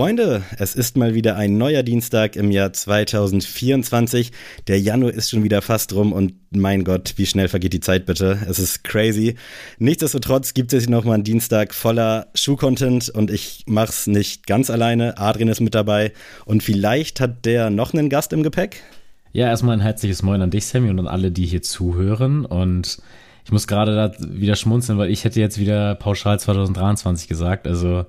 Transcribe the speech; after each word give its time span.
Freunde, 0.00 0.42
es 0.56 0.76
ist 0.76 0.96
mal 0.96 1.12
wieder 1.12 1.36
ein 1.36 1.58
neuer 1.58 1.82
Dienstag 1.82 2.34
im 2.34 2.50
Jahr 2.50 2.72
2024. 2.72 4.32
Der 4.66 4.80
Januar 4.80 5.12
ist 5.12 5.28
schon 5.28 5.44
wieder 5.44 5.60
fast 5.60 5.92
rum 5.92 6.14
und 6.14 6.32
mein 6.52 6.84
Gott, 6.84 7.12
wie 7.16 7.26
schnell 7.26 7.48
vergeht 7.48 7.74
die 7.74 7.80
Zeit 7.80 8.06
bitte. 8.06 8.38
Es 8.48 8.58
ist 8.58 8.82
crazy. 8.82 9.34
Nichtsdestotrotz 9.78 10.54
gibt 10.54 10.72
es 10.72 10.88
noch 10.88 11.04
mal 11.04 11.12
einen 11.12 11.24
Dienstag 11.24 11.74
voller 11.74 12.28
Schuhcontent 12.34 13.10
und 13.10 13.30
ich 13.30 13.64
mach's 13.66 14.06
nicht 14.06 14.46
ganz 14.46 14.70
alleine. 14.70 15.18
Adrian 15.18 15.48
ist 15.48 15.60
mit 15.60 15.74
dabei 15.74 16.14
und 16.46 16.62
vielleicht 16.62 17.20
hat 17.20 17.44
der 17.44 17.68
noch 17.68 17.92
einen 17.92 18.08
Gast 18.08 18.32
im 18.32 18.42
Gepäck. 18.42 18.82
Ja, 19.34 19.48
erstmal 19.48 19.76
ein 19.76 19.82
herzliches 19.82 20.22
Moin 20.22 20.40
an 20.40 20.50
dich, 20.50 20.64
Sammy, 20.64 20.88
und 20.88 20.98
an 20.98 21.08
alle, 21.08 21.30
die 21.30 21.44
hier 21.44 21.60
zuhören 21.60 22.46
und 22.46 23.02
ich 23.50 23.52
muss 23.52 23.66
gerade 23.66 23.96
da 23.96 24.12
wieder 24.20 24.54
schmunzeln, 24.54 24.96
weil 24.96 25.10
ich 25.10 25.24
hätte 25.24 25.40
jetzt 25.40 25.58
wieder 25.58 25.96
pauschal 25.96 26.38
2023 26.38 27.26
gesagt. 27.26 27.66
Also 27.66 28.04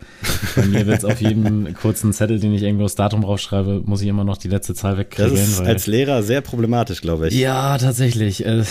bei 0.56 0.68
mir 0.68 0.86
wird 0.86 1.00
es 1.00 1.04
auf 1.04 1.20
jedem 1.20 1.74
kurzen 1.74 2.14
Zettel, 2.14 2.40
den 2.40 2.54
ich 2.54 2.62
irgendwo 2.62 2.84
das 2.84 2.94
Datum 2.94 3.22
draufschreibe, 3.22 3.82
muss 3.84 4.04
ich 4.04 4.08
immer 4.08 4.24
noch 4.24 4.38
die 4.38 4.50
letzte 4.50 4.76
Zahl 4.76 5.00
wegkriegen. 5.00 5.32
Das 5.32 5.48
ist 5.48 5.60
als 5.60 5.88
Lehrer 5.88 6.22
sehr 6.22 6.42
problematisch, 6.42 7.02
glaube 7.02 7.30
ich. 7.30 7.34
Ja, 7.34 7.80
tatsächlich. 7.80 8.46
Äh, 8.46 8.64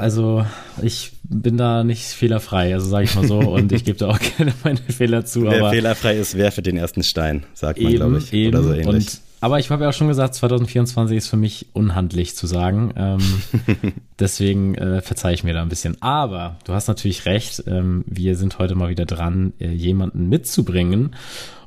also 0.00 0.46
ich 0.80 1.12
bin 1.22 1.58
da 1.58 1.84
nicht 1.84 2.04
fehlerfrei, 2.04 2.72
also 2.72 2.88
sage 2.88 3.04
ich 3.04 3.14
mal 3.14 3.28
so. 3.28 3.40
Und 3.40 3.70
ich 3.72 3.84
gebe 3.84 3.98
da 3.98 4.08
auch 4.08 4.20
gerne 4.38 4.54
meine 4.64 4.78
Fehler 4.88 5.26
zu. 5.26 5.42
Wer 5.42 5.68
fehlerfrei 5.68 6.16
ist, 6.16 6.38
werfe 6.38 6.62
den 6.62 6.78
ersten 6.78 7.02
Stein, 7.02 7.44
sagt 7.52 7.78
man, 7.78 7.92
glaube 7.92 8.18
ich. 8.20 8.32
Eben. 8.32 8.56
Oder 8.56 8.62
so 8.62 8.72
ähnlich. 8.72 8.86
Und 8.86 9.20
aber 9.40 9.58
ich 9.58 9.70
habe 9.70 9.84
ja 9.84 9.90
auch 9.90 9.94
schon 9.94 10.08
gesagt, 10.08 10.34
2024 10.34 11.16
ist 11.16 11.28
für 11.28 11.36
mich 11.36 11.66
unhandlich 11.72 12.36
zu 12.36 12.46
sagen. 12.46 12.92
Ähm, 12.96 13.42
deswegen 14.18 14.74
äh, 14.74 15.02
verzeihe 15.02 15.34
ich 15.34 15.44
mir 15.44 15.54
da 15.54 15.62
ein 15.62 15.68
bisschen. 15.68 16.00
Aber 16.00 16.56
du 16.64 16.72
hast 16.72 16.88
natürlich 16.88 17.26
recht. 17.26 17.64
Ähm, 17.66 18.04
wir 18.06 18.36
sind 18.36 18.58
heute 18.58 18.74
mal 18.74 18.88
wieder 18.88 19.04
dran, 19.04 19.52
äh, 19.58 19.70
jemanden 19.70 20.28
mitzubringen. 20.28 21.14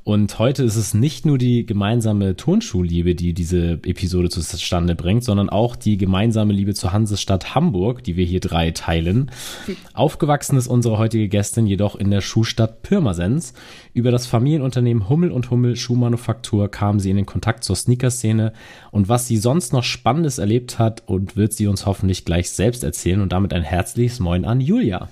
Und 0.09 0.39
heute 0.39 0.63
ist 0.63 0.75
es 0.75 0.95
nicht 0.95 1.27
nur 1.27 1.38
die 1.38 1.67
gemeinsame 1.67 2.35
Turnschuhliebe, 2.35 3.13
die 3.13 3.35
diese 3.35 3.73
Episode 3.83 4.29
zustande 4.29 4.95
bringt, 4.95 5.23
sondern 5.23 5.52
auch 5.52 5.75
die 5.75 5.97
gemeinsame 5.97 6.52
Liebe 6.52 6.73
zur 6.73 6.93
Hansestadt 6.93 7.53
Hamburg, 7.53 8.03
die 8.03 8.17
wir 8.17 8.25
hier 8.25 8.39
drei 8.39 8.71
teilen. 8.71 9.30
Aufgewachsen 9.93 10.57
ist 10.57 10.65
unsere 10.65 10.97
heutige 10.97 11.30
Gästin 11.30 11.67
jedoch 11.67 11.95
in 11.95 12.09
der 12.09 12.21
Schuhstadt 12.21 12.81
Pirmasens. 12.81 13.53
Über 13.93 14.09
das 14.09 14.25
Familienunternehmen 14.25 15.09
Hummel 15.09 15.30
und 15.30 15.52
Hummel 15.52 15.75
Schuhmanufaktur 15.75 16.71
kam 16.71 16.99
sie 16.99 17.11
in 17.11 17.17
den 17.17 17.27
Kontakt 17.27 17.63
zur 17.63 17.75
Sneakerszene 17.75 18.53
und 18.89 19.09
was 19.09 19.27
sie 19.27 19.37
sonst 19.37 19.73
noch 19.73 19.83
Spannendes 19.83 20.39
erlebt 20.39 20.80
hat 20.80 21.03
und 21.05 21.35
wird 21.35 21.53
sie 21.53 21.67
uns 21.67 21.85
hoffentlich 21.85 22.25
gleich 22.25 22.49
selbst 22.49 22.83
erzählen 22.83 23.21
und 23.21 23.31
damit 23.31 23.53
ein 23.53 23.61
herzliches 23.61 24.19
Moin 24.19 24.43
an 24.43 24.59
Julia. 24.59 25.07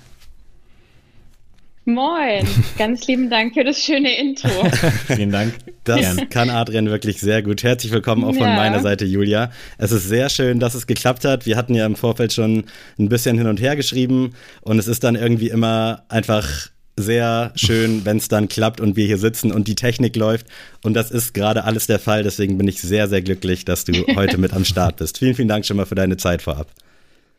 Moin, 1.89 2.45
ganz 2.77 3.07
lieben 3.07 3.29
Dank 3.29 3.53
für 3.53 3.63
das 3.63 3.81
schöne 3.81 4.13
Intro. 4.19 4.49
Vielen 5.07 5.31
Dank. 5.31 5.53
Das 5.85 6.01
Gern. 6.01 6.27
kann 6.29 6.49
Adrian 6.49 6.87
wirklich 6.87 7.21
sehr 7.21 7.41
gut. 7.41 7.63
Herzlich 7.63 7.93
willkommen 7.93 8.25
auch 8.25 8.33
ja. 8.33 8.39
von 8.39 8.55
meiner 8.57 8.81
Seite, 8.81 9.05
Julia. 9.05 9.51
Es 9.77 9.93
ist 9.93 10.05
sehr 10.05 10.27
schön, 10.27 10.59
dass 10.59 10.75
es 10.75 10.85
geklappt 10.85 11.23
hat. 11.23 11.45
Wir 11.45 11.55
hatten 11.55 11.73
ja 11.75 11.85
im 11.85 11.95
Vorfeld 11.95 12.33
schon 12.33 12.65
ein 12.99 13.07
bisschen 13.07 13.37
hin 13.37 13.47
und 13.47 13.61
her 13.61 13.77
geschrieben 13.77 14.33
und 14.59 14.79
es 14.79 14.89
ist 14.89 15.05
dann 15.05 15.15
irgendwie 15.15 15.47
immer 15.47 16.03
einfach 16.09 16.67
sehr 16.97 17.53
schön, 17.55 18.01
wenn 18.03 18.17
es 18.17 18.27
dann 18.27 18.49
klappt 18.49 18.81
und 18.81 18.97
wir 18.97 19.05
hier 19.05 19.17
sitzen 19.17 19.53
und 19.53 19.69
die 19.69 19.75
Technik 19.75 20.17
läuft. 20.17 20.47
Und 20.83 20.93
das 20.93 21.09
ist 21.09 21.33
gerade 21.33 21.63
alles 21.63 21.87
der 21.87 21.99
Fall. 21.99 22.21
Deswegen 22.21 22.57
bin 22.57 22.67
ich 22.67 22.81
sehr, 22.81 23.07
sehr 23.07 23.21
glücklich, 23.21 23.63
dass 23.63 23.85
du 23.85 23.93
heute 24.13 24.37
mit 24.37 24.51
am 24.51 24.65
Start 24.65 24.97
bist. 24.97 25.19
Vielen, 25.19 25.35
vielen 25.35 25.47
Dank 25.47 25.65
schon 25.65 25.77
mal 25.77 25.85
für 25.85 25.95
deine 25.95 26.17
Zeit 26.17 26.41
vorab. 26.41 26.67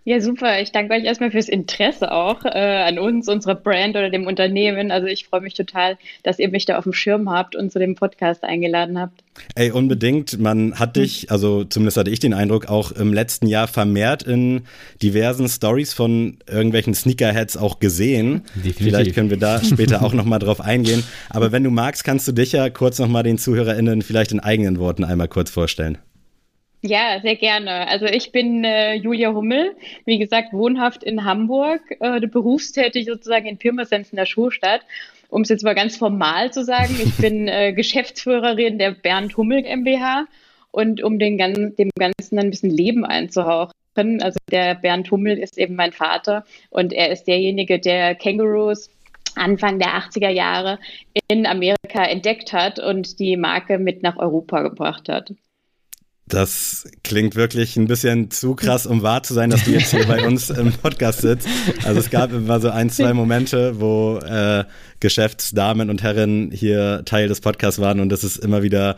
Ja, 0.04 0.20
super. 0.20 0.60
Ich 0.62 0.72
danke 0.72 0.94
euch 0.94 1.04
erstmal 1.04 1.30
fürs 1.30 1.50
Interesse 1.50 2.10
auch 2.12 2.44
äh, 2.44 2.48
an 2.48 2.98
uns, 2.98 3.28
unserer 3.28 3.54
Brand 3.54 3.94
oder 3.94 4.08
dem 4.08 4.27
Unternehmen. 4.27 4.91
Also 4.91 5.06
ich 5.06 5.27
freue 5.27 5.42
mich 5.42 5.52
total, 5.52 5.98
dass 6.22 6.38
ihr 6.38 6.48
mich 6.48 6.64
da 6.64 6.78
auf 6.78 6.84
dem 6.84 6.94
Schirm 6.94 7.28
habt 7.28 7.54
und 7.54 7.70
zu 7.70 7.78
dem 7.78 7.94
Podcast 7.94 8.42
eingeladen 8.42 8.98
habt. 8.98 9.22
Ey, 9.54 9.70
unbedingt. 9.70 10.38
Man 10.38 10.78
hat 10.78 10.97
dich, 10.97 11.31
also 11.31 11.64
zumindest 11.64 11.98
hatte 11.98 12.10
ich 12.10 12.20
den 12.20 12.32
Eindruck, 12.32 12.70
auch 12.70 12.92
im 12.92 13.12
letzten 13.12 13.47
Jahr 13.48 13.69
vermehrt 13.69 14.22
in 14.22 14.62
diversen 15.03 15.47
Stories 15.47 15.92
von 15.92 16.38
irgendwelchen 16.48 16.94
Sneakerheads 16.94 17.59
auch 17.59 17.78
gesehen. 17.78 18.44
Definitiv. 18.54 18.76
Vielleicht 18.78 19.15
können 19.15 19.28
wir 19.28 19.36
da 19.36 19.62
später 19.62 20.03
auch 20.03 20.15
nochmal 20.15 20.38
drauf 20.38 20.62
eingehen. 20.62 21.04
Aber 21.28 21.53
wenn 21.53 21.65
du 21.65 21.70
magst, 21.70 22.04
kannst 22.04 22.26
du 22.26 22.32
dich 22.32 22.53
ja 22.53 22.70
kurz 22.70 22.98
nochmal 22.98 23.25
den 23.25 23.36
ZuhörerInnen 23.36 24.00
vielleicht 24.00 24.32
in 24.32 24.41
eigenen 24.41 24.78
Worten 24.78 25.04
einmal 25.04 25.28
kurz 25.28 25.50
vorstellen. 25.50 25.98
Ja, 26.81 27.19
sehr 27.21 27.34
gerne. 27.34 27.89
Also 27.89 28.06
ich 28.06 28.31
bin 28.31 28.62
äh, 28.65 28.94
Julia 28.94 29.33
Hummel, 29.33 29.75
wie 30.05 30.19
gesagt, 30.19 30.53
wohnhaft 30.53 31.03
in 31.03 31.25
Hamburg, 31.25 31.81
äh, 31.99 32.21
berufstätig 32.21 33.06
sozusagen 33.06 33.47
in 33.47 33.59
Pirmasens 33.59 34.11
in 34.11 34.16
der 34.16 34.27
Schulstadt. 34.27 34.83
Um 35.28 35.43
es 35.43 35.49
jetzt 35.49 35.65
mal 35.65 35.75
ganz 35.75 35.97
formal 35.97 36.53
zu 36.53 36.65
sagen, 36.65 36.94
ich 37.03 37.16
bin 37.21 37.49
äh, 37.49 37.72
Geschäftsführerin 37.72 38.78
der 38.78 38.93
Bernd 38.93 39.37
Hummel 39.37 39.62
GmbH 39.62 40.27
und 40.71 41.03
um 41.03 41.19
den, 41.19 41.37
dem 41.37 41.91
Ganzen 41.99 42.39
ein 42.39 42.50
bisschen 42.50 42.71
Leben 42.71 43.05
einzuhauchen. 43.05 43.72
Also 43.97 44.39
der 44.53 44.77
Bernd 44.77 45.10
Hummel 45.10 45.37
ist 45.37 45.59
eben 45.59 45.75
mein 45.75 45.91
Vater 45.91 46.45
und 46.71 46.93
er 46.93 47.10
ist 47.10 47.25
derjenige, 47.25 47.81
der 47.81 48.15
Kangaroos 48.15 48.89
Anfang 49.34 49.81
der 49.81 49.89
80er 49.89 50.31
Jahre 50.31 50.78
in 51.28 51.47
Amerika 51.47 52.05
entdeckt 52.05 52.53
hat 52.53 52.78
und 52.78 53.19
die 53.19 53.37
Marke 53.37 53.78
mit 53.78 54.03
nach 54.05 54.16
Europa 54.16 54.62
gebracht 54.62 55.09
hat. 55.09 55.33
Das 56.28 56.87
klingt 57.05 57.37
wirklich 57.37 57.77
ein 57.77 57.87
bisschen 57.87 58.31
zu 58.31 58.55
krass, 58.55 58.87
um 58.87 59.03
wahr 59.03 59.22
zu 59.22 59.34
sein, 59.34 59.50
dass 59.50 59.65
du 59.65 59.71
jetzt 59.71 59.91
hier 59.91 60.06
bei 60.06 60.27
uns 60.27 60.50
im 60.50 60.72
Podcast 60.72 61.22
sitzt. 61.22 61.49
Also 61.84 62.00
es 62.00 62.11
gab 62.11 62.33
immer 62.33 62.61
so 62.61 62.71
ein, 62.71 62.91
zwei 62.91 63.15
Momente, 63.15 63.81
wo 63.81 64.19
äh, 64.19 64.65
Geschäftsdamen 65.00 65.91
und 65.91 66.03
Herren 66.03 66.50
hier 66.53 67.03
Teil 67.05 67.28
des 67.28 67.41
Podcasts 67.41 67.81
waren 67.81 68.00
und 68.00 68.11
das 68.11 68.25
ist 68.25 68.37
immer 68.37 68.62
wieder 68.62 68.97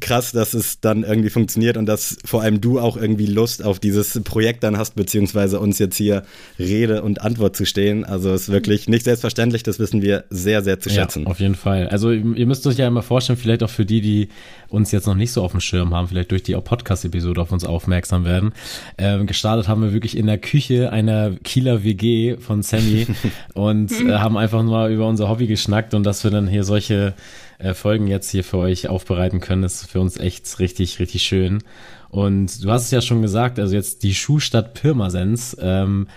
krass, 0.00 0.32
dass 0.32 0.54
es 0.54 0.80
dann 0.80 1.02
irgendwie 1.02 1.30
funktioniert 1.30 1.76
und 1.76 1.86
dass 1.86 2.18
vor 2.24 2.42
allem 2.42 2.60
du 2.60 2.78
auch 2.78 2.96
irgendwie 2.96 3.26
Lust 3.26 3.64
auf 3.64 3.78
dieses 3.78 4.20
Projekt 4.24 4.62
dann 4.62 4.76
hast, 4.76 4.94
beziehungsweise 4.94 5.60
uns 5.60 5.78
jetzt 5.78 5.96
hier 5.96 6.22
Rede 6.58 7.02
und 7.02 7.22
Antwort 7.22 7.56
zu 7.56 7.64
stehen. 7.64 8.04
Also 8.04 8.30
es 8.32 8.42
ist 8.42 8.48
wirklich 8.52 8.88
nicht 8.88 9.04
selbstverständlich, 9.04 9.62
das 9.62 9.78
wissen 9.78 10.02
wir 10.02 10.24
sehr, 10.30 10.62
sehr 10.62 10.80
zu 10.80 10.90
schätzen. 10.90 11.24
Ja, 11.24 11.28
auf 11.28 11.40
jeden 11.40 11.54
Fall. 11.54 11.88
Also 11.88 12.10
ihr 12.12 12.46
müsst 12.46 12.66
euch 12.66 12.78
ja 12.78 12.86
immer 12.86 13.02
vorstellen, 13.02 13.38
vielleicht 13.38 13.62
auch 13.62 13.70
für 13.70 13.86
die, 13.86 14.00
die 14.00 14.28
uns 14.68 14.92
jetzt 14.92 15.06
noch 15.06 15.14
nicht 15.14 15.32
so 15.32 15.42
auf 15.42 15.52
dem 15.52 15.60
Schirm 15.60 15.94
haben, 15.94 16.08
vielleicht 16.08 16.30
durch 16.30 16.42
die 16.42 16.54
Podcast-Episode 16.54 17.40
auf 17.40 17.52
uns 17.52 17.64
aufmerksam 17.64 18.24
werden. 18.24 18.52
Ähm, 18.98 19.26
gestartet 19.26 19.68
haben 19.68 19.82
wir 19.82 19.92
wirklich 19.92 20.16
in 20.16 20.26
der 20.26 20.38
Küche 20.38 20.90
einer 20.90 21.32
Kieler 21.44 21.84
WG 21.84 22.36
von 22.38 22.62
Sammy 22.62 23.06
und 23.54 23.92
äh, 23.92 24.14
haben 24.14 24.36
einfach 24.36 24.62
nur 24.62 24.88
über 24.88 25.06
unser 25.06 25.28
Hobby 25.28 25.46
geschnackt 25.46 25.94
und 25.94 26.04
dass 26.04 26.24
wir 26.24 26.30
dann 26.30 26.48
hier 26.48 26.64
solche 26.64 27.14
äh, 27.58 27.74
Folgen 27.74 28.06
jetzt 28.06 28.30
hier 28.30 28.44
für 28.44 28.58
euch 28.58 28.88
aufbereiten 28.88 29.40
können, 29.40 29.62
ist 29.62 29.90
für 29.90 30.00
uns 30.00 30.18
echt 30.18 30.58
richtig, 30.58 30.98
richtig 30.98 31.22
schön. 31.22 31.62
Und 32.08 32.64
du 32.64 32.70
hast 32.70 32.84
es 32.84 32.90
ja 32.90 33.00
schon 33.00 33.22
gesagt, 33.22 33.58
also 33.58 33.74
jetzt 33.74 34.02
die 34.02 34.14
Schuhstadt 34.14 34.74
Pirmasens 34.74 35.56
ähm, 35.60 36.08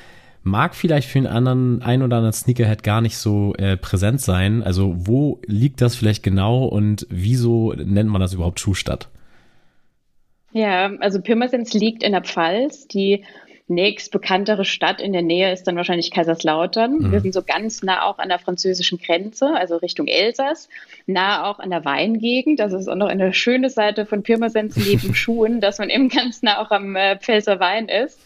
mag 0.43 0.75
vielleicht 0.75 1.09
für 1.09 1.19
einen 1.19 1.27
anderen, 1.27 1.81
ein 1.81 2.01
oder 2.01 2.17
anderen 2.17 2.33
Sneakerhead 2.33 2.83
gar 2.83 3.01
nicht 3.01 3.17
so 3.17 3.53
äh, 3.55 3.77
präsent 3.77 4.21
sein. 4.21 4.63
Also 4.63 4.93
wo 4.97 5.41
liegt 5.45 5.81
das 5.81 5.95
vielleicht 5.95 6.23
genau 6.23 6.65
und 6.65 7.07
wieso 7.09 7.73
nennt 7.73 8.09
man 8.09 8.21
das 8.21 8.33
überhaupt 8.33 8.59
Schuhstadt? 8.59 9.09
Ja, 10.51 10.91
also 10.99 11.21
Pirmasens 11.21 11.73
liegt 11.73 12.03
in 12.03 12.13
der 12.13 12.23
Pfalz. 12.23 12.87
Die 12.87 13.23
nächst 13.69 14.11
bekanntere 14.11 14.65
Stadt 14.65 14.99
in 14.99 15.13
der 15.13 15.21
Nähe 15.21 15.53
ist 15.53 15.65
dann 15.65 15.75
wahrscheinlich 15.75 16.09
Kaiserslautern. 16.09 16.97
Mhm. 16.97 17.11
Wir 17.11 17.21
sind 17.21 17.33
so 17.33 17.43
ganz 17.43 17.83
nah 17.83 18.03
auch 18.03 18.17
an 18.17 18.29
der 18.29 18.39
französischen 18.39 18.97
Grenze, 18.97 19.53
also 19.55 19.77
Richtung 19.77 20.07
Elsass, 20.07 20.69
nah 21.09 21.49
auch 21.49 21.59
an 21.59 21.69
der 21.69 21.83
Weingegend. 21.85 22.59
Das 22.59 22.73
ist 22.73 22.87
auch 22.87 22.95
noch 22.95 23.09
eine 23.09 23.33
schöne 23.33 23.69
Seite 23.69 24.05
von 24.05 24.23
Pirmasens 24.23 24.77
neben 24.77 25.13
Schuhen, 25.15 25.61
dass 25.61 25.79
man 25.79 25.89
eben 25.89 26.09
ganz 26.09 26.41
nah 26.41 26.61
auch 26.61 26.71
am 26.71 26.95
äh, 26.95 27.17
Pfälzer 27.17 27.59
Wein 27.59 27.89
ist. 27.89 28.19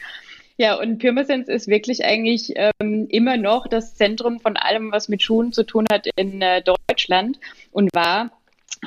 Ja, 0.57 0.80
und 0.80 1.00
Pirmasens 1.00 1.48
ist 1.48 1.68
wirklich 1.68 2.06
eigentlich 2.06 2.54
ähm, 2.56 3.07
immer 3.10 3.38
noch 3.38 3.68
das 3.68 3.96
Zentrum 3.96 4.40
von 4.40 4.56
allem, 4.56 4.92
was 4.92 5.10
mit 5.10 5.24
Schuhen 5.24 5.52
zu 5.52 5.63
tun 5.63 5.86
hat 5.92 6.07
in 6.16 6.42
äh, 6.42 6.62
Deutschland 6.62 7.40
und 7.72 7.90
war 7.96 8.31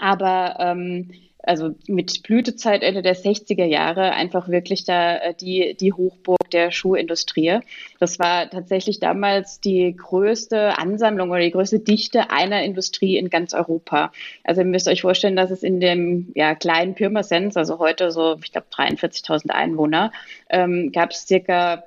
aber 0.00 0.56
ähm, 0.60 1.10
also 1.46 1.74
mit 1.86 2.22
Blütezeit 2.24 2.82
Ende 2.82 3.02
der 3.02 3.16
60er 3.16 3.64
Jahre 3.64 4.12
einfach 4.12 4.48
wirklich 4.48 4.84
da 4.84 5.16
äh, 5.16 5.34
die, 5.34 5.76
die 5.78 5.92
Hochburg 5.92 6.50
der 6.50 6.70
Schuhindustrie. 6.70 7.60
Das 8.00 8.18
war 8.18 8.50
tatsächlich 8.50 9.00
damals 9.00 9.60
die 9.60 9.94
größte 9.96 10.78
Ansammlung 10.78 11.30
oder 11.30 11.40
die 11.40 11.52
größte 11.52 11.78
Dichte 11.78 12.30
einer 12.30 12.62
Industrie 12.62 13.16
in 13.16 13.30
ganz 13.30 13.54
Europa. 13.54 14.12
Also 14.44 14.62
ihr 14.62 14.66
müsst 14.66 14.88
euch 14.88 15.02
vorstellen, 15.02 15.36
dass 15.36 15.50
es 15.50 15.62
in 15.62 15.80
dem 15.80 16.32
ja, 16.34 16.54
kleinen 16.54 16.94
Pirmasens, 16.94 17.56
also 17.56 17.78
heute 17.78 18.10
so, 18.10 18.36
ich 18.42 18.52
glaube, 18.52 18.66
43.000 18.74 19.50
Einwohner, 19.50 20.12
ähm, 20.50 20.90
gab 20.92 21.12
es 21.12 21.26
circa 21.26 21.84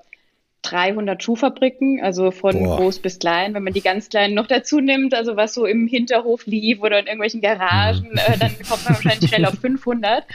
300 0.69 1.21
Schuhfabriken, 1.21 2.01
also 2.01 2.31
von 2.31 2.57
Boah. 2.57 2.77
groß 2.77 2.99
bis 2.99 3.19
klein. 3.19 3.53
Wenn 3.53 3.63
man 3.63 3.73
die 3.73 3.81
ganz 3.81 4.09
kleinen 4.09 4.33
noch 4.33 4.47
dazu 4.47 4.79
nimmt, 4.79 5.13
also 5.13 5.35
was 5.35 5.53
so 5.53 5.65
im 5.65 5.87
Hinterhof 5.87 6.45
lief 6.45 6.81
oder 6.81 6.99
in 6.99 7.05
irgendwelchen 7.05 7.41
Garagen, 7.41 8.09
mhm. 8.11 8.17
äh, 8.17 8.37
dann 8.37 8.55
kommt 8.67 8.85
man 8.85 8.95
wahrscheinlich 8.95 9.29
schnell 9.29 9.45
auf 9.45 9.59
500. 9.59 10.25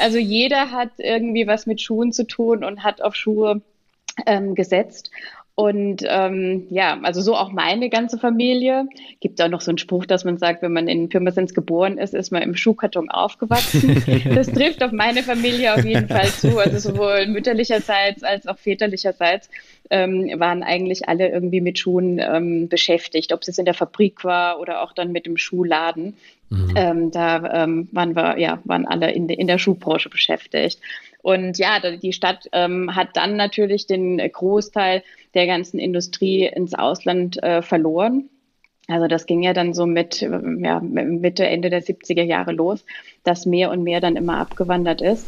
Also 0.00 0.18
jeder 0.18 0.70
hat 0.70 0.90
irgendwie 0.98 1.46
was 1.46 1.66
mit 1.66 1.80
Schuhen 1.80 2.12
zu 2.12 2.26
tun 2.26 2.64
und 2.64 2.82
hat 2.82 3.02
auf 3.02 3.14
Schuhe 3.14 3.62
ähm, 4.26 4.54
gesetzt. 4.54 5.10
Und 5.56 6.02
ähm, 6.08 6.66
ja, 6.70 6.98
also 7.04 7.20
so 7.20 7.36
auch 7.36 7.52
meine 7.52 7.88
ganze 7.88 8.18
Familie. 8.18 8.88
Gibt 9.20 9.40
auch 9.40 9.48
noch 9.48 9.60
so 9.60 9.70
einen 9.70 9.78
Spruch, 9.78 10.04
dass 10.04 10.24
man 10.24 10.36
sagt, 10.36 10.62
wenn 10.62 10.72
man 10.72 10.88
in 10.88 11.08
Pirmasens 11.08 11.54
geboren 11.54 11.96
ist, 11.96 12.12
ist 12.12 12.32
man 12.32 12.42
im 12.42 12.56
Schuhkarton 12.56 13.08
aufgewachsen. 13.08 14.02
das 14.34 14.48
trifft 14.48 14.82
auf 14.82 14.90
meine 14.90 15.22
Familie 15.22 15.74
auf 15.74 15.84
jeden 15.84 16.08
Fall 16.08 16.26
zu. 16.26 16.58
Also 16.58 16.90
sowohl 16.90 17.28
mütterlicherseits 17.28 18.24
als 18.24 18.48
auch 18.48 18.58
väterlicherseits 18.58 19.48
ähm, 19.90 20.28
waren 20.40 20.64
eigentlich 20.64 21.08
alle 21.08 21.28
irgendwie 21.28 21.60
mit 21.60 21.78
Schuhen 21.78 22.18
ähm, 22.18 22.68
beschäftigt, 22.68 23.32
ob 23.32 23.42
es 23.46 23.56
in 23.56 23.64
der 23.64 23.74
Fabrik 23.74 24.24
war 24.24 24.58
oder 24.58 24.82
auch 24.82 24.92
dann 24.92 25.12
mit 25.12 25.24
dem 25.24 25.36
Schuhladen. 25.36 26.16
Mhm. 26.50 26.72
Ähm, 26.74 27.10
da 27.12 27.62
ähm, 27.62 27.88
waren 27.92 28.16
wir, 28.16 28.38
ja, 28.38 28.60
waren 28.64 28.86
alle 28.86 29.12
in, 29.12 29.28
de, 29.28 29.36
in 29.36 29.46
der 29.46 29.58
Schuhbranche 29.58 30.08
beschäftigt. 30.08 30.80
Und 31.24 31.56
ja, 31.56 31.80
die 31.80 32.12
Stadt 32.12 32.50
ähm, 32.52 32.94
hat 32.94 33.16
dann 33.16 33.34
natürlich 33.34 33.86
den 33.86 34.18
Großteil 34.18 35.02
der 35.32 35.46
ganzen 35.46 35.78
Industrie 35.78 36.44
ins 36.44 36.74
Ausland 36.74 37.42
äh, 37.42 37.62
verloren. 37.62 38.28
Also 38.88 39.06
das 39.06 39.24
ging 39.24 39.42
ja 39.42 39.54
dann 39.54 39.72
so 39.72 39.86
mit 39.86 40.20
ja, 40.20 40.80
Mitte, 40.80 41.46
Ende 41.46 41.70
der 41.70 41.82
70er 41.82 42.24
Jahre 42.24 42.52
los, 42.52 42.84
dass 43.22 43.46
mehr 43.46 43.70
und 43.70 43.82
mehr 43.82 44.02
dann 44.02 44.16
immer 44.16 44.36
abgewandert 44.36 45.00
ist. 45.00 45.26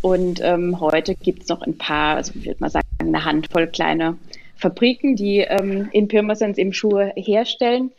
Und 0.00 0.40
ähm, 0.42 0.80
heute 0.80 1.14
gibt 1.14 1.44
es 1.44 1.48
noch 1.48 1.62
ein 1.62 1.78
paar, 1.78 2.16
also 2.16 2.32
ich 2.34 2.44
würde 2.44 2.58
mal 2.58 2.70
sagen, 2.70 2.88
eine 2.98 3.24
Handvoll 3.24 3.68
kleine 3.68 4.18
Fabriken, 4.56 5.14
die 5.14 5.38
ähm, 5.38 5.88
in 5.92 6.08
Pirmasens 6.08 6.58
eben 6.58 6.72
Schuhe 6.72 7.12
herstellen. 7.14 7.92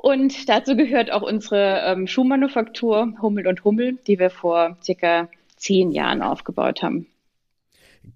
Und 0.00 0.48
dazu 0.48 0.74
gehört 0.74 1.12
auch 1.12 1.22
unsere 1.22 1.82
ähm, 1.84 2.06
Schuhmanufaktur 2.06 3.12
Hummel 3.20 3.46
und 3.46 3.64
Hummel, 3.64 3.98
die 4.06 4.18
wir 4.18 4.30
vor 4.30 4.78
circa 4.82 5.28
zehn 5.56 5.90
Jahren 5.90 6.22
aufgebaut 6.22 6.82
haben. 6.82 7.06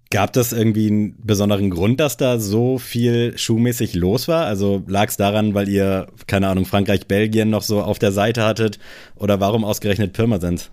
Gab 0.09 0.33
das 0.33 0.53
irgendwie 0.53 0.87
einen 0.87 1.15
besonderen 1.25 1.69
Grund, 1.69 1.99
dass 1.99 2.17
da 2.17 2.39
so 2.39 2.77
viel 2.77 3.37
schuhmäßig 3.37 3.93
los 3.93 4.27
war? 4.27 4.45
Also 4.45 4.83
lag 4.87 5.07
es 5.09 5.17
daran, 5.17 5.53
weil 5.53 5.69
ihr, 5.69 6.07
keine 6.27 6.47
Ahnung, 6.47 6.65
Frankreich, 6.65 7.07
Belgien 7.07 7.49
noch 7.49 7.61
so 7.61 7.81
auf 7.81 7.99
der 7.99 8.11
Seite 8.11 8.43
hattet? 8.43 8.79
Oder 9.15 9.39
warum 9.39 9.63
ausgerechnet 9.63 10.13
Pirmasens? 10.13 10.71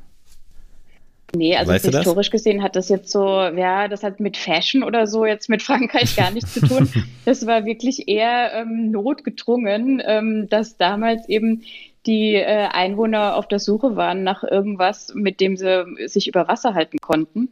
Nee, 1.36 1.54
also 1.56 1.72
weißt 1.72 1.84
historisch 1.84 2.30
gesehen 2.30 2.62
hat 2.62 2.74
das 2.74 2.88
jetzt 2.88 3.10
so, 3.10 3.42
ja, 3.42 3.86
das 3.88 4.02
hat 4.02 4.18
mit 4.18 4.36
Fashion 4.36 4.82
oder 4.82 5.06
so 5.06 5.26
jetzt 5.26 5.50
mit 5.50 5.62
Frankreich 5.62 6.16
gar 6.16 6.30
nichts 6.30 6.54
zu 6.54 6.60
tun. 6.60 6.88
Das 7.24 7.46
war 7.46 7.66
wirklich 7.66 8.08
eher 8.08 8.52
ähm, 8.54 8.90
notgedrungen, 8.90 10.02
ähm, 10.02 10.46
dass 10.48 10.78
damals 10.78 11.28
eben 11.28 11.62
die 12.08 12.34
äh, 12.34 12.68
Einwohner 12.72 13.36
auf 13.36 13.46
der 13.46 13.58
Suche 13.58 13.94
waren 13.94 14.24
nach 14.24 14.42
irgendwas, 14.42 15.12
mit 15.14 15.40
dem 15.40 15.56
sie 15.56 15.84
sich 16.06 16.26
über 16.26 16.48
Wasser 16.48 16.74
halten 16.74 16.98
konnten. 16.98 17.50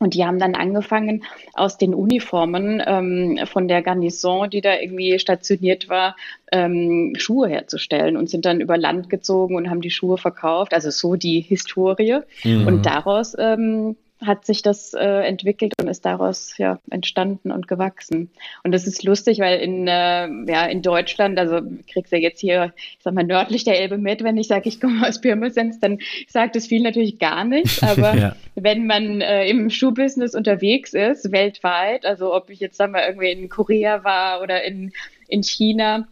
Und 0.00 0.14
die 0.14 0.24
haben 0.24 0.38
dann 0.38 0.54
angefangen, 0.54 1.24
aus 1.54 1.76
den 1.76 1.92
Uniformen 1.92 2.80
ähm, 2.86 3.40
von 3.46 3.66
der 3.68 3.82
Garnison, 3.82 4.48
die 4.48 4.60
da 4.60 4.78
irgendwie 4.78 5.18
stationiert 5.18 5.88
war, 5.88 6.16
ähm, 6.52 7.14
Schuhe 7.18 7.48
herzustellen 7.48 8.16
und 8.16 8.30
sind 8.30 8.44
dann 8.44 8.60
über 8.60 8.78
Land 8.78 9.10
gezogen 9.10 9.56
und 9.56 9.68
haben 9.68 9.80
die 9.80 9.90
Schuhe 9.90 10.16
verkauft. 10.16 10.72
Also 10.72 10.90
so 10.90 11.16
die 11.16 11.40
Historie. 11.40 12.20
Mhm. 12.44 12.66
Und 12.66 12.86
daraus 12.86 13.36
ähm, 13.38 13.96
hat 14.24 14.44
sich 14.44 14.62
das 14.62 14.94
äh, 14.94 15.26
entwickelt 15.26 15.74
und 15.80 15.88
ist 15.88 16.04
daraus 16.04 16.56
ja 16.58 16.80
entstanden 16.90 17.52
und 17.52 17.68
gewachsen. 17.68 18.30
Und 18.64 18.72
das 18.72 18.86
ist 18.86 19.04
lustig, 19.04 19.38
weil 19.38 19.60
in, 19.60 19.86
äh, 19.86 20.28
ja, 20.50 20.66
in 20.66 20.82
Deutschland, 20.82 21.38
also 21.38 21.60
kriegst 21.90 22.12
du 22.12 22.16
ja 22.16 22.22
jetzt 22.22 22.40
hier, 22.40 22.72
ich 22.76 23.02
sag 23.02 23.14
mal, 23.14 23.24
nördlich 23.24 23.64
der 23.64 23.80
Elbe 23.80 23.96
mit, 23.96 24.24
wenn 24.24 24.36
ich 24.36 24.48
sage, 24.48 24.68
ich 24.68 24.80
komme 24.80 25.06
aus 25.06 25.20
Pirmasens, 25.20 25.78
dann 25.78 25.98
sagt 26.26 26.56
das 26.56 26.66
viel 26.66 26.82
natürlich 26.82 27.18
gar 27.18 27.44
nicht. 27.44 27.82
Aber 27.82 28.14
ja. 28.16 28.36
wenn 28.56 28.86
man 28.86 29.20
äh, 29.20 29.48
im 29.48 29.70
Schuhbusiness 29.70 30.34
unterwegs 30.34 30.94
ist, 30.94 31.30
weltweit, 31.30 32.04
also 32.04 32.34
ob 32.34 32.50
ich 32.50 32.60
jetzt 32.60 32.76
sag 32.76 32.90
mal 32.90 33.04
irgendwie 33.06 33.30
in 33.30 33.48
Korea 33.48 34.02
war 34.02 34.42
oder 34.42 34.64
in, 34.64 34.92
in 35.28 35.42
China, 35.42 36.08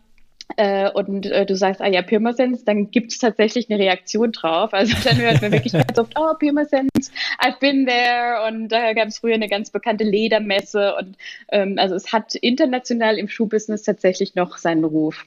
äh, 0.57 0.91
und 0.91 1.27
äh, 1.27 1.45
du 1.45 1.57
sagst, 1.57 1.81
ah 1.81 1.89
ja, 1.89 2.03
Pirmasens, 2.03 2.65
dann 2.65 2.91
gibt 2.91 3.13
es 3.13 3.19
tatsächlich 3.19 3.69
eine 3.69 3.79
Reaktion 3.79 4.33
drauf. 4.33 4.73
Also 4.73 4.95
dann 5.05 5.19
hört 5.19 5.43
man 5.43 5.53
wirklich 5.53 5.73
ganz 5.73 5.99
oft, 5.99 6.15
oh, 6.17 6.35
Pirmasens, 6.39 7.11
I've 7.39 7.59
been 7.59 7.87
there. 7.87 8.47
Und 8.47 8.69
da 8.69 8.93
gab 8.93 9.09
es 9.09 9.19
früher 9.19 9.35
eine 9.35 9.49
ganz 9.49 9.71
bekannte 9.71 10.05
Ledermesse. 10.05 10.95
Und 10.97 11.17
ähm, 11.51 11.77
also 11.79 11.95
es 11.95 12.13
hat 12.13 12.35
international 12.37 13.19
im 13.19 13.29
Schuhbusiness 13.29 13.83
tatsächlich 13.83 14.35
noch 14.35 14.57
seinen 14.59 14.85
Ruf. 14.85 15.27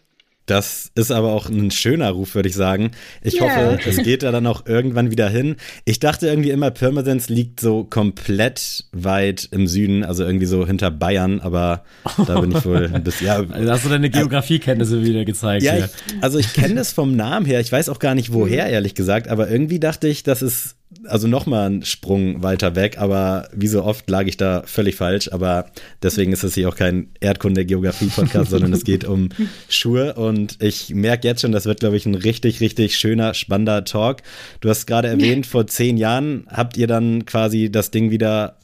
Das 0.50 0.90
ist 0.96 1.12
aber 1.12 1.32
auch 1.32 1.48
ein 1.48 1.70
schöner 1.70 2.10
Ruf, 2.10 2.34
würde 2.34 2.50
ich 2.50 2.56
sagen. 2.56 2.90
Ich 3.22 3.40
yeah. 3.40 3.44
hoffe, 3.44 3.80
es 3.88 3.98
geht 3.98 4.24
da 4.24 4.32
dann 4.32 4.48
auch 4.48 4.66
irgendwann 4.66 5.12
wieder 5.12 5.30
hin. 5.30 5.58
Ich 5.86 6.00
dachte 6.00 6.28
irgendwie 6.28 6.50
immer, 6.50 6.72
Pirmasens 6.72 7.30
liegt 7.30 7.60
so 7.60 7.84
komplett 7.84 8.86
weit 8.92 9.48
im 9.52 9.68
Süden, 9.68 10.04
also 10.04 10.24
irgendwie 10.26 10.48
so 10.48 10.66
hinter 10.66 10.90
Bayern, 10.90 11.40
aber 11.40 11.84
da 12.26 12.40
bin 12.40 12.50
ich 12.50 12.66
wohl 12.66 12.90
ein 12.92 13.04
bisschen. 13.04 13.28
Ja, 13.28 13.44
also 13.52 13.72
hast 13.72 13.86
du 13.86 13.90
deine 13.90 14.10
Geografiekenntnisse 14.10 15.04
wieder 15.04 15.24
gezeigt? 15.24 15.62
Ja, 15.62 15.78
ich, 15.78 15.86
also 16.22 16.40
ich 16.40 16.52
kenne 16.54 16.74
das 16.74 16.94
vom 16.94 17.16
Namen 17.16 17.46
her. 17.46 17.60
Ich 17.60 17.72
weiß 17.72 17.88
auch 17.90 18.00
gar 18.00 18.16
nicht 18.16 18.34
woher, 18.34 18.66
ehrlich 18.66 18.96
gesagt, 18.96 19.28
aber 19.28 19.52
irgendwie 19.52 19.80
dachte 19.80 20.08
ich, 20.08 20.24
das 20.24 20.42
ist 20.42 20.79
also 21.06 21.28
nochmal 21.28 21.68
einen 21.68 21.86
Sprung 21.86 22.42
weiter 22.42 22.76
weg, 22.76 22.98
aber 22.98 23.48
wie 23.54 23.68
so 23.68 23.84
oft 23.84 24.10
lag 24.10 24.26
ich 24.26 24.38
da 24.38 24.64
völlig 24.66 24.96
falsch. 24.96 25.32
Aber 25.32 25.68
deswegen 26.02 26.34
ist 26.34 26.44
es 26.44 26.56
hier 26.56 26.68
auch 26.68 26.76
kein 26.76 27.10
Erdkunde-Geografie-Podcast, 27.20 28.50
sondern 28.52 28.74
es 28.74 28.84
geht 28.84 29.04
um 29.04 29.30
Schuhe. 29.68 30.16
Und 30.16 30.62
ich 30.62 30.94
merke 30.94 31.28
jetzt 31.28 31.42
schon, 31.42 31.52
das 31.52 31.66
wird, 31.66 31.80
glaube 31.80 31.98
ich, 31.98 32.06
ein 32.06 32.16
richtig, 32.16 32.60
richtig 32.60 32.98
schöner, 32.98 33.34
spannender 33.34 33.86
Talk. 33.86 34.22
Du 34.62 34.70
hast 34.70 34.88
gerade 34.88 35.08
erwähnt, 35.08 35.46
vor 35.46 35.68
zehn 35.68 35.98
Jahren 35.98 36.48
habt 36.50 36.76
ihr 36.78 36.88
dann 36.88 37.26
quasi 37.26 37.72
das 37.72 37.92
Ding 37.92 38.10
wieder 38.10 38.58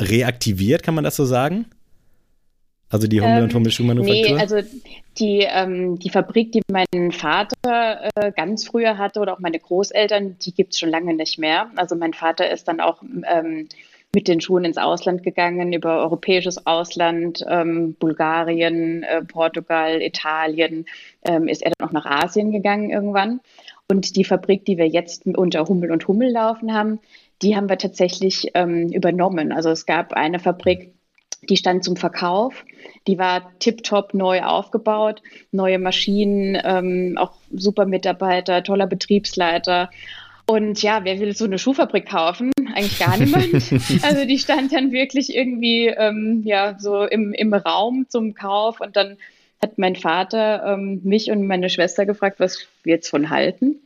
reaktiviert, 0.00 0.82
kann 0.82 0.94
man 0.94 1.04
das 1.04 1.16
so 1.16 1.24
sagen? 1.24 1.66
Also 2.92 3.06
die 3.06 3.22
Hummel 3.22 3.38
ähm, 3.38 3.44
und 3.44 3.54
Hummel 3.54 3.70
Schuhmanufaktur? 3.70 4.36
Nee, 4.36 4.40
also 4.40 4.58
die, 5.18 5.46
ähm, 5.48 5.98
die 5.98 6.10
Fabrik, 6.10 6.52
die 6.52 6.60
mein 6.70 7.10
Vater 7.10 8.10
äh, 8.14 8.32
ganz 8.36 8.66
früher 8.66 8.98
hatte 8.98 9.20
oder 9.20 9.32
auch 9.32 9.38
meine 9.38 9.58
Großeltern, 9.58 10.36
die 10.38 10.52
gibt 10.52 10.74
es 10.74 10.78
schon 10.78 10.90
lange 10.90 11.14
nicht 11.14 11.38
mehr. 11.38 11.70
Also 11.76 11.96
mein 11.96 12.12
Vater 12.12 12.50
ist 12.50 12.68
dann 12.68 12.80
auch 12.80 13.02
ähm, 13.02 13.68
mit 14.14 14.28
den 14.28 14.42
Schuhen 14.42 14.66
ins 14.66 14.76
Ausland 14.76 15.22
gegangen, 15.22 15.72
über 15.72 16.00
europäisches 16.00 16.66
Ausland, 16.66 17.42
ähm, 17.48 17.94
Bulgarien, 17.94 19.04
äh, 19.04 19.22
Portugal, 19.22 20.02
Italien, 20.02 20.84
ähm, 21.24 21.48
ist 21.48 21.62
er 21.62 21.72
dann 21.78 21.88
auch 21.88 21.92
nach 21.92 22.04
Asien 22.04 22.52
gegangen 22.52 22.90
irgendwann. 22.90 23.40
Und 23.90 24.16
die 24.16 24.24
Fabrik, 24.24 24.66
die 24.66 24.76
wir 24.76 24.86
jetzt 24.86 25.24
unter 25.26 25.64
Hummel 25.64 25.92
und 25.92 26.06
Hummel 26.08 26.30
laufen 26.30 26.74
haben, 26.74 27.00
die 27.40 27.56
haben 27.56 27.70
wir 27.70 27.78
tatsächlich 27.78 28.50
ähm, 28.52 28.88
übernommen. 28.88 29.50
Also 29.50 29.70
es 29.70 29.86
gab 29.86 30.12
eine 30.12 30.38
Fabrik, 30.38 30.92
die 31.48 31.56
stand 31.56 31.84
zum 31.84 31.96
Verkauf. 31.96 32.64
Die 33.06 33.18
war 33.18 33.58
tiptop 33.58 34.14
neu 34.14 34.42
aufgebaut, 34.42 35.22
neue 35.50 35.78
Maschinen, 35.78 36.58
ähm, 36.62 37.16
auch 37.18 37.32
super 37.52 37.84
Mitarbeiter, 37.84 38.62
toller 38.62 38.86
Betriebsleiter. 38.86 39.90
Und 40.46 40.82
ja, 40.82 41.04
wer 41.04 41.20
will 41.20 41.34
so 41.34 41.44
eine 41.44 41.58
Schuhfabrik 41.58 42.08
kaufen? 42.08 42.52
Eigentlich 42.74 42.98
gar 42.98 43.16
niemand. 43.16 43.54
also 44.02 44.24
die 44.24 44.38
stand 44.38 44.72
dann 44.72 44.92
wirklich 44.92 45.34
irgendwie 45.34 45.86
ähm, 45.86 46.42
ja 46.44 46.76
so 46.78 47.04
im, 47.04 47.32
im 47.32 47.54
Raum 47.54 48.06
zum 48.08 48.34
Kauf 48.34 48.80
und 48.80 48.96
dann 48.96 49.16
hat 49.60 49.78
mein 49.78 49.94
Vater 49.94 50.64
ähm, 50.66 51.00
mich 51.04 51.30
und 51.30 51.46
meine 51.46 51.70
Schwester 51.70 52.04
gefragt, 52.06 52.40
was 52.40 52.66
wir 52.82 52.94
jetzt 52.94 53.08
von 53.08 53.30
halten 53.30 53.80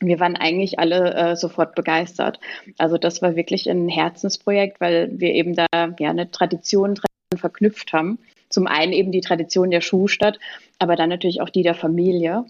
wir 0.00 0.18
waren 0.18 0.36
eigentlich 0.36 0.78
alle 0.78 1.14
äh, 1.14 1.36
sofort 1.36 1.74
begeistert. 1.74 2.40
Also 2.78 2.96
das 2.98 3.22
war 3.22 3.36
wirklich 3.36 3.68
ein 3.68 3.88
Herzensprojekt, 3.88 4.80
weil 4.80 5.10
wir 5.12 5.34
eben 5.34 5.54
da 5.54 5.66
ja 5.72 6.10
eine 6.10 6.30
Tradition 6.30 6.94
dran 6.94 7.38
verknüpft 7.38 7.92
haben. 7.92 8.18
Zum 8.48 8.66
einen 8.66 8.92
eben 8.92 9.12
die 9.12 9.20
Tradition 9.20 9.70
der 9.70 9.80
Schuhstadt, 9.80 10.38
aber 10.78 10.96
dann 10.96 11.10
natürlich 11.10 11.40
auch 11.40 11.50
die 11.50 11.62
der 11.62 11.74
Familie. 11.74 12.44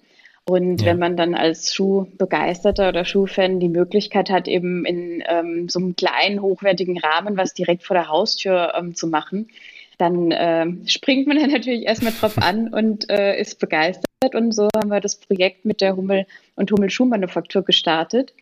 Und 0.48 0.80
ja. 0.80 0.86
wenn 0.86 0.98
man 0.98 1.16
dann 1.16 1.34
als 1.34 1.74
Schuhbegeisterter 1.74 2.88
oder 2.88 3.04
Schuhfan 3.04 3.60
die 3.60 3.68
Möglichkeit 3.68 4.30
hat, 4.30 4.48
eben 4.48 4.84
in 4.86 5.22
ähm, 5.28 5.68
so 5.68 5.78
einem 5.78 5.96
kleinen, 5.96 6.40
hochwertigen 6.40 6.98
Rahmen 6.98 7.36
was 7.36 7.52
direkt 7.52 7.84
vor 7.84 7.94
der 7.94 8.08
Haustür 8.08 8.72
ähm, 8.76 8.94
zu 8.94 9.06
machen, 9.06 9.48
dann 9.98 10.30
äh, 10.30 10.66
springt 10.86 11.26
man 11.26 11.36
dann 11.40 11.50
natürlich 11.50 11.86
erstmal 11.86 12.12
drauf 12.12 12.38
an 12.38 12.72
und 12.72 13.10
äh, 13.10 13.38
ist 13.38 13.58
begeistert. 13.58 14.06
Und 14.34 14.52
so 14.52 14.68
haben 14.76 14.90
wir 14.90 15.00
das 15.00 15.16
Projekt 15.16 15.64
mit 15.64 15.80
der 15.80 15.96
Hummel- 15.96 16.26
und 16.60 16.70
Hummel-Schuhmanufaktur 16.70 17.62
gestartet 17.62 18.32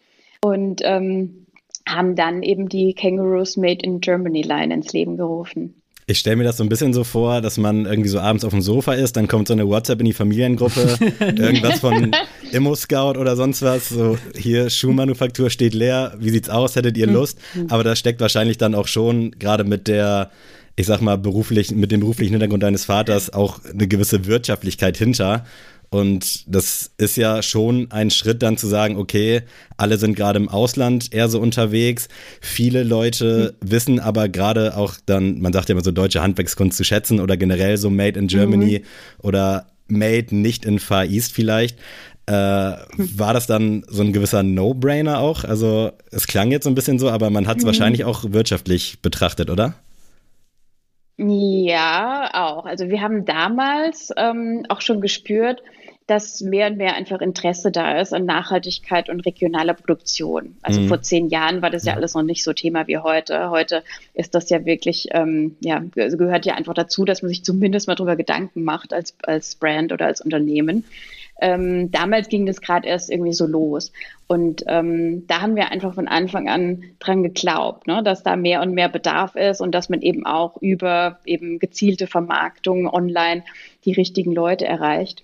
und 0.42 0.82
ähm, 0.84 1.46
haben 1.88 2.16
dann 2.16 2.42
eben 2.42 2.68
die 2.68 2.92
Kangaroos 2.92 3.56
Made 3.56 3.82
in 3.82 4.00
Germany 4.00 4.42
Line 4.42 4.74
ins 4.74 4.92
Leben 4.92 5.16
gerufen. 5.16 5.74
Ich 6.10 6.20
stelle 6.20 6.36
mir 6.36 6.44
das 6.44 6.56
so 6.56 6.62
ein 6.62 6.70
bisschen 6.70 6.94
so 6.94 7.04
vor, 7.04 7.42
dass 7.42 7.58
man 7.58 7.84
irgendwie 7.84 8.08
so 8.08 8.18
abends 8.18 8.42
auf 8.42 8.52
dem 8.52 8.62
Sofa 8.62 8.94
ist, 8.94 9.16
dann 9.16 9.28
kommt 9.28 9.48
so 9.48 9.52
eine 9.52 9.68
WhatsApp 9.68 10.00
in 10.00 10.06
die 10.06 10.14
Familiengruppe, 10.14 10.96
irgendwas 11.20 11.80
von 11.80 12.12
Immo 12.52 12.74
Scout 12.74 13.18
oder 13.18 13.36
sonst 13.36 13.60
was, 13.60 13.90
so 13.90 14.16
hier 14.34 14.70
Schuhmanufaktur 14.70 15.50
steht 15.50 15.74
leer, 15.74 16.14
wie 16.18 16.30
sieht's 16.30 16.48
aus, 16.48 16.76
hättet 16.76 16.96
ihr 16.96 17.06
hm. 17.06 17.14
Lust? 17.14 17.38
Aber 17.68 17.84
da 17.84 17.94
steckt 17.94 18.22
wahrscheinlich 18.22 18.56
dann 18.56 18.74
auch 18.74 18.86
schon 18.86 19.32
gerade 19.32 19.64
mit 19.64 19.86
der 19.86 20.30
ich 20.78 20.86
sag 20.86 21.00
mal, 21.00 21.18
beruflich, 21.18 21.72
mit 21.72 21.90
dem 21.90 21.98
beruflichen 22.00 22.34
Hintergrund 22.34 22.62
deines 22.62 22.84
Vaters 22.84 23.32
auch 23.32 23.64
eine 23.64 23.88
gewisse 23.88 24.26
Wirtschaftlichkeit 24.26 24.96
hinter. 24.96 25.44
Und 25.90 26.52
das 26.52 26.90
ist 26.98 27.16
ja 27.16 27.42
schon 27.42 27.90
ein 27.90 28.10
Schritt 28.10 28.42
dann 28.42 28.58
zu 28.58 28.66
sagen, 28.66 28.96
okay, 28.96 29.42
alle 29.76 29.96
sind 29.96 30.16
gerade 30.16 30.38
im 30.38 30.48
Ausland 30.48 31.14
eher 31.14 31.28
so 31.28 31.40
unterwegs. 31.40 32.08
Viele 32.40 32.82
Leute 32.82 33.54
mhm. 33.60 33.70
wissen 33.70 34.00
aber 34.00 34.28
gerade 34.28 34.76
auch 34.76 34.94
dann, 35.06 35.40
man 35.40 35.52
sagt 35.52 35.68
ja 35.68 35.72
immer 35.72 35.84
so 35.84 35.90
deutsche 35.90 36.20
Handwerkskunst 36.20 36.76
zu 36.76 36.84
schätzen 36.84 37.20
oder 37.20 37.36
generell 37.36 37.78
so 37.78 37.88
Made 37.88 38.18
in 38.18 38.26
Germany 38.26 38.80
mhm. 38.80 39.26
oder 39.26 39.66
Made 39.86 40.34
nicht 40.36 40.66
in 40.66 40.78
Far 40.78 41.06
East 41.06 41.32
vielleicht. 41.32 41.78
Äh, 42.26 42.32
war 42.32 43.32
das 43.32 43.46
dann 43.46 43.84
so 43.88 44.02
ein 44.02 44.12
gewisser 44.12 44.42
No-Brainer 44.42 45.20
auch? 45.20 45.44
Also 45.44 45.92
es 46.10 46.26
klang 46.26 46.50
jetzt 46.50 46.64
so 46.64 46.70
ein 46.70 46.74
bisschen 46.74 46.98
so, 46.98 47.08
aber 47.08 47.30
man 47.30 47.46
hat 47.46 47.56
es 47.56 47.62
mhm. 47.62 47.68
wahrscheinlich 47.68 48.04
auch 48.04 48.24
wirtschaftlich 48.28 49.00
betrachtet, 49.00 49.48
oder? 49.48 49.74
Ja, 51.16 52.30
auch. 52.32 52.64
Also 52.64 52.90
wir 52.90 53.00
haben 53.00 53.24
damals 53.24 54.12
ähm, 54.16 54.64
auch 54.68 54.80
schon 54.80 55.00
gespürt, 55.00 55.62
dass 56.08 56.40
mehr 56.40 56.68
und 56.68 56.78
mehr 56.78 56.94
einfach 56.94 57.20
Interesse 57.20 57.70
da 57.70 58.00
ist 58.00 58.14
an 58.14 58.24
Nachhaltigkeit 58.24 59.10
und 59.10 59.20
regionaler 59.20 59.74
Produktion. 59.74 60.56
Also 60.62 60.80
mhm. 60.80 60.88
vor 60.88 61.02
zehn 61.02 61.28
Jahren 61.28 61.60
war 61.60 61.68
das 61.68 61.84
ja 61.84 61.94
alles 61.94 62.14
noch 62.14 62.22
nicht 62.22 62.42
so 62.42 62.54
Thema 62.54 62.86
wie 62.86 62.96
heute. 62.96 63.50
Heute 63.50 63.84
ist 64.14 64.34
das 64.34 64.48
ja 64.48 64.64
wirklich, 64.64 65.08
ähm, 65.12 65.56
ja, 65.60 65.84
gehört 65.94 66.46
ja 66.46 66.54
einfach 66.54 66.72
dazu, 66.72 67.04
dass 67.04 67.20
man 67.20 67.28
sich 67.28 67.44
zumindest 67.44 67.88
mal 67.88 67.94
darüber 67.94 68.16
Gedanken 68.16 68.64
macht 68.64 68.94
als, 68.94 69.14
als 69.22 69.54
Brand 69.56 69.92
oder 69.92 70.06
als 70.06 70.22
Unternehmen. 70.22 70.84
Ähm, 71.42 71.90
damals 71.90 72.30
ging 72.30 72.46
das 72.46 72.62
gerade 72.62 72.88
erst 72.88 73.10
irgendwie 73.10 73.34
so 73.34 73.46
los. 73.46 73.92
Und 74.26 74.64
ähm, 74.66 75.26
da 75.26 75.42
haben 75.42 75.56
wir 75.56 75.70
einfach 75.70 75.92
von 75.92 76.08
Anfang 76.08 76.48
an 76.48 76.84
dran 77.00 77.22
geglaubt, 77.22 77.86
ne, 77.86 78.02
dass 78.02 78.22
da 78.22 78.34
mehr 78.34 78.62
und 78.62 78.72
mehr 78.72 78.88
Bedarf 78.88 79.36
ist 79.36 79.60
und 79.60 79.72
dass 79.72 79.90
man 79.90 80.00
eben 80.00 80.24
auch 80.24 80.56
über 80.62 81.18
eben 81.26 81.58
gezielte 81.58 82.06
Vermarktung 82.06 82.88
online 82.88 83.44
die 83.84 83.92
richtigen 83.92 84.32
Leute 84.32 84.64
erreicht, 84.64 85.22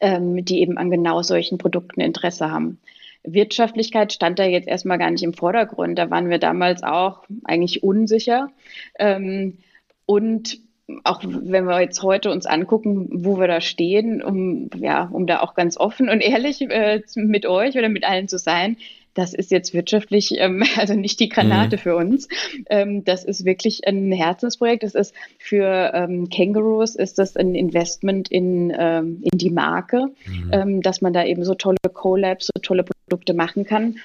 ähm, 0.00 0.44
die 0.44 0.60
eben 0.60 0.78
an 0.78 0.90
genau 0.90 1.22
solchen 1.22 1.58
Produkten 1.58 2.00
Interesse 2.00 2.50
haben. 2.50 2.78
Wirtschaftlichkeit 3.24 4.12
stand 4.12 4.38
da 4.38 4.44
jetzt 4.44 4.68
erstmal 4.68 4.98
gar 4.98 5.10
nicht 5.10 5.24
im 5.24 5.34
Vordergrund. 5.34 5.98
Da 5.98 6.10
waren 6.10 6.30
wir 6.30 6.38
damals 6.38 6.82
auch 6.82 7.24
eigentlich 7.44 7.82
unsicher. 7.82 8.50
Ähm, 8.98 9.58
und 10.06 10.60
auch 11.02 11.20
wenn 11.24 11.64
wir 11.64 11.80
jetzt 11.80 12.02
heute 12.02 12.30
uns 12.30 12.46
angucken, 12.46 13.08
wo 13.10 13.38
wir 13.38 13.48
da 13.48 13.60
stehen, 13.60 14.22
um 14.22 14.70
ja, 14.76 15.08
um 15.12 15.26
da 15.26 15.40
auch 15.40 15.54
ganz 15.54 15.76
offen 15.76 16.08
und 16.08 16.20
ehrlich 16.20 16.60
äh, 16.60 17.02
mit 17.16 17.46
euch 17.46 17.76
oder 17.76 17.88
mit 17.88 18.04
allen 18.04 18.28
zu 18.28 18.38
sein, 18.38 18.76
das 19.16 19.32
ist 19.32 19.50
jetzt 19.50 19.74
wirtschaftlich 19.74 20.34
ähm, 20.38 20.62
also 20.76 20.94
nicht 20.94 21.18
die 21.18 21.28
Granate 21.28 21.76
mhm. 21.76 21.80
für 21.80 21.96
uns. 21.96 22.28
Ähm, 22.70 23.04
das 23.04 23.24
ist 23.24 23.44
wirklich 23.44 23.86
ein 23.86 24.12
Herzensprojekt. 24.12 24.84
Das 24.84 24.94
ist 24.94 25.14
für 25.38 25.92
ähm, 25.94 26.28
Kangaroos 26.28 26.94
ist 26.94 27.18
das 27.18 27.36
ein 27.36 27.54
Investment 27.54 28.28
in, 28.28 28.72
ähm, 28.78 29.22
in 29.22 29.38
die 29.38 29.50
Marke, 29.50 30.06
mhm. 30.26 30.50
ähm, 30.52 30.82
dass 30.82 31.00
man 31.00 31.12
da 31.12 31.24
eben 31.24 31.44
so 31.44 31.54
tolle 31.54 31.78
Collabs, 31.92 32.46
so 32.54 32.60
tolle 32.62 32.84
Produkte 32.84 33.34
machen 33.34 33.64
kann. 33.64 33.96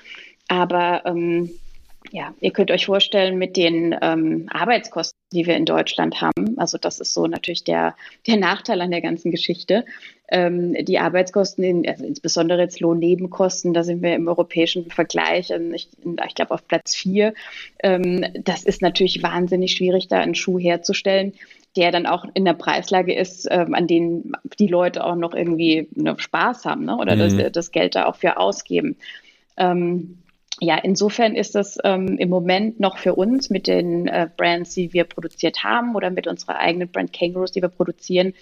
Aber 0.47 1.03
ähm, 1.05 1.51
ja, 2.09 2.33
ihr 2.41 2.51
könnt 2.51 2.71
euch 2.71 2.87
vorstellen, 2.87 3.37
mit 3.37 3.55
den 3.55 3.95
ähm, 4.01 4.47
Arbeitskosten, 4.51 5.19
die 5.31 5.45
wir 5.45 5.55
in 5.55 5.65
Deutschland 5.65 6.19
haben, 6.19 6.57
also 6.57 6.77
das 6.77 6.99
ist 6.99 7.13
so 7.13 7.27
natürlich 7.27 7.63
der, 7.63 7.95
der 8.27 8.37
Nachteil 8.37 8.81
an 8.81 8.91
der 8.91 9.01
ganzen 9.01 9.31
Geschichte. 9.31 9.85
Ähm, 10.27 10.73
die 10.85 10.97
Arbeitskosten, 10.97 11.63
in, 11.63 11.87
also 11.87 12.05
insbesondere 12.05 12.61
jetzt 12.61 12.79
Lohnnebenkosten, 12.79 13.73
da 13.73 13.83
sind 13.83 14.01
wir 14.01 14.15
im 14.15 14.27
europäischen 14.27 14.89
Vergleich, 14.89 15.53
also 15.53 15.71
ich, 15.71 15.89
ich 16.27 16.35
glaube 16.35 16.53
auf 16.53 16.67
Platz 16.67 16.95
vier. 16.95 17.33
Ähm, 17.83 18.25
das 18.43 18.63
ist 18.63 18.81
natürlich 18.81 19.21
wahnsinnig 19.21 19.73
schwierig, 19.73 20.07
da 20.07 20.19
einen 20.19 20.35
Schuh 20.35 20.57
herzustellen, 20.57 21.33
der 21.75 21.91
dann 21.91 22.05
auch 22.07 22.25
in 22.33 22.45
der 22.45 22.53
Preislage 22.53 23.13
ist, 23.13 23.47
ähm, 23.51 23.73
an 23.73 23.87
denen 23.87 24.33
die 24.59 24.67
Leute 24.67 25.05
auch 25.05 25.15
noch 25.15 25.33
irgendwie 25.33 25.87
noch 25.95 26.19
Spaß 26.19 26.65
haben 26.65 26.85
ne? 26.85 26.97
oder 26.97 27.15
mhm. 27.15 27.37
das, 27.37 27.51
das 27.51 27.71
Geld 27.71 27.95
da 27.95 28.05
auch 28.05 28.15
für 28.15 28.37
ausgeben. 28.37 28.97
Ähm, 29.57 30.17
ja, 30.63 30.77
insofern 30.77 31.35
ist 31.35 31.55
das 31.55 31.79
ähm, 31.83 32.19
im 32.19 32.29
Moment 32.29 32.79
noch 32.79 32.99
für 32.99 33.15
uns 33.15 33.49
mit 33.49 33.65
den 33.65 34.07
äh, 34.07 34.29
Brands, 34.37 34.75
die 34.75 34.93
wir 34.93 35.05
produziert 35.05 35.63
haben 35.63 35.95
oder 35.95 36.11
mit 36.11 36.27
unserer 36.27 36.57
eigenen 36.57 36.87
Brand 36.87 37.13
Kangaroos, 37.13 37.51
die 37.51 37.63
wir 37.63 37.69
produzieren, 37.69 38.33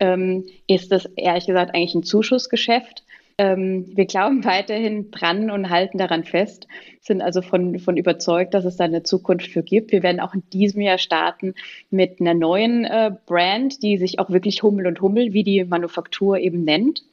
ähm, 0.00 0.44
ist 0.66 0.90
das 0.90 1.06
ehrlich 1.14 1.46
gesagt 1.46 1.72
eigentlich 1.72 1.94
ein 1.94 2.02
Zuschussgeschäft. 2.02 3.04
Ähm, 3.38 3.86
wir 3.94 4.06
glauben 4.06 4.44
weiterhin 4.44 5.12
dran 5.12 5.52
und 5.52 5.70
halten 5.70 5.98
daran 5.98 6.24
fest, 6.24 6.66
sind 7.00 7.22
also 7.22 7.42
von, 7.42 7.78
von 7.78 7.96
überzeugt, 7.96 8.54
dass 8.54 8.64
es 8.64 8.76
da 8.76 8.82
eine 8.82 9.04
Zukunft 9.04 9.46
für 9.46 9.62
gibt. 9.62 9.92
Wir 9.92 10.02
werden 10.02 10.18
auch 10.18 10.34
in 10.34 10.42
diesem 10.52 10.80
Jahr 10.80 10.98
starten 10.98 11.54
mit 11.90 12.20
einer 12.20 12.34
neuen 12.34 12.86
äh, 12.86 13.12
Brand, 13.26 13.84
die 13.84 13.98
sich 13.98 14.18
auch 14.18 14.30
wirklich 14.30 14.64
Hummel 14.64 14.88
und 14.88 15.00
Hummel, 15.00 15.32
wie 15.32 15.44
die 15.44 15.64
Manufaktur 15.64 16.38
eben 16.38 16.64
nennt 16.64 17.04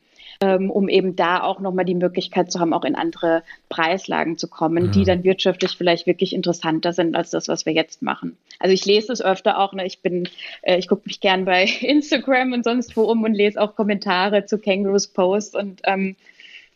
ähm, 0.41 0.69
um 0.69 0.89
eben 0.89 1.15
da 1.15 1.41
auch 1.41 1.59
nochmal 1.59 1.85
die 1.85 1.95
Möglichkeit 1.95 2.51
zu 2.51 2.59
haben, 2.59 2.73
auch 2.73 2.83
in 2.83 2.95
andere 2.95 3.43
Preislagen 3.69 4.37
zu 4.37 4.47
kommen, 4.47 4.87
mhm. 4.87 4.91
die 4.91 5.03
dann 5.03 5.23
wirtschaftlich 5.23 5.71
vielleicht 5.77 6.07
wirklich 6.07 6.33
interessanter 6.33 6.93
sind 6.93 7.15
als 7.15 7.29
das, 7.29 7.47
was 7.47 7.65
wir 7.65 7.73
jetzt 7.73 8.01
machen. 8.01 8.37
Also 8.59 8.73
ich 8.73 8.85
lese 8.85 9.11
es 9.13 9.21
öfter 9.21 9.59
auch, 9.59 9.73
ne? 9.73 9.85
ich 9.85 9.99
bin, 9.99 10.29
äh, 10.61 10.77
ich 10.77 10.87
gucke 10.87 11.03
mich 11.05 11.19
gern 11.19 11.45
bei 11.45 11.63
Instagram 11.81 12.53
und 12.53 12.63
sonst 12.63 12.95
wo 12.97 13.03
um 13.03 13.23
und 13.23 13.33
lese 13.33 13.61
auch 13.61 13.75
Kommentare 13.75 14.45
zu 14.45 14.57
Kangaroos 14.57 15.07
Posts 15.07 15.55
und 15.55 15.81
ähm, 15.83 16.15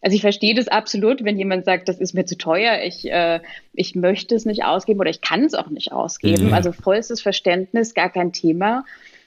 also 0.01 0.15
ich 0.15 0.21
verstehe 0.21 0.55
das 0.55 0.69
absolut, 0.69 1.23
wenn 1.25 1.37
jemand 1.37 1.65
sagt, 1.65 1.89
das 1.89 1.99
ist 1.99 2.13
mir 2.13 2.25
zu 2.25 2.37
teuer, 2.37 2.81
ich, 2.83 3.09
äh, 3.11 3.41
ich 3.73 3.95
möchte 3.95 4.33
es 4.35 4.45
nicht 4.45 4.63
ausgeben 4.63 4.99
oder 4.99 5.09
ich 5.09 5.21
kann 5.21 5.43
es 5.43 5.53
auch 5.53 5.69
nicht 5.69 5.91
ausgeben. 5.91 6.47
Mhm. 6.47 6.53
Also 6.53 6.71
vollstes 6.71 7.21
Verständnis, 7.21 7.93
gar 7.93 8.09
kein 8.09 8.31
Thema. 8.31 8.85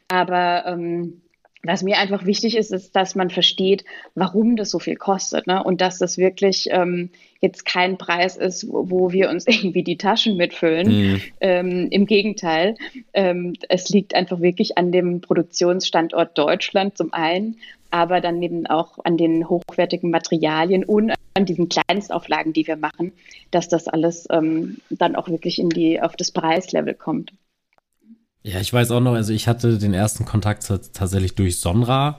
Aber 0.09 0.65
ähm, 0.67 1.22
was 1.64 1.83
mir 1.83 1.99
einfach 1.99 2.26
wichtig 2.26 2.57
ist, 2.57 2.73
ist, 2.73 2.97
dass 2.97 3.14
man 3.14 3.31
versteht, 3.31 3.85
warum 4.14 4.57
das 4.57 4.71
so 4.71 4.78
viel 4.78 4.97
kostet 4.97 5.47
ne? 5.47 5.62
und 5.62 5.81
dass 5.81 5.99
das 5.99 6.19
wirklich 6.19 6.69
ähm, 6.71 7.11
jetzt 7.40 7.64
kein 7.64 7.99
Preis 7.99 8.37
ist, 8.37 8.69
wo, 8.69 8.90
wo, 8.90 9.12
wir 9.12 9.31
uns 9.31 9.47
irgendwie 9.47 9.85
die 9.85 9.97
Taschen 9.97 10.37
mitfüllen. 10.37 10.88
Mhm. 10.88 11.21
Ähm, 11.40 11.88
Im 11.90 12.07
Gegenteil, 12.07 12.76
ähm, 13.14 13.54
es 13.69 13.88
liegt 13.90 14.14
einfach 14.14 14.40
wirklich 14.40 14.76
an 14.76 14.90
dem 14.90 15.21
Produktionsstandort 15.21 16.37
Deutschland 16.37 16.97
zum 16.97 17.12
einen, 17.12 17.59
aber 17.90 18.21
dann 18.21 18.42
eben 18.42 18.66
auch 18.66 18.99
an 19.04 19.16
den 19.16 19.49
hochwertigen 19.49 20.11
Materialien 20.11 20.85
und 20.85 21.12
an 21.35 21.47
diesen 21.47 21.69
Kleinstauflagen, 21.69 22.52
die 22.52 22.66
wir 22.66 22.76
machen, 22.76 23.12
dass 23.50 23.69
das 23.69 23.87
alles 23.87 24.26
ähm, 24.31 24.78
dann 24.90 25.14
auch 25.14 25.28
wirklich 25.28 25.59
in 25.59 25.69
die 25.69 26.00
auf 26.00 26.16
das 26.16 26.33
Preislevel 26.33 26.95
kommt. 26.95 27.33
Ja, 28.42 28.61
ich 28.61 28.72
weiß 28.72 28.90
auch 28.90 29.00
noch, 29.00 29.14
also 29.14 29.32
ich 29.32 29.46
hatte 29.46 29.78
den 29.78 29.94
ersten 29.94 30.25
Kontakt 30.25 30.66
tatsächlich 30.92 31.34
durch 31.34 31.61
Sonra. 31.61 32.18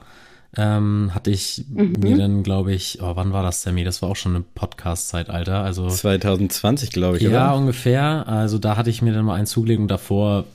Ähm, 0.56 1.12
hatte 1.16 1.32
ich 1.32 1.66
mhm. 1.68 1.96
mir 2.00 2.18
dann, 2.18 2.44
glaube 2.44 2.74
ich, 2.74 3.00
oh, 3.02 3.16
wann 3.16 3.34
war 3.34 3.42
das, 3.42 3.64
Sammy? 3.64 3.84
Das 3.84 4.02
war 4.02 4.10
auch 4.10 4.16
schon 4.16 4.36
eine 4.36 4.44
Podcast-Zeitalter. 4.54 5.64
Also 5.64 5.90
2020, 5.90 6.92
glaube 6.92 7.18
ich, 7.18 7.24
ja, 7.24 7.30
oder? 7.30 7.38
Ja, 7.38 7.54
ungefähr. 7.54 8.28
Also 8.28 8.60
da 8.60 8.78
hatte 8.78 8.92
ich 8.92 9.02
mir 9.02 9.14
dann 9.14 9.26
mal 9.26 9.36
einen 9.36 9.48
zugelegt 9.48 9.82
und 9.82 9.88
davor 9.88 10.46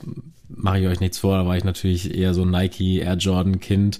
mache 0.47 0.79
ich 0.79 0.87
euch 0.87 0.99
nichts 0.99 1.19
vor, 1.19 1.37
da 1.37 1.45
war 1.45 1.57
ich 1.57 1.63
natürlich 1.63 2.15
eher 2.15 2.33
so 2.33 2.43
ein 2.43 2.49
Nike 2.49 2.99
Air 2.99 3.15
Jordan 3.15 3.59
Kind 3.59 3.99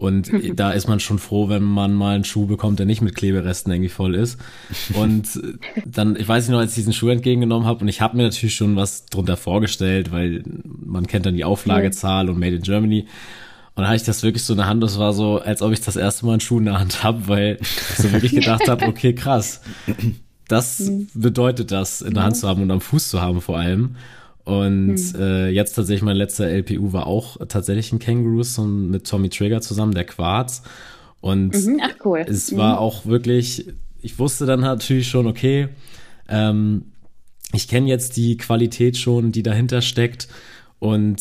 und 0.00 0.30
da 0.54 0.70
ist 0.70 0.88
man 0.88 0.98
schon 0.98 1.18
froh, 1.18 1.50
wenn 1.50 1.62
man 1.62 1.92
mal 1.92 2.14
einen 2.14 2.24
Schuh 2.24 2.46
bekommt, 2.46 2.78
der 2.78 2.86
nicht 2.86 3.02
mit 3.02 3.14
Kleberesten 3.14 3.70
irgendwie 3.70 3.90
voll 3.90 4.14
ist. 4.14 4.38
Und 4.94 5.28
dann, 5.84 6.16
ich 6.16 6.26
weiß 6.26 6.44
nicht 6.44 6.52
noch, 6.52 6.58
als 6.58 6.70
ich 6.70 6.76
diesen 6.76 6.94
Schuh 6.94 7.10
entgegengenommen 7.10 7.68
habe 7.68 7.80
und 7.82 7.88
ich 7.88 8.00
habe 8.00 8.16
mir 8.16 8.22
natürlich 8.22 8.54
schon 8.54 8.76
was 8.76 9.04
drunter 9.06 9.36
vorgestellt, 9.36 10.10
weil 10.10 10.42
man 10.64 11.06
kennt 11.06 11.26
dann 11.26 11.34
die 11.34 11.44
Auflagezahl 11.44 12.30
und 12.30 12.38
Made 12.38 12.56
in 12.56 12.62
Germany. 12.62 13.00
Und 13.74 13.82
dann 13.82 13.88
hatte 13.88 13.96
ich 13.96 14.04
das 14.04 14.22
wirklich 14.22 14.42
so 14.42 14.54
in 14.54 14.58
der 14.58 14.68
Hand, 14.68 14.82
das 14.82 14.98
war 14.98 15.12
so, 15.12 15.38
als 15.38 15.60
ob 15.60 15.72
ich 15.72 15.82
das 15.82 15.96
erste 15.96 16.24
Mal 16.24 16.32
einen 16.32 16.40
Schuh 16.40 16.58
in 16.58 16.64
der 16.64 16.78
Hand 16.78 17.04
habe, 17.04 17.28
weil 17.28 17.58
ich 17.60 17.98
so 17.98 18.10
wirklich 18.10 18.32
gedacht 18.32 18.68
habe, 18.68 18.86
okay, 18.86 19.14
krass. 19.14 19.60
Das 20.48 20.90
bedeutet 21.12 21.72
das, 21.72 22.00
in 22.00 22.14
der 22.14 22.22
Hand 22.22 22.36
zu 22.36 22.48
haben 22.48 22.62
und 22.62 22.70
am 22.70 22.80
Fuß 22.80 23.10
zu 23.10 23.20
haben 23.20 23.42
vor 23.42 23.58
allem. 23.58 23.96
Und 24.44 24.96
hm. 24.96 25.20
äh, 25.20 25.48
jetzt 25.48 25.74
tatsächlich 25.74 26.02
mein 26.02 26.16
letzter 26.16 26.46
LPU 26.46 26.92
war 26.92 27.06
auch 27.06 27.36
tatsächlich 27.48 27.92
ein 27.92 27.98
Kangaroos 27.98 28.58
und 28.58 28.90
mit 28.90 29.06
Tommy 29.06 29.28
Trigger 29.28 29.60
zusammen, 29.60 29.94
der 29.94 30.04
Quarz. 30.04 30.62
Und 31.20 31.54
mhm, 31.54 31.80
ach 31.82 31.94
cool. 32.04 32.24
es 32.26 32.50
mhm. 32.50 32.56
war 32.56 32.80
auch 32.80 33.04
wirklich, 33.06 33.66
ich 34.00 34.18
wusste 34.18 34.46
dann 34.46 34.60
natürlich 34.60 35.08
schon, 35.08 35.26
okay, 35.26 35.68
ähm, 36.28 36.86
ich 37.52 37.68
kenne 37.68 37.88
jetzt 37.88 38.16
die 38.16 38.36
Qualität 38.36 38.96
schon, 38.96 39.32
die 39.32 39.42
dahinter 39.42 39.82
steckt. 39.82 40.28
Und 40.78 41.20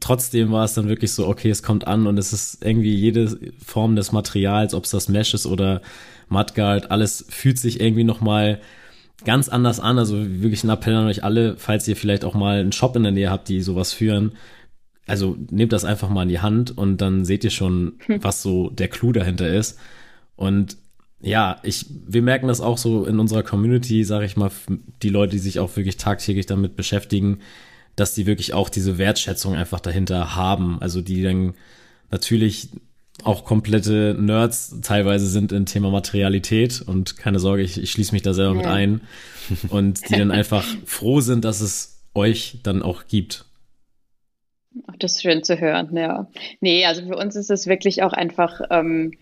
trotzdem 0.00 0.50
war 0.50 0.64
es 0.64 0.74
dann 0.74 0.88
wirklich 0.88 1.12
so, 1.12 1.26
okay, 1.26 1.48
es 1.48 1.62
kommt 1.62 1.86
an 1.86 2.06
und 2.06 2.18
es 2.18 2.32
ist 2.32 2.62
irgendwie 2.62 2.94
jede 2.94 3.38
Form 3.64 3.96
des 3.96 4.12
Materials, 4.12 4.74
ob 4.74 4.84
es 4.84 4.90
das 4.90 5.08
Mesh 5.08 5.32
ist 5.32 5.46
oder 5.46 5.80
Mudguard, 6.28 6.90
alles 6.90 7.24
fühlt 7.28 7.58
sich 7.58 7.80
irgendwie 7.80 8.04
nochmal 8.04 8.54
mal 8.54 8.60
ganz 9.24 9.48
anders 9.48 9.80
an. 9.80 9.98
Also 9.98 10.16
wirklich 10.18 10.64
ein 10.64 10.70
Appell 10.70 10.94
an 10.94 11.06
euch 11.06 11.24
alle, 11.24 11.56
falls 11.56 11.86
ihr 11.88 11.96
vielleicht 11.96 12.24
auch 12.24 12.34
mal 12.34 12.60
einen 12.60 12.72
Shop 12.72 12.96
in 12.96 13.02
der 13.02 13.12
Nähe 13.12 13.30
habt, 13.30 13.48
die 13.48 13.60
sowas 13.60 13.92
führen. 13.92 14.32
Also 15.06 15.36
nehmt 15.50 15.72
das 15.72 15.84
einfach 15.84 16.08
mal 16.08 16.22
in 16.22 16.28
die 16.28 16.40
Hand 16.40 16.76
und 16.76 16.98
dann 16.98 17.24
seht 17.24 17.44
ihr 17.44 17.50
schon, 17.50 17.94
hm. 18.06 18.22
was 18.22 18.42
so 18.42 18.70
der 18.70 18.88
Clou 18.88 19.12
dahinter 19.12 19.52
ist. 19.52 19.78
Und 20.36 20.76
ja, 21.20 21.58
ich, 21.62 21.86
wir 22.06 22.22
merken 22.22 22.48
das 22.48 22.60
auch 22.60 22.78
so 22.78 23.04
in 23.04 23.20
unserer 23.20 23.42
Community, 23.42 24.04
sage 24.04 24.26
ich 24.26 24.36
mal, 24.36 24.50
die 25.02 25.08
Leute, 25.08 25.32
die 25.32 25.38
sich 25.38 25.60
auch 25.60 25.76
wirklich 25.76 25.96
tagtäglich 25.96 26.46
damit 26.46 26.76
beschäftigen, 26.76 27.38
dass 27.94 28.14
die 28.14 28.26
wirklich 28.26 28.54
auch 28.54 28.68
diese 28.68 28.98
Wertschätzung 28.98 29.54
einfach 29.54 29.80
dahinter 29.80 30.34
haben. 30.34 30.80
Also 30.80 31.00
die 31.00 31.22
dann 31.22 31.54
natürlich 32.10 32.70
auch 33.24 33.44
komplette 33.44 34.16
Nerds 34.18 34.80
teilweise 34.82 35.26
sind 35.26 35.52
in 35.52 35.66
Thema 35.66 35.90
Materialität 35.90 36.82
und 36.84 37.16
keine 37.16 37.38
Sorge, 37.38 37.62
ich, 37.62 37.80
ich 37.80 37.90
schließe 37.90 38.12
mich 38.12 38.22
da 38.22 38.34
selber 38.34 38.52
ja. 38.52 38.56
mit 38.58 38.66
ein 38.66 39.00
und 39.68 40.08
die 40.08 40.18
dann 40.18 40.30
einfach 40.30 40.64
froh 40.86 41.20
sind, 41.20 41.44
dass 41.44 41.60
es 41.60 42.02
euch 42.14 42.58
dann 42.62 42.82
auch 42.82 43.06
gibt. 43.06 43.44
Ach, 44.86 44.96
das 44.98 45.12
ist 45.16 45.22
schön 45.22 45.44
zu 45.44 45.60
hören, 45.60 45.96
ja. 45.96 46.28
Nee, 46.60 46.86
also 46.86 47.02
für 47.06 47.16
uns 47.16 47.36
ist 47.36 47.50
es 47.50 47.66
wirklich 47.66 48.02
auch 48.02 48.12
einfach 48.12 48.60
ähm, 48.70 49.12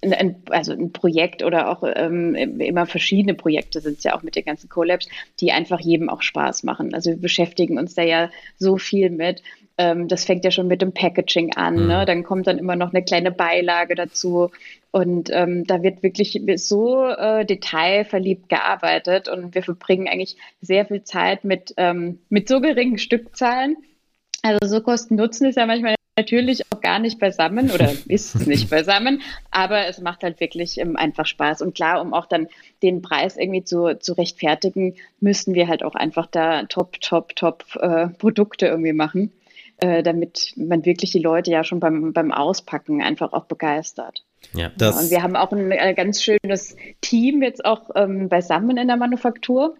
ein, 0.00 0.42
also 0.50 0.72
ein 0.72 0.92
Projekt 0.92 1.42
oder 1.42 1.70
auch 1.70 1.84
ähm, 1.94 2.34
immer 2.34 2.86
verschiedene 2.86 3.34
Projekte 3.34 3.80
sind 3.80 3.98
es 3.98 4.04
ja 4.04 4.16
auch 4.16 4.22
mit 4.22 4.36
den 4.36 4.44
ganzen 4.44 4.68
Collabs, 4.68 5.08
die 5.40 5.52
einfach 5.52 5.80
jedem 5.80 6.08
auch 6.08 6.22
Spaß 6.22 6.62
machen. 6.62 6.94
Also 6.94 7.10
wir 7.10 7.18
beschäftigen 7.18 7.78
uns 7.78 7.94
da 7.94 8.02
ja 8.02 8.30
so 8.58 8.78
viel 8.78 9.10
mit. 9.10 9.42
Ähm, 9.76 10.08
das 10.08 10.24
fängt 10.24 10.44
ja 10.44 10.50
schon 10.50 10.68
mit 10.68 10.82
dem 10.82 10.92
Packaging 10.92 11.56
an. 11.56 11.74
Ne? 11.74 11.80
Mhm. 11.80 11.88
Ne? 11.88 12.04
Dann 12.06 12.24
kommt 12.24 12.46
dann 12.46 12.58
immer 12.58 12.76
noch 12.76 12.92
eine 12.92 13.04
kleine 13.04 13.32
Beilage 13.32 13.94
dazu. 13.94 14.50
Und 14.90 15.30
ähm, 15.32 15.66
da 15.66 15.82
wird 15.82 16.04
wirklich 16.04 16.40
so 16.56 17.04
äh, 17.06 17.44
detailverliebt 17.44 18.48
gearbeitet 18.48 19.28
und 19.28 19.52
wir 19.54 19.64
verbringen 19.64 20.06
eigentlich 20.06 20.36
sehr 20.60 20.86
viel 20.86 21.02
Zeit 21.02 21.42
mit, 21.42 21.74
ähm, 21.78 22.20
mit 22.28 22.46
so 22.48 22.60
geringen 22.60 22.98
Stückzahlen. 22.98 23.76
Also 24.42 24.76
so 24.76 24.80
Kosten-Nutzen 24.80 25.48
ist 25.48 25.56
ja 25.56 25.66
manchmal 25.66 25.96
natürlich 26.16 26.62
auch 26.70 26.80
gar 26.80 26.98
nicht 26.98 27.18
beisammen 27.18 27.70
oder 27.70 27.90
ist 28.06 28.34
es 28.34 28.46
nicht 28.46 28.70
beisammen, 28.70 29.22
aber 29.50 29.86
es 29.86 30.00
macht 30.00 30.22
halt 30.22 30.38
wirklich 30.40 30.78
ähm, 30.78 30.96
einfach 30.96 31.26
Spaß. 31.26 31.62
Und 31.62 31.74
klar, 31.74 32.00
um 32.00 32.14
auch 32.14 32.26
dann 32.26 32.46
den 32.82 33.02
Preis 33.02 33.36
irgendwie 33.36 33.64
zu, 33.64 33.98
zu 33.98 34.12
rechtfertigen, 34.12 34.94
müssen 35.20 35.54
wir 35.54 35.66
halt 35.66 35.82
auch 35.82 35.94
einfach 35.94 36.26
da 36.26 36.64
top, 36.64 37.00
top, 37.00 37.34
top 37.34 37.64
äh, 37.80 38.08
Produkte 38.08 38.66
irgendwie 38.66 38.92
machen, 38.92 39.32
äh, 39.78 40.02
damit 40.02 40.52
man 40.56 40.84
wirklich 40.84 41.12
die 41.12 41.18
Leute 41.18 41.50
ja 41.50 41.64
schon 41.64 41.80
beim, 41.80 42.12
beim 42.12 42.32
Auspacken 42.32 43.02
einfach 43.02 43.32
auch 43.32 43.46
begeistert. 43.46 44.24
Ja, 44.52 44.70
das 44.76 44.94
ja, 44.94 45.00
und 45.02 45.10
wir 45.10 45.22
haben 45.22 45.36
auch 45.36 45.52
ein 45.52 45.72
äh, 45.72 45.94
ganz 45.94 46.22
schönes 46.22 46.76
Team 47.00 47.42
jetzt 47.42 47.64
auch 47.64 47.90
ähm, 47.94 48.28
beisammen 48.28 48.76
in 48.76 48.88
der 48.88 48.96
Manufaktur. 48.96 49.76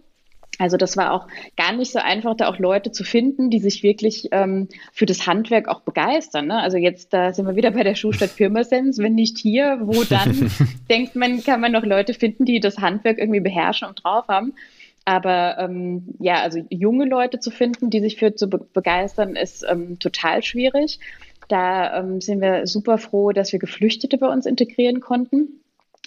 Also 0.59 0.77
das 0.77 0.97
war 0.97 1.13
auch 1.13 1.27
gar 1.57 1.73
nicht 1.73 1.93
so 1.93 1.99
einfach, 1.99 2.37
da 2.37 2.49
auch 2.49 2.59
Leute 2.59 2.93
zu 2.93 3.05
finden, 3.05 3.51
die 3.51 3.59
sich 3.59 3.83
wirklich 3.83 4.29
ähm, 4.31 4.69
für 4.93 5.07
das 5.07 5.27
Handwerk 5.27 5.69
auch 5.69 5.81
begeistern. 5.81 6.47
Ne? 6.47 6.61
Also 6.61 6.77
jetzt, 6.77 7.13
da 7.13 7.33
sind 7.33 7.47
wir 7.47 7.57
wieder 7.57 7.73
bei 7.73 7.83
der 7.83 7.95
Schuhstadt 7.95 8.37
Pirmasens. 8.37 8.99
Wenn 8.99 9.15
nicht 9.15 9.39
hier, 9.39 9.79
wo 9.83 10.05
dann? 10.05 10.51
denkt 10.91 11.17
man, 11.17 11.43
kann 11.43 11.61
man 11.61 11.73
noch 11.73 11.85
Leute 11.85 12.15
finden, 12.15 12.45
die 12.45 12.61
das 12.61 12.79
Handwerk 12.79 13.19
irgendwie 13.19 13.41
beherrschen 13.41 13.89
und 13.89 14.05
drauf 14.05 14.29
haben. 14.29 14.55
Aber 15.05 15.59
ähm, 15.59 16.15
ja, 16.19 16.43
also 16.43 16.61
junge 16.71 17.05
Leute 17.05 17.39
zu 17.39 17.51
finden, 17.51 17.91
die 17.91 18.01
sich 18.01 18.17
für 18.17 18.35
zu 18.35 18.49
be 18.49 18.59
begeistern, 18.73 19.37
ist 19.37 19.65
ähm, 19.69 19.99
total 19.99 20.43
schwierig. 20.43 20.99
Da 21.49 21.99
ähm, 21.99 22.21
sind 22.21 22.41
wir 22.41 22.67
super 22.67 22.97
froh, 22.97 23.33
dass 23.33 23.53
wir 23.53 23.59
Geflüchtete 23.59 24.17
bei 24.17 24.29
uns 24.29 24.47
integrieren 24.47 25.01
konnten 25.01 25.61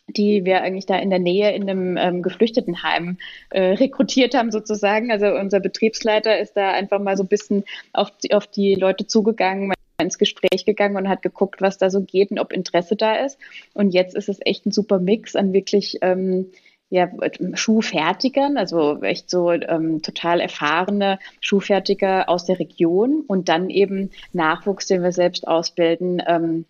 die 0.10 0.46
wir 0.46 0.62
eigentlich 0.62 0.86
da 0.86 0.98
in 0.98 1.10
der 1.10 1.20
Nähe 1.20 1.54
in 1.54 1.70
einem 1.70 1.98
ähm, 1.98 2.22
Geflüchtetenheim 2.22 3.18
äh, 3.50 3.74
rekrutiert 3.74 4.36
haben 4.36 4.52
sozusagen. 4.52 5.12
Also 5.12 5.28
unser 5.28 5.60
Betriebsleiter 5.60 6.40
ist 6.40 6.54
da 6.56 6.72
einfach 6.72 7.00
mal 7.00 7.18
so 7.18 7.24
ein 7.24 7.28
bisschen 7.28 7.66
auf 7.94 8.12
die, 8.24 8.34
auf 8.34 8.48
die 8.48 8.76
Leute 8.76 9.06
zugegangen, 9.06 9.74
ins 10.00 10.18
Gespräch 10.18 10.64
gegangen 10.66 10.96
und 10.96 11.10
hat 11.10 11.24
geguckt, 11.24 11.62
was 11.62 11.78
da 11.78 11.90
so 11.90 12.02
geht 12.02 12.32
und 12.32 12.40
ob 12.40 12.54
Interesse 12.54 12.96
da 12.96 13.16
ist. 13.16 13.40
Und 13.74 13.94
jetzt 13.94 14.16
ist 14.16 14.30
es 14.30 14.40
echt 14.46 14.66
ein 14.66 14.72
super 14.72 15.00
Mix 15.00 15.36
an 15.36 15.54
wirklich 15.54 15.98
ähm, 16.02 16.52
ja, 16.90 17.10
Schuhfertigern, 17.54 18.58
also 18.58 19.02
echt 19.02 19.30
so 19.30 19.52
ähm, 19.52 20.02
total 20.02 20.40
erfahrene 20.40 21.20
Schuhfertiger 21.42 22.30
aus 22.30 22.46
der 22.46 22.60
Region 22.60 23.24
und 23.28 23.50
dann 23.50 23.70
eben 23.70 24.12
Nachwuchs, 24.32 24.88
den 24.88 25.04
wir 25.04 25.12
selbst 25.12 25.48
ausbilden, 25.48 26.22
ähm, 26.26 26.66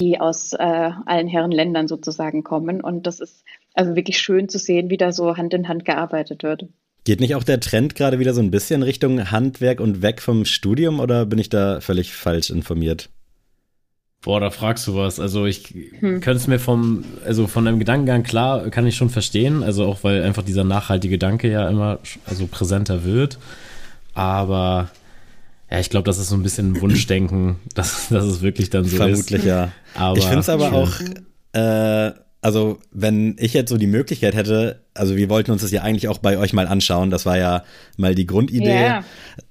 die 0.00 0.20
aus 0.20 0.52
äh, 0.52 0.90
allen 1.06 1.28
Herren 1.28 1.52
Ländern 1.52 1.88
sozusagen 1.88 2.42
kommen. 2.42 2.80
Und 2.80 3.06
das 3.06 3.20
ist 3.20 3.44
also 3.74 3.96
wirklich 3.96 4.18
schön 4.18 4.48
zu 4.48 4.58
sehen, 4.58 4.90
wie 4.90 4.96
da 4.96 5.12
so 5.12 5.36
Hand 5.36 5.54
in 5.54 5.68
Hand 5.68 5.84
gearbeitet 5.84 6.42
wird. 6.42 6.66
Geht 7.04 7.20
nicht 7.20 7.34
auch 7.34 7.44
der 7.44 7.60
Trend 7.60 7.94
gerade 7.94 8.18
wieder 8.18 8.34
so 8.34 8.40
ein 8.40 8.50
bisschen 8.50 8.82
Richtung 8.82 9.30
Handwerk 9.30 9.80
und 9.80 10.02
weg 10.02 10.20
vom 10.20 10.44
Studium 10.44 11.00
oder 11.00 11.26
bin 11.26 11.38
ich 11.38 11.48
da 11.48 11.80
völlig 11.80 12.12
falsch 12.12 12.50
informiert? 12.50 13.10
Boah, 14.24 14.40
da 14.40 14.48
fragst 14.50 14.86
du 14.86 14.96
was. 14.96 15.20
Also 15.20 15.44
ich 15.44 15.74
hm. 16.00 16.20
könnte 16.20 16.38
es 16.38 16.46
mir 16.46 16.58
vom, 16.58 17.04
also 17.26 17.46
von 17.46 17.68
einem 17.68 17.78
Gedankengang 17.78 18.22
klar, 18.22 18.70
kann 18.70 18.86
ich 18.86 18.96
schon 18.96 19.10
verstehen. 19.10 19.62
Also 19.62 19.84
auch 19.84 20.02
weil 20.02 20.22
einfach 20.22 20.42
dieser 20.42 20.64
nachhaltige 20.64 21.16
Gedanke 21.16 21.50
ja 21.50 21.68
immer 21.68 21.98
also 22.24 22.46
präsenter 22.46 23.04
wird. 23.04 23.38
Aber 24.14 24.88
ja, 25.70 25.78
ich 25.78 25.90
glaube, 25.90 26.06
das 26.06 26.18
ist 26.18 26.30
so 26.30 26.36
ein 26.36 26.42
bisschen 26.42 26.80
Wunschdenken, 26.80 27.56
dass, 27.74 28.08
dass 28.08 28.24
es 28.24 28.40
wirklich 28.40 28.70
dann 28.70 28.84
so 28.84 28.96
Vermutlich, 28.96 29.20
ist. 29.20 29.28
Vermutlich, 29.28 29.44
ja. 29.44 29.72
Aber, 29.94 30.16
ich 30.16 30.24
finde 30.24 30.40
es 30.40 30.48
aber 30.48 30.72
auch, 30.72 30.92
äh, 31.52 32.12
also 32.40 32.78
wenn 32.92 33.36
ich 33.38 33.52
jetzt 33.52 33.68
so 33.68 33.76
die 33.76 33.86
Möglichkeit 33.86 34.34
hätte, 34.34 34.83
also 34.94 35.16
wir 35.16 35.28
wollten 35.28 35.50
uns 35.50 35.62
das 35.62 35.72
ja 35.72 35.82
eigentlich 35.82 36.08
auch 36.08 36.18
bei 36.18 36.38
euch 36.38 36.52
mal 36.52 36.68
anschauen. 36.68 37.10
Das 37.10 37.26
war 37.26 37.36
ja 37.36 37.64
mal 37.96 38.14
die 38.14 38.26
Grundidee. 38.26 38.68
Yeah. 38.68 39.04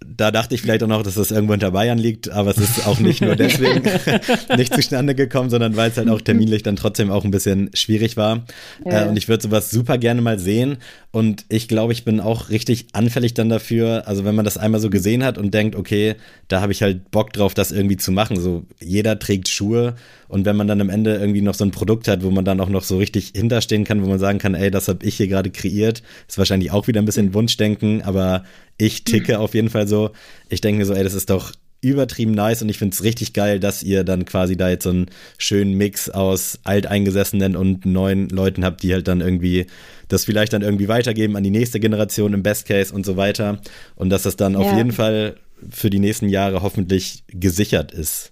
Da 0.05 0.31
dachte 0.31 0.55
ich 0.55 0.61
vielleicht 0.61 0.83
auch 0.83 0.87
noch, 0.87 1.03
dass 1.03 1.15
das 1.15 1.31
irgendwo 1.31 1.53
hinter 1.53 1.71
Bayern 1.71 1.97
liegt, 1.97 2.29
aber 2.29 2.51
es 2.51 2.57
ist 2.57 2.87
auch 2.87 2.99
nicht 2.99 3.21
nur 3.21 3.35
deswegen 3.37 3.83
nicht 4.57 4.73
zustande 4.73 5.15
gekommen, 5.15 5.49
sondern 5.49 5.75
weil 5.75 5.91
es 5.91 5.97
halt 5.97 6.09
auch 6.09 6.21
terminlich 6.21 6.63
dann 6.63 6.77
trotzdem 6.77 7.11
auch 7.11 7.25
ein 7.25 7.31
bisschen 7.31 7.69
schwierig 7.73 8.15
war. 8.15 8.45
Yeah. 8.85 9.05
Äh, 9.05 9.09
und 9.09 9.17
ich 9.17 9.27
würde 9.27 9.43
sowas 9.43 9.69
super 9.69 9.97
gerne 9.97 10.21
mal 10.21 10.39
sehen. 10.39 10.77
Und 11.11 11.45
ich 11.49 11.67
glaube, 11.67 11.93
ich 11.93 12.05
bin 12.05 12.19
auch 12.19 12.49
richtig 12.49 12.87
anfällig 12.93 13.33
dann 13.33 13.49
dafür. 13.49 14.07
Also 14.07 14.23
wenn 14.25 14.35
man 14.35 14.45
das 14.45 14.57
einmal 14.57 14.79
so 14.79 14.89
gesehen 14.89 15.23
hat 15.23 15.37
und 15.37 15.53
denkt, 15.53 15.75
okay, 15.75 16.15
da 16.47 16.61
habe 16.61 16.71
ich 16.71 16.81
halt 16.81 17.11
Bock 17.11 17.33
drauf, 17.33 17.53
das 17.53 17.71
irgendwie 17.71 17.97
zu 17.97 18.11
machen. 18.11 18.39
So 18.39 18.63
jeder 18.79 19.19
trägt 19.19 19.49
Schuhe 19.49 19.95
und 20.33 20.45
wenn 20.45 20.55
man 20.55 20.67
dann 20.67 20.81
am 20.81 20.89
Ende 20.89 21.15
irgendwie 21.15 21.41
noch 21.41 21.53
so 21.53 21.63
ein 21.63 21.69
Produkt 21.69 22.07
hat, 22.07 22.23
wo 22.23 22.31
man 22.31 22.43
dann 22.43 22.59
auch 22.59 22.69
noch 22.69 22.81
so 22.81 22.97
richtig 22.97 23.33
hinterstehen 23.35 23.83
kann, 23.83 24.01
wo 24.01 24.07
man 24.07 24.17
sagen 24.17 24.39
kann, 24.39 24.55
ey, 24.55 24.71
das 24.71 24.87
habe 24.87 25.05
ich 25.05 25.15
hier 25.17 25.27
gerade 25.33 25.49
kreiert. 25.49 26.03
Ist 26.27 26.37
wahrscheinlich 26.37 26.71
auch 26.71 26.87
wieder 26.87 27.01
ein 27.01 27.05
bisschen 27.05 27.33
Wunschdenken, 27.33 28.01
aber 28.03 28.43
ich 28.77 29.03
ticke 29.03 29.39
auf 29.39 29.53
jeden 29.53 29.69
Fall 29.69 29.87
so. 29.87 30.11
Ich 30.49 30.61
denke 30.61 30.79
mir 30.79 30.85
so, 30.85 30.93
ey, 30.93 31.03
das 31.03 31.13
ist 31.13 31.29
doch 31.29 31.51
übertrieben 31.81 32.31
nice 32.31 32.61
und 32.61 32.69
ich 32.69 32.77
finde 32.77 32.93
es 32.93 33.03
richtig 33.03 33.33
geil, 33.33 33.59
dass 33.59 33.83
ihr 33.83 34.05
dann 34.05 34.23
quasi 34.23 34.55
da 34.55 34.69
jetzt 34.69 34.83
so 34.83 34.89
einen 34.89 35.07
schönen 35.37 35.73
Mix 35.73 36.09
aus 36.09 36.59
alteingesessenen 36.63 37.57
und 37.57 37.85
neuen 37.85 38.29
Leuten 38.29 38.63
habt, 38.63 38.83
die 38.83 38.93
halt 38.93 39.09
dann 39.09 39.19
irgendwie 39.19 39.65
das 40.07 40.23
vielleicht 40.23 40.53
dann 40.53 40.61
irgendwie 40.61 40.87
weitergeben 40.87 41.35
an 41.35 41.43
die 41.43 41.49
nächste 41.49 41.81
Generation 41.81 42.33
im 42.33 42.41
Best 42.41 42.67
Case 42.67 42.93
und 42.93 43.05
so 43.05 43.17
weiter 43.17 43.59
und 43.95 44.09
dass 44.09 44.23
das 44.23 44.37
dann 44.37 44.53
ja. 44.53 44.59
auf 44.59 44.77
jeden 44.77 44.93
Fall 44.93 45.35
für 45.69 45.89
die 45.89 45.99
nächsten 45.99 46.29
Jahre 46.29 46.61
hoffentlich 46.61 47.23
gesichert 47.27 47.91
ist, 47.91 48.31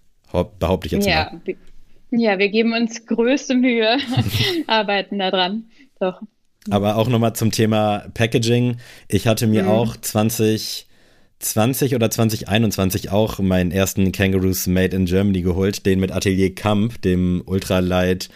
behaupte 0.60 0.88
ich 0.88 0.94
jetzt 0.94 1.08
ja. 1.08 1.32
mal. 1.32 1.56
Ja, 2.12 2.40
wir 2.40 2.50
geben 2.50 2.74
uns 2.74 3.06
größte 3.06 3.56
Mühe, 3.56 3.98
arbeiten 4.68 5.20
daran. 5.20 5.66
Doch. 6.00 6.22
Aber 6.70 6.96
auch 6.98 7.08
nochmal 7.08 7.34
zum 7.34 7.52
Thema 7.52 8.06
Packaging. 8.14 8.78
Ich 9.08 9.28
hatte 9.28 9.48
mir 9.48 9.64
mhm. 9.64 9.70
auch 9.70 9.98
2020 9.98 11.96
oder 11.96 12.12
2021 12.12 13.10
auch 13.10 13.40
meinen 13.40 13.72
ersten 13.72 14.12
Kangaroos 14.12 14.68
Made 14.68 14.96
in 14.96 15.06
Germany 15.06 15.42
geholt, 15.42 15.86
den 15.86 16.00
mit 16.00 16.12
Atelier 16.12 16.54
Kamp, 16.54 17.02
dem 17.02 17.42
Ultralight 17.46 18.30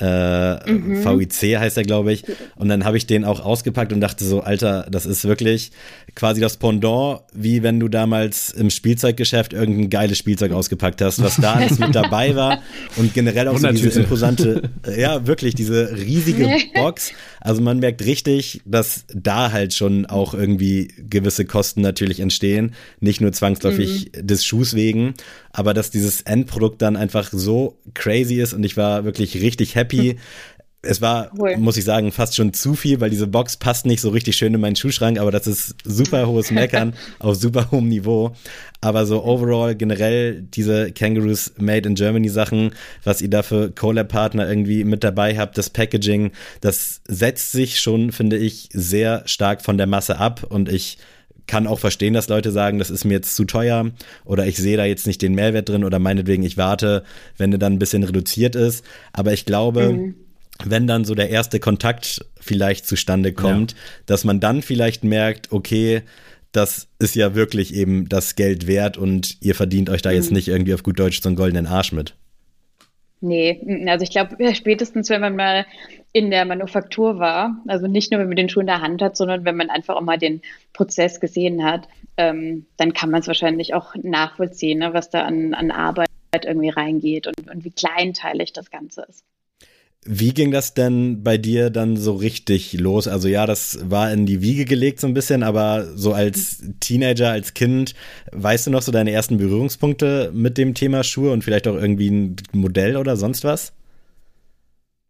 äh, 0.00 0.70
mhm. 0.70 1.04
VIC 1.04 1.58
heißt 1.58 1.76
er, 1.76 1.82
glaube 1.82 2.12
ich. 2.12 2.24
Und 2.56 2.68
dann 2.68 2.84
habe 2.84 2.96
ich 2.96 3.06
den 3.06 3.24
auch 3.24 3.40
ausgepackt 3.40 3.92
und 3.92 4.00
dachte 4.00 4.24
so, 4.24 4.40
Alter, 4.40 4.86
das 4.90 5.06
ist 5.06 5.24
wirklich 5.24 5.72
quasi 6.14 6.40
das 6.40 6.56
Pendant, 6.56 7.20
wie 7.32 7.62
wenn 7.62 7.80
du 7.80 7.88
damals 7.88 8.50
im 8.50 8.70
Spielzeuggeschäft 8.70 9.52
irgendein 9.52 9.90
geiles 9.90 10.18
Spielzeug 10.18 10.52
ausgepackt 10.52 11.00
hast, 11.00 11.22
was 11.22 11.36
da 11.36 11.54
alles 11.54 11.78
mit 11.78 11.94
dabei 11.94 12.34
war 12.36 12.62
und 12.96 13.14
generell 13.14 13.48
auch 13.48 13.58
so 13.58 13.68
diese 13.68 14.00
imposante, 14.00 14.70
ja, 14.96 15.26
wirklich 15.26 15.54
diese 15.54 15.96
riesige 15.96 16.48
Box. 16.74 17.12
Also 17.40 17.62
man 17.62 17.78
merkt 17.78 18.04
richtig, 18.04 18.60
dass 18.64 19.04
da 19.14 19.52
halt 19.52 19.74
schon 19.74 20.06
auch 20.06 20.34
irgendwie 20.34 20.92
gewisse 20.98 21.44
Kosten 21.44 21.80
natürlich 21.80 22.20
entstehen, 22.20 22.74
nicht 23.00 23.20
nur 23.20 23.32
zwangsläufig 23.32 24.12
mhm. 24.14 24.26
des 24.26 24.44
Schuhs 24.44 24.74
wegen, 24.74 25.14
aber 25.52 25.74
dass 25.74 25.90
dieses 25.90 26.22
Endprodukt 26.22 26.82
dann 26.82 26.96
einfach 26.96 27.30
so 27.32 27.78
crazy 27.94 28.40
ist 28.40 28.52
und 28.52 28.64
ich 28.64 28.76
war 28.76 29.04
wirklich 29.04 29.40
richtig 29.40 29.74
happy. 29.74 29.87
Es 30.80 31.00
war, 31.00 31.32
cool. 31.36 31.56
muss 31.56 31.76
ich 31.76 31.84
sagen, 31.84 32.12
fast 32.12 32.36
schon 32.36 32.52
zu 32.52 32.74
viel, 32.74 33.00
weil 33.00 33.10
diese 33.10 33.26
Box 33.26 33.56
passt 33.56 33.84
nicht 33.84 34.00
so 34.00 34.10
richtig 34.10 34.36
schön 34.36 34.54
in 34.54 34.60
meinen 34.60 34.76
Schuhschrank, 34.76 35.18
aber 35.18 35.32
das 35.32 35.48
ist 35.48 35.74
super 35.82 36.28
hohes 36.28 36.52
Meckern 36.52 36.94
auf 37.18 37.34
super 37.34 37.72
hohem 37.72 37.88
Niveau. 37.88 38.32
Aber 38.80 39.04
so 39.04 39.24
overall 39.24 39.74
generell 39.74 40.40
diese 40.40 40.92
Kangaroos 40.92 41.52
Made 41.58 41.88
in 41.88 41.96
Germany 41.96 42.28
Sachen, 42.28 42.70
was 43.02 43.20
ihr 43.20 43.28
da 43.28 43.42
für 43.42 43.72
Collab-Partner 43.72 44.48
irgendwie 44.48 44.84
mit 44.84 45.02
dabei 45.02 45.36
habt, 45.36 45.58
das 45.58 45.68
Packaging, 45.68 46.30
das 46.60 47.00
setzt 47.08 47.50
sich 47.50 47.80
schon, 47.80 48.12
finde 48.12 48.36
ich, 48.36 48.68
sehr 48.72 49.24
stark 49.26 49.62
von 49.62 49.78
der 49.78 49.88
Masse 49.88 50.18
ab 50.18 50.46
und 50.48 50.68
ich 50.68 50.98
kann 51.48 51.66
auch 51.66 51.80
verstehen, 51.80 52.14
dass 52.14 52.28
Leute 52.28 52.52
sagen, 52.52 52.78
das 52.78 52.90
ist 52.90 53.04
mir 53.04 53.14
jetzt 53.14 53.34
zu 53.34 53.44
teuer 53.44 53.90
oder 54.24 54.46
ich 54.46 54.56
sehe 54.56 54.76
da 54.76 54.84
jetzt 54.84 55.06
nicht 55.06 55.20
den 55.20 55.34
Mehrwert 55.34 55.68
drin 55.68 55.82
oder 55.82 55.98
meinetwegen, 55.98 56.44
ich 56.44 56.56
warte, 56.56 57.02
wenn 57.36 57.50
er 57.50 57.58
dann 57.58 57.72
ein 57.72 57.78
bisschen 57.80 58.04
reduziert 58.04 58.54
ist. 58.54 58.84
Aber 59.12 59.32
ich 59.32 59.44
glaube, 59.44 59.92
mhm. 59.92 60.14
wenn 60.64 60.86
dann 60.86 61.04
so 61.04 61.16
der 61.16 61.30
erste 61.30 61.58
Kontakt 61.58 62.24
vielleicht 62.40 62.86
zustande 62.86 63.32
kommt, 63.32 63.72
ja. 63.72 63.78
dass 64.06 64.24
man 64.24 64.38
dann 64.38 64.62
vielleicht 64.62 65.02
merkt, 65.02 65.50
okay, 65.50 66.02
das 66.52 66.88
ist 66.98 67.16
ja 67.16 67.34
wirklich 67.34 67.74
eben 67.74 68.08
das 68.08 68.36
Geld 68.36 68.66
wert 68.66 68.96
und 68.96 69.36
ihr 69.40 69.54
verdient 69.54 69.90
euch 69.90 70.02
da 70.02 70.10
mhm. 70.10 70.16
jetzt 70.16 70.30
nicht 70.30 70.48
irgendwie 70.48 70.74
auf 70.74 70.82
gut 70.82 70.98
Deutsch 70.98 71.20
so 71.20 71.28
einen 71.28 71.36
goldenen 71.36 71.66
Arsch 71.66 71.92
mit. 71.92 72.14
Nee, 73.20 73.86
also 73.88 74.04
ich 74.04 74.10
glaube, 74.10 74.36
spätestens, 74.54 75.10
wenn 75.10 75.20
man 75.20 75.34
mal 75.34 75.66
in 76.12 76.30
der 76.30 76.44
Manufaktur 76.44 77.18
war, 77.18 77.62
also 77.66 77.88
nicht 77.88 78.12
nur, 78.12 78.20
wenn 78.20 78.28
man 78.28 78.36
den 78.36 78.48
Schuh 78.48 78.60
in 78.60 78.66
der 78.66 78.80
Hand 78.80 79.02
hat, 79.02 79.16
sondern 79.16 79.44
wenn 79.44 79.56
man 79.56 79.70
einfach 79.70 79.96
auch 79.96 80.02
mal 80.02 80.18
den 80.18 80.40
Prozess 80.72 81.18
gesehen 81.18 81.64
hat, 81.64 81.88
ähm, 82.16 82.66
dann 82.76 82.92
kann 82.92 83.10
man 83.10 83.20
es 83.20 83.26
wahrscheinlich 83.26 83.74
auch 83.74 83.94
nachvollziehen, 83.96 84.78
ne, 84.78 84.94
was 84.94 85.10
da 85.10 85.22
an, 85.22 85.52
an 85.54 85.70
Arbeit 85.72 86.08
irgendwie 86.44 86.68
reingeht 86.68 87.26
und, 87.26 87.50
und 87.50 87.64
wie 87.64 87.70
kleinteilig 87.70 88.52
das 88.52 88.70
Ganze 88.70 89.02
ist. 89.08 89.24
Wie 90.10 90.32
ging 90.32 90.50
das 90.50 90.72
denn 90.72 91.22
bei 91.22 91.36
dir 91.36 91.68
dann 91.68 91.98
so 91.98 92.14
richtig 92.14 92.72
los? 92.72 93.06
Also 93.06 93.28
ja, 93.28 93.44
das 93.44 93.78
war 93.90 94.10
in 94.10 94.24
die 94.24 94.40
Wiege 94.40 94.64
gelegt 94.64 95.00
so 95.00 95.06
ein 95.06 95.12
bisschen, 95.12 95.42
aber 95.42 95.84
so 95.96 96.14
als 96.14 96.62
Teenager, 96.80 97.30
als 97.30 97.52
Kind, 97.52 97.94
weißt 98.32 98.66
du 98.66 98.70
noch 98.70 98.80
so 98.80 98.90
deine 98.90 99.10
ersten 99.10 99.36
Berührungspunkte 99.36 100.30
mit 100.32 100.56
dem 100.56 100.72
Thema 100.72 101.04
Schuhe 101.04 101.30
und 101.30 101.44
vielleicht 101.44 101.68
auch 101.68 101.74
irgendwie 101.74 102.10
ein 102.10 102.36
Modell 102.52 102.96
oder 102.96 103.18
sonst 103.18 103.44
was? 103.44 103.74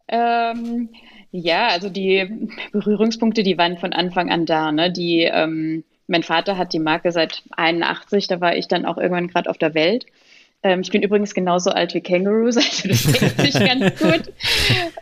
Ähm, 0.09 0.89
ja, 1.31 1.69
also 1.69 1.91
die 1.91 2.51
Berührungspunkte, 2.73 3.45
die 3.45 3.57
waren 3.57 3.79
von 3.79 3.93
Anfang 3.93 4.31
an 4.31 4.47
da. 4.47 4.73
Ne? 4.73 4.91
Die, 4.91 5.21
ähm, 5.21 5.85
mein 6.09 6.25
Vater 6.25 6.59
hat 6.59 6.73
die 6.73 6.81
Marke 6.81 7.13
seit 7.13 7.45
81, 7.53 8.27
da 8.27 8.41
war 8.41 8.57
ich 8.57 8.67
dann 8.67 8.85
auch 8.85 8.99
irgendwann 8.99 9.29
gerade 9.29 9.49
auf 9.49 9.59
der 9.59 9.75
Welt. 9.75 10.07
Ähm, 10.65 10.81
ich 10.81 10.91
bin 10.91 11.03
übrigens 11.03 11.35
genauso 11.35 11.71
alt 11.71 11.95
wie 11.95 12.01
Kangaroos, 12.01 12.57
also 12.57 12.89
das 12.89 13.05
deckt 13.05 13.41
sich 13.41 13.55
ganz 13.55 13.97
gut. 14.01 14.33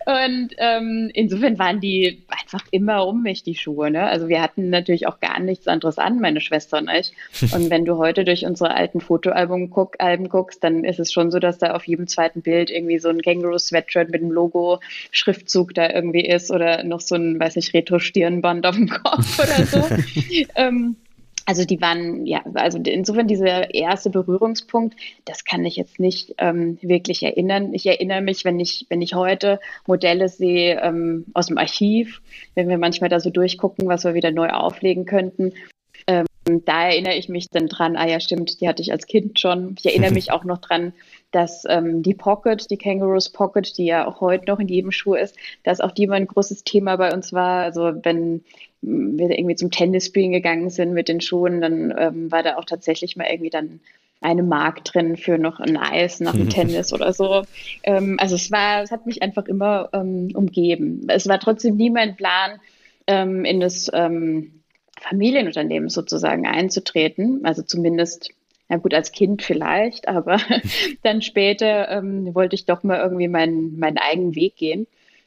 Und 0.05 0.51
ähm, 0.59 1.11
insofern 1.15 1.59
waren 1.59 1.81
die 1.81 2.25
einfach 2.29 2.65
immer 2.71 3.07
um 3.07 3.23
mich, 3.23 3.43
die 3.43 3.55
Schuhe. 3.55 3.91
Ne? 3.91 4.07
Also 4.07 4.29
wir 4.29 4.43
hatten 4.43 4.69
natürlich 4.69 5.07
auch 5.07 5.19
gar 5.19 5.41
nichts 5.41 5.67
anderes 5.67 5.99
an, 5.99 6.21
meine 6.21 6.43
Schwester 6.43 6.79
und 6.79 6.91
ich. 6.91 7.13
Und 7.53 7.71
wenn 7.71 7.87
du 7.87 7.97
heute 7.97 8.25
durch 8.25 8.45
unsere 8.45 8.75
alten 8.75 9.01
Fotoalben 9.01 9.71
guck, 9.71 9.97
Alben 9.99 10.29
guckst, 10.29 10.63
dann 10.63 10.85
ist 10.85 11.01
es 11.01 11.11
schon 11.11 11.31
so, 11.31 11.39
dass 11.39 11.59
da 11.59 11.73
auf 11.73 11.87
jedem 11.87 12.07
zweiten 12.07 12.43
Bild 12.43 12.71
irgendwie 12.71 12.99
so 12.99 13.09
ein 13.09 13.23
Kangaroo-Sweatshirt 13.23 14.11
mit 14.11 14.21
einem 14.21 14.33
Logo-Schriftzug 14.33 15.73
da 15.75 15.89
irgendwie 15.91 16.27
ist 16.27 16.51
oder 16.51 16.85
noch 16.85 17.01
so 17.01 17.15
ein, 17.15 17.41
weiß 17.41 17.57
ich, 17.57 17.73
Retro-Stirnband 17.73 18.67
auf 18.67 18.77
dem 18.77 18.89
Kopf 18.89 19.39
oder 19.39 19.67
so. 19.67 19.83
ähm, 20.55 20.97
also 21.47 21.65
die 21.65 21.81
waren, 21.81 22.27
ja, 22.27 22.43
also 22.55 22.79
insofern 22.79 23.29
dieser 23.29 23.73
erste 23.73 24.11
Berührungspunkt, 24.11 24.97
das 25.25 25.45
kann 25.45 25.65
ich 25.65 25.77
jetzt 25.77 26.01
nicht 26.01 26.35
ähm, 26.39 26.77
wirklich 26.83 27.23
erinnern. 27.23 27.73
Ich 27.73 27.87
erinnere 27.87 28.21
mich, 28.21 28.45
wenn 28.45 28.59
ich, 28.59 28.87
wenn 28.89 29.01
ich 29.01 29.15
heute 29.15 29.61
Modelle 29.87 30.29
sehe 30.29 30.81
ähm, 30.83 31.27
aus 31.35 31.47
dem 31.47 31.57
Archiv, 31.57 32.21
wenn 32.57 32.69
wir 32.69 32.79
manchmal 32.79 33.11
da 33.11 33.21
so 33.21 33.31
durchgucken, 33.31 33.87
was 33.87 34.05
wir 34.05 34.15
wieder 34.15 34.33
neu 34.33 34.49
auflegen 34.49 35.07
könnten. 35.07 35.53
Ähm, 36.09 36.27
da 36.65 36.89
erinnere 36.89 37.15
ich 37.15 37.29
mich 37.29 37.49
dann 37.49 37.69
dran, 37.69 37.97
ah 37.97 38.09
ja, 38.09 38.19
stimmt, 38.19 38.61
die 38.61 38.69
hatte 38.69 38.83
ich 38.83 38.91
als 38.91 39.07
Kind 39.07 39.39
schon. 39.39 39.77
Ich 39.79 39.87
erinnere 39.87 40.13
mich 40.13 40.31
auch 40.33 40.45
noch 40.45 40.59
dran, 40.59 40.95
dass 41.31 41.65
ähm, 41.69 42.03
die 42.03 42.15
Pocket, 42.15 42.69
die 42.71 42.77
Kangaroos 42.77 43.31
Pocket, 43.31 43.79
die 43.79 43.85
ja 43.87 44.07
auch 44.07 44.21
heute 44.21 44.47
noch 44.47 44.59
in 44.59 44.69
jedem 44.69 44.91
Schuh 44.91 45.15
ist, 45.15 45.37
dass 45.63 45.81
auch 45.81 45.93
die 45.93 46.09
mal 46.09 46.17
ein 46.17 46.27
großes 46.27 46.65
Thema 46.65 46.97
bei 46.97 47.13
uns 47.13 47.33
war. 47.33 47.63
Also 47.63 47.93
wenn 48.03 48.45
wir 48.83 49.31
irgendwie 49.31 49.57
zum 49.57 49.71
Tennisspielen 49.71 50.33
gegangen 50.33 50.71
sind 50.71 50.93
mit 50.93 51.09
den 51.09 51.21
Schuhen, 51.21 51.61
dann 51.61 51.95
ähm, 51.99 52.31
war 52.31 52.43
da 52.43 52.57
auch 52.57 52.65
tatsächlich 52.65 53.17
mal 53.17 53.27
irgendwie 53.31 53.51
dann 53.51 53.81
eine 54.21 54.43
Mark 54.43 54.85
drin 54.85 55.17
für 55.17 55.39
noch 55.39 55.61
ein 55.61 55.77
Eis 55.77 56.21
nach 56.21 56.35
dem 56.35 56.49
Tennis 56.51 56.93
oder 56.93 57.13
so. 57.13 57.43
Ähm, 57.83 58.17
also 58.19 58.35
es 58.35 58.51
war, 58.51 58.83
es 58.83 58.91
hat 58.91 59.07
mich 59.07 59.23
einfach 59.23 59.47
immer 59.47 59.91
ähm, 59.93 60.31
umgeben. 60.35 61.07
Es 61.09 61.29
war 61.29 61.39
trotzdem 61.39 61.77
nie 61.77 61.91
mein 61.91 62.17
Plan, 62.17 62.59
ähm, 63.07 63.45
in 63.45 63.61
das 63.61 63.91
ähm, 63.93 64.63
Familienunternehmen 65.01 65.89
sozusagen 65.89 66.47
einzutreten. 66.47 67.41
Also 67.45 67.63
zumindest, 67.63 68.31
na 68.69 68.77
gut, 68.79 68.95
als 68.95 69.13
Kind 69.13 69.43
vielleicht, 69.43 70.09
aber 70.09 70.41
dann 71.03 71.23
später 71.23 71.91
ähm, 71.91 72.35
wollte 72.35 72.55
ich 72.55 72.65
doch 72.65 72.83
mal 72.83 73.01
irgendwie 73.01 73.29
meinen, 73.29 73.79
meinen 73.79 73.99
eigenen 73.99 74.35
Weg 74.35 74.57
gehen 74.57 74.87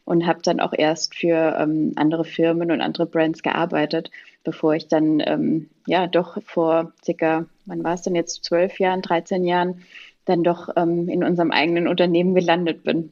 und 0.09 0.25
habe 0.25 0.41
dann 0.41 0.59
auch 0.59 0.73
erst 0.75 1.13
für 1.13 1.55
ähm, 1.59 1.93
andere 1.95 2.25
Firmen 2.25 2.71
und 2.71 2.81
andere 2.81 3.05
Brands 3.05 3.43
gearbeitet, 3.43 4.09
bevor 4.43 4.73
ich 4.73 4.87
dann 4.87 5.21
ähm, 5.23 5.69
ja 5.85 6.07
doch 6.07 6.41
vor 6.41 6.93
circa, 7.05 7.45
wann 7.67 7.83
war 7.83 7.93
es 7.93 8.01
denn 8.01 8.15
jetzt, 8.15 8.43
zwölf 8.43 8.79
Jahren, 8.79 9.03
13 9.03 9.43
Jahren, 9.43 9.83
dann 10.25 10.41
doch 10.41 10.69
ähm, 10.75 11.09
in 11.09 11.23
unserem 11.23 11.51
eigenen 11.51 11.87
Unternehmen 11.87 12.33
gelandet 12.33 12.83
bin. 12.83 13.11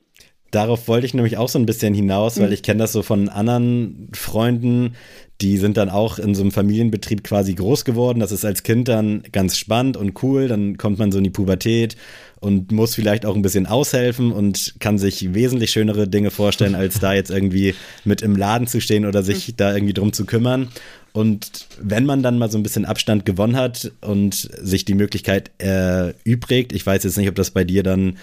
Darauf 0.51 0.87
wollte 0.87 1.05
ich 1.05 1.13
nämlich 1.13 1.37
auch 1.37 1.49
so 1.49 1.59
ein 1.59 1.65
bisschen 1.65 1.93
hinaus, 1.93 2.39
weil 2.39 2.47
mhm. 2.47 2.53
ich 2.53 2.63
kenne 2.63 2.79
das 2.79 2.93
so 2.93 3.03
von 3.03 3.29
anderen 3.29 4.09
Freunden, 4.13 4.93
die 5.41 5.57
sind 5.57 5.77
dann 5.77 5.89
auch 5.89 6.17
in 6.17 6.33
so 6.33 6.41
einem 6.41 6.51
Familienbetrieb 6.51 7.23
quasi 7.23 7.53
groß 7.53 7.85
geworden. 7.85 8.19
Das 8.19 8.31
ist 8.31 8.43
als 8.43 8.63
Kind 8.63 8.87
dann 8.87 9.23
ganz 9.31 9.55
spannend 9.57 9.95
und 9.95 10.23
cool. 10.23 10.47
Dann 10.47 10.77
kommt 10.77 10.97
man 10.97 11.11
so 11.11 11.19
in 11.19 11.23
die 11.23 11.29
Pubertät 11.29 11.95
und 12.39 12.71
muss 12.71 12.95
vielleicht 12.95 13.25
auch 13.25 13.35
ein 13.35 13.41
bisschen 13.43 13.67
aushelfen 13.67 14.31
und 14.31 14.75
kann 14.79 14.97
sich 14.97 15.33
wesentlich 15.35 15.71
schönere 15.71 16.07
Dinge 16.07 16.31
vorstellen, 16.31 16.75
als 16.75 16.99
da 16.99 17.13
jetzt 17.13 17.29
irgendwie 17.29 17.75
mit 18.03 18.21
im 18.21 18.35
Laden 18.35 18.67
zu 18.67 18.81
stehen 18.81 19.05
oder 19.05 19.21
sich 19.21 19.55
da 19.55 19.73
irgendwie 19.73 19.93
drum 19.93 20.11
zu 20.11 20.25
kümmern. 20.25 20.69
Und 21.13 21.67
wenn 21.81 22.05
man 22.05 22.21
dann 22.21 22.37
mal 22.37 22.51
so 22.51 22.57
ein 22.59 22.63
bisschen 22.63 22.85
Abstand 22.85 23.25
gewonnen 23.25 23.55
hat 23.55 23.91
und 24.01 24.35
sich 24.35 24.85
die 24.85 24.93
Möglichkeit 24.93 25.51
erübrigt, 25.57 26.73
ich 26.73 26.85
weiß 26.85 27.03
jetzt 27.03 27.17
nicht, 27.17 27.29
ob 27.29 27.35
das 27.35 27.51
bei 27.51 27.63
dir 27.63 27.81
dann 27.81 28.17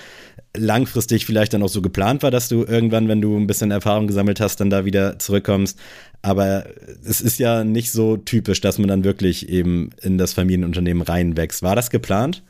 langfristig 0.56 1.26
vielleicht 1.26 1.52
dann 1.52 1.62
auch 1.62 1.68
so 1.68 1.82
geplant 1.82 2.22
war, 2.22 2.30
dass 2.30 2.48
du 2.48 2.64
irgendwann, 2.64 3.08
wenn 3.08 3.20
du 3.20 3.36
ein 3.36 3.46
bisschen 3.46 3.70
Erfahrung 3.70 4.06
gesammelt 4.06 4.40
hast, 4.40 4.60
dann 4.60 4.70
da 4.70 4.84
wieder 4.84 5.18
zurückkommst. 5.18 5.78
Aber 6.22 6.64
es 7.04 7.20
ist 7.20 7.38
ja 7.38 7.64
nicht 7.64 7.92
so 7.92 8.16
typisch, 8.16 8.60
dass 8.60 8.78
man 8.78 8.88
dann 8.88 9.04
wirklich 9.04 9.48
eben 9.48 9.90
in 10.00 10.16
das 10.16 10.32
Familienunternehmen 10.32 11.02
reinwächst. 11.02 11.62
War 11.62 11.76
das 11.76 11.90
geplant? 11.90 12.42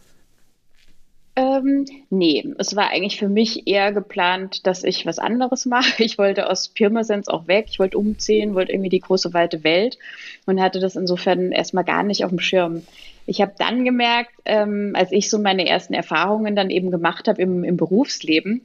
Ähm, 1.37 1.85
nee, 2.11 2.45
es 2.59 2.77
war 2.77 2.91
eigentlich 2.91 3.19
für 3.19 3.29
mich 3.29 3.67
eher 3.67 3.93
geplant, 3.93 4.67
dass 4.67 4.85
ich 4.85 5.05
was 5.05 5.19
anderes 5.19 5.67
mache. 5.67 6.05
Ich 6.05 6.17
wollte 6.17 6.49
aus 6.49 6.69
Pirmasens 6.69 7.27
auch 7.29 7.49
weg, 7.49 7.67
ich 7.69 7.81
wollte 7.81 7.99
umziehen, 7.99 8.55
wollte 8.55 8.73
irgendwie 8.73 8.91
die 8.91 9.01
große 9.01 9.35
weite 9.35 9.65
Welt 9.65 9.99
und 10.47 10.61
hatte 10.61 10.79
das 10.79 10.95
insofern 10.95 11.51
erstmal 11.51 11.85
gar 11.85 12.05
nicht 12.05 12.25
auf 12.25 12.31
dem 12.31 12.39
Schirm. 12.39 12.83
Ich 13.27 13.41
habe 13.41 13.55
dann 13.59 13.85
gemerkt, 13.85 14.33
ähm, 14.45 14.93
als 14.95 15.13
ich 15.13 15.31
so 15.31 15.39
meine 15.39 15.67
ersten 15.67 15.95
Erfahrungen 15.95 16.57
dann 16.57 16.71
eben 16.71 16.91
gemacht 16.91 17.29
habe 17.29 17.41
im, 17.41 17.65
im 17.65 17.77
Berufsleben, 17.77 18.65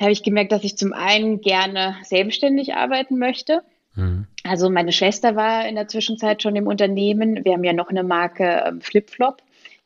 habe 0.00 0.12
ich 0.12 0.22
gemerkt, 0.22 0.52
dass 0.52 0.64
ich 0.64 0.76
zum 0.76 0.92
einen 0.92 1.40
gerne 1.40 1.96
selbstständig 2.02 2.74
arbeiten 2.74 3.18
möchte. 3.18 3.62
Mhm. 3.94 4.26
Also 4.44 4.70
meine 4.70 4.92
Schwester 4.92 5.36
war 5.36 5.66
in 5.66 5.74
der 5.74 5.88
Zwischenzeit 5.88 6.42
schon 6.42 6.56
im 6.56 6.66
Unternehmen. 6.66 7.44
Wir 7.44 7.52
haben 7.52 7.64
ja 7.64 7.72
noch 7.72 7.88
eine 7.88 8.04
Marke 8.04 8.64
ähm, 8.66 8.80
Flipflop 8.80 9.42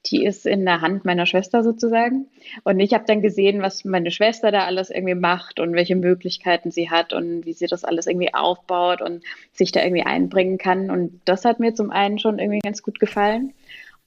die 0.06 0.24
ist 0.24 0.46
in 0.46 0.64
der 0.64 0.80
Hand 0.80 1.04
meiner 1.04 1.26
Schwester 1.26 1.62
sozusagen. 1.62 2.26
Und 2.64 2.80
ich 2.80 2.92
habe 2.92 3.04
dann 3.06 3.22
gesehen, 3.22 3.62
was 3.62 3.84
meine 3.84 4.10
Schwester 4.10 4.50
da 4.50 4.64
alles 4.64 4.90
irgendwie 4.90 5.14
macht 5.14 5.60
und 5.60 5.74
welche 5.74 5.96
Möglichkeiten 5.96 6.70
sie 6.70 6.90
hat 6.90 7.12
und 7.12 7.46
wie 7.46 7.52
sie 7.52 7.66
das 7.66 7.84
alles 7.84 8.06
irgendwie 8.06 8.34
aufbaut 8.34 9.00
und 9.00 9.22
sich 9.52 9.70
da 9.70 9.82
irgendwie 9.82 10.02
einbringen 10.02 10.58
kann. 10.58 10.90
Und 10.90 11.20
das 11.24 11.44
hat 11.44 11.60
mir 11.60 11.74
zum 11.74 11.90
einen 11.90 12.18
schon 12.18 12.38
irgendwie 12.38 12.60
ganz 12.60 12.82
gut 12.82 12.98
gefallen. 12.98 13.52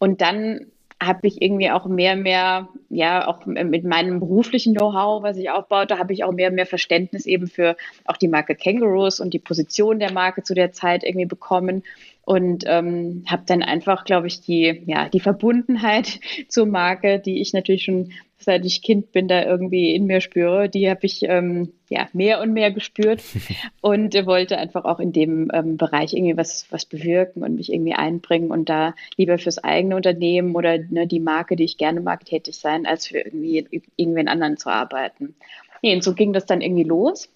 Und 0.06 0.22
dann 0.22 0.68
habe 1.02 1.26
ich 1.26 1.42
irgendwie 1.42 1.72
auch 1.72 1.88
mehr 1.88 2.14
und 2.14 2.22
mehr, 2.22 2.70
ja, 2.90 3.28
auch 3.28 3.48
mit 3.48 3.84
meinem 3.86 4.20
beruflichen 4.20 4.76
Know-how, 4.76 5.24
was 5.24 5.36
ich 5.36 5.50
aufbaute, 5.50 5.98
habe 5.98 6.14
ich 6.14 6.24
auch 6.24 6.32
mehr 6.32 6.50
und 6.50 6.56
mehr 6.56 6.68
Verständnis 6.68 7.26
eben 7.26 7.48
für 7.48 7.76
auch 8.06 8.18
die 8.18 8.28
Marke 8.28 8.54
Kangaroos 8.54 9.20
und 9.20 9.34
die 9.34 9.40
Position 9.40 9.98
der 9.98 10.14
Marke 10.14 10.44
zu 10.44 10.54
der 10.54 10.72
Zeit 10.72 11.04
irgendwie 11.04 11.26
bekommen. 11.26 11.82
Und 12.24 12.66
ähm, 12.68 13.24
habe 13.26 13.44
dann 13.48 13.64
einfach, 13.64 14.06
glaube 14.06 14.28
ich, 14.28 14.42
die, 14.42 14.84
ja, 14.86 15.10
die 15.10 15.20
Verbundenheit 15.20 16.20
zur 16.50 16.68
Marke, 16.68 17.18
die 17.20 17.42
ich 17.42 17.52
natürlich 17.54 17.86
schon 17.86 18.12
seit 18.46 18.64
ich 18.66 18.82
Kind 18.82 19.12
bin, 19.12 19.28
da 19.28 19.44
irgendwie 19.44 19.94
in 19.94 20.06
mir 20.06 20.22
spüre, 20.22 20.70
die 20.70 20.90
habe 20.90 21.02
ich 21.04 21.24
ähm, 21.24 21.74
ja 21.90 22.08
mehr 22.14 22.40
und 22.42 22.54
mehr 22.54 22.72
gespürt 22.72 23.22
und 23.82 24.14
wollte 24.26 24.58
einfach 24.58 24.86
auch 24.86 25.00
in 25.00 25.12
dem 25.12 25.50
ähm, 25.54 25.78
Bereich 25.78 26.14
irgendwie 26.14 26.38
was, 26.38 26.66
was 26.70 26.86
bewirken 26.86 27.44
und 27.44 27.56
mich 27.56 27.74
irgendwie 27.74 27.94
einbringen 27.94 28.52
und 28.52 28.70
da 28.70 28.94
lieber 29.18 29.38
fürs 29.38 29.64
eigene 29.64 29.96
Unternehmen 29.96 30.56
oder 30.56 30.78
ne, 30.78 31.08
die 31.08 31.20
Marke, 31.20 31.56
die 31.56 31.66
ich 31.66 31.78
gerne 31.78 32.02
mag, 32.02 32.24
tätig 32.24 32.58
sein, 32.58 32.86
als 32.86 33.08
für 33.08 33.20
irgendwie 33.20 33.68
irgendwen 33.98 34.28
anderen 34.28 34.58
zu 34.58 34.70
arbeiten. 34.70 35.36
Nee, 35.82 35.96
und 35.96 36.04
so 36.04 36.14
ging 36.14 36.32
das 36.32 36.46
dann 36.46 36.62
irgendwie 36.62 36.84
los. 36.84 37.30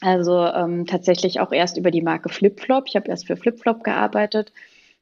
Also 0.00 0.44
ähm, 0.46 0.86
tatsächlich 0.86 1.40
auch 1.40 1.52
erst 1.52 1.76
über 1.76 1.90
die 1.90 2.02
Marke 2.02 2.28
Flipflop. 2.28 2.84
Ich 2.86 2.96
habe 2.96 3.08
erst 3.08 3.26
für 3.26 3.36
Flipflop 3.36 3.84
gearbeitet 3.84 4.52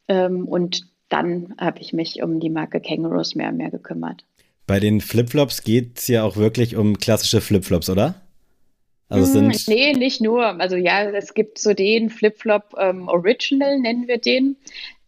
ähm, 0.09 0.49
und 0.49 0.87
dann 1.09 1.55
habe 1.59 1.81
ich 1.81 1.93
mich 1.93 2.23
um 2.23 2.41
die 2.41 2.51
Marke 2.51 2.81
Kangaroos 2.81 3.35
mehr 3.35 3.51
und 3.51 3.59
mehr 3.59 3.71
gekümmert. 3.71 4.25
Bei 4.67 4.81
den 4.81 5.01
Flipflops 5.01 5.63
geht 5.63 5.99
es 5.99 6.09
ja 6.09 6.25
auch 6.25 6.37
wirklich 6.37 6.77
um 6.77 6.99
klassische 6.99 7.41
Flipflops, 7.41 7.91
oder? 7.91 8.23
Also 9.13 9.33
sind 9.33 9.53
hm, 9.53 9.61
nee, 9.69 9.93
nicht 9.93 10.23
nur. 10.23 10.59
Also 10.61 10.77
ja, 10.77 11.03
es 11.11 11.35
gibt 11.35 11.59
so 11.59 11.75
den 11.75 12.09
Flipflop 12.09 12.75
ähm, 12.79 13.09
Original, 13.09 13.79
nennen 13.79 14.09
wir 14.09 14.17
den. 14.17 14.57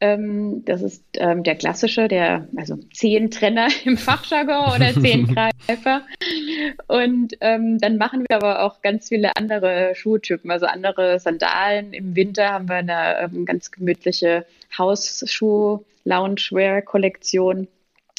Ähm, 0.00 0.62
das 0.66 0.82
ist 0.82 1.02
ähm, 1.14 1.42
der 1.42 1.54
klassische, 1.54 2.06
der, 2.06 2.46
also 2.56 2.76
Zehentrenner 2.92 3.68
im 3.86 3.96
Fachjargon 3.96 4.74
oder 4.74 4.92
Zehengreifer. 4.92 6.02
Und 6.86 7.38
ähm, 7.40 7.78
dann 7.78 7.96
machen 7.96 8.26
wir 8.28 8.36
aber 8.36 8.62
auch 8.64 8.82
ganz 8.82 9.08
viele 9.08 9.34
andere 9.36 9.94
Schuhtypen, 9.94 10.50
also 10.50 10.66
andere 10.66 11.18
Sandalen. 11.18 11.94
Im 11.94 12.14
Winter 12.14 12.50
haben 12.50 12.68
wir 12.68 12.76
eine 12.76 13.20
ähm, 13.20 13.46
ganz 13.46 13.70
gemütliche 13.70 14.44
Hausschuh-Loungewear-Kollektion. 14.76 17.68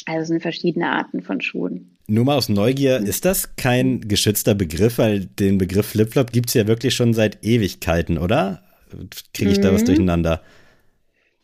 Also 0.04 0.22
es 0.22 0.28
sind 0.28 0.42
verschiedene 0.42 0.88
Arten 0.88 1.22
von 1.22 1.40
Schuhen. 1.40 1.96
Nur 2.06 2.24
mal 2.24 2.36
aus 2.36 2.48
Neugier, 2.48 2.98
ist 2.98 3.24
das 3.24 3.56
kein 3.56 4.02
geschützter 4.02 4.54
Begriff? 4.54 4.98
Weil 4.98 5.26
den 5.26 5.58
Begriff 5.58 5.86
Flipflop 5.86 6.32
gibt 6.32 6.48
es 6.48 6.54
ja 6.54 6.68
wirklich 6.68 6.94
schon 6.94 7.14
seit 7.14 7.44
Ewigkeiten, 7.44 8.18
oder? 8.18 8.62
Kriege 9.34 9.50
ich 9.50 9.58
mhm. 9.58 9.62
da 9.62 9.72
was 9.72 9.82
mhm. 9.82 9.86
durcheinander? 9.86 10.42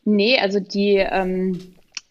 Nee, 0.05 0.37
also 0.37 0.59
die, 0.59 0.95
ähm, 0.97 1.59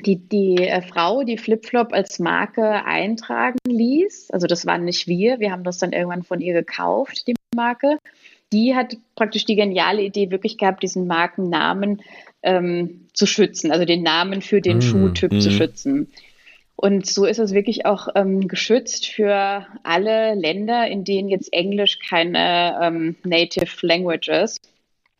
die, 0.04 0.16
die 0.16 0.56
äh, 0.56 0.82
Frau, 0.82 1.24
die 1.24 1.38
Flipflop 1.38 1.92
als 1.92 2.18
Marke 2.18 2.84
eintragen 2.84 3.58
ließ, 3.66 4.30
also 4.30 4.46
das 4.46 4.66
waren 4.66 4.84
nicht 4.84 5.06
wir, 5.06 5.40
wir 5.40 5.52
haben 5.52 5.64
das 5.64 5.78
dann 5.78 5.92
irgendwann 5.92 6.22
von 6.22 6.40
ihr 6.40 6.54
gekauft, 6.54 7.26
die 7.26 7.34
Marke. 7.54 7.98
Die 8.52 8.74
hat 8.74 8.96
praktisch 9.14 9.46
die 9.46 9.56
geniale 9.56 10.02
Idee 10.02 10.30
wirklich 10.30 10.58
gehabt, 10.58 10.82
diesen 10.82 11.06
Markennamen 11.06 12.02
ähm, 12.42 13.06
zu 13.14 13.26
schützen, 13.26 13.72
also 13.72 13.86
den 13.86 14.02
Namen 14.02 14.42
für 14.42 14.60
den 14.60 14.78
mm, 14.78 14.82
Schuhtyp 14.82 15.32
mm. 15.32 15.40
zu 15.40 15.50
schützen. 15.50 16.08
Und 16.76 17.06
so 17.06 17.26
ist 17.26 17.38
es 17.38 17.52
wirklich 17.52 17.86
auch 17.86 18.08
ähm, 18.14 18.48
geschützt 18.48 19.06
für 19.06 19.66
alle 19.84 20.34
Länder, 20.34 20.88
in 20.88 21.04
denen 21.04 21.28
jetzt 21.28 21.52
Englisch 21.52 21.98
keine 21.98 22.78
ähm, 22.82 23.16
Native 23.24 23.86
Language 23.86 24.28
ist 24.28 24.72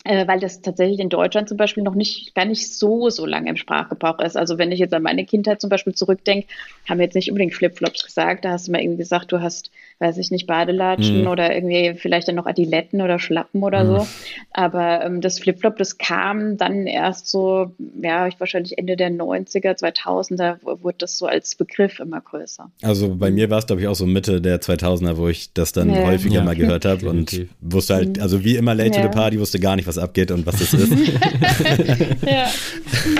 äh, 0.05 0.27
weil 0.27 0.41
das 0.41 0.63
tatsächlich 0.63 0.99
in 0.99 1.09
Deutschland 1.09 1.49
zum 1.49 1.57
Beispiel 1.57 1.83
noch 1.83 1.95
nicht, 1.95 2.35
gar 2.35 2.45
nicht 2.45 2.73
so, 2.75 3.09
so 3.11 3.27
lange 3.27 3.51
im 3.51 3.57
Sprachgebrauch 3.57 4.19
ist. 4.21 4.37
Also 4.37 4.59
wenn 4.59 4.73
ich 4.73 4.81
jetzt 4.81 4.95
an 4.95 5.03
meine 5.03 5.25
Kindheit 5.25 5.61
zum 5.61 5.71
Beispiel 5.71 5.95
zurückdenke, 5.95 6.49
haben 6.89 6.99
wir 6.99 7.05
jetzt 7.05 7.15
nicht 7.15 7.31
unbedingt 7.31 7.55
Flipflops 7.55 8.05
gesagt. 8.05 8.45
Da 8.45 8.51
hast 8.53 8.67
du 8.67 8.73
mal 8.73 8.81
irgendwie 8.81 8.99
gesagt, 8.99 9.33
du 9.33 9.41
hast, 9.41 9.71
weiß 10.03 10.19
ich 10.19 10.31
nicht, 10.31 10.47
Badelatschen 10.47 11.23
mhm. 11.23 11.29
oder 11.29 11.55
irgendwie 11.55 11.95
vielleicht 11.95 12.29
dann 12.29 12.35
noch 12.35 12.47
Adiletten 12.47 13.01
oder 13.01 13.19
Schlappen 13.19 13.63
oder 13.63 13.85
mhm. 13.85 14.01
so. 14.01 14.07
Aber 14.51 15.05
ähm, 15.05 15.21
das 15.21 15.39
Flipflop, 15.39 15.77
das 15.77 15.99
kam 15.99 16.57
dann 16.57 16.87
erst 16.87 17.29
so, 17.29 17.73
ja, 18.03 18.27
ich 18.27 18.41
wahrscheinlich 18.41 18.77
Ende 18.79 18.97
der 18.97 19.11
90er, 19.11 19.79
2000er, 19.79 20.57
wurde 20.63 20.97
das 20.99 21.17
so 21.17 21.27
als 21.27 21.55
Begriff 21.55 22.01
immer 22.01 22.21
größer. 22.21 22.71
Also 22.83 23.15
bei 23.15 23.31
mir 23.31 23.49
war 23.51 23.59
es, 23.59 23.67
glaube 23.67 23.83
ich, 23.83 23.89
auch 23.89 23.95
so 23.95 24.07
Mitte 24.07 24.41
der 24.41 24.61
2000er, 24.61 25.17
wo 25.17 25.29
ich 25.29 25.53
das 25.53 25.71
dann 25.71 25.95
ja. 25.95 26.05
häufiger 26.05 26.37
ja. 26.37 26.45
mal 26.45 26.57
gehört 26.57 26.85
habe 26.85 27.09
und 27.09 27.47
wusste 27.61 27.95
halt, 27.95 28.21
also 28.21 28.45
wie 28.45 28.57
immer 28.57 28.75
Late 28.75 28.97
ja. 28.97 29.03
to 29.03 29.03
the 29.03 29.17
Party, 29.17 29.39
wusste 29.39 29.61
gar 29.61 29.77
nicht, 29.77 29.87
was 29.87 29.93
was 29.97 30.03
abgeht 30.03 30.31
und 30.31 30.47
was 30.47 30.59
das 30.59 30.73
ist. 30.73 30.91
ja, 32.27 32.49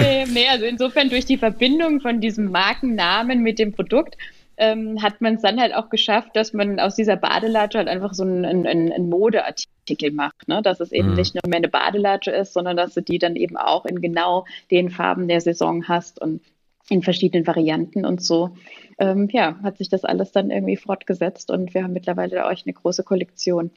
nee, 0.01 0.25
nee, 0.33 0.49
also 0.51 0.65
insofern 0.65 1.11
durch 1.11 1.27
die 1.27 1.37
Verbindung 1.37 2.01
von 2.01 2.21
diesem 2.21 2.51
Markennamen 2.51 3.43
mit 3.43 3.59
dem 3.59 3.73
Produkt 3.73 4.17
ähm, 4.63 5.03
hat 5.03 5.21
man 5.21 5.35
es 5.35 5.43
dann 5.43 5.61
halt 5.61 5.75
auch 5.75 5.91
geschafft, 5.91 6.37
dass 6.37 6.53
man 6.53 6.79
aus 6.79 6.95
dieser 6.95 7.17
Badelatsche 7.17 7.79
halt 7.79 7.89
einfach 7.89 8.15
so 8.15 8.23
einen, 8.23 8.45
einen, 8.45 8.93
einen 8.93 9.09
Modeartikel 9.09 10.13
macht, 10.13 10.47
ne? 10.47 10.63
dass 10.63 10.79
es 10.79 10.93
eben 10.93 11.11
mhm. 11.11 11.15
nicht 11.17 11.35
nur 11.35 11.43
mehr 11.49 11.57
eine 11.57 11.69
Badelatsche 11.69 12.31
ist, 12.31 12.53
sondern 12.53 12.77
dass 12.77 12.95
du 12.95 13.03
die 13.03 13.19
dann 13.19 13.35
eben 13.35 13.57
auch 13.57 13.85
in 13.85 14.01
genau 14.01 14.45
den 14.71 14.89
Farben 14.89 15.27
der 15.27 15.41
Saison 15.41 15.89
hast 15.89 16.21
und 16.21 16.43
in 16.89 17.03
verschiedenen 17.03 17.45
Varianten 17.45 18.05
und 18.05 18.23
so. 18.23 18.51
Ähm, 18.99 19.29
ja, 19.33 19.59
hat 19.65 19.79
sich 19.79 19.89
das 19.89 20.05
alles 20.05 20.31
dann 20.31 20.53
irgendwie 20.53 20.77
fortgesetzt 20.77 21.51
und 21.51 21.75
wir 21.75 21.83
haben 21.83 21.93
mittlerweile 21.93 22.47
euch 22.47 22.63
eine 22.65 22.73
große 22.73 23.03
Kollektion. 23.03 23.73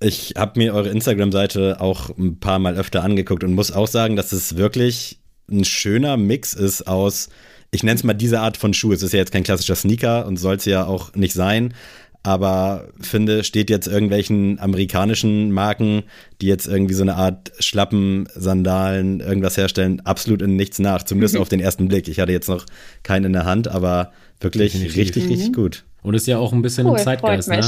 Ich 0.00 0.34
habe 0.36 0.58
mir 0.58 0.74
eure 0.74 0.88
Instagram-Seite 0.88 1.76
auch 1.80 2.10
ein 2.18 2.40
paar 2.40 2.58
Mal 2.58 2.76
öfter 2.76 3.04
angeguckt 3.04 3.44
und 3.44 3.54
muss 3.54 3.70
auch 3.70 3.86
sagen, 3.86 4.16
dass 4.16 4.32
es 4.32 4.56
wirklich 4.56 5.20
ein 5.48 5.64
schöner 5.64 6.16
Mix 6.16 6.54
ist 6.54 6.88
aus, 6.88 7.28
ich 7.70 7.82
nenne 7.82 7.96
es 7.96 8.04
mal 8.04 8.14
diese 8.14 8.40
Art 8.40 8.56
von 8.56 8.74
Schuh. 8.74 8.92
Es 8.92 9.02
ist 9.02 9.12
ja 9.12 9.18
jetzt 9.18 9.32
kein 9.32 9.42
klassischer 9.42 9.74
Sneaker 9.74 10.26
und 10.26 10.36
soll 10.36 10.56
es 10.56 10.64
ja 10.64 10.86
auch 10.86 11.14
nicht 11.14 11.34
sein. 11.34 11.74
Aber 12.22 12.88
finde, 13.00 13.44
steht 13.44 13.70
jetzt 13.70 13.86
irgendwelchen 13.86 14.58
amerikanischen 14.58 15.52
Marken, 15.52 16.02
die 16.40 16.46
jetzt 16.46 16.66
irgendwie 16.66 16.94
so 16.94 17.02
eine 17.02 17.14
Art 17.14 17.52
Schlappen, 17.60 18.28
Sandalen, 18.34 19.20
irgendwas 19.20 19.56
herstellen, 19.56 20.00
absolut 20.00 20.42
in 20.42 20.56
nichts 20.56 20.78
nach. 20.78 21.04
Zumindest 21.04 21.34
mhm. 21.34 21.40
auf 21.42 21.48
den 21.48 21.60
ersten 21.60 21.88
Blick. 21.88 22.08
Ich 22.08 22.20
hatte 22.20 22.32
jetzt 22.32 22.48
noch 22.48 22.66
keinen 23.02 23.26
in 23.26 23.32
der 23.34 23.44
Hand, 23.44 23.68
aber 23.68 24.12
wirklich 24.40 24.72
Definitiv. 24.72 24.96
richtig, 24.96 25.24
mhm. 25.24 25.30
richtig 25.30 25.52
gut. 25.52 25.84
Und 26.02 26.14
ist 26.14 26.26
ja 26.26 26.38
auch 26.38 26.52
ein 26.52 26.62
bisschen 26.62 26.86
cool, 26.86 26.98
im 26.98 27.04
Zeitgeist, 27.04 27.48
ne? 27.48 27.62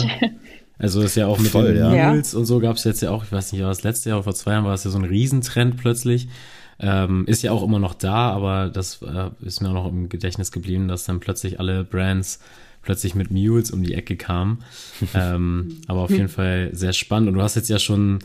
Also 0.78 1.02
ist 1.02 1.14
ja 1.14 1.26
auch 1.26 1.38
mit 1.38 1.48
Voll, 1.48 1.74
den 1.74 1.94
ja. 1.94 2.10
Mules 2.10 2.34
und 2.34 2.46
so 2.46 2.58
gab 2.58 2.76
es 2.76 2.84
jetzt 2.84 3.02
ja 3.02 3.10
auch, 3.10 3.22
ich 3.22 3.30
weiß 3.30 3.52
nicht, 3.52 3.60
war 3.60 3.68
das 3.68 3.82
letzte 3.82 4.08
Jahr 4.08 4.18
oder 4.18 4.24
vor 4.24 4.34
zwei 4.34 4.52
Jahren 4.52 4.64
war 4.64 4.72
es 4.72 4.82
ja 4.82 4.90
so 4.90 4.98
ein 4.98 5.04
Riesentrend 5.04 5.76
plötzlich. 5.76 6.28
Ähm, 6.80 7.24
ist 7.26 7.42
ja 7.42 7.52
auch 7.52 7.62
immer 7.62 7.78
noch 7.78 7.94
da, 7.94 8.30
aber 8.30 8.68
das 8.68 9.02
äh, 9.02 9.30
ist 9.42 9.60
mir 9.60 9.68
auch 9.68 9.74
noch 9.74 9.88
im 9.88 10.08
Gedächtnis 10.08 10.50
geblieben, 10.50 10.88
dass 10.88 11.04
dann 11.04 11.20
plötzlich 11.20 11.60
alle 11.60 11.84
Brands 11.84 12.40
plötzlich 12.82 13.14
mit 13.14 13.30
Mules 13.30 13.70
um 13.70 13.82
die 13.82 13.94
Ecke 13.94 14.16
kamen. 14.16 14.64
ähm, 15.14 15.80
aber 15.86 16.00
auf 16.00 16.10
jeden 16.10 16.28
Fall 16.28 16.70
sehr 16.72 16.94
spannend. 16.94 17.28
Und 17.28 17.34
du 17.34 17.42
hast 17.42 17.56
jetzt 17.56 17.68
ja 17.68 17.78
schon 17.78 18.20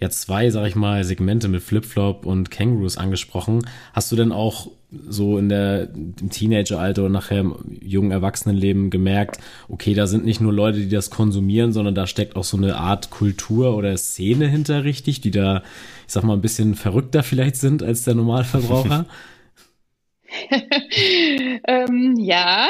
ja 0.00 0.10
zwei, 0.10 0.50
sag 0.50 0.66
ich 0.66 0.74
mal, 0.74 1.04
Segmente 1.04 1.48
mit 1.48 1.62
Flipflop 1.62 2.26
und 2.26 2.50
Kangaroos 2.50 2.96
angesprochen. 2.96 3.66
Hast 3.92 4.10
du 4.10 4.16
denn 4.16 4.32
auch 4.32 4.68
so 5.06 5.38
in 5.38 5.48
der 5.48 5.88
im 5.94 6.30
Teenageralter 6.30 7.02
oder 7.02 7.10
nachher 7.10 7.40
im 7.40 7.54
jungen 7.80 8.10
Erwachsenenleben 8.10 8.90
gemerkt, 8.90 9.38
okay, 9.68 9.94
da 9.94 10.06
sind 10.06 10.24
nicht 10.24 10.40
nur 10.40 10.52
Leute, 10.52 10.78
die 10.78 10.88
das 10.88 11.10
konsumieren, 11.10 11.72
sondern 11.72 11.94
da 11.94 12.06
steckt 12.06 12.34
auch 12.34 12.44
so 12.44 12.56
eine 12.56 12.76
Art 12.76 13.10
Kultur 13.10 13.76
oder 13.76 13.96
Szene 13.96 14.48
hinter 14.48 14.82
richtig, 14.82 15.20
die 15.20 15.30
da, 15.30 15.62
ich 16.06 16.12
sag 16.12 16.24
mal, 16.24 16.34
ein 16.34 16.40
bisschen 16.40 16.74
verrückter 16.74 17.22
vielleicht 17.22 17.56
sind 17.56 17.82
als 17.82 18.04
der 18.04 18.14
Normalverbraucher? 18.14 19.06
ähm, 21.66 22.16
ja, 22.18 22.68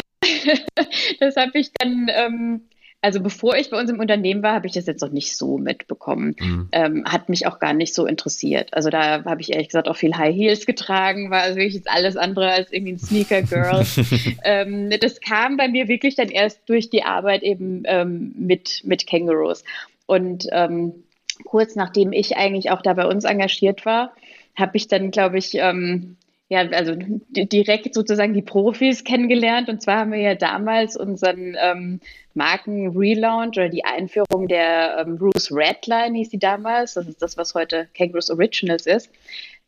das 1.21 1.37
habe 1.37 1.59
ich 1.59 1.73
dann 1.79 2.11
ähm, 2.13 2.63
also 3.03 3.21
bevor 3.21 3.57
ich 3.57 3.71
bei 3.71 3.79
uns 3.81 3.91
im 3.91 3.99
Unternehmen 3.99 4.43
war, 4.43 4.55
habe 4.55 4.67
ich 4.67 4.75
das 4.75 4.87
jetzt 4.87 5.01
noch 5.01 5.11
nicht 5.11 5.37
so 5.37 5.57
mitbekommen. 5.57 6.37
Mhm. 6.39 6.69
Ähm, 6.73 7.05
hat 7.07 7.29
mich 7.29 7.47
auch 7.47 7.59
gar 7.59 7.73
nicht 7.73 7.95
so 7.95 8.07
interessiert. 8.07 8.75
Also 8.75 8.91
da 8.91 9.25
habe 9.25 9.41
ich 9.41 9.53
ehrlich 9.53 9.69
gesagt 9.69 9.89
auch 9.89 9.97
viel 9.97 10.17
High 10.17 10.35
Heels 10.35 10.67
getragen, 10.67 11.31
war 11.31 11.43
also 11.43 11.57
wirklich 11.57 11.75
jetzt 11.75 11.91
alles 11.91 12.17
andere 12.17 12.51
als 12.51 12.73
irgendwie 12.73 12.93
ein 12.93 12.99
Sneaker 12.99 13.43
Girl. 13.43 13.87
ähm, 14.45 14.91
das 15.01 15.21
kam 15.21 15.57
bei 15.57 15.69
mir 15.69 15.89
wirklich 15.89 16.15
dann 16.15 16.29
erst 16.29 16.69
durch 16.69 16.91
die 16.91 17.03
Arbeit 17.03 17.43
eben 17.43 17.85
ähm, 17.87 18.35
mit, 18.37 18.83
mit 18.85 19.07
Kangaroos. 19.07 19.65
Und 20.07 20.47
ähm, 20.53 21.05
kurz 21.45 21.77
nachdem 21.77 22.13
ich 22.13 22.37
eigentlich 22.37 22.71
auch 22.71 22.83
da 22.83 22.93
bei 22.93 23.07
uns 23.07 23.25
engagiert 23.25 23.87
war, 23.87 24.13
habe 24.57 24.77
ich 24.77 24.89
dann, 24.89 25.11
glaube 25.11 25.39
ich, 25.39 25.55
ähm, 25.55 26.17
ja, 26.51 26.69
also 26.73 26.97
direkt 26.97 27.95
sozusagen 27.95 28.35
die 28.35 28.43
Profis 28.43 29.05
kennengelernt. 29.05 29.69
Und 29.69 29.81
zwar 29.81 29.99
haben 30.01 30.11
wir 30.11 30.19
ja 30.19 30.35
damals 30.35 30.97
unseren 30.97 31.57
ähm, 31.63 32.01
Marken-Relaunch 32.35 33.57
oder 33.57 33.69
die 33.69 33.85
Einführung 33.85 34.49
der 34.49 34.99
ähm, 34.99 35.17
Bruce 35.17 35.53
Redline 35.53 36.19
hieß 36.19 36.31
die 36.31 36.41
damals. 36.41 36.95
Das 36.95 37.07
ist 37.07 37.23
das, 37.23 37.37
was 37.37 37.55
heute 37.55 37.87
Kangaroos 37.97 38.31
Originals 38.31 38.87
ist. 38.87 39.11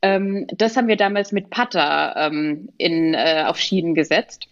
Ähm, 0.02 0.48
das 0.56 0.76
haben 0.76 0.88
wir 0.88 0.96
damals 0.96 1.30
mit 1.30 1.50
Putter 1.50 2.16
ähm, 2.16 2.68
in, 2.78 3.14
äh, 3.14 3.44
auf 3.46 3.58
Schienen 3.58 3.94
gesetzt. 3.94 4.48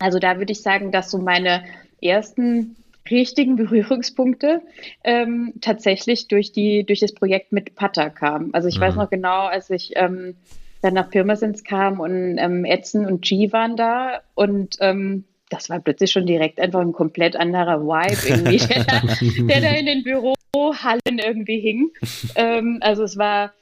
Also 0.00 0.18
da 0.18 0.36
würde 0.36 0.52
ich 0.52 0.60
sagen, 0.60 0.92
dass 0.92 1.10
so 1.10 1.16
meine 1.16 1.64
ersten 2.02 2.76
richtigen 3.10 3.56
Berührungspunkte 3.56 4.60
ähm, 5.02 5.54
tatsächlich 5.62 6.28
durch 6.28 6.52
die 6.52 6.84
durch 6.84 7.00
das 7.00 7.14
Projekt 7.14 7.52
mit 7.52 7.74
Putter 7.74 8.10
kamen. 8.10 8.52
Also 8.52 8.68
ich 8.68 8.76
mhm. 8.76 8.82
weiß 8.82 8.96
noch 8.96 9.08
genau, 9.08 9.46
als 9.46 9.70
ich 9.70 9.92
ähm, 9.96 10.36
dann 10.82 10.94
nach 10.94 11.10
Pirmasens 11.10 11.64
kam 11.64 12.00
und 12.00 12.38
ähm, 12.38 12.64
Edson 12.64 13.06
und 13.06 13.22
G 13.22 13.52
waren 13.52 13.76
da 13.76 14.22
und 14.34 14.76
ähm, 14.80 15.24
das 15.50 15.68
war 15.68 15.80
plötzlich 15.80 16.12
schon 16.12 16.26
direkt 16.26 16.60
einfach 16.60 16.80
ein 16.80 16.92
komplett 16.92 17.36
anderer 17.36 17.82
Vibe 17.82 18.28
irgendwie, 18.28 18.58
der 18.74 18.84
da, 18.84 19.02
der 19.46 19.60
da 19.60 19.76
in 19.76 19.86
den 19.86 20.02
Bürohallen 20.04 21.18
irgendwie 21.18 21.60
hing. 21.60 21.90
Ähm, 22.36 22.78
also 22.80 23.02
es 23.02 23.18
war 23.18 23.52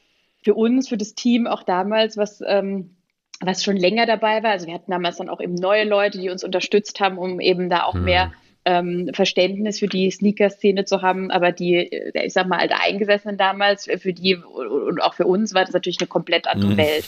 für 0.42 0.54
uns, 0.54 0.88
für 0.88 0.96
das 0.96 1.14
Team 1.14 1.46
auch 1.46 1.62
damals 1.62 2.16
was, 2.16 2.42
ähm, 2.46 2.96
was 3.40 3.64
schon 3.64 3.76
länger 3.76 4.06
dabei 4.06 4.42
war. 4.42 4.50
Also 4.50 4.66
wir 4.66 4.74
hatten 4.74 4.90
damals 4.90 5.16
dann 5.16 5.28
auch 5.28 5.40
eben 5.40 5.54
neue 5.54 5.84
Leute, 5.84 6.18
die 6.18 6.30
uns 6.30 6.44
unterstützt 6.44 7.00
haben, 7.00 7.18
um 7.18 7.40
eben 7.40 7.70
da 7.70 7.84
auch 7.84 7.94
hm. 7.94 8.04
mehr 8.04 8.32
ähm, 8.64 9.10
Verständnis 9.14 9.78
für 9.78 9.86
die 9.86 10.10
Sneaker-Szene 10.10 10.84
zu 10.84 11.02
haben, 11.02 11.30
aber 11.30 11.52
die, 11.52 11.74
äh, 11.74 12.26
ich 12.26 12.32
sag 12.32 12.48
mal, 12.48 12.58
alte 12.58 12.80
Eingesessenen 12.80 13.36
damals, 13.36 13.88
für 13.98 14.12
die 14.12 14.36
und 14.36 15.00
auch 15.00 15.14
für 15.14 15.26
uns 15.26 15.54
war 15.54 15.64
das 15.64 15.74
natürlich 15.74 16.00
eine 16.00 16.08
komplett 16.08 16.46
andere 16.46 16.72
mhm. 16.72 16.76
Welt. 16.76 17.04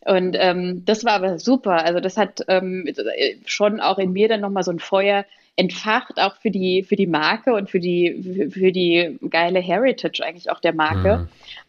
Und 0.00 0.36
ähm, 0.38 0.84
das 0.84 1.04
war 1.04 1.14
aber 1.14 1.38
super. 1.38 1.84
Also 1.84 1.98
das 2.00 2.16
hat 2.16 2.44
ähm, 2.48 2.88
schon 3.44 3.80
auch 3.80 3.98
in 3.98 4.12
mir 4.12 4.28
dann 4.28 4.40
nochmal 4.40 4.62
so 4.62 4.70
ein 4.70 4.78
Feuer 4.78 5.24
entfacht, 5.56 6.20
auch 6.20 6.36
für 6.36 6.50
die, 6.50 6.82
für 6.82 6.96
die 6.96 7.06
Marke 7.06 7.54
und 7.54 7.70
für 7.70 7.80
die, 7.80 8.50
für 8.52 8.72
die 8.72 9.18
geile 9.30 9.60
Heritage 9.60 10.22
eigentlich 10.22 10.50
auch 10.50 10.60
der 10.60 10.74
Marke. 10.74 11.18
Mhm. 11.18 11.28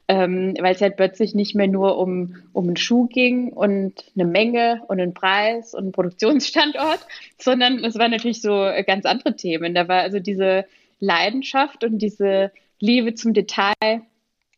Ähm, 0.09 0.53
weil 0.61 0.73
es 0.73 0.81
halt 0.81 0.95
plötzlich 0.95 1.35
nicht 1.35 1.53
mehr 1.53 1.67
nur 1.67 1.97
um, 1.97 2.37
um 2.53 2.67
einen 2.67 2.77
Schuh 2.77 3.07
ging 3.07 3.49
und 3.51 4.05
eine 4.15 4.23
Menge 4.23 4.81
und 4.87 5.01
einen 5.01 5.13
Preis 5.13 5.73
und 5.73 5.83
einen 5.83 5.91
Produktionsstandort, 5.91 7.05
sondern 7.37 7.83
es 7.83 7.97
waren 7.99 8.11
natürlich 8.11 8.41
so 8.41 8.69
ganz 8.85 9.05
andere 9.05 9.35
Themen. 9.35 9.75
Da 9.75 9.89
war 9.89 9.99
also 10.01 10.19
diese 10.19 10.65
Leidenschaft 11.01 11.83
und 11.83 11.97
diese 11.97 12.51
Liebe 12.79 13.15
zum 13.15 13.33
Detail 13.33 14.01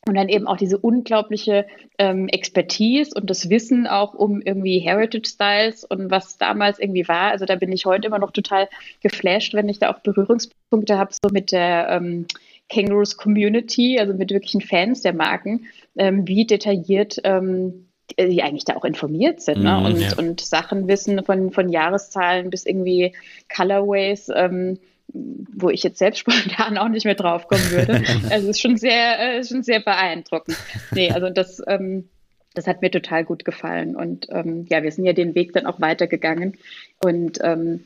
und 0.08 0.16
dann 0.16 0.30
eben 0.30 0.48
auch 0.48 0.58
diese 0.58 0.78
unglaubliche 0.78 1.66
ähm, 1.98 2.28
Expertise 2.30 3.12
und 3.16 3.30
das 3.30 3.50
Wissen 3.50 3.86
auch 3.86 4.14
um 4.14 4.42
irgendwie 4.42 4.80
Heritage 4.80 5.30
Styles 5.30 5.84
und 5.84 6.10
was 6.10 6.38
damals 6.38 6.80
irgendwie 6.80 7.08
war. 7.08 7.32
Also 7.32 7.46
da 7.46 7.56
bin 7.56 7.72
ich 7.72 7.86
heute 7.86 8.08
immer 8.08 8.20
noch 8.20 8.32
total 8.32 8.70
geflasht, 9.02 9.54
wenn 9.54 9.70
ich 9.70 9.80
da 9.80 9.92
auch 9.92 10.00
Berührungspunkte 10.00 10.98
habe, 10.98 11.12
so 11.12 11.30
mit 11.32 11.52
der 11.52 11.90
ähm, 11.90 12.26
Kangaroos 12.70 13.18
Community, 13.18 14.00
also 14.00 14.14
mit 14.14 14.32
wirklichen 14.32 14.62
Fans 14.62 15.02
der 15.02 15.14
Marken, 15.14 15.66
ähm, 15.98 16.28
wie 16.28 16.46
detailliert 16.46 17.20
ähm, 17.24 17.86
die 18.18 18.42
eigentlich 18.42 18.66
da 18.66 18.76
auch 18.76 18.86
informiert 18.86 19.40
sind 19.40 19.62
ne? 19.62 19.78
Mhm, 19.78 19.86
und, 19.86 20.00
ja. 20.00 20.18
und 20.18 20.42
Sachen 20.42 20.88
wissen 20.88 21.24
von, 21.24 21.52
von 21.52 21.70
Jahreszahlen 21.70 22.50
bis 22.50 22.66
irgendwie 22.66 23.14
Colorways, 23.56 24.32
ähm, 24.36 24.80
wo 25.14 25.70
ich 25.70 25.84
jetzt 25.84 26.00
selbst 26.00 26.20
spontan 26.20 26.78
auch 26.78 26.90
nicht 26.90 27.06
mehr 27.06 27.16
drauf 27.16 27.48
kommen 27.48 27.72
würde. 27.72 27.94
also 28.30 28.50
es 28.50 28.58
ist 28.58 28.62
schon 28.62 28.78
sehr, 28.78 29.38
äh, 29.38 29.44
schon 29.44 29.64
sehr 29.64 29.80
beeindruckend. 29.80 30.58
Nee, 30.92 31.12
also 31.12 31.30
das, 31.30 31.62
ähm, 31.68 32.10
das 32.54 32.68
hat 32.68 32.82
mir 32.82 32.92
total 32.92 33.26
gut 33.26 33.46
gefallen. 33.46 33.96
Und 33.96 34.28
ähm, 34.30 34.66
ja, 34.70 34.84
wir 34.84 34.92
sind 34.92 35.06
ja 35.06 35.14
den 35.14 35.36
Weg 35.36 35.54
dann 35.54 35.66
auch 35.66 35.80
weitergegangen 35.80 36.58
und 37.04 37.40
ähm, 37.42 37.86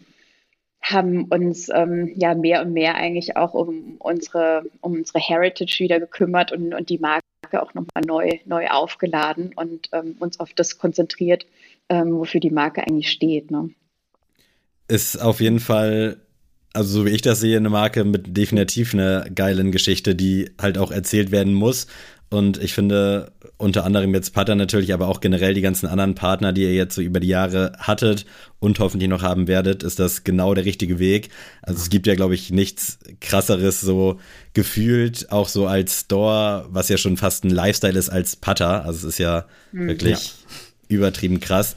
haben 0.81 1.25
uns 1.25 1.69
ähm, 1.73 2.12
ja 2.15 2.36
mehr 2.36 2.62
und 2.62 2.73
mehr 2.73 2.95
eigentlich 2.95 3.38
auch 3.38 3.53
um 3.53 3.95
unsere, 3.99 4.63
um 4.81 4.93
unsere 4.93 5.19
Heritage 5.19 5.79
wieder 5.79 5.99
gekümmert 5.99 6.51
und, 6.51 6.73
und 6.73 6.89
die 6.89 6.97
Marke 6.97 7.23
auch 7.53 7.73
nochmal 7.73 8.03
neu, 8.05 8.39
neu 8.45 8.67
aufgeladen 8.67 9.53
und 9.55 9.89
ähm, 9.93 10.15
uns 10.19 10.39
auf 10.39 10.53
das 10.53 10.77
konzentriert, 10.77 11.45
ähm, 11.88 12.17
wofür 12.17 12.41
die 12.41 12.49
Marke 12.49 12.86
eigentlich 12.86 13.12
steht. 13.12 13.49
Ne? 13.49 13.69
Ist 14.88 15.17
auf 15.17 15.39
jeden 15.39 15.59
Fall 15.59 16.22
also 16.73 16.99
so 16.99 17.05
wie 17.05 17.12
ich 17.12 17.21
das 17.21 17.39
sehe, 17.39 17.57
eine 17.57 17.69
Marke 17.69 18.03
mit 18.03 18.36
definitiv 18.36 18.93
einer 18.93 19.29
geilen 19.29 19.71
Geschichte, 19.71 20.15
die 20.15 20.51
halt 20.59 20.77
auch 20.77 20.91
erzählt 20.91 21.31
werden 21.31 21.53
muss. 21.53 21.88
Und 22.29 22.62
ich 22.62 22.73
finde 22.73 23.31
unter 23.57 23.86
anderem 23.86 24.12
jetzt 24.15 24.33
Pater 24.33 24.55
natürlich, 24.55 24.91
aber 24.91 25.07
auch 25.07 25.21
generell 25.21 25.53
die 25.53 25.62
ganzen 25.62 25.86
anderen 25.86 26.15
Partner, 26.15 26.51
die 26.51 26.63
ihr 26.63 26.73
jetzt 26.73 26.95
so 26.95 27.01
über 27.01 27.19
die 27.19 27.27
Jahre 27.27 27.73
hattet 27.77 28.25
und 28.59 28.79
hoffentlich 28.79 29.07
noch 29.07 29.21
haben 29.21 29.47
werdet, 29.47 29.83
ist 29.83 29.99
das 29.99 30.23
genau 30.23 30.55
der 30.55 30.65
richtige 30.65 30.97
Weg. 30.97 31.29
Also 31.62 31.79
es 31.79 31.89
gibt 31.89 32.07
ja, 32.07 32.15
glaube 32.15 32.33
ich, 32.33 32.49
nichts 32.49 32.97
krasseres 33.21 33.81
so 33.81 34.19
gefühlt, 34.53 35.31
auch 35.31 35.47
so 35.47 35.67
als 35.67 36.01
Store, 36.01 36.65
was 36.71 36.89
ja 36.89 36.97
schon 36.97 37.17
fast 37.17 37.43
ein 37.43 37.51
Lifestyle 37.51 37.97
ist 37.97 38.09
als 38.09 38.36
Pater. 38.36 38.83
Also 38.83 39.07
es 39.07 39.13
ist 39.13 39.19
ja 39.19 39.45
mhm, 39.71 39.89
wirklich 39.89 40.25
ja. 40.25 40.31
übertrieben 40.88 41.39
krass. 41.39 41.75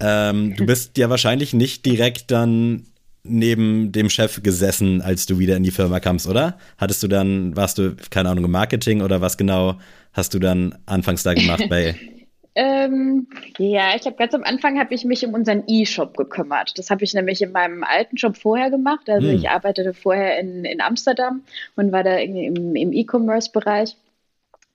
Ähm, 0.00 0.56
du 0.56 0.64
bist 0.64 0.96
ja 0.96 1.10
wahrscheinlich 1.10 1.52
nicht 1.52 1.84
direkt 1.84 2.30
dann 2.30 2.86
neben 3.22 3.92
dem 3.92 4.08
Chef 4.08 4.42
gesessen, 4.42 5.02
als 5.02 5.26
du 5.26 5.38
wieder 5.38 5.56
in 5.56 5.62
die 5.62 5.70
Firma 5.70 6.00
kamst, 6.00 6.26
oder? 6.26 6.58
Hattest 6.78 7.02
du 7.02 7.08
dann, 7.08 7.56
warst 7.56 7.78
du, 7.78 7.96
keine 8.10 8.30
Ahnung, 8.30 8.44
im 8.44 8.50
Marketing 8.50 9.02
oder 9.02 9.20
was 9.20 9.36
genau 9.36 9.78
hast 10.12 10.34
du 10.34 10.38
dann 10.38 10.78
anfangs 10.86 11.22
da 11.22 11.34
gemacht 11.34 11.64
bei? 11.68 11.94
ähm, 12.54 13.28
ja, 13.58 13.94
ich 13.94 14.02
glaube, 14.02 14.16
ganz 14.16 14.34
am 14.34 14.42
Anfang 14.42 14.78
habe 14.78 14.94
ich 14.94 15.04
mich 15.04 15.24
um 15.24 15.34
unseren 15.34 15.64
E-Shop 15.66 16.16
gekümmert. 16.16 16.78
Das 16.78 16.90
habe 16.90 17.04
ich 17.04 17.14
nämlich 17.14 17.42
in 17.42 17.52
meinem 17.52 17.84
alten 17.84 18.16
Job 18.16 18.36
vorher 18.36 18.70
gemacht. 18.70 19.08
Also 19.08 19.28
hm. 19.28 19.36
ich 19.36 19.48
arbeitete 19.50 19.94
vorher 19.94 20.38
in, 20.38 20.64
in 20.64 20.80
Amsterdam 20.80 21.42
und 21.76 21.92
war 21.92 22.02
da 22.02 22.16
im, 22.16 22.74
im 22.74 22.92
E-Commerce-Bereich. 22.92 23.96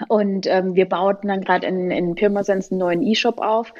Und 0.07 0.45
ähm, 0.47 0.75
wir 0.75 0.85
bauten 0.87 1.29
dann 1.29 1.41
gerade 1.41 1.67
in, 1.67 1.89
in 1.89 2.15
Pirmasens 2.15 2.71
einen 2.71 2.79
neuen 2.79 3.01
E-Shop 3.01 3.39
auf. 3.39 3.73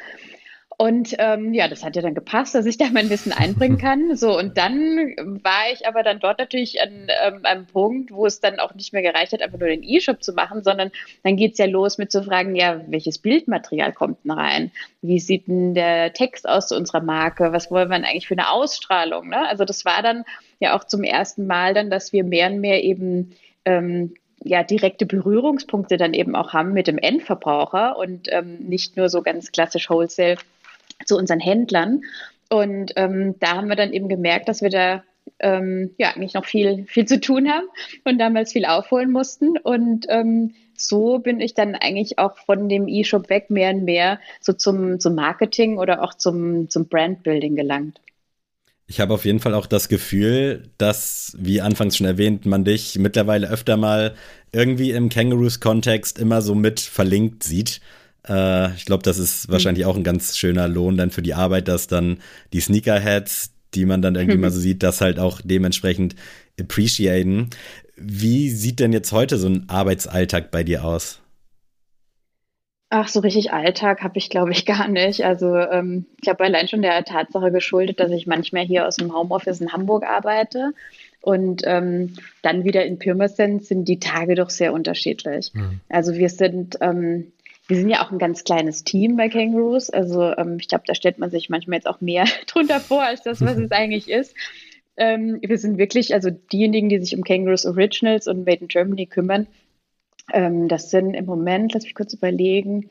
Und 0.78 1.16
ähm, 1.20 1.54
ja, 1.54 1.70
das 1.70 1.86
hat 1.86 1.96
ja 1.96 2.02
dann 2.02 2.16
gepasst, 2.16 2.54
dass 2.54 2.66
ich 2.66 2.78
da 2.78 2.86
mein 2.92 3.10
Wissen 3.10 3.32
einbringen 3.32 3.78
kann. 3.78 4.04
So, 4.16 4.38
und 4.38 4.58
dann 4.58 5.14
war 5.44 5.72
ich 5.74 5.88
aber 5.88 6.02
dann 6.02 6.20
dort 6.20 6.40
natürlich 6.40 6.82
an 6.82 7.08
ähm, 7.26 7.40
einem 7.44 7.66
Punkt, 7.66 8.12
wo 8.12 8.26
es 8.26 8.40
dann 8.40 8.60
auch 8.60 8.74
nicht 8.74 8.94
mehr 8.94 9.02
gereicht 9.02 9.34
hat, 9.34 9.42
einfach 9.42 9.60
nur 9.60 9.68
den 9.68 9.84
E-Shop 9.84 10.24
zu 10.24 10.34
machen, 10.34 10.64
sondern 10.64 10.92
dann 11.24 11.36
geht's 11.36 11.58
ja 11.60 11.66
los 11.66 11.98
mit 11.98 12.12
zu 12.12 12.24
fragen, 12.24 12.56
ja, 12.56 12.82
welches 12.88 13.20
Bildmaterial 13.20 13.94
kommt 13.94 14.24
denn 14.24 14.32
rein? 14.32 14.72
Wie 15.02 15.20
sieht 15.20 15.48
denn 15.48 15.76
der 15.76 16.14
Text 16.14 16.48
aus 16.48 16.70
zu 16.70 16.76
unserer 16.76 17.02
Marke? 17.02 17.52
Was 17.52 17.70
wollen 17.72 17.90
wir 17.90 17.98
denn 17.98 18.06
eigentlich 18.06 18.28
für 18.28 18.36
eine 18.36 18.50
Ausstrahlung? 18.50 19.30
Ne? 19.30 19.48
Also 19.48 19.66
das 19.66 19.86
war 19.86 20.02
dann 20.02 20.24
ja 20.60 20.76
auch 20.76 20.86
zum 20.86 21.04
ersten 21.04 21.46
Mal 21.46 21.74
dann, 21.74 21.90
dass 21.90 22.14
wir 22.14 22.24
mehr 22.24 22.50
und 22.50 22.62
mehr 22.62 22.84
eben 22.84 23.36
ähm, 23.66 24.16
ja, 24.44 24.64
direkte 24.64 25.06
Berührungspunkte 25.06 25.98
dann 25.98 26.14
eben 26.14 26.36
auch 26.36 26.54
haben 26.54 26.74
mit 26.74 26.88
dem 26.88 26.98
Endverbraucher 26.98 27.98
und 27.98 28.28
ähm, 28.32 28.60
nicht 28.60 28.96
nur 28.96 29.10
so 29.10 29.22
ganz 29.22 29.52
klassisch 29.52 29.90
Wholesale 29.90 30.38
zu 31.06 31.18
unseren 31.18 31.40
Händlern. 31.40 32.02
Und 32.50 32.94
ähm, 32.96 33.36
da 33.40 33.56
haben 33.56 33.68
wir 33.68 33.76
dann 33.76 33.94
eben 33.94 34.08
gemerkt, 34.08 34.48
dass 34.48 34.62
wir 34.62 34.70
da 34.70 35.04
ähm, 35.40 35.92
ja 35.98 36.12
eigentlich 36.12 36.34
noch 36.34 36.46
viel, 36.46 36.86
viel 36.88 37.06
zu 37.06 37.20
tun 37.20 37.50
haben 37.50 37.68
und 38.04 38.20
damals 38.20 38.54
viel 38.54 38.66
aufholen 38.66 39.12
mussten. 39.12 39.58
Und 39.58 40.06
ähm, 40.10 40.54
so 40.78 41.20
bin 41.20 41.40
ich 41.40 41.54
dann 41.54 41.76
eigentlich 41.76 42.20
auch 42.20 42.38
von 42.38 42.70
dem 42.70 42.88
E-Shop 42.88 43.30
weg 43.30 43.50
mehr 43.50 43.74
und 43.74 43.84
mehr 43.84 44.20
so 44.40 44.54
zum, 44.54 45.00
zum 45.00 45.16
Marketing 45.16 45.78
oder 45.78 46.04
auch 46.04 46.14
zum, 46.14 46.70
zum 46.70 46.88
Brandbuilding 46.88 47.56
gelangt. 47.56 48.00
Ich 48.88 49.00
habe 49.00 49.16
auf 49.16 49.26
jeden 49.26 49.40
Fall 49.40 49.56
auch 49.56 49.66
das 49.66 49.90
Gefühl, 49.90 50.70
dass, 50.78 51.36
wie 51.40 51.60
anfangs 51.60 51.98
schon 51.98 52.06
erwähnt, 52.06 52.46
man 52.46 52.64
dich 52.64 53.00
mittlerweile 53.00 53.50
öfter 53.50 53.78
mal 53.78 54.14
irgendwie 54.52 54.92
im 54.92 55.10
Kangaroos-Kontext 55.10 56.20
immer 56.20 56.44
so 56.44 56.54
mit 56.54 56.80
verlinkt 56.80 57.42
sieht. 57.42 57.82
Äh, 58.28 58.74
ich 58.76 58.86
glaube, 58.86 59.04
das 59.04 59.18
ist 59.18 59.50
wahrscheinlich 59.50 59.86
auch 59.86 59.96
ein 59.96 60.04
ganz 60.04 60.38
schöner 60.38 60.68
Lohn 60.68 60.98
dann 60.98 61.12
für 61.12 61.22
die 61.22 61.34
Arbeit, 61.34 61.68
dass 61.68 61.88
dann 61.88 62.20
die 62.54 62.60
Sneakerheads, 62.60 63.52
die 63.74 63.86
man 63.86 64.02
dann 64.02 64.16
irgendwie 64.16 64.38
mal 64.38 64.52
so 64.52 64.60
sieht, 64.62 64.84
das 64.84 65.02
halt 65.02 65.20
auch 65.20 65.42
dementsprechend 65.44 66.16
appreciaten. 66.60 67.50
Wie 67.96 68.50
sieht 68.50 68.80
denn 68.80 68.94
jetzt 68.94 69.12
heute 69.12 69.38
so 69.38 69.48
ein 69.48 69.66
Arbeitsalltag 69.70 70.52
bei 70.52 70.64
dir 70.64 70.84
aus? 70.84 71.22
Ach, 72.90 73.08
so 73.08 73.20
richtig 73.20 73.52
Alltag 73.52 74.04
habe 74.04 74.18
ich, 74.18 74.30
glaube 74.30 74.52
ich, 74.52 74.66
gar 74.66 74.88
nicht. 74.88 75.26
Also 75.26 75.56
ähm, 75.56 76.06
ich 76.22 76.30
habe 76.30 76.44
allein 76.44 76.68
schon 76.68 76.82
der 76.82 77.04
Tatsache 77.04 77.52
geschuldet, 77.52 78.00
dass 78.00 78.12
ich 78.12 78.28
manchmal 78.28 78.64
hier 78.64 78.88
aus 78.88 78.98
dem 78.98 79.14
Homeoffice 79.14 79.60
in 79.60 79.74
Hamburg 79.74 80.06
arbeite 80.06 80.72
und 81.22 81.64
ähm, 81.66 82.14
dann 82.44 82.64
wieder 82.64 82.86
in 82.86 83.00
Pirmasens 83.00 83.68
sind 83.68 83.86
die 83.88 84.00
Tage 84.00 84.36
doch 84.36 84.52
sehr 84.52 84.72
unterschiedlich. 84.72 85.52
Mhm. 85.54 85.80
Also 85.90 86.14
wir 86.14 86.30
sind 86.30 86.78
ähm, 86.82 87.32
wir 87.68 87.78
sind 87.78 87.90
ja 87.90 88.06
auch 88.06 88.12
ein 88.12 88.20
ganz 88.20 88.44
kleines 88.44 88.84
Team 88.84 89.16
bei 89.18 89.30
Kangaroos. 89.30 89.90
Also 89.90 90.22
ähm, 90.22 90.58
ich 90.60 90.68
glaube, 90.68 90.84
da 90.86 90.96
stellt 90.96 91.18
man 91.18 91.32
sich 91.32 91.50
manchmal 91.50 91.78
jetzt 91.78 91.88
auch 91.88 92.02
mehr 92.02 92.26
drunter 92.48 92.80
vor, 92.80 93.04
als 93.04 93.24
das, 93.24 93.42
was 93.42 93.58
es 93.58 93.72
eigentlich 93.72 94.10
ist. 94.10 94.36
Ähm, 94.98 95.40
wir 95.42 95.58
sind 95.58 95.78
wirklich, 95.78 96.14
also 96.14 96.30
diejenigen, 96.30 96.90
die 96.90 97.00
sich 97.00 97.16
um 97.16 97.24
Kangaroos 97.24 97.66
Originals 97.66 98.28
und 98.28 98.46
Made 98.46 98.62
in 98.62 98.68
Germany 98.68 99.08
kümmern, 99.08 99.48
ähm, 100.32 100.68
das 100.68 100.90
sind 100.90 101.14
im 101.14 101.26
Moment, 101.26 101.74
lass 101.74 101.84
mich 101.84 101.96
kurz 101.96 102.14
überlegen, 102.14 102.90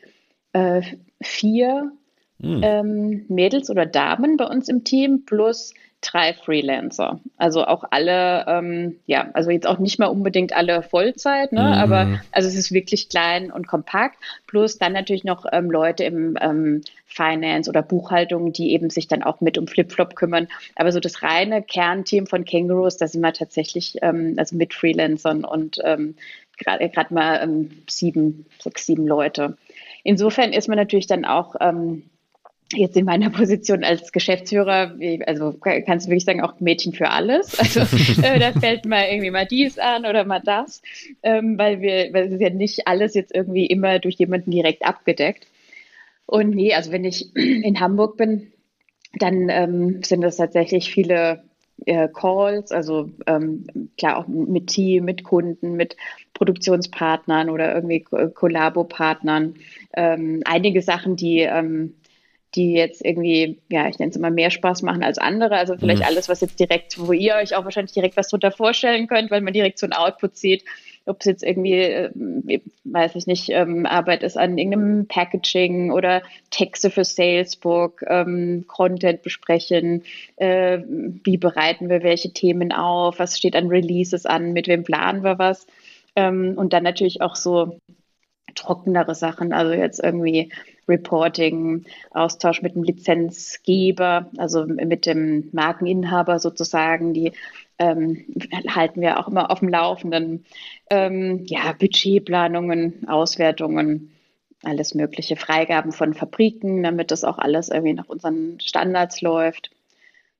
äh, 0.52 0.82
vier 1.22 1.92
mhm. 2.38 3.24
Mädels 3.28 3.70
oder 3.70 3.86
Damen 3.86 4.36
bei 4.36 4.44
uns 4.44 4.68
im 4.68 4.84
Team 4.84 5.24
plus 5.24 5.72
drei 6.04 6.34
Freelancer. 6.34 7.20
Also 7.36 7.64
auch 7.64 7.84
alle, 7.90 8.44
ähm, 8.46 8.96
ja, 9.06 9.30
also 9.32 9.50
jetzt 9.50 9.66
auch 9.66 9.78
nicht 9.78 9.98
mal 9.98 10.06
unbedingt 10.06 10.54
alle 10.54 10.82
Vollzeit, 10.82 11.52
ne? 11.52 11.62
Mhm. 11.62 11.66
aber 11.66 12.20
also 12.32 12.48
es 12.48 12.54
ist 12.54 12.72
wirklich 12.72 13.08
klein 13.08 13.50
und 13.50 13.66
kompakt. 13.66 14.16
Plus 14.46 14.78
dann 14.78 14.92
natürlich 14.92 15.24
noch 15.24 15.46
ähm, 15.50 15.70
Leute 15.70 16.04
im 16.04 16.36
ähm, 16.40 16.82
Finance 17.06 17.70
oder 17.70 17.82
Buchhaltung, 17.82 18.52
die 18.52 18.72
eben 18.72 18.90
sich 18.90 19.08
dann 19.08 19.22
auch 19.22 19.40
mit 19.40 19.56
um 19.58 19.66
Flipflop 19.66 20.14
kümmern. 20.14 20.48
Aber 20.76 20.92
so 20.92 21.00
das 21.00 21.22
reine 21.22 21.62
Kernteam 21.62 22.26
von 22.26 22.44
Kangaroos, 22.44 22.96
da 22.96 23.08
sind 23.08 23.22
wir 23.22 23.32
tatsächlich 23.32 23.96
ähm, 24.02 24.34
also 24.36 24.56
mit 24.56 24.74
Freelancern 24.74 25.44
und 25.44 25.78
ähm, 25.82 26.16
gerade 26.58 27.14
mal 27.14 27.40
ähm, 27.42 27.70
sieben, 27.88 28.46
sechs, 28.58 28.86
sieben 28.86 29.06
Leute. 29.06 29.56
Insofern 30.02 30.52
ist 30.52 30.68
man 30.68 30.76
natürlich 30.76 31.06
dann 31.06 31.24
auch 31.24 31.56
ähm, 31.60 32.04
jetzt 32.76 32.96
in 32.96 33.04
meiner 33.04 33.30
Position 33.30 33.84
als 33.84 34.12
Geschäftsführer, 34.12 34.96
also 35.26 35.54
kannst 35.60 36.06
du 36.06 36.10
wirklich 36.10 36.24
sagen, 36.24 36.42
auch 36.42 36.60
Mädchen 36.60 36.92
für 36.92 37.10
alles. 37.10 37.58
Also 37.58 37.80
äh, 38.22 38.38
da 38.38 38.52
fällt 38.52 38.84
mal 38.84 39.06
irgendwie 39.10 39.30
mal 39.30 39.46
dies 39.46 39.78
an 39.78 40.06
oder 40.06 40.24
mal 40.24 40.42
das, 40.44 40.82
ähm, 41.22 41.58
weil 41.58 41.80
wir, 41.80 42.12
weil 42.12 42.26
es 42.26 42.32
ist 42.32 42.40
ja 42.40 42.50
nicht 42.50 42.86
alles 42.86 43.14
jetzt 43.14 43.34
irgendwie 43.34 43.66
immer 43.66 43.98
durch 43.98 44.16
jemanden 44.16 44.50
direkt 44.50 44.84
abgedeckt. 44.84 45.46
Und 46.26 46.50
nee, 46.50 46.74
also 46.74 46.92
wenn 46.92 47.04
ich 47.04 47.34
in 47.36 47.80
Hamburg 47.80 48.16
bin, 48.16 48.52
dann 49.18 49.48
ähm, 49.48 50.02
sind 50.02 50.22
das 50.22 50.36
tatsächlich 50.36 50.92
viele 50.92 51.44
äh, 51.86 52.08
Calls, 52.08 52.72
also 52.72 53.10
ähm, 53.26 53.66
klar 53.98 54.18
auch 54.18 54.26
mit 54.26 54.68
Team, 54.68 55.04
mit 55.04 55.24
Kunden, 55.24 55.74
mit 55.74 55.96
Produktionspartnern 56.34 57.50
oder 57.50 57.74
irgendwie 57.74 58.00
Kollabo-Partnern. 58.00 59.54
Ähm, 59.94 60.42
einige 60.44 60.82
Sachen, 60.82 61.16
die 61.16 61.40
ähm, 61.40 61.94
die 62.54 62.72
jetzt 62.72 63.04
irgendwie, 63.04 63.58
ja, 63.68 63.88
ich 63.88 63.98
nenne 63.98 64.10
es 64.10 64.16
immer 64.16 64.30
mehr 64.30 64.50
Spaß 64.50 64.82
machen 64.82 65.02
als 65.02 65.18
andere. 65.18 65.56
Also 65.56 65.76
vielleicht 65.76 66.02
mhm. 66.02 66.06
alles, 66.06 66.28
was 66.28 66.40
jetzt 66.40 66.60
direkt, 66.60 66.98
wo 66.98 67.12
ihr 67.12 67.34
euch 67.34 67.56
auch 67.56 67.64
wahrscheinlich 67.64 67.92
direkt 67.92 68.16
was 68.16 68.28
drunter 68.28 68.52
vorstellen 68.52 69.06
könnt, 69.06 69.30
weil 69.30 69.40
man 69.40 69.52
direkt 69.52 69.78
so 69.78 69.86
ein 69.86 69.92
Output 69.92 70.36
sieht. 70.36 70.64
Ob 71.06 71.20
es 71.20 71.26
jetzt 71.26 71.42
irgendwie, 71.42 71.74
äh, 71.74 72.60
weiß 72.84 73.16
ich 73.16 73.26
nicht, 73.26 73.50
ähm, 73.50 73.84
Arbeit 73.84 74.22
ist 74.22 74.38
an 74.38 74.56
irgendeinem 74.56 75.06
Packaging 75.06 75.90
oder 75.90 76.22
Texte 76.50 76.90
für 76.90 77.04
Salesbook, 77.04 78.02
ähm, 78.08 78.64
Content 78.68 79.22
besprechen, 79.22 80.04
äh, 80.36 80.78
wie 80.88 81.36
bereiten 81.36 81.90
wir 81.90 82.02
welche 82.02 82.32
Themen 82.32 82.72
auf, 82.72 83.18
was 83.18 83.36
steht 83.36 83.54
an 83.54 83.66
Releases 83.66 84.24
an, 84.24 84.54
mit 84.54 84.66
wem 84.66 84.84
planen 84.84 85.22
wir 85.24 85.38
was. 85.38 85.66
Ähm, 86.16 86.54
und 86.56 86.72
dann 86.72 86.84
natürlich 86.84 87.20
auch 87.20 87.36
so 87.36 87.78
trockenere 88.54 89.14
Sachen, 89.14 89.52
also 89.52 89.72
jetzt 89.72 90.02
irgendwie 90.02 90.50
Reporting, 90.88 91.84
Austausch 92.10 92.62
mit 92.62 92.74
dem 92.74 92.82
Lizenzgeber, 92.82 94.30
also 94.36 94.66
mit 94.66 95.06
dem 95.06 95.48
Markeninhaber 95.52 96.38
sozusagen, 96.38 97.14
die 97.14 97.32
ähm, 97.78 98.24
halten 98.68 99.00
wir 99.00 99.18
auch 99.18 99.28
immer 99.28 99.50
auf 99.50 99.60
dem 99.60 99.68
Laufenden. 99.68 100.44
Ähm, 100.90 101.44
ja, 101.46 101.72
Budgetplanungen, 101.72 103.08
Auswertungen, 103.08 104.12
alles 104.62 104.94
mögliche 104.94 105.36
Freigaben 105.36 105.92
von 105.92 106.14
Fabriken, 106.14 106.82
damit 106.82 107.10
das 107.10 107.24
auch 107.24 107.38
alles 107.38 107.68
irgendwie 107.68 107.94
nach 107.94 108.08
unseren 108.08 108.58
Standards 108.60 109.20
läuft. 109.20 109.70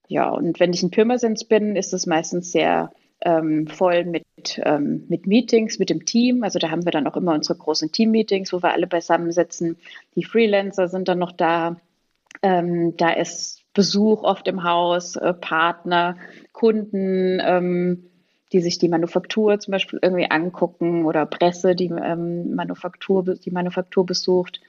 Ja, 0.09 0.29
und 0.31 0.61
wenn 0.61 0.73
ich 0.73 0.83
in 0.83 0.91
Pirmasens 0.91 1.45
bin, 1.45 1.77
ist 1.77 1.93
es 1.93 2.07
meistens 2.07 2.53
sehr 2.53 2.93
ähm, 3.25 3.67
voll 3.67 4.05
mit, 4.05 4.25
ähm, 4.63 5.05
mit 5.09 5.27
Meetings 5.27 5.79
mit 5.79 5.91
dem 5.91 6.05
Team. 6.05 6.45
Also 6.45 6.59
da 6.59 6.71
haben 6.71 6.85
wir 6.85 6.93
dann 6.93 7.07
auch 7.07 7.17
immer 7.17 7.33
unsere 7.33 7.59
großen 7.59 7.91
Team-Meetings, 7.91 8.53
wo 8.53 8.63
wir 8.63 8.73
alle 8.73 8.87
beisammensitzen. 8.87 9.77
Die 10.15 10.25
Freelancer 10.25 10.89
sind 10.89 11.09
dann 11.09 11.19
noch 11.19 11.33
da. 11.33 11.77
Ähm, 12.43 12.97
da 12.99 13.11
ist 13.11 13.63
Besuch 13.73 14.23
oft 14.23 14.47
im 14.47 14.63
Haus, 14.63 15.17
äh, 15.17 15.33
Partner, 15.33 16.17
Kunden, 16.53 17.41
ähm, 17.43 18.11
die 18.53 18.61
sich 18.61 18.79
die 18.79 18.89
Manufaktur 18.89 19.59
zum 19.59 19.73
Beispiel 19.73 19.99
irgendwie 20.03 20.31
angucken 20.31 21.07
oder 21.07 21.25
Presse, 21.25 21.75
die 21.75 21.87
ähm, 21.87 22.55
Manufaktur, 22.55 23.25
die 23.35 23.51
Manufaktur 23.51 24.05
besucht. 24.05 24.61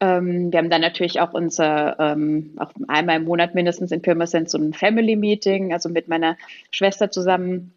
Ähm, 0.00 0.52
wir 0.52 0.58
haben 0.58 0.70
dann 0.70 0.82
natürlich 0.82 1.20
auch 1.20 1.32
unser, 1.32 1.98
ähm, 1.98 2.52
auch 2.58 2.70
einmal 2.86 3.16
im 3.16 3.24
Monat 3.24 3.54
mindestens 3.54 3.90
in 3.90 4.02
Pirmasens 4.02 4.52
so 4.52 4.58
ein 4.58 4.74
Family 4.74 5.16
Meeting, 5.16 5.72
also 5.72 5.88
mit 5.88 6.06
meiner 6.06 6.36
Schwester 6.70 7.10
zusammen 7.10 7.72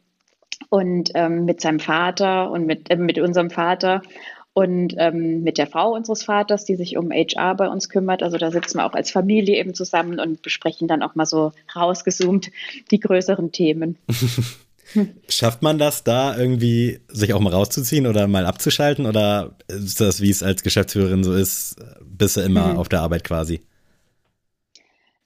und 0.72 1.12
ähm, 1.16 1.46
mit 1.46 1.62
seinem 1.62 1.80
Vater 1.80 2.50
und 2.50 2.66
mit, 2.66 2.90
äh, 2.90 2.96
mit 2.96 3.20
unserem 3.20 3.52
Vater 3.52 4.02
und 4.54 4.96
ähm, 4.98 5.44
mit 5.44 5.58
der 5.58 5.68
Frau 5.68 5.94
unseres 5.94 6.24
Vaters, 6.24 6.66
die 6.66 6.76
sich 6.76 6.98
um 6.98 7.12
HR 7.12 7.56
bei 7.56 7.68
uns 7.68 7.90
kümmert. 7.90 8.24
Also 8.24 8.38
da 8.38 8.52
sitzen 8.52 8.78
wir 8.78 8.86
auch 8.86 8.94
als 8.94 9.12
Familie 9.12 9.58
eben 9.58 9.74
zusammen 9.74 10.20
und 10.20 10.42
besprechen 10.42 10.88
dann 10.88 11.04
auch 11.04 11.14
mal 11.14 11.26
so 11.26 11.52
rausgezoomt 11.76 12.52
die 12.90 13.00
größeren 13.00 13.52
Themen. 13.52 13.98
Schafft 15.28 15.62
man 15.62 15.78
das 15.78 16.04
da 16.04 16.38
irgendwie, 16.38 17.02
sich 17.08 17.34
auch 17.34 17.40
mal 17.40 17.54
rauszuziehen 17.54 18.08
oder 18.08 18.28
mal 18.28 18.46
abzuschalten? 18.46 19.06
Oder 19.06 19.56
ist 19.68 20.00
das, 20.00 20.22
wie 20.22 20.30
es 20.30 20.44
als 20.44 20.64
Geschäftsführerin 20.64 21.24
so 21.24 21.34
ist, 21.34 21.76
bist 22.02 22.38
du 22.38 22.42
immer 22.42 22.74
mhm. 22.74 22.80
auf 22.80 22.90
der 22.90 23.02
Arbeit 23.02 23.24
quasi? 23.24 23.62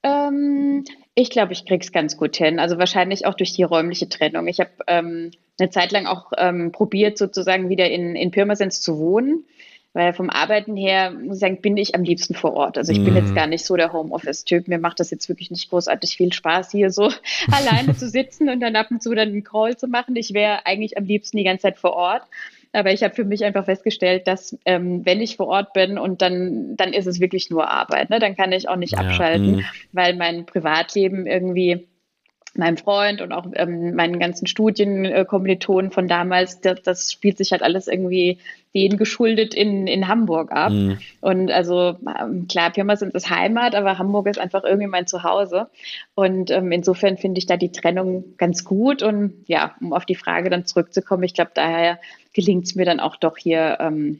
Ähm, 0.03 0.83
ich 1.15 1.29
glaube, 1.29 1.53
ich 1.53 1.65
krieg's 1.65 1.93
ganz 1.93 2.17
gut 2.17 2.35
hin. 2.35 2.59
Also 2.59 2.77
wahrscheinlich 2.77 3.25
auch 3.25 3.33
durch 3.33 3.53
die 3.53 3.63
räumliche 3.63 4.09
Trennung. 4.09 4.47
Ich 4.47 4.59
habe 4.59 4.71
ähm, 4.87 5.31
eine 5.57 5.69
Zeit 5.69 5.93
lang 5.93 6.05
auch 6.05 6.31
ähm, 6.37 6.73
probiert, 6.73 7.17
sozusagen 7.17 7.69
wieder 7.69 7.89
in, 7.89 8.15
in 8.15 8.31
Pirmasens 8.31 8.81
zu 8.81 8.99
wohnen. 8.99 9.45
Weil 9.93 10.11
vom 10.11 10.29
Arbeiten 10.29 10.75
her, 10.75 11.11
muss 11.11 11.37
ich 11.37 11.39
sagen, 11.39 11.61
bin 11.61 11.77
ich 11.77 11.95
am 11.95 12.03
liebsten 12.03 12.35
vor 12.35 12.53
Ort. 12.53 12.77
Also 12.77 12.91
ich 12.91 12.99
mm. 12.99 13.05
bin 13.05 13.15
jetzt 13.15 13.29
mhm. 13.29 13.35
gar 13.35 13.47
nicht 13.47 13.63
so 13.63 13.77
der 13.77 13.93
Homeoffice-Typ. 13.93 14.67
Mir 14.67 14.77
macht 14.77 14.99
das 14.99 15.09
jetzt 15.09 15.29
wirklich 15.29 15.51
nicht 15.51 15.69
großartig 15.69 16.17
viel 16.17 16.33
Spaß, 16.33 16.69
hier 16.71 16.91
so 16.91 17.09
alleine 17.49 17.95
zu 17.95 18.09
sitzen 18.09 18.49
und 18.49 18.59
dann 18.59 18.75
ab 18.75 18.87
und 18.91 19.01
zu 19.01 19.15
dann 19.15 19.29
einen 19.29 19.45
Call 19.45 19.77
zu 19.77 19.87
machen. 19.87 20.17
Ich 20.17 20.33
wäre 20.33 20.65
eigentlich 20.65 20.97
am 20.97 21.05
liebsten 21.05 21.37
die 21.37 21.45
ganze 21.45 21.61
Zeit 21.61 21.77
vor 21.77 21.93
Ort. 21.93 22.23
Aber 22.75 22.91
ich 22.91 23.03
habe 23.03 23.13
für 23.13 23.25
mich 23.25 23.43
einfach 23.43 23.65
festgestellt, 23.65 24.27
dass 24.27 24.57
ähm, 24.65 25.05
wenn 25.05 25.21
ich 25.21 25.37
vor 25.37 25.47
Ort 25.47 25.73
bin 25.73 25.97
und 25.97 26.21
dann, 26.21 26.75
dann 26.75 26.93
ist 26.93 27.07
es 27.07 27.19
wirklich 27.19 27.49
nur 27.49 27.69
Arbeit. 27.69 28.09
Ne? 28.09 28.19
Dann 28.19 28.35
kann 28.35 28.51
ich 28.51 28.67
auch 28.67 28.75
nicht 28.75 28.93
ja, 28.93 28.99
abschalten, 28.99 29.57
mh. 29.57 29.63
weil 29.93 30.15
mein 30.15 30.45
Privatleben 30.45 31.25
irgendwie 31.25 31.87
meinem 32.57 32.77
Freund 32.77 33.21
und 33.21 33.31
auch 33.31 33.45
ähm, 33.53 33.95
meinen 33.95 34.19
ganzen 34.19 34.47
Studienkommilitonen 34.47 35.91
von 35.91 36.07
damals, 36.07 36.61
das, 36.61 36.81
das, 36.81 37.11
spielt 37.11 37.37
sich 37.37 37.51
halt 37.51 37.61
alles 37.61 37.87
irgendwie 37.87 38.39
denen 38.73 38.97
geschuldet 38.97 39.53
in, 39.53 39.87
in 39.87 40.07
Hamburg 40.07 40.51
ab. 40.51 40.71
Mhm. 40.71 40.97
Und 41.21 41.51
also 41.51 41.97
ähm, 42.19 42.47
klar, 42.47 42.71
Pirmasens 42.71 43.13
ist 43.13 43.29
Heimat, 43.29 43.75
aber 43.75 43.97
Hamburg 43.97 44.27
ist 44.27 44.39
einfach 44.39 44.63
irgendwie 44.63 44.87
mein 44.87 45.07
Zuhause. 45.07 45.67
Und 46.13 46.51
ähm, 46.51 46.71
insofern 46.71 47.17
finde 47.17 47.39
ich 47.39 47.45
da 47.45 47.57
die 47.57 47.71
Trennung 47.71 48.35
ganz 48.37 48.65
gut. 48.65 49.01
Und 49.03 49.43
ja, 49.47 49.75
um 49.81 49.93
auf 49.93 50.05
die 50.05 50.15
Frage 50.15 50.49
dann 50.49 50.65
zurückzukommen, 50.65 51.23
ich 51.23 51.33
glaube, 51.33 51.51
daher 51.53 51.99
gelingt 52.33 52.65
es 52.65 52.75
mir 52.75 52.85
dann 52.85 52.99
auch 52.99 53.15
doch 53.15 53.37
hier 53.37 53.77
ähm, 53.79 54.19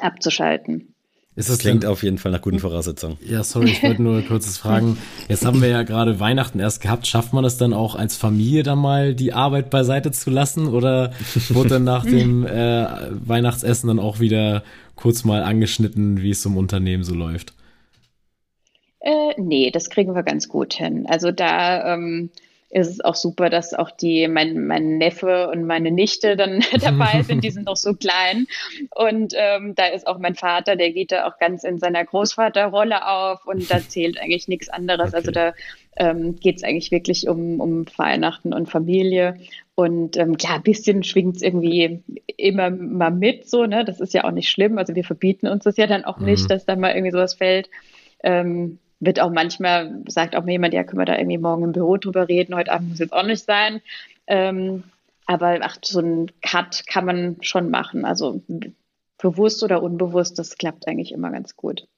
abzuschalten. 0.00 0.94
Ist 1.34 1.48
das 1.48 1.58
klingt 1.58 1.84
denn, 1.84 1.90
auf 1.90 2.02
jeden 2.02 2.18
Fall 2.18 2.30
nach 2.30 2.42
guten 2.42 2.58
Voraussetzungen. 2.58 3.16
Ja, 3.24 3.42
sorry, 3.42 3.70
ich 3.70 3.82
wollte 3.82 4.02
nur 4.02 4.20
kurzes 4.28 4.58
fragen. 4.58 4.98
Jetzt 5.28 5.46
haben 5.46 5.62
wir 5.62 5.68
ja 5.68 5.82
gerade 5.82 6.20
Weihnachten 6.20 6.60
erst 6.60 6.82
gehabt. 6.82 7.06
Schafft 7.06 7.32
man 7.32 7.44
es 7.44 7.56
dann 7.56 7.72
auch 7.72 7.94
als 7.94 8.16
Familie 8.16 8.62
dann 8.62 8.78
mal 8.78 9.14
die 9.14 9.32
Arbeit 9.32 9.70
beiseite 9.70 10.10
zu 10.12 10.28
lassen? 10.28 10.68
Oder 10.68 11.12
wurde 11.48 11.70
dann 11.70 11.84
nach 11.84 12.04
dem 12.04 12.46
äh, 12.46 12.86
Weihnachtsessen 13.26 13.88
dann 13.88 13.98
auch 13.98 14.20
wieder 14.20 14.62
kurz 14.94 15.24
mal 15.24 15.42
angeschnitten, 15.42 16.20
wie 16.20 16.30
es 16.30 16.44
im 16.44 16.58
Unternehmen 16.58 17.02
so 17.02 17.14
läuft? 17.14 17.54
Äh, 19.00 19.40
nee, 19.40 19.70
das 19.70 19.88
kriegen 19.88 20.14
wir 20.14 20.22
ganz 20.24 20.48
gut 20.48 20.74
hin. 20.74 21.06
Also 21.08 21.32
da 21.32 21.94
ähm, 21.94 22.28
ist 22.72 22.88
es 22.88 23.00
auch 23.04 23.14
super, 23.14 23.50
dass 23.50 23.74
auch 23.74 23.90
die, 23.90 24.26
mein, 24.28 24.66
mein 24.66 24.96
Neffe 24.96 25.50
und 25.50 25.66
meine 25.66 25.90
Nichte 25.90 26.36
dann 26.36 26.64
dabei 26.80 27.22
sind, 27.22 27.44
die 27.44 27.50
sind 27.50 27.66
noch 27.66 27.76
so 27.76 27.92
klein. 27.92 28.46
Und 28.94 29.34
ähm, 29.36 29.74
da 29.74 29.86
ist 29.86 30.06
auch 30.06 30.18
mein 30.18 30.34
Vater, 30.34 30.74
der 30.74 30.90
geht 30.90 31.12
da 31.12 31.26
auch 31.26 31.38
ganz 31.38 31.64
in 31.64 31.78
seiner 31.78 32.04
Großvaterrolle 32.04 33.06
auf 33.06 33.46
und 33.46 33.70
da 33.70 33.80
zählt 33.80 34.18
eigentlich 34.18 34.48
nichts 34.48 34.70
anderes. 34.70 35.12
Also 35.12 35.30
okay. 35.30 35.38
Also 35.38 35.52
da 35.96 36.10
ähm, 36.10 36.36
geht 36.36 36.56
es 36.56 36.64
eigentlich 36.64 36.90
wirklich 36.90 37.28
um, 37.28 37.60
um 37.60 37.84
Weihnachten 37.96 38.54
und 38.54 38.70
Familie. 38.70 39.36
Und 39.74 40.16
ähm, 40.16 40.38
klar, 40.38 40.56
ein 40.56 40.62
bisschen 40.62 41.02
schwingt 41.02 41.36
es 41.36 41.42
irgendwie 41.42 42.02
immer 42.38 42.70
mal 42.70 43.10
mit, 43.10 43.48
so, 43.48 43.66
ne? 43.66 43.84
Das 43.84 44.00
ist 44.00 44.14
ja 44.14 44.24
auch 44.24 44.30
nicht 44.30 44.48
schlimm. 44.48 44.78
Also 44.78 44.94
wir 44.94 45.04
verbieten 45.04 45.46
uns 45.46 45.64
das 45.64 45.76
ja 45.76 45.86
dann 45.86 46.04
auch 46.04 46.18
nicht, 46.18 46.44
mhm. 46.44 46.48
dass 46.48 46.64
da 46.64 46.76
mal 46.76 46.92
irgendwie 46.94 47.12
sowas 47.12 47.34
fällt. 47.34 47.68
Ähm, 48.22 48.78
wird 49.04 49.18
auch 49.18 49.30
manchmal, 49.30 50.02
sagt 50.06 50.36
auch 50.36 50.44
mir 50.44 50.52
jemand, 50.52 50.74
ja, 50.74 50.84
können 50.84 51.00
wir 51.00 51.06
da 51.06 51.18
irgendwie 51.18 51.38
morgen 51.38 51.64
im 51.64 51.72
Büro 51.72 51.96
drüber 51.96 52.28
reden, 52.28 52.54
heute 52.54 52.70
Abend 52.70 52.90
muss 52.90 53.00
jetzt 53.00 53.12
auch 53.12 53.24
nicht 53.24 53.44
sein. 53.44 53.82
Ähm, 54.28 54.84
aber 55.26 55.58
ach, 55.62 55.76
so 55.82 56.00
ein 56.00 56.30
Cut 56.40 56.86
kann 56.86 57.04
man 57.04 57.36
schon 57.40 57.68
machen. 57.68 58.04
Also 58.04 58.42
bewusst 59.18 59.62
oder 59.64 59.82
unbewusst, 59.82 60.38
das 60.38 60.56
klappt 60.56 60.86
eigentlich 60.86 61.10
immer 61.10 61.30
ganz 61.30 61.56
gut. 61.56 61.88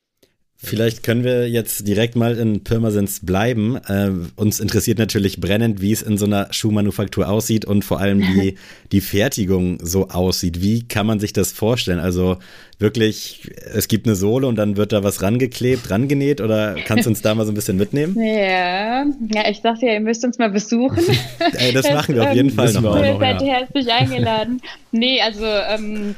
Vielleicht 0.65 1.03
können 1.03 1.25
wir 1.25 1.49
jetzt 1.49 1.87
direkt 1.87 2.17
mal 2.17 2.37
in 2.39 2.65
Pirmasens 2.65 3.21
bleiben. 3.25 3.77
Äh, 3.87 4.11
uns 4.37 4.61
interessiert 4.61 4.99
natürlich 4.99 5.41
brennend, 5.41 5.81
wie 5.81 5.93
es 5.93 6.03
in 6.03 6.19
so 6.19 6.25
einer 6.25 6.53
Schuhmanufaktur 6.53 7.29
aussieht 7.29 7.65
und 7.65 7.85
vor 7.85 8.01
allem 8.01 8.21
wie 8.21 8.57
die 8.93 9.01
Fertigung 9.01 9.79
so 9.83 10.09
aussieht. 10.09 10.63
Wie 10.63 10.89
kann 10.89 11.07
man 11.07 11.21
sich 11.21 11.33
das 11.33 11.53
vorstellen? 11.53 11.99
Also 11.99 12.39
wirklich, 12.79 13.51
es 13.73 13.89
gibt 13.89 14.07
eine 14.07 14.17
Sohle 14.17 14.47
und 14.47 14.57
dann 14.57 14.77
wird 14.77 14.93
da 14.93 15.05
was 15.05 15.23
rangeklebt, 15.23 15.91
rangenäht 15.91 16.41
oder 16.41 16.77
kannst 16.87 17.07
du 17.07 17.11
uns 17.11 17.23
da 17.23 17.35
mal 17.35 17.45
so 17.45 17.53
ein 17.53 17.55
bisschen 17.55 17.77
mitnehmen? 17.77 18.17
Ja, 18.25 19.05
ja 19.05 19.49
ich 19.49 19.61
dachte 19.61 19.87
ja, 19.87 19.93
ihr 19.95 20.01
müsst 20.01 20.25
uns 20.25 20.39
mal 20.39 20.51
besuchen. 20.51 21.05
Ey, 21.39 21.73
das, 21.73 21.83
das 21.87 21.95
machen 21.95 22.15
wir 22.15 22.25
auf 22.25 22.35
jeden 22.35 22.49
ähm, 22.51 22.55
Fall 22.55 22.73
noch. 22.73 22.97
Ihr 22.97 23.19
seid 23.19 23.43
ja. 23.43 23.55
herzlich 23.55 23.93
eingeladen. 23.93 24.61
Nee, 24.93 25.21
also 25.21 25.45
ähm, 25.45 26.15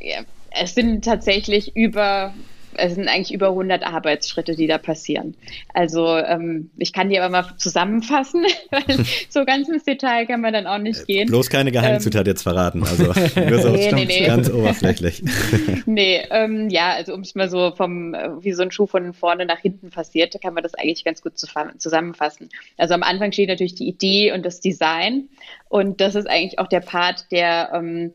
ja, 0.00 0.20
es 0.50 0.74
sind 0.74 1.04
tatsächlich 1.04 1.76
über 1.76 2.34
es 2.80 2.94
sind 2.94 3.08
eigentlich 3.08 3.32
über 3.32 3.48
100 3.48 3.84
Arbeitsschritte, 3.84 4.56
die 4.56 4.66
da 4.66 4.78
passieren. 4.78 5.34
Also 5.74 6.16
ähm, 6.16 6.70
ich 6.78 6.92
kann 6.92 7.08
die 7.08 7.18
aber 7.18 7.30
mal 7.30 7.56
zusammenfassen, 7.56 8.44
weil 8.70 9.04
so 9.28 9.44
ganz 9.44 9.68
ins 9.68 9.84
Detail 9.84 10.26
kann 10.26 10.40
man 10.40 10.52
dann 10.52 10.66
auch 10.66 10.78
nicht 10.78 11.06
gehen. 11.06 11.28
Bloß 11.28 11.50
keine 11.50 11.72
Geheimzutat 11.72 12.26
ähm, 12.26 12.32
jetzt 12.32 12.42
verraten, 12.42 12.82
also 12.82 13.04
nur 13.48 13.58
so 13.60 13.70
nee, 13.70 13.92
nee, 13.92 14.04
nee. 14.04 14.26
ganz 14.26 14.50
oberflächlich. 14.50 15.22
nee, 15.86 16.22
ähm, 16.30 16.68
ja, 16.70 16.92
also 16.92 17.14
um 17.14 17.20
es 17.20 17.34
mal 17.34 17.48
so 17.48 17.72
vom, 17.76 18.14
äh, 18.14 18.42
wie 18.42 18.52
so 18.52 18.62
ein 18.62 18.70
Schuh 18.70 18.86
von 18.86 19.12
vorne 19.12 19.46
nach 19.46 19.60
hinten 19.60 19.90
passiert, 19.90 20.36
kann 20.42 20.54
man 20.54 20.62
das 20.62 20.74
eigentlich 20.74 21.04
ganz 21.04 21.22
gut 21.22 21.38
zusammenfassen. 21.38 22.48
Also 22.76 22.94
am 22.94 23.02
Anfang 23.02 23.32
steht 23.32 23.48
natürlich 23.48 23.74
die 23.74 23.88
Idee 23.88 24.32
und 24.32 24.44
das 24.44 24.60
Design 24.60 25.28
und 25.68 26.00
das 26.00 26.14
ist 26.14 26.28
eigentlich 26.28 26.58
auch 26.58 26.66
der 26.66 26.80
Part, 26.80 27.26
der 27.30 27.70
ähm, 27.74 28.12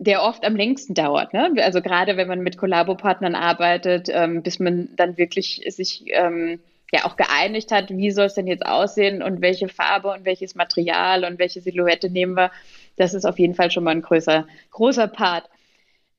der 0.00 0.22
oft 0.22 0.46
am 0.46 0.56
längsten 0.56 0.94
dauert. 0.94 1.34
Ne? 1.34 1.52
Also 1.58 1.82
gerade 1.82 2.16
wenn 2.16 2.26
man 2.26 2.40
mit 2.40 2.56
Kollabopartnern 2.56 3.34
arbeitet, 3.34 4.08
ähm, 4.10 4.42
bis 4.42 4.58
man 4.58 4.88
dann 4.96 5.18
wirklich 5.18 5.62
sich 5.68 6.04
ähm, 6.06 6.58
ja 6.90 7.04
auch 7.04 7.16
geeinigt 7.16 7.70
hat, 7.70 7.90
wie 7.90 8.10
soll 8.10 8.24
es 8.24 8.34
denn 8.34 8.46
jetzt 8.46 8.64
aussehen 8.64 9.22
und 9.22 9.42
welche 9.42 9.68
Farbe 9.68 10.10
und 10.10 10.24
welches 10.24 10.54
Material 10.54 11.24
und 11.24 11.38
welche 11.38 11.60
Silhouette 11.60 12.08
nehmen 12.08 12.34
wir. 12.34 12.50
Das 12.96 13.12
ist 13.12 13.26
auf 13.26 13.38
jeden 13.38 13.54
Fall 13.54 13.70
schon 13.70 13.84
mal 13.84 13.90
ein 13.90 14.00
größer, 14.00 14.46
großer 14.70 15.06
Part. 15.06 15.44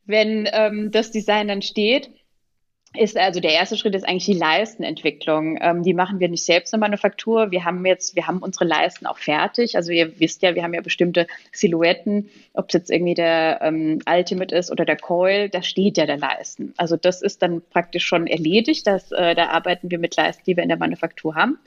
Wenn 0.06 0.48
ähm, 0.54 0.92
das 0.92 1.10
Design 1.10 1.48
dann 1.48 1.64
steht, 1.64 2.12
ist 2.98 3.18
also 3.18 3.40
der 3.40 3.54
erste 3.54 3.78
Schritt 3.78 3.96
ist 3.96 4.08
eigentlich 4.08 4.26
die 4.26 4.34
Leistenentwicklung. 4.34 5.58
Ähm, 5.62 5.82
die 5.82 5.94
machen 5.94 6.20
wir 6.20 6.28
nicht 6.28 6.44
selbst 6.44 6.74
in 6.74 6.80
der 6.80 6.90
Manufaktur. 6.90 7.50
Wir 7.50 7.64
haben 7.64 7.86
jetzt, 7.86 8.16
wir 8.16 8.28
haben 8.28 8.40
unsere 8.40 8.66
Leisten 8.66 9.06
auch 9.06 9.18
fertig. 9.18 9.78
Also 9.78 9.92
ihr 9.92 10.20
wisst 10.20 10.42
ja, 10.42 10.56
wir 10.56 10.64
haben 10.64 10.74
ja 10.74 10.82
bestimmte 10.82 11.28
Silhouetten, 11.54 12.30
ob 12.54 12.68
es 12.68 12.74
jetzt 12.74 12.92
irgendwie 12.92 13.14
der 13.14 13.60
ähm, 13.62 14.00
Ultimate 14.10 14.54
ist 14.54 14.72
oder 14.72 14.84
der 14.84 14.98
Coil, 14.98 15.48
da 15.48 15.62
steht 15.62 15.98
ja 15.98 16.06
der 16.06 16.18
Leisten. 16.18 16.74
Also 16.76 16.98
das 16.98 17.22
ist 17.22 17.42
dann 17.42 17.62
praktisch 17.70 18.04
schon 18.04 18.28
erledigt. 18.28 18.86
Das, 18.86 19.12
äh, 19.14 19.36
da 19.36 19.48
arbeiten 19.50 19.90
wir 19.90 20.00
mit 20.00 20.18
Leisten, 20.18 20.44
die 20.46 20.58
wir 20.58 20.64
in 20.64 20.70
der 20.70 20.78
Manufaktur 20.78 21.36
haben. 21.36 21.60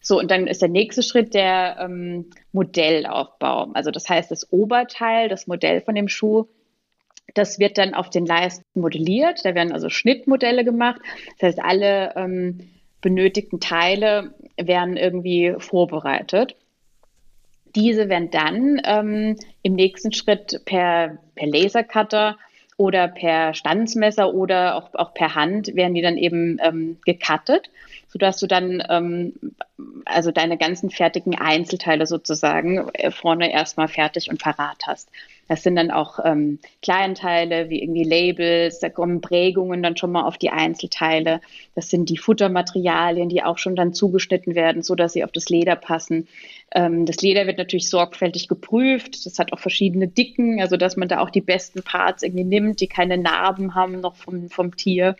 So, 0.00 0.18
und 0.18 0.30
dann 0.30 0.46
ist 0.46 0.62
der 0.62 0.68
nächste 0.68 1.02
Schritt 1.02 1.34
der 1.34 1.78
ähm, 1.80 2.26
Modellaufbau. 2.52 3.70
Also 3.74 3.90
das 3.90 4.08
heißt, 4.08 4.30
das 4.30 4.52
Oberteil, 4.52 5.28
das 5.28 5.46
Modell 5.46 5.80
von 5.80 5.96
dem 5.96 6.08
Schuh 6.08 6.46
das 7.34 7.58
wird 7.58 7.78
dann 7.78 7.94
auf 7.94 8.10
den 8.10 8.26
Leisten 8.26 8.64
modelliert. 8.74 9.40
Da 9.44 9.54
werden 9.54 9.72
also 9.72 9.88
Schnittmodelle 9.88 10.64
gemacht. 10.64 11.00
Das 11.38 11.48
heißt, 11.48 11.60
alle 11.60 12.14
ähm, 12.16 12.70
benötigten 13.00 13.60
Teile 13.60 14.34
werden 14.56 14.96
irgendwie 14.96 15.54
vorbereitet. 15.58 16.56
Diese 17.74 18.08
werden 18.08 18.30
dann 18.30 18.80
ähm, 18.84 19.36
im 19.62 19.74
nächsten 19.74 20.12
Schritt 20.12 20.62
per, 20.64 21.18
per 21.34 21.46
Lasercutter 21.46 22.36
oder 22.76 23.08
per 23.08 23.54
Stanzmesser 23.54 24.32
oder 24.32 24.76
auch, 24.76 24.94
auch 24.94 25.14
per 25.14 25.34
Hand 25.34 25.74
werden 25.76 25.94
die 25.94 26.02
dann 26.02 26.16
eben 26.16 26.58
ähm, 26.62 26.98
gecuttet, 27.04 27.70
sodass 28.08 28.38
du 28.38 28.46
dann 28.46 28.82
ähm, 28.88 29.34
also 30.04 30.30
deine 30.30 30.56
ganzen 30.56 30.90
fertigen 30.90 31.38
Einzelteile 31.38 32.06
sozusagen 32.06 32.88
äh, 32.94 33.10
vorne 33.10 33.52
erstmal 33.52 33.88
fertig 33.88 34.30
und 34.30 34.42
parat 34.42 34.78
hast. 34.86 35.10
Das 35.50 35.64
sind 35.64 35.74
dann 35.74 35.90
auch 35.90 36.20
ähm, 36.24 36.60
Kleinteile 36.80 37.70
wie 37.70 37.82
irgendwie 37.82 38.04
Labels, 38.04 38.78
da 38.78 38.88
kommen 38.88 39.20
Prägungen 39.20 39.82
dann 39.82 39.96
schon 39.96 40.12
mal 40.12 40.22
auf 40.22 40.38
die 40.38 40.50
Einzelteile. 40.50 41.40
Das 41.74 41.90
sind 41.90 42.08
die 42.08 42.18
Futtermaterialien, 42.18 43.28
die 43.28 43.42
auch 43.42 43.58
schon 43.58 43.74
dann 43.74 43.92
zugeschnitten 43.92 44.54
werden, 44.54 44.84
so 44.84 44.94
dass 44.94 45.12
sie 45.12 45.24
auf 45.24 45.32
das 45.32 45.48
Leder 45.48 45.74
passen. 45.74 46.28
Ähm, 46.72 47.04
das 47.04 47.16
Leder 47.20 47.48
wird 47.48 47.58
natürlich 47.58 47.90
sorgfältig 47.90 48.46
geprüft. 48.46 49.26
Das 49.26 49.40
hat 49.40 49.52
auch 49.52 49.58
verschiedene 49.58 50.06
Dicken, 50.06 50.60
also 50.60 50.76
dass 50.76 50.96
man 50.96 51.08
da 51.08 51.18
auch 51.18 51.30
die 51.30 51.40
besten 51.40 51.82
Parts 51.82 52.22
irgendwie 52.22 52.44
nimmt, 52.44 52.80
die 52.80 52.86
keine 52.86 53.18
Narben 53.18 53.74
haben 53.74 54.00
noch 54.00 54.14
vom, 54.14 54.50
vom 54.50 54.76
Tier. 54.76 55.16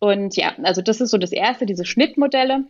Und 0.00 0.34
ja, 0.34 0.56
also 0.64 0.82
das 0.82 1.00
ist 1.00 1.10
so 1.10 1.18
das 1.18 1.30
erste, 1.30 1.66
diese 1.66 1.84
Schnittmodelle. 1.84 2.64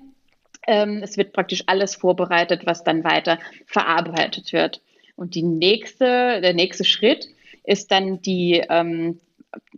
Ähm, 0.66 1.00
es 1.02 1.16
wird 1.16 1.32
praktisch 1.32 1.62
alles 1.68 1.94
vorbereitet, 1.94 2.66
was 2.66 2.84
dann 2.84 3.02
weiter 3.02 3.38
verarbeitet 3.64 4.52
wird. 4.52 4.82
Und 5.22 5.36
die 5.36 5.44
nächste, 5.44 6.40
der 6.40 6.52
nächste 6.52 6.84
Schritt 6.84 7.28
ist 7.62 7.92
dann 7.92 8.20
die, 8.22 8.60
ähm, 8.68 9.20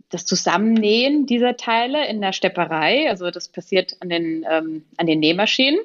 das 0.09 0.25
Zusammennähen 0.25 1.27
dieser 1.27 1.55
Teile 1.55 2.07
in 2.07 2.19
der 2.19 2.33
Stepperei. 2.33 3.07
Also 3.11 3.29
das 3.29 3.49
passiert 3.49 3.95
an 3.99 4.09
den, 4.09 4.43
ähm, 4.49 4.85
an 4.97 5.05
den 5.05 5.19
Nähmaschinen. 5.19 5.79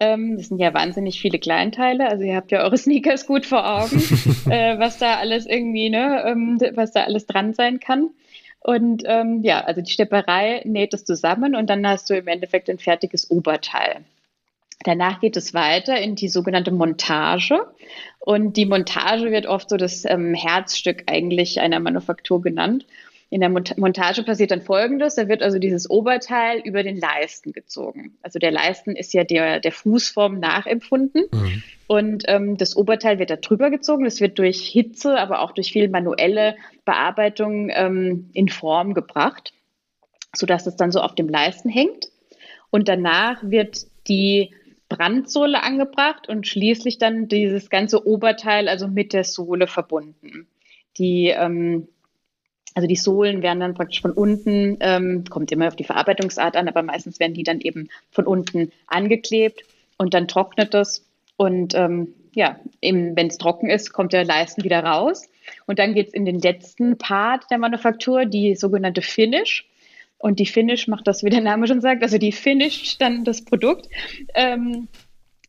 Ähm, 0.00 0.36
das 0.36 0.48
sind 0.48 0.58
ja 0.58 0.74
wahnsinnig 0.74 1.20
viele 1.20 1.38
Kleinteile. 1.38 2.08
Also 2.08 2.24
ihr 2.24 2.34
habt 2.34 2.50
ja 2.50 2.64
eure 2.64 2.76
Sneakers 2.76 3.28
gut 3.28 3.46
vor 3.46 3.64
Augen, 3.64 4.02
äh, 4.50 4.80
was 4.80 4.98
da 4.98 5.18
alles 5.18 5.46
irgendwie, 5.46 5.90
ne, 5.90 6.24
ähm, 6.26 6.58
was 6.74 6.90
da 6.90 7.04
alles 7.04 7.26
dran 7.26 7.54
sein 7.54 7.78
kann. 7.78 8.10
Und 8.58 9.04
ähm, 9.06 9.44
ja, 9.44 9.60
also 9.60 9.80
die 9.80 9.92
Stepperei 9.92 10.62
näht 10.64 10.92
es 10.92 11.04
zusammen 11.04 11.54
und 11.54 11.70
dann 11.70 11.86
hast 11.86 12.10
du 12.10 12.14
im 12.14 12.26
Endeffekt 12.26 12.68
ein 12.68 12.80
fertiges 12.80 13.30
Oberteil. 13.30 14.04
Danach 14.84 15.20
geht 15.20 15.36
es 15.36 15.54
weiter 15.54 16.00
in 16.00 16.14
die 16.14 16.28
sogenannte 16.28 16.70
Montage. 16.70 17.66
Und 18.20 18.56
die 18.56 18.66
Montage 18.66 19.30
wird 19.30 19.46
oft 19.46 19.70
so 19.70 19.76
das 19.76 20.04
ähm, 20.04 20.34
Herzstück 20.34 21.04
eigentlich 21.06 21.60
einer 21.60 21.80
Manufaktur 21.80 22.40
genannt. 22.40 22.86
In 23.30 23.40
der 23.40 23.50
Montage 23.50 24.22
passiert 24.22 24.52
dann 24.52 24.62
Folgendes. 24.62 25.16
Da 25.16 25.28
wird 25.28 25.42
also 25.42 25.58
dieses 25.58 25.90
Oberteil 25.90 26.60
über 26.60 26.82
den 26.82 26.96
Leisten 26.96 27.52
gezogen. 27.52 28.16
Also 28.22 28.38
der 28.38 28.50
Leisten 28.50 28.96
ist 28.96 29.12
ja 29.12 29.24
der, 29.24 29.60
der 29.60 29.72
Fußform 29.72 30.38
nachempfunden. 30.38 31.24
Mhm. 31.30 31.62
Und 31.88 32.24
ähm, 32.28 32.56
das 32.56 32.74
Oberteil 32.74 33.18
wird 33.18 33.30
da 33.30 33.36
drüber 33.36 33.70
gezogen. 33.70 34.04
Das 34.04 34.20
wird 34.20 34.38
durch 34.38 34.66
Hitze, 34.66 35.18
aber 35.18 35.40
auch 35.40 35.52
durch 35.52 35.72
viel 35.72 35.88
manuelle 35.90 36.56
Bearbeitung 36.86 37.70
ähm, 37.70 38.30
in 38.32 38.48
Form 38.48 38.94
gebracht, 38.94 39.52
sodass 40.34 40.66
es 40.66 40.76
dann 40.76 40.92
so 40.92 41.00
auf 41.00 41.14
dem 41.14 41.28
Leisten 41.28 41.68
hängt. 41.68 42.06
Und 42.70 42.88
danach 42.88 43.42
wird 43.42 43.86
die 44.08 44.54
Brandsohle 44.88 45.62
angebracht 45.62 46.28
und 46.28 46.46
schließlich 46.46 46.98
dann 46.98 47.28
dieses 47.28 47.70
ganze 47.70 48.06
Oberteil 48.06 48.68
also 48.68 48.88
mit 48.88 49.12
der 49.12 49.24
Sohle 49.24 49.66
verbunden. 49.66 50.46
Die, 50.96 51.28
ähm, 51.28 51.88
also 52.74 52.88
die 52.88 52.96
Sohlen 52.96 53.42
werden 53.42 53.60
dann 53.60 53.74
praktisch 53.74 54.00
von 54.00 54.12
unten, 54.12 54.78
ähm, 54.80 55.24
kommt 55.28 55.52
immer 55.52 55.68
auf 55.68 55.76
die 55.76 55.84
Verarbeitungsart 55.84 56.56
an, 56.56 56.68
aber 56.68 56.82
meistens 56.82 57.20
werden 57.20 57.34
die 57.34 57.42
dann 57.42 57.60
eben 57.60 57.88
von 58.10 58.26
unten 58.26 58.72
angeklebt 58.86 59.64
und 59.96 60.14
dann 60.14 60.28
trocknet 60.28 60.74
das 60.74 61.04
und 61.36 61.74
ähm, 61.74 62.14
ja, 62.34 62.58
wenn 62.80 63.16
es 63.16 63.38
trocken 63.38 63.70
ist, 63.70 63.92
kommt 63.92 64.12
der 64.12 64.24
Leisten 64.24 64.64
wieder 64.64 64.80
raus. 64.80 65.28
Und 65.66 65.78
dann 65.78 65.94
geht 65.94 66.08
es 66.08 66.14
in 66.14 66.24
den 66.24 66.40
letzten 66.40 66.98
Part 66.98 67.50
der 67.50 67.58
Manufaktur, 67.58 68.26
die 68.26 68.54
sogenannte 68.54 69.02
Finish. 69.02 69.66
Und 70.18 70.40
die 70.40 70.46
Finish 70.46 70.88
macht 70.88 71.06
das, 71.06 71.22
wie 71.22 71.30
der 71.30 71.40
Name 71.40 71.66
schon 71.66 71.80
sagt, 71.80 72.02
also 72.02 72.18
die 72.18 72.32
finisht 72.32 73.00
dann 73.00 73.24
das 73.24 73.44
Produkt. 73.44 73.88
Ähm, 74.34 74.88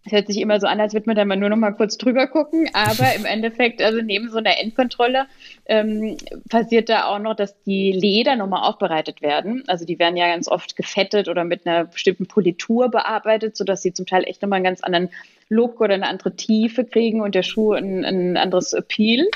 es 0.05 0.13
hört 0.13 0.27
sich 0.27 0.37
immer 0.37 0.59
so 0.59 0.67
an, 0.67 0.79
als 0.79 0.93
würde 0.93 1.07
man 1.07 1.15
da 1.15 1.25
mal 1.25 1.35
nur 1.35 1.49
noch 1.49 1.57
mal 1.57 1.71
kurz 1.71 1.97
drüber 1.97 2.27
gucken, 2.27 2.69
aber 2.73 3.13
im 3.15 3.25
Endeffekt, 3.25 3.81
also 3.81 4.01
neben 4.01 4.29
so 4.29 4.37
einer 4.37 4.57
Endkontrolle 4.59 5.25
ähm, 5.65 6.17
passiert 6.49 6.89
da 6.89 7.05
auch 7.05 7.19
noch, 7.19 7.35
dass 7.35 7.61
die 7.63 7.91
Leder 7.91 8.35
nochmal 8.35 8.67
aufbereitet 8.67 9.21
werden. 9.21 9.63
Also 9.67 9.85
die 9.85 9.99
werden 9.99 10.17
ja 10.17 10.27
ganz 10.27 10.47
oft 10.47 10.75
gefettet 10.75 11.27
oder 11.27 11.43
mit 11.43 11.67
einer 11.67 11.85
bestimmten 11.85 12.27
Politur 12.27 12.89
bearbeitet, 12.89 13.57
sodass 13.57 13.81
sie 13.81 13.93
zum 13.93 14.05
Teil 14.05 14.23
echt 14.23 14.41
nochmal 14.41 14.57
einen 14.57 14.65
ganz 14.65 14.81
anderen 14.81 15.09
Look 15.49 15.81
oder 15.81 15.95
eine 15.95 16.07
andere 16.07 16.35
Tiefe 16.35 16.85
kriegen 16.85 17.21
und 17.21 17.35
der 17.35 17.43
Schuh 17.43 17.73
ein, 17.73 18.05
ein 18.05 18.37
anderes 18.37 18.73
Appeal. 18.73 19.27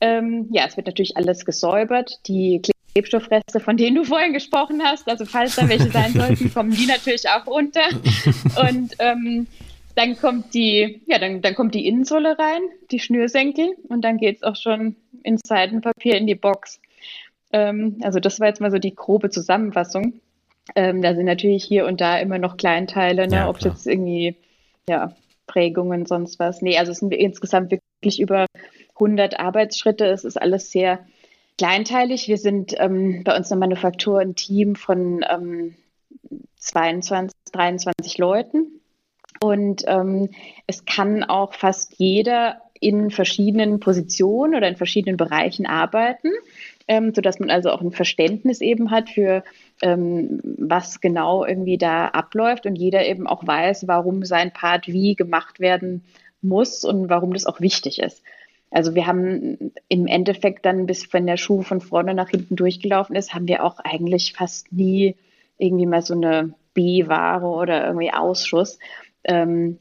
Ähm, 0.00 0.48
ja, 0.50 0.66
es 0.66 0.76
wird 0.76 0.86
natürlich 0.86 1.16
alles 1.16 1.44
gesäubert. 1.44 2.20
Die 2.28 2.60
Klebstoffreste, 2.96 3.60
von 3.60 3.76
denen 3.76 3.96
du 3.96 4.04
vorhin 4.04 4.32
gesprochen 4.32 4.82
hast. 4.82 5.06
Also 5.06 5.26
falls 5.26 5.56
da 5.56 5.68
welche 5.68 5.90
sein 5.90 6.12
sollten, 6.14 6.52
kommen 6.52 6.70
die 6.70 6.86
natürlich 6.86 7.28
auch 7.28 7.46
runter. 7.46 7.86
Und 8.68 8.94
ähm, 9.00 9.46
dann 9.94 10.16
kommt 10.16 10.54
die, 10.54 11.02
ja, 11.06 11.18
dann, 11.18 11.42
dann 11.42 11.54
kommt 11.54 11.74
die 11.74 11.86
Innensohle 11.86 12.38
rein, 12.38 12.62
die 12.90 12.98
Schnürsenkel 12.98 13.76
und 13.88 14.02
dann 14.02 14.16
geht 14.16 14.36
es 14.36 14.42
auch 14.42 14.56
schon 14.56 14.96
ins 15.22 15.42
Seitenpapier 15.46 16.16
in 16.16 16.26
die 16.26 16.34
Box. 16.34 16.80
Ähm, 17.52 17.98
also 18.02 18.18
das 18.18 18.40
war 18.40 18.48
jetzt 18.48 18.62
mal 18.62 18.70
so 18.70 18.78
die 18.78 18.94
grobe 18.94 19.28
Zusammenfassung. 19.28 20.20
Ähm, 20.74 21.02
da 21.02 21.14
sind 21.14 21.26
natürlich 21.26 21.64
hier 21.64 21.86
und 21.86 22.00
da 22.00 22.18
immer 22.18 22.38
noch 22.38 22.56
Kleinteile, 22.56 23.28
ne? 23.28 23.36
Ja, 23.36 23.48
ob 23.48 23.58
es 23.58 23.64
jetzt 23.64 23.86
irgendwie, 23.86 24.36
ja, 24.88 25.14
Prägungen, 25.46 26.06
sonst 26.06 26.38
was. 26.38 26.62
Nee, 26.62 26.78
also 26.78 26.92
es 26.92 26.98
sind 26.98 27.12
insgesamt 27.12 27.70
wirklich 27.70 28.20
über 28.20 28.46
100 28.94 29.38
Arbeitsschritte. 29.38 30.06
Es 30.06 30.24
ist 30.24 30.40
alles 30.40 30.70
sehr 30.70 31.00
kleinteilig. 31.58 32.28
Wir 32.28 32.38
sind 32.38 32.74
ähm, 32.78 33.22
bei 33.24 33.36
uns 33.36 33.50
in 33.50 33.58
der 33.58 33.68
Manufaktur 33.68 34.20
ein 34.20 34.34
Team 34.34 34.74
von 34.74 35.24
ähm, 35.28 35.74
22, 36.58 37.36
23 37.52 38.18
Leuten. 38.18 38.80
Und 39.40 39.84
ähm, 39.86 40.30
es 40.66 40.84
kann 40.84 41.24
auch 41.24 41.54
fast 41.54 41.94
jeder 41.98 42.62
in 42.80 43.10
verschiedenen 43.10 43.80
Positionen 43.80 44.54
oder 44.54 44.68
in 44.68 44.76
verschiedenen 44.76 45.16
Bereichen 45.16 45.66
arbeiten, 45.66 46.30
ähm, 46.88 47.14
sodass 47.14 47.38
man 47.38 47.50
also 47.50 47.70
auch 47.70 47.80
ein 47.80 47.92
Verständnis 47.92 48.60
eben 48.60 48.90
hat 48.90 49.10
für, 49.10 49.44
ähm, 49.82 50.40
was 50.42 51.00
genau 51.00 51.44
irgendwie 51.44 51.78
da 51.78 52.08
abläuft 52.08 52.66
und 52.66 52.76
jeder 52.76 53.06
eben 53.06 53.26
auch 53.26 53.46
weiß, 53.46 53.86
warum 53.88 54.24
sein 54.24 54.52
Part 54.52 54.88
wie 54.88 55.14
gemacht 55.14 55.60
werden 55.60 56.04
muss 56.42 56.84
und 56.84 57.08
warum 57.08 57.32
das 57.32 57.46
auch 57.46 57.60
wichtig 57.60 57.98
ist. 57.98 58.22
Also 58.70 58.94
wir 58.94 59.06
haben 59.06 59.72
im 59.88 60.06
Endeffekt 60.06 60.64
dann, 60.66 60.86
bis 60.86 61.12
wenn 61.12 61.26
der 61.26 61.36
Schuh 61.36 61.62
von 61.62 61.80
vorne 61.80 62.14
nach 62.14 62.30
hinten 62.30 62.56
durchgelaufen 62.56 63.16
ist, 63.16 63.34
haben 63.34 63.48
wir 63.48 63.64
auch 63.64 63.78
eigentlich 63.78 64.32
fast 64.32 64.72
nie 64.72 65.16
irgendwie 65.58 65.86
mal 65.86 66.02
so 66.02 66.14
eine 66.14 66.54
B-Ware 66.74 67.46
oder 67.46 67.86
irgendwie 67.86 68.12
Ausschuss. 68.12 68.78
Ähm, 69.24 69.78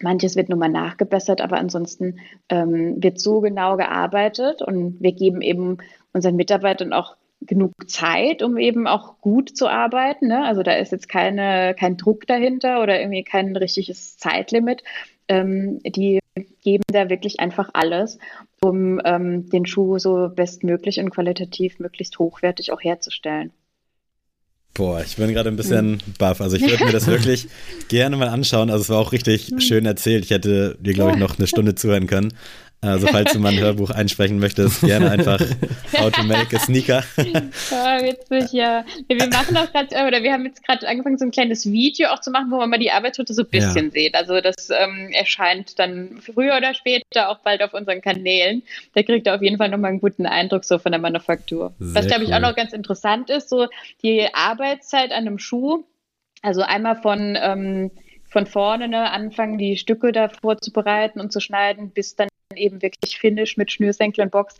manches 0.00 0.36
wird 0.36 0.48
nur 0.48 0.58
mal 0.58 0.68
nachgebessert, 0.68 1.40
aber 1.40 1.58
ansonsten 1.58 2.20
ähm, 2.48 3.02
wird 3.02 3.20
so 3.20 3.40
genau 3.40 3.76
gearbeitet 3.76 4.62
und 4.62 5.00
wir 5.00 5.12
geben 5.12 5.40
eben 5.40 5.78
unseren 6.12 6.36
Mitarbeitern 6.36 6.92
auch 6.92 7.16
genug 7.40 7.72
Zeit, 7.88 8.42
um 8.42 8.56
eben 8.58 8.86
auch 8.86 9.20
gut 9.20 9.56
zu 9.56 9.68
arbeiten. 9.68 10.28
Ne? 10.28 10.44
Also 10.44 10.62
da 10.62 10.72
ist 10.72 10.92
jetzt 10.92 11.08
keine, 11.08 11.74
kein 11.78 11.96
Druck 11.96 12.26
dahinter 12.26 12.82
oder 12.82 13.00
irgendwie 13.00 13.22
kein 13.22 13.56
richtiges 13.56 14.18
Zeitlimit. 14.18 14.82
Ähm, 15.28 15.80
die 15.84 16.20
geben 16.62 16.84
da 16.90 17.10
wirklich 17.10 17.40
einfach 17.40 17.70
alles, 17.72 18.18
um 18.60 19.00
ähm, 19.04 19.48
den 19.50 19.66
Schuh 19.66 19.98
so 19.98 20.28
bestmöglich 20.34 21.00
und 21.00 21.10
qualitativ 21.10 21.78
möglichst 21.78 22.18
hochwertig 22.18 22.72
auch 22.72 22.82
herzustellen. 22.82 23.52
Boah, 24.74 25.02
ich 25.02 25.16
bin 25.16 25.32
gerade 25.32 25.48
ein 25.48 25.56
bisschen 25.56 25.94
hm. 25.94 26.14
baff. 26.18 26.40
Also 26.40 26.56
ich 26.56 26.62
würde 26.62 26.84
mir 26.84 26.92
das 26.92 27.06
wirklich 27.08 27.48
gerne 27.88 28.16
mal 28.16 28.28
anschauen. 28.28 28.70
Also 28.70 28.82
es 28.82 28.88
war 28.90 28.98
auch 28.98 29.12
richtig 29.12 29.48
hm. 29.48 29.60
schön 29.60 29.86
erzählt. 29.86 30.24
Ich 30.24 30.30
hätte 30.30 30.76
dir, 30.80 30.94
glaube 30.94 31.12
ich, 31.12 31.18
noch 31.18 31.36
eine 31.36 31.48
Stunde 31.48 31.74
zuhören 31.74 32.06
können. 32.06 32.32
Also 32.80 33.08
falls 33.08 33.32
du 33.32 33.40
mal 33.40 33.52
ein 33.52 33.58
Hörbuch 33.60 33.90
einsprechen 33.90 34.38
möchtest, 34.38 34.82
gerne 34.82 35.10
einfach 35.10 35.40
How 35.98 36.12
to 36.12 36.22
Make 36.22 36.56
a 36.56 36.60
Sneaker. 36.60 37.02
Ja, 37.70 38.02
witzig, 38.02 38.52
ja. 38.52 38.84
Wir 39.08 39.28
machen 39.28 39.56
auch 39.56 39.70
gerade, 39.72 39.88
oder 40.06 40.22
wir 40.22 40.32
haben 40.32 40.44
jetzt 40.44 40.64
gerade 40.64 40.86
angefangen, 40.86 41.18
so 41.18 41.24
ein 41.24 41.30
kleines 41.30 41.70
Video 41.70 42.08
auch 42.08 42.20
zu 42.20 42.30
machen, 42.30 42.50
wo 42.50 42.56
man 42.56 42.70
mal 42.70 42.78
die 42.78 42.90
Arbeitsschritte 42.90 43.34
so 43.34 43.42
ein 43.42 43.48
bisschen 43.48 43.86
ja. 43.86 43.90
sieht. 43.90 44.14
Also 44.14 44.40
das 44.40 44.70
ähm, 44.70 45.10
erscheint 45.12 45.78
dann 45.78 46.20
früher 46.20 46.56
oder 46.56 46.74
später 46.74 47.28
auch 47.28 47.38
bald 47.38 47.62
auf 47.62 47.74
unseren 47.74 48.00
Kanälen. 48.00 48.62
Da 48.94 49.02
kriegt 49.02 49.26
er 49.26 49.34
auf 49.34 49.42
jeden 49.42 49.58
Fall 49.58 49.68
nochmal 49.68 49.90
einen 49.90 50.00
guten 50.00 50.26
Eindruck 50.26 50.64
so 50.64 50.78
von 50.78 50.92
der 50.92 51.00
Manufaktur. 51.00 51.74
Sehr 51.78 51.94
Was, 51.94 52.06
glaube 52.06 52.24
ich, 52.24 52.34
auch 52.34 52.40
noch 52.40 52.54
ganz 52.54 52.72
interessant 52.72 53.30
ist, 53.30 53.48
so 53.48 53.66
die 54.02 54.28
Arbeitszeit 54.32 55.10
an 55.10 55.26
einem 55.26 55.38
Schuh. 55.38 55.84
Also 56.42 56.62
einmal 56.62 56.96
von 56.96 57.36
ähm, 57.40 57.90
von 58.30 58.46
vorne 58.46 58.88
ne, 58.88 59.10
anfangen, 59.10 59.58
die 59.58 59.76
Stücke 59.76 60.12
da 60.12 60.28
vorzubereiten 60.28 61.20
und 61.20 61.32
zu 61.32 61.40
schneiden, 61.40 61.90
bis 61.90 62.14
dann 62.14 62.28
eben 62.56 62.80
wirklich 62.80 63.18
Finish 63.18 63.56
mit 63.56 63.70
Schnürsenkel 63.70 64.24
und 64.24 64.30
Box. 64.30 64.56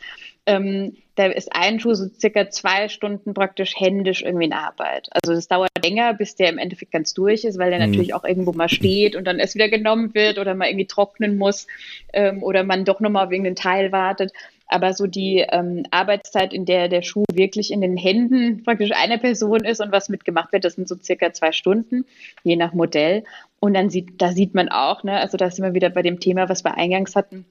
Ähm, 0.46 0.96
da 1.14 1.26
ist 1.26 1.54
ein 1.54 1.80
Schuh 1.80 1.94
so 1.94 2.06
circa 2.08 2.50
zwei 2.50 2.88
Stunden 2.88 3.34
praktisch 3.34 3.74
händisch 3.76 4.22
irgendwie 4.22 4.44
in 4.44 4.52
Arbeit. 4.52 5.08
Also 5.10 5.32
es 5.32 5.48
dauert 5.48 5.70
länger, 5.82 6.14
bis 6.14 6.36
der 6.36 6.50
im 6.50 6.58
Endeffekt 6.58 6.92
ganz 6.92 7.14
durch 7.14 7.44
ist, 7.44 7.58
weil 7.58 7.70
der 7.70 7.80
mhm. 7.80 7.86
natürlich 7.86 8.14
auch 8.14 8.24
irgendwo 8.24 8.52
mal 8.52 8.68
steht 8.68 9.16
und 9.16 9.24
dann 9.24 9.38
erst 9.38 9.54
wieder 9.54 9.68
genommen 9.68 10.14
wird 10.14 10.38
oder 10.38 10.54
mal 10.54 10.68
irgendwie 10.68 10.86
trocknen 10.86 11.38
muss 11.38 11.66
ähm, 12.12 12.42
oder 12.42 12.62
man 12.62 12.84
doch 12.84 13.00
nochmal 13.00 13.26
auf 13.26 13.32
irgendeinen 13.32 13.56
Teil 13.56 13.90
wartet. 13.90 14.32
Aber 14.70 14.92
so 14.92 15.06
die 15.06 15.46
ähm, 15.50 15.84
Arbeitszeit, 15.90 16.52
in 16.52 16.66
der 16.66 16.88
der 16.88 17.00
Schuh 17.00 17.24
wirklich 17.32 17.72
in 17.72 17.80
den 17.80 17.96
Händen 17.96 18.64
praktisch 18.64 18.92
einer 18.92 19.16
Person 19.16 19.64
ist 19.64 19.80
und 19.80 19.92
was 19.92 20.10
mitgemacht 20.10 20.52
wird, 20.52 20.66
das 20.66 20.74
sind 20.74 20.86
so 20.86 20.94
circa 21.02 21.32
zwei 21.32 21.52
Stunden, 21.52 22.04
je 22.44 22.56
nach 22.56 22.74
Modell. 22.74 23.24
Und 23.60 23.72
dann 23.72 23.88
sieht, 23.88 24.20
da 24.20 24.32
sieht 24.32 24.54
man 24.54 24.68
auch, 24.68 25.04
ne, 25.04 25.18
also 25.18 25.38
da 25.38 25.50
sind 25.50 25.64
wir 25.64 25.72
wieder 25.72 25.88
bei 25.88 26.02
dem 26.02 26.20
Thema, 26.20 26.50
was 26.50 26.64
wir 26.64 26.76
eingangs 26.76 27.16
hatten, 27.16 27.46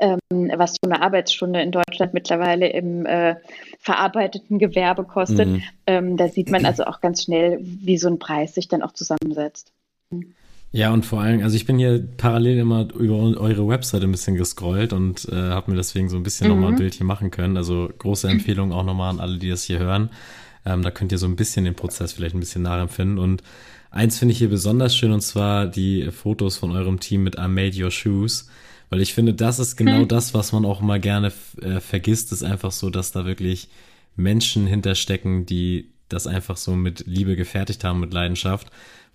ähm, 0.00 0.18
was 0.56 0.72
so 0.72 0.90
eine 0.90 1.02
Arbeitsstunde 1.02 1.60
in 1.60 1.72
Deutschland 1.72 2.14
mittlerweile 2.14 2.68
im 2.68 3.06
äh, 3.06 3.36
verarbeiteten 3.78 4.58
Gewerbe 4.58 5.04
kostet. 5.04 5.48
Mhm. 5.48 5.62
Ähm, 5.86 6.16
da 6.16 6.28
sieht 6.28 6.50
man 6.50 6.64
also 6.64 6.84
auch 6.84 7.00
ganz 7.00 7.24
schnell, 7.24 7.58
wie 7.60 7.98
so 7.98 8.08
ein 8.08 8.18
Preis 8.18 8.54
sich 8.54 8.68
dann 8.68 8.82
auch 8.82 8.92
zusammensetzt. 8.92 9.72
Ja, 10.70 10.92
und 10.92 11.06
vor 11.06 11.20
allem, 11.20 11.42
also 11.42 11.56
ich 11.56 11.64
bin 11.64 11.78
hier 11.78 12.06
parallel 12.18 12.58
immer 12.58 12.88
über 12.94 13.16
eure 13.16 13.68
Webseite 13.68 14.04
ein 14.04 14.12
bisschen 14.12 14.36
gescrollt 14.36 14.92
und 14.92 15.26
äh, 15.30 15.34
habe 15.34 15.70
mir 15.70 15.76
deswegen 15.76 16.10
so 16.10 16.16
ein 16.16 16.22
bisschen 16.22 16.48
mhm. 16.48 16.54
nochmal 16.54 16.72
ein 16.72 16.78
Bildchen 16.78 17.06
machen 17.06 17.30
können. 17.30 17.56
Also 17.56 17.88
große 17.98 18.28
Empfehlung 18.30 18.72
auch 18.72 18.84
nochmal 18.84 19.10
an 19.10 19.20
alle, 19.20 19.38
die 19.38 19.48
das 19.48 19.64
hier 19.64 19.78
hören. 19.78 20.10
Ähm, 20.66 20.82
da 20.82 20.90
könnt 20.90 21.12
ihr 21.12 21.18
so 21.18 21.26
ein 21.26 21.36
bisschen 21.36 21.64
den 21.64 21.74
Prozess 21.74 22.12
vielleicht 22.12 22.34
ein 22.34 22.40
bisschen 22.40 22.62
nachempfinden. 22.62 23.18
Und 23.18 23.42
eins 23.90 24.18
finde 24.18 24.32
ich 24.32 24.38
hier 24.38 24.50
besonders 24.50 24.94
schön, 24.94 25.12
und 25.12 25.22
zwar 25.22 25.66
die 25.66 26.10
Fotos 26.10 26.58
von 26.58 26.72
eurem 26.72 27.00
Team 27.00 27.22
mit 27.22 27.36
I 27.36 27.48
Made 27.48 27.82
Your 27.82 27.90
Shoes. 27.90 28.50
Weil 28.90 29.00
ich 29.00 29.14
finde, 29.14 29.34
das 29.34 29.58
ist 29.58 29.76
genau 29.76 30.00
hm. 30.00 30.08
das, 30.08 30.34
was 30.34 30.52
man 30.52 30.64
auch 30.64 30.80
mal 30.80 31.00
gerne 31.00 31.32
äh, 31.60 31.80
vergisst, 31.80 32.32
ist 32.32 32.42
einfach 32.42 32.72
so, 32.72 32.90
dass 32.90 33.12
da 33.12 33.26
wirklich 33.26 33.68
Menschen 34.16 34.66
hinterstecken, 34.66 35.46
die 35.46 35.90
das 36.08 36.26
einfach 36.26 36.56
so 36.56 36.74
mit 36.74 37.04
Liebe 37.06 37.36
gefertigt 37.36 37.84
haben, 37.84 38.00
mit 38.00 38.12
Leidenschaft. 38.12 38.68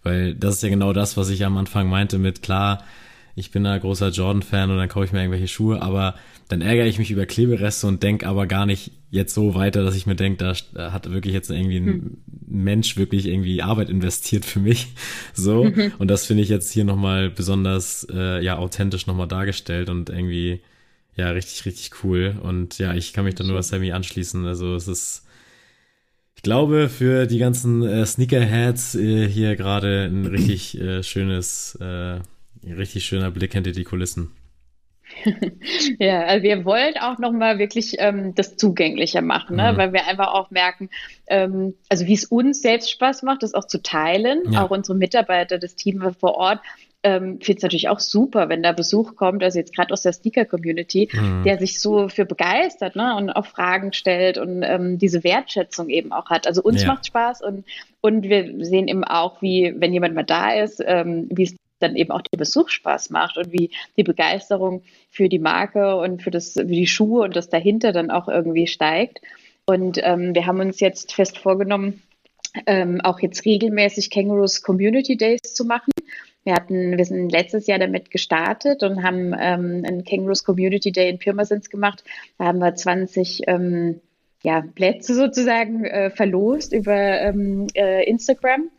Weil 0.03 0.35
das 0.35 0.55
ist 0.55 0.63
ja 0.63 0.69
genau 0.69 0.93
das, 0.93 1.17
was 1.17 1.29
ich 1.29 1.45
am 1.45 1.57
Anfang 1.57 1.89
meinte 1.89 2.17
mit, 2.19 2.41
klar, 2.41 2.83
ich 3.35 3.51
bin 3.51 3.63
da 3.63 3.77
großer 3.77 4.09
Jordan-Fan 4.09 4.69
und 4.69 4.77
dann 4.77 4.89
kaufe 4.89 5.05
ich 5.05 5.11
mir 5.11 5.19
irgendwelche 5.19 5.47
Schuhe, 5.47 5.81
aber 5.81 6.15
dann 6.49 6.61
ärgere 6.61 6.85
ich 6.85 6.99
mich 6.99 7.09
über 7.09 7.25
Klebereste 7.25 7.87
und 7.87 8.03
denke 8.03 8.27
aber 8.27 8.45
gar 8.45 8.65
nicht 8.65 8.91
jetzt 9.09 9.33
so 9.33 9.55
weiter, 9.55 9.83
dass 9.83 9.95
ich 9.95 10.05
mir 10.05 10.15
denke, 10.15 10.53
da 10.73 10.91
hat 10.91 11.11
wirklich 11.11 11.33
jetzt 11.33 11.49
irgendwie 11.49 11.77
ein 11.77 11.87
hm. 11.87 12.17
Mensch 12.47 12.97
wirklich 12.97 13.27
irgendwie 13.27 13.61
Arbeit 13.61 13.89
investiert 13.89 14.45
für 14.45 14.59
mich. 14.59 14.87
So. 15.33 15.63
Mhm. 15.65 15.93
Und 15.99 16.09
das 16.09 16.27
finde 16.27 16.43
ich 16.43 16.49
jetzt 16.49 16.71
hier 16.71 16.85
nochmal 16.85 17.31
besonders 17.31 18.05
äh, 18.11 18.43
ja 18.43 18.57
authentisch 18.57 19.07
nochmal 19.07 19.27
dargestellt 19.27 19.89
und 19.89 20.11
irgendwie 20.11 20.61
ja 21.15 21.29
richtig, 21.31 21.65
richtig 21.65 22.03
cool. 22.03 22.35
Und 22.41 22.77
ja, 22.77 22.93
ich 22.93 23.13
kann 23.13 23.25
mich 23.25 23.33
da 23.35 23.43
nur 23.43 23.61
Sammy 23.63 23.91
anschließen. 23.91 24.45
Also 24.45 24.75
es 24.75 24.87
ist 24.87 25.23
ich 26.35 26.43
glaube, 26.43 26.89
für 26.89 27.25
die 27.25 27.37
ganzen 27.37 27.83
äh, 27.83 28.05
Sneakerheads 28.05 28.95
äh, 28.95 29.27
hier 29.27 29.55
gerade 29.55 30.05
ein 30.05 30.25
richtig 30.25 30.77
äh, 30.79 31.01
schönes, 31.01 31.75
äh, 31.79 32.19
richtig 32.65 33.05
schöner 33.05 33.31
Blick 33.31 33.53
hinter 33.53 33.71
die 33.71 33.83
Kulissen. 33.83 34.31
ja, 35.99 36.21
also 36.23 36.43
wir 36.43 36.65
wollen 36.65 36.95
auch 36.97 37.19
nochmal 37.19 37.59
wirklich 37.59 37.95
ähm, 37.99 38.33
das 38.35 38.57
zugänglicher 38.57 39.21
machen, 39.21 39.57
ne? 39.57 39.73
Mhm. 39.73 39.77
weil 39.77 39.93
wir 39.93 40.07
einfach 40.07 40.33
auch 40.33 40.49
merken, 40.49 40.89
ähm, 41.27 41.75
also 41.89 42.07
wie 42.07 42.13
es 42.13 42.25
uns 42.25 42.61
selbst 42.61 42.89
Spaß 42.89 43.23
macht, 43.23 43.43
das 43.43 43.53
auch 43.53 43.67
zu 43.67 43.81
teilen. 43.81 44.51
Ja. 44.51 44.63
Auch 44.63 44.71
unsere 44.71 44.97
Mitarbeiter, 44.97 45.59
das 45.59 45.75
Team 45.75 46.01
vor 46.19 46.35
Ort 46.35 46.61
ähm, 47.03 47.39
finde 47.41 47.57
es 47.57 47.63
natürlich 47.63 47.89
auch 47.89 47.99
super, 47.99 48.47
wenn 48.49 48.63
da 48.63 48.71
Besuch 48.71 49.15
kommt, 49.15 49.43
also 49.43 49.59
jetzt 49.59 49.75
gerade 49.75 49.91
aus 49.93 50.01
der 50.01 50.13
Sneaker-Community, 50.13 51.09
mhm. 51.11 51.43
der 51.43 51.59
sich 51.59 51.79
so 51.79 52.07
für 52.07 52.25
begeistert 52.25 52.95
ne? 52.95 53.15
und 53.17 53.29
auch 53.29 53.45
Fragen 53.45 53.91
stellt 53.91 54.37
und 54.37 54.63
ähm, 54.63 54.97
diese 54.97 55.23
Wertschätzung 55.23 55.89
eben 55.89 56.13
auch 56.13 56.29
hat. 56.29 56.47
Also 56.47 56.63
uns 56.63 56.81
ja. 56.81 56.87
macht 56.87 57.05
Spaß 57.05 57.41
und, 57.41 57.65
und 57.99 58.23
wir 58.23 58.65
sehen 58.65 58.87
eben 58.87 59.03
auch, 59.03 59.41
wie, 59.41 59.73
wenn 59.77 59.93
jemand 59.93 60.15
mal 60.15 60.23
da 60.23 60.53
ist, 60.53 60.81
ähm, 60.85 61.27
wie 61.29 61.43
es 61.43 61.55
dann 61.83 61.95
eben 61.95 62.11
auch 62.11 62.21
der 62.21 62.37
Besuch 62.37 62.69
Spaß 62.69 63.09
macht 63.09 63.37
und 63.37 63.51
wie 63.51 63.71
die 63.97 64.03
Begeisterung 64.03 64.83
für 65.11 65.29
die 65.29 65.39
Marke 65.39 65.95
und 65.97 66.23
für, 66.23 66.31
das, 66.31 66.53
für 66.53 66.65
die 66.65 66.87
Schuhe 66.87 67.23
und 67.23 67.35
das 67.35 67.49
dahinter 67.49 67.91
dann 67.91 68.09
auch 68.09 68.27
irgendwie 68.27 68.67
steigt. 68.67 69.21
Und 69.65 69.99
ähm, 70.01 70.33
wir 70.33 70.45
haben 70.45 70.59
uns 70.59 70.79
jetzt 70.79 71.13
fest 71.13 71.37
vorgenommen, 71.37 72.01
ähm, 72.65 73.01
auch 73.01 73.19
jetzt 73.19 73.45
regelmäßig 73.45 74.09
Kangaroos 74.09 74.61
Community 74.61 75.17
Days 75.17 75.41
zu 75.41 75.65
machen. 75.65 75.91
Wir 76.43 76.55
hatten, 76.55 76.97
wir 76.97 77.05
sind 77.05 77.31
letztes 77.31 77.67
Jahr 77.67 77.79
damit 77.79 78.11
gestartet 78.11 78.83
und 78.83 79.03
haben 79.03 79.33
ähm, 79.39 79.83
einen 79.87 80.03
Kangaroos 80.03 80.43
Community 80.43 80.91
Day 80.91 81.09
in 81.09 81.17
Pirmasens 81.17 81.69
gemacht. 81.69 82.03
Da 82.37 82.45
haben 82.45 82.59
wir 82.59 82.75
20 82.75 83.43
ähm, 83.47 84.01
ja, 84.43 84.61
Plätze 84.75 85.15
sozusagen 85.15 85.85
äh, 85.85 86.09
verlost 86.09 86.73
über 86.73 86.93
ähm, 86.93 87.67
äh, 87.75 88.03
Instagram 88.03 88.69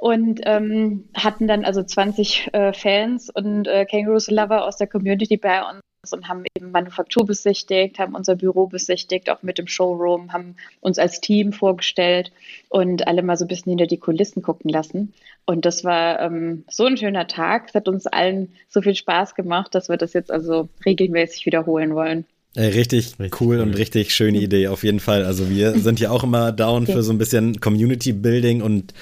und 0.00 0.40
ähm, 0.44 1.04
hatten 1.14 1.46
dann 1.46 1.66
also 1.66 1.82
20 1.82 2.54
äh, 2.54 2.72
Fans 2.72 3.28
und 3.28 3.68
äh, 3.68 3.84
Kangaroos 3.84 4.30
Lover 4.30 4.64
aus 4.64 4.78
der 4.78 4.86
Community 4.86 5.36
bei 5.36 5.60
uns 5.60 5.82
und 6.10 6.26
haben 6.26 6.44
eben 6.56 6.70
Manufaktur 6.70 7.26
besichtigt, 7.26 7.98
haben 7.98 8.14
unser 8.14 8.36
Büro 8.36 8.66
besichtigt, 8.66 9.28
auch 9.28 9.42
mit 9.42 9.58
dem 9.58 9.66
Showroom, 9.66 10.32
haben 10.32 10.56
uns 10.80 10.98
als 10.98 11.20
Team 11.20 11.52
vorgestellt 11.52 12.32
und 12.70 13.06
alle 13.06 13.22
mal 13.22 13.36
so 13.36 13.44
ein 13.44 13.48
bisschen 13.48 13.72
hinter 13.72 13.86
die 13.86 13.98
Kulissen 13.98 14.40
gucken 14.40 14.70
lassen. 14.70 15.12
Und 15.44 15.66
das 15.66 15.84
war 15.84 16.18
ähm, 16.20 16.64
so 16.70 16.86
ein 16.86 16.96
schöner 16.96 17.26
Tag. 17.26 17.66
Es 17.68 17.74
hat 17.74 17.86
uns 17.86 18.06
allen 18.06 18.52
so 18.68 18.80
viel 18.80 18.94
Spaß 18.94 19.34
gemacht, 19.34 19.74
dass 19.74 19.90
wir 19.90 19.98
das 19.98 20.14
jetzt 20.14 20.30
also 20.30 20.70
regelmäßig 20.86 21.44
wiederholen 21.44 21.94
wollen. 21.94 22.24
Richtig, 22.56 23.18
richtig 23.20 23.40
cool, 23.40 23.58
cool, 23.58 23.60
und 23.60 23.74
richtig 23.74 24.12
schöne 24.12 24.38
Idee 24.38 24.68
auf 24.68 24.82
jeden 24.82 24.98
Fall. 24.98 25.24
Also 25.24 25.50
wir 25.50 25.78
sind 25.78 26.00
ja 26.00 26.10
auch 26.10 26.24
immer 26.24 26.50
down 26.50 26.84
okay. 26.84 26.94
für 26.94 27.02
so 27.02 27.12
ein 27.12 27.18
bisschen 27.18 27.60
Community 27.60 28.12
Building 28.12 28.62
und 28.62 28.92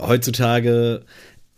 heutzutage 0.00 1.02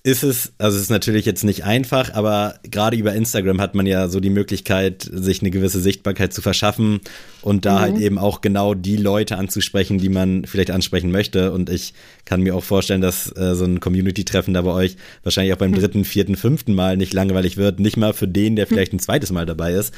ist 0.05 0.23
es, 0.23 0.53
also 0.59 0.77
es 0.77 0.85
ist 0.85 0.91
natürlich 0.91 1.27
jetzt 1.27 1.45
nicht 1.45 1.65
einfach, 1.65 2.15
aber 2.15 2.55
gerade 2.63 2.97
über 2.97 3.15
Instagram 3.15 3.61
hat 3.61 3.75
man 3.75 3.85
ja 3.85 4.09
so 4.09 4.21
die 4.21 4.31
Möglichkeit, 4.31 5.09
sich 5.13 5.43
eine 5.43 5.51
gewisse 5.51 5.81
Sichtbarkeit 5.81 6.33
zu 6.33 6.41
verschaffen 6.41 7.01
und 7.43 7.67
da 7.67 7.81
halt 7.81 7.91
mhm. 7.91 7.95
halt 7.97 8.05
eben 8.05 8.19
auch 8.19 8.41
genau 8.41 8.75
die 8.75 8.97
Leute 8.97 9.37
anzusprechen, 9.37 9.99
die 9.99 10.09
man 10.09 10.45
vielleicht 10.45 10.71
ansprechen 10.71 11.11
möchte. 11.11 11.53
Und 11.53 11.69
ich 11.69 11.95
kann 12.25 12.43
mir 12.43 12.55
auch 12.55 12.65
vorstellen, 12.65 13.01
dass 13.01 13.35
äh, 13.37 13.55
so 13.55 13.65
ein 13.65 13.81
Community-Treffen 13.81 14.55
da 14.55 14.63
bei 14.63 14.73
euch 14.73 14.97
wahrscheinlich 15.25 15.53
auch 15.53 15.59
beim 15.59 15.73
mhm. 15.73 15.77
dritten, 15.77 16.05
vierten, 16.05 16.37
fünften 16.37 16.75
Mal 16.75 16.97
nicht 16.97 17.13
langweilig 17.13 17.57
wird. 17.57 17.81
Nicht 17.81 17.97
mal 17.97 18.15
für 18.15 18.29
den, 18.29 18.57
der 18.57 18.67
mhm. 18.67 18.69
vielleicht 18.69 18.93
ein 18.93 19.01
zweites 19.01 19.33
Mal 19.33 19.47
dabei 19.47 19.73
ist. 19.73 19.93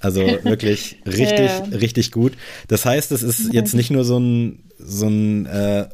Also 0.00 0.20
wirklich 0.42 0.96
richtig, 1.06 1.38
ja. 1.38 1.64
richtig 1.72 2.10
gut. 2.10 2.32
Das 2.68 2.84
heißt, 2.84 3.12
es 3.12 3.22
ist 3.22 3.52
jetzt 3.52 3.74
nicht 3.74 3.90
nur 3.90 4.04
so 4.04 4.18
ein, 4.18 4.64
so 4.78 5.06
ein 5.06 5.46
äh, 5.46 5.86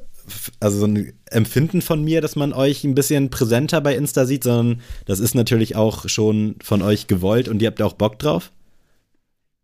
also 0.60 0.78
so 0.78 0.86
ein 0.86 1.12
Empfinden 1.30 1.82
von 1.82 2.02
mir, 2.02 2.20
dass 2.20 2.36
man 2.36 2.52
euch 2.52 2.84
ein 2.84 2.94
bisschen 2.94 3.30
präsenter 3.30 3.80
bei 3.80 3.94
Insta 3.94 4.24
sieht, 4.26 4.44
sondern 4.44 4.82
das 5.06 5.20
ist 5.20 5.34
natürlich 5.34 5.76
auch 5.76 6.08
schon 6.08 6.56
von 6.62 6.82
euch 6.82 7.06
gewollt 7.06 7.48
und 7.48 7.62
ihr 7.62 7.68
habt 7.68 7.82
auch 7.82 7.94
Bock 7.94 8.18
drauf? 8.18 8.50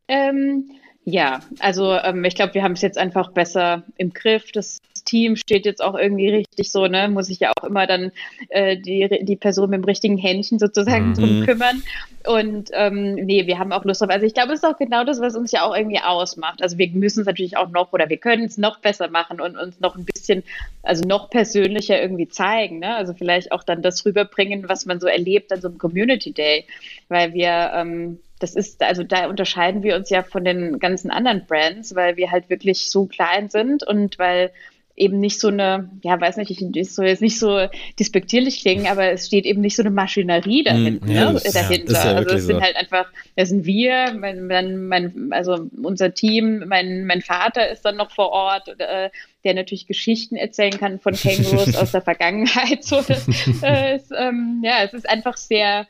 Ähm, 0.08 0.70
ja, 1.04 1.40
also 1.60 1.94
ähm, 1.94 2.24
ich 2.24 2.34
glaube, 2.34 2.54
wir 2.54 2.62
haben 2.62 2.72
es 2.72 2.82
jetzt 2.82 2.98
einfach 2.98 3.30
besser 3.32 3.84
im 3.96 4.12
Griff. 4.12 4.50
Das 4.52 4.78
Team 5.06 5.36
steht 5.36 5.64
jetzt 5.64 5.82
auch 5.82 5.94
irgendwie 5.94 6.28
richtig 6.28 6.70
so, 6.70 6.86
ne? 6.86 7.08
Muss 7.08 7.30
ich 7.30 7.40
ja 7.40 7.52
auch 7.56 7.64
immer 7.64 7.86
dann 7.86 8.12
äh, 8.50 8.76
die, 8.76 9.08
die 9.22 9.36
Person 9.36 9.70
mit 9.70 9.80
dem 9.80 9.84
richtigen 9.84 10.18
Händchen 10.18 10.58
sozusagen 10.58 11.08
mhm. 11.08 11.14
drum 11.14 11.46
kümmern. 11.46 11.82
Und 12.26 12.70
ähm, 12.74 13.14
nee, 13.14 13.46
wir 13.46 13.58
haben 13.58 13.72
auch 13.72 13.84
Lust 13.84 14.02
drauf. 14.02 14.10
Also 14.10 14.26
ich 14.26 14.34
glaube, 14.34 14.52
es 14.52 14.62
ist 14.62 14.68
auch 14.68 14.76
genau 14.76 15.04
das, 15.04 15.20
was 15.20 15.36
uns 15.36 15.52
ja 15.52 15.62
auch 15.62 15.74
irgendwie 15.74 16.00
ausmacht. 16.00 16.60
Also 16.60 16.76
wir 16.76 16.90
müssen 16.90 17.20
es 17.20 17.26
natürlich 17.26 17.56
auch 17.56 17.70
noch 17.70 17.92
oder 17.94 18.10
wir 18.10 18.18
können 18.18 18.44
es 18.44 18.58
noch 18.58 18.80
besser 18.80 19.08
machen 19.08 19.40
und 19.40 19.56
uns 19.56 19.80
noch 19.80 19.96
ein 19.96 20.04
bisschen, 20.04 20.42
also 20.82 21.06
noch 21.06 21.30
persönlicher 21.30 22.00
irgendwie 22.00 22.28
zeigen. 22.28 22.80
Ne? 22.80 22.94
Also 22.94 23.14
vielleicht 23.14 23.52
auch 23.52 23.62
dann 23.62 23.80
das 23.80 24.04
rüberbringen, 24.04 24.68
was 24.68 24.84
man 24.84 25.00
so 25.00 25.06
erlebt 25.06 25.52
an 25.52 25.60
so 25.62 25.68
einem 25.68 25.78
Community 25.78 26.32
Day. 26.32 26.66
Weil 27.08 27.32
wir 27.32 27.70
ähm, 27.74 28.18
das 28.38 28.54
ist, 28.54 28.82
also 28.82 29.02
da 29.02 29.28
unterscheiden 29.28 29.82
wir 29.82 29.96
uns 29.96 30.10
ja 30.10 30.22
von 30.22 30.44
den 30.44 30.78
ganzen 30.78 31.10
anderen 31.10 31.46
Brands, 31.46 31.94
weil 31.94 32.16
wir 32.16 32.30
halt 32.30 32.50
wirklich 32.50 32.90
so 32.90 33.06
klein 33.06 33.48
sind 33.48 33.82
und 33.86 34.18
weil 34.18 34.50
eben 34.96 35.20
nicht 35.20 35.38
so 35.38 35.48
eine, 35.48 35.90
ja, 36.02 36.20
weiß 36.20 36.38
nicht, 36.38 36.50
ich 36.50 36.94
soll 36.94 37.06
jetzt 37.06 37.22
nicht 37.22 37.38
so 37.38 37.68
despektierlich 37.98 38.60
klingen, 38.60 38.86
aber 38.86 39.10
es 39.10 39.26
steht 39.26 39.44
eben 39.44 39.60
nicht 39.60 39.76
so 39.76 39.82
eine 39.82 39.90
Maschinerie 39.90 40.64
dahinter. 40.64 41.06
Mm, 41.06 41.10
ja, 41.10 41.32
ne, 41.32 41.40
dahinter. 41.52 41.92
Ja, 41.92 42.04
ja 42.04 42.16
also 42.16 42.34
es 42.34 42.46
sind 42.46 42.56
so. 42.56 42.62
halt 42.62 42.76
einfach, 42.76 43.06
das 43.36 43.50
sind 43.50 43.66
wir, 43.66 44.14
mein, 44.18 44.46
mein, 44.46 44.86
mein, 44.86 45.28
also 45.32 45.68
unser 45.82 46.14
Team, 46.14 46.64
mein, 46.66 47.06
mein 47.06 47.22
Vater 47.22 47.68
ist 47.68 47.82
dann 47.82 47.96
noch 47.96 48.10
vor 48.10 48.30
Ort, 48.30 48.68
äh, 48.78 49.10
der 49.44 49.54
natürlich 49.54 49.86
Geschichten 49.86 50.36
erzählen 50.36 50.78
kann 50.78 50.98
von 50.98 51.14
Kängurus 51.14 51.76
aus 51.76 51.92
der 51.92 52.02
Vergangenheit. 52.02 52.82
So, 52.82 53.02
das, 53.02 53.28
äh, 53.62 53.96
ist, 53.96 54.12
ähm, 54.16 54.62
ja, 54.64 54.82
es 54.82 54.94
ist 54.94 55.08
einfach 55.08 55.36
sehr 55.36 55.86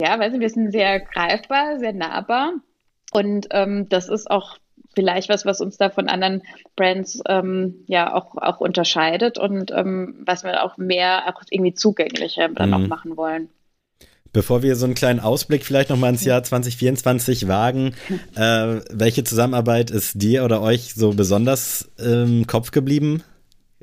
ja, 0.00 0.18
weiß 0.18 0.32
nicht, 0.32 0.40
wir 0.40 0.50
sind 0.50 0.70
sehr 0.70 1.00
greifbar, 1.00 1.78
sehr 1.78 1.92
nahbar. 1.92 2.54
Und 3.12 3.48
ähm, 3.50 3.88
das 3.88 4.08
ist 4.08 4.30
auch 4.30 4.58
vielleicht 4.98 5.28
was, 5.28 5.46
was 5.46 5.60
uns 5.60 5.76
da 5.76 5.90
von 5.90 6.08
anderen 6.08 6.42
Brands 6.74 7.20
ähm, 7.28 7.84
ja 7.86 8.12
auch, 8.12 8.36
auch 8.36 8.58
unterscheidet 8.58 9.38
und 9.38 9.70
ähm, 9.70 10.24
was 10.26 10.42
wir 10.42 10.64
auch 10.64 10.76
mehr 10.76 11.28
auch 11.28 11.40
irgendwie 11.50 11.72
zugänglicher 11.72 12.48
dann 12.48 12.70
mhm. 12.70 12.74
auch 12.74 12.88
machen 12.88 13.16
wollen. 13.16 13.48
Bevor 14.32 14.64
wir 14.64 14.74
so 14.74 14.86
einen 14.86 14.96
kleinen 14.96 15.20
Ausblick 15.20 15.64
vielleicht 15.64 15.88
nochmal 15.88 16.10
ins 16.10 16.24
Jahr 16.24 16.42
2024 16.42 17.46
wagen, 17.46 17.94
äh, 18.34 18.80
welche 18.90 19.22
Zusammenarbeit 19.22 19.92
ist 19.92 20.20
dir 20.20 20.44
oder 20.44 20.62
euch 20.62 20.94
so 20.94 21.10
besonders 21.10 21.88
im 21.96 22.48
Kopf 22.48 22.72
geblieben? 22.72 23.22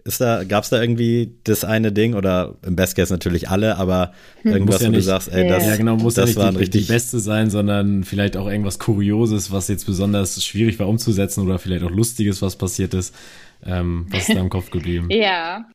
Ist 0.07 0.21
da, 0.21 0.43
gab 0.43 0.63
es 0.63 0.69
da 0.69 0.79
irgendwie 0.79 1.33
das 1.45 1.63
eine 1.63 1.91
Ding 1.91 2.13
oder 2.13 2.57
im 2.63 2.75
Best 2.75 2.95
Case 2.95 3.11
natürlich 3.11 3.49
alle, 3.49 3.77
aber 3.77 4.13
hm. 4.43 4.51
irgendwas, 4.51 4.81
ja 4.81 4.87
wo 4.87 4.91
nicht, 4.91 4.99
du 4.99 5.03
sagst, 5.03 5.33
ey, 5.33 5.47
das, 5.47 5.65
ja, 5.65 5.77
genau, 5.77 5.95
muss 5.95 6.13
das 6.13 6.35
ja 6.35 6.43
nicht 6.43 6.53
die, 6.53 6.59
richtig 6.59 6.85
die 6.85 6.93
Beste 6.93 7.17
sein, 7.17 7.49
sondern 7.49 8.03
vielleicht 8.03 8.37
auch 8.37 8.47
irgendwas 8.47 8.77
Kurioses, 8.77 9.51
was 9.51 9.67
jetzt 9.67 9.87
besonders 9.87 10.45
schwierig 10.45 10.77
war 10.77 10.87
umzusetzen 10.87 11.41
oder 11.43 11.57
vielleicht 11.57 11.83
auch 11.83 11.89
Lustiges, 11.89 12.43
was 12.43 12.55
passiert 12.55 12.93
ist. 12.93 13.15
Ähm, 13.65 14.05
was 14.11 14.29
ist 14.29 14.35
da 14.35 14.41
im 14.41 14.49
Kopf 14.49 14.69
geblieben? 14.69 15.09
Ja. 15.15 15.65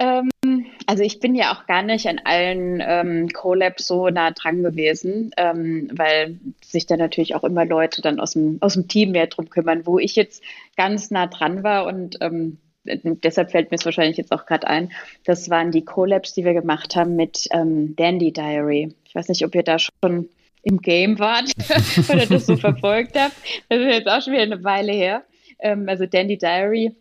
Ähm, 0.00 0.28
also 0.88 1.04
ich 1.04 1.20
bin 1.20 1.36
ja 1.36 1.52
auch 1.52 1.66
gar 1.66 1.84
nicht 1.84 2.08
an 2.08 2.20
allen 2.24 2.82
ähm, 2.84 3.28
Collabs 3.28 3.86
so 3.86 4.08
nah 4.08 4.32
dran 4.32 4.64
gewesen, 4.64 5.30
ähm, 5.36 5.88
weil 5.92 6.40
sich 6.64 6.86
da 6.86 6.96
natürlich 6.96 7.36
auch 7.36 7.44
immer 7.44 7.64
Leute 7.64 8.02
dann 8.02 8.18
aus 8.18 8.32
dem, 8.32 8.58
aus 8.60 8.74
dem 8.74 8.88
Team 8.88 9.12
mehr 9.12 9.28
drum 9.28 9.48
kümmern, 9.50 9.86
wo 9.86 10.00
ich 10.00 10.16
jetzt 10.16 10.42
ganz 10.76 11.12
nah 11.12 11.28
dran 11.28 11.62
war 11.62 11.86
und 11.86 12.18
ähm, 12.20 12.58
deshalb 12.84 13.50
fällt 13.50 13.70
mir 13.70 13.76
es 13.76 13.84
wahrscheinlich 13.84 14.16
jetzt 14.16 14.32
auch 14.32 14.46
gerade 14.46 14.66
ein, 14.66 14.92
das 15.24 15.50
waren 15.50 15.70
die 15.70 15.84
Collabs, 15.84 16.34
die 16.34 16.44
wir 16.44 16.54
gemacht 16.54 16.96
haben 16.96 17.16
mit 17.16 17.46
ähm, 17.50 17.94
Dandy 17.96 18.32
Diary. 18.32 18.94
Ich 19.04 19.14
weiß 19.14 19.28
nicht, 19.28 19.44
ob 19.44 19.54
ihr 19.54 19.62
da 19.62 19.78
schon 19.78 20.28
im 20.62 20.78
Game 20.80 21.18
wart 21.18 21.50
oder 22.08 22.26
das 22.26 22.46
so 22.46 22.56
verfolgt 22.56 23.18
habt. 23.18 23.34
Das 23.68 23.78
ist 23.78 23.86
jetzt 23.86 24.08
auch 24.08 24.22
schon 24.22 24.32
wieder 24.32 24.42
eine 24.42 24.64
Weile 24.64 24.92
her. 24.92 25.24
Ähm, 25.60 25.88
also 25.88 26.06
Dandy 26.06 26.38
Diary 26.38 26.94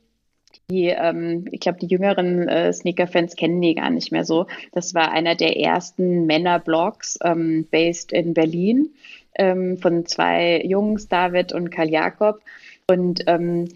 die, 0.69 0.87
ähm, 0.87 1.45
ich 1.51 1.59
glaube, 1.59 1.79
die 1.79 1.87
jüngeren 1.87 2.47
äh, 2.47 2.71
Sneaker-Fans 2.71 3.35
kennen 3.35 3.61
die 3.61 3.75
gar 3.75 3.89
nicht 3.89 4.11
mehr 4.11 4.23
so. 4.23 4.47
Das 4.71 4.93
war 4.93 5.11
einer 5.11 5.35
der 5.35 5.59
ersten 5.59 6.25
Männer-Blogs, 6.25 7.19
ähm, 7.23 7.67
based 7.69 8.11
in 8.11 8.33
Berlin, 8.33 8.89
ähm, 9.35 9.77
von 9.77 10.05
zwei 10.05 10.61
Jungs, 10.63 11.07
David 11.07 11.53
und 11.53 11.69
Karl 11.69 11.89
Jakob. 11.89 12.41
Und 12.87 13.23
ähm, 13.27 13.67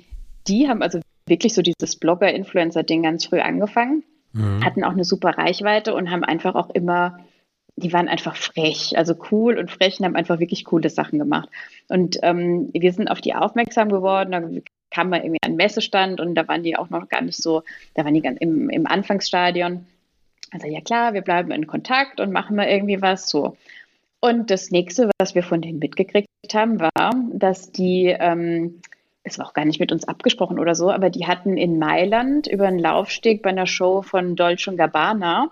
die 0.47 0.68
haben 0.68 0.82
also 0.82 0.99
wirklich 1.28 1.53
so 1.53 1.61
dieses 1.61 1.95
Blogger-Influencer-Ding 1.97 3.03
ganz 3.03 3.25
früh 3.25 3.39
angefangen, 3.39 4.03
mhm. 4.34 4.63
hatten 4.63 4.84
auch 4.84 4.91
eine 4.91 5.03
super 5.03 5.38
Reichweite 5.38 5.93
und 5.93 6.11
haben 6.11 6.23
einfach 6.23 6.55
auch 6.55 6.69
immer 6.69 7.19
die 7.78 7.93
waren 7.93 8.07
einfach 8.07 8.36
frech, 8.36 8.97
also 8.97 9.15
cool 9.32 9.57
und 9.57 9.69
frech 9.69 9.99
und 9.99 10.05
haben 10.05 10.15
einfach 10.15 10.39
wirklich 10.39 10.65
coole 10.65 10.89
Sachen 10.89 11.19
gemacht. 11.19 11.47
Und 11.88 12.17
ähm, 12.23 12.71
wir 12.73 12.91
sind 12.91 13.07
auf 13.07 13.21
die 13.21 13.36
aufmerksam 13.36 13.89
geworden, 13.89 14.32
da 14.32 14.41
kam 14.89 15.09
man 15.09 15.21
irgendwie 15.21 15.39
an 15.43 15.51
den 15.51 15.57
Messestand 15.57 16.19
und 16.19 16.34
da 16.34 16.47
waren 16.47 16.63
die 16.63 16.75
auch 16.75 16.89
noch 16.89 17.07
gar 17.07 17.21
nicht 17.21 17.41
so, 17.41 17.63
da 17.93 18.03
waren 18.03 18.15
die 18.15 18.21
ganz 18.21 18.39
im, 18.39 18.69
im 18.71 18.88
Anfangsstadion. 18.88 19.86
Also 20.51 20.67
ja 20.67 20.82
klar, 20.82 21.13
wir 21.13 21.21
bleiben 21.21 21.51
in 21.51 21.67
Kontakt 21.67 22.19
und 22.19 22.32
machen 22.32 22.55
mal 22.55 22.67
irgendwie 22.67 23.01
was 23.01 23.30
so. 23.30 23.55
Und 24.19 24.49
das 24.49 24.71
nächste, 24.71 25.11
was 25.19 25.36
wir 25.36 25.43
von 25.43 25.61
denen 25.61 25.78
mitgekriegt 25.78 26.28
haben, 26.53 26.80
war, 26.80 27.13
dass 27.32 27.71
die, 27.71 28.07
ähm, 28.07 28.82
es 29.28 29.39
war 29.39 29.47
auch 29.47 29.53
gar 29.53 29.65
nicht 29.65 29.80
mit 29.80 29.91
uns 29.91 30.07
abgesprochen 30.07 30.59
oder 30.59 30.75
so, 30.75 30.91
aber 30.91 31.09
die 31.09 31.28
hatten 31.28 31.57
in 31.57 31.80
Mailand 31.80 32.47
über 32.47 32.67
einen 32.67 32.80
Laufsteg 32.80 33.41
bei 33.41 33.49
einer 33.49 33.67
Show 33.67 34.01
von 34.01 34.36
Dolce 34.36 34.75
Gabbana 34.75 35.51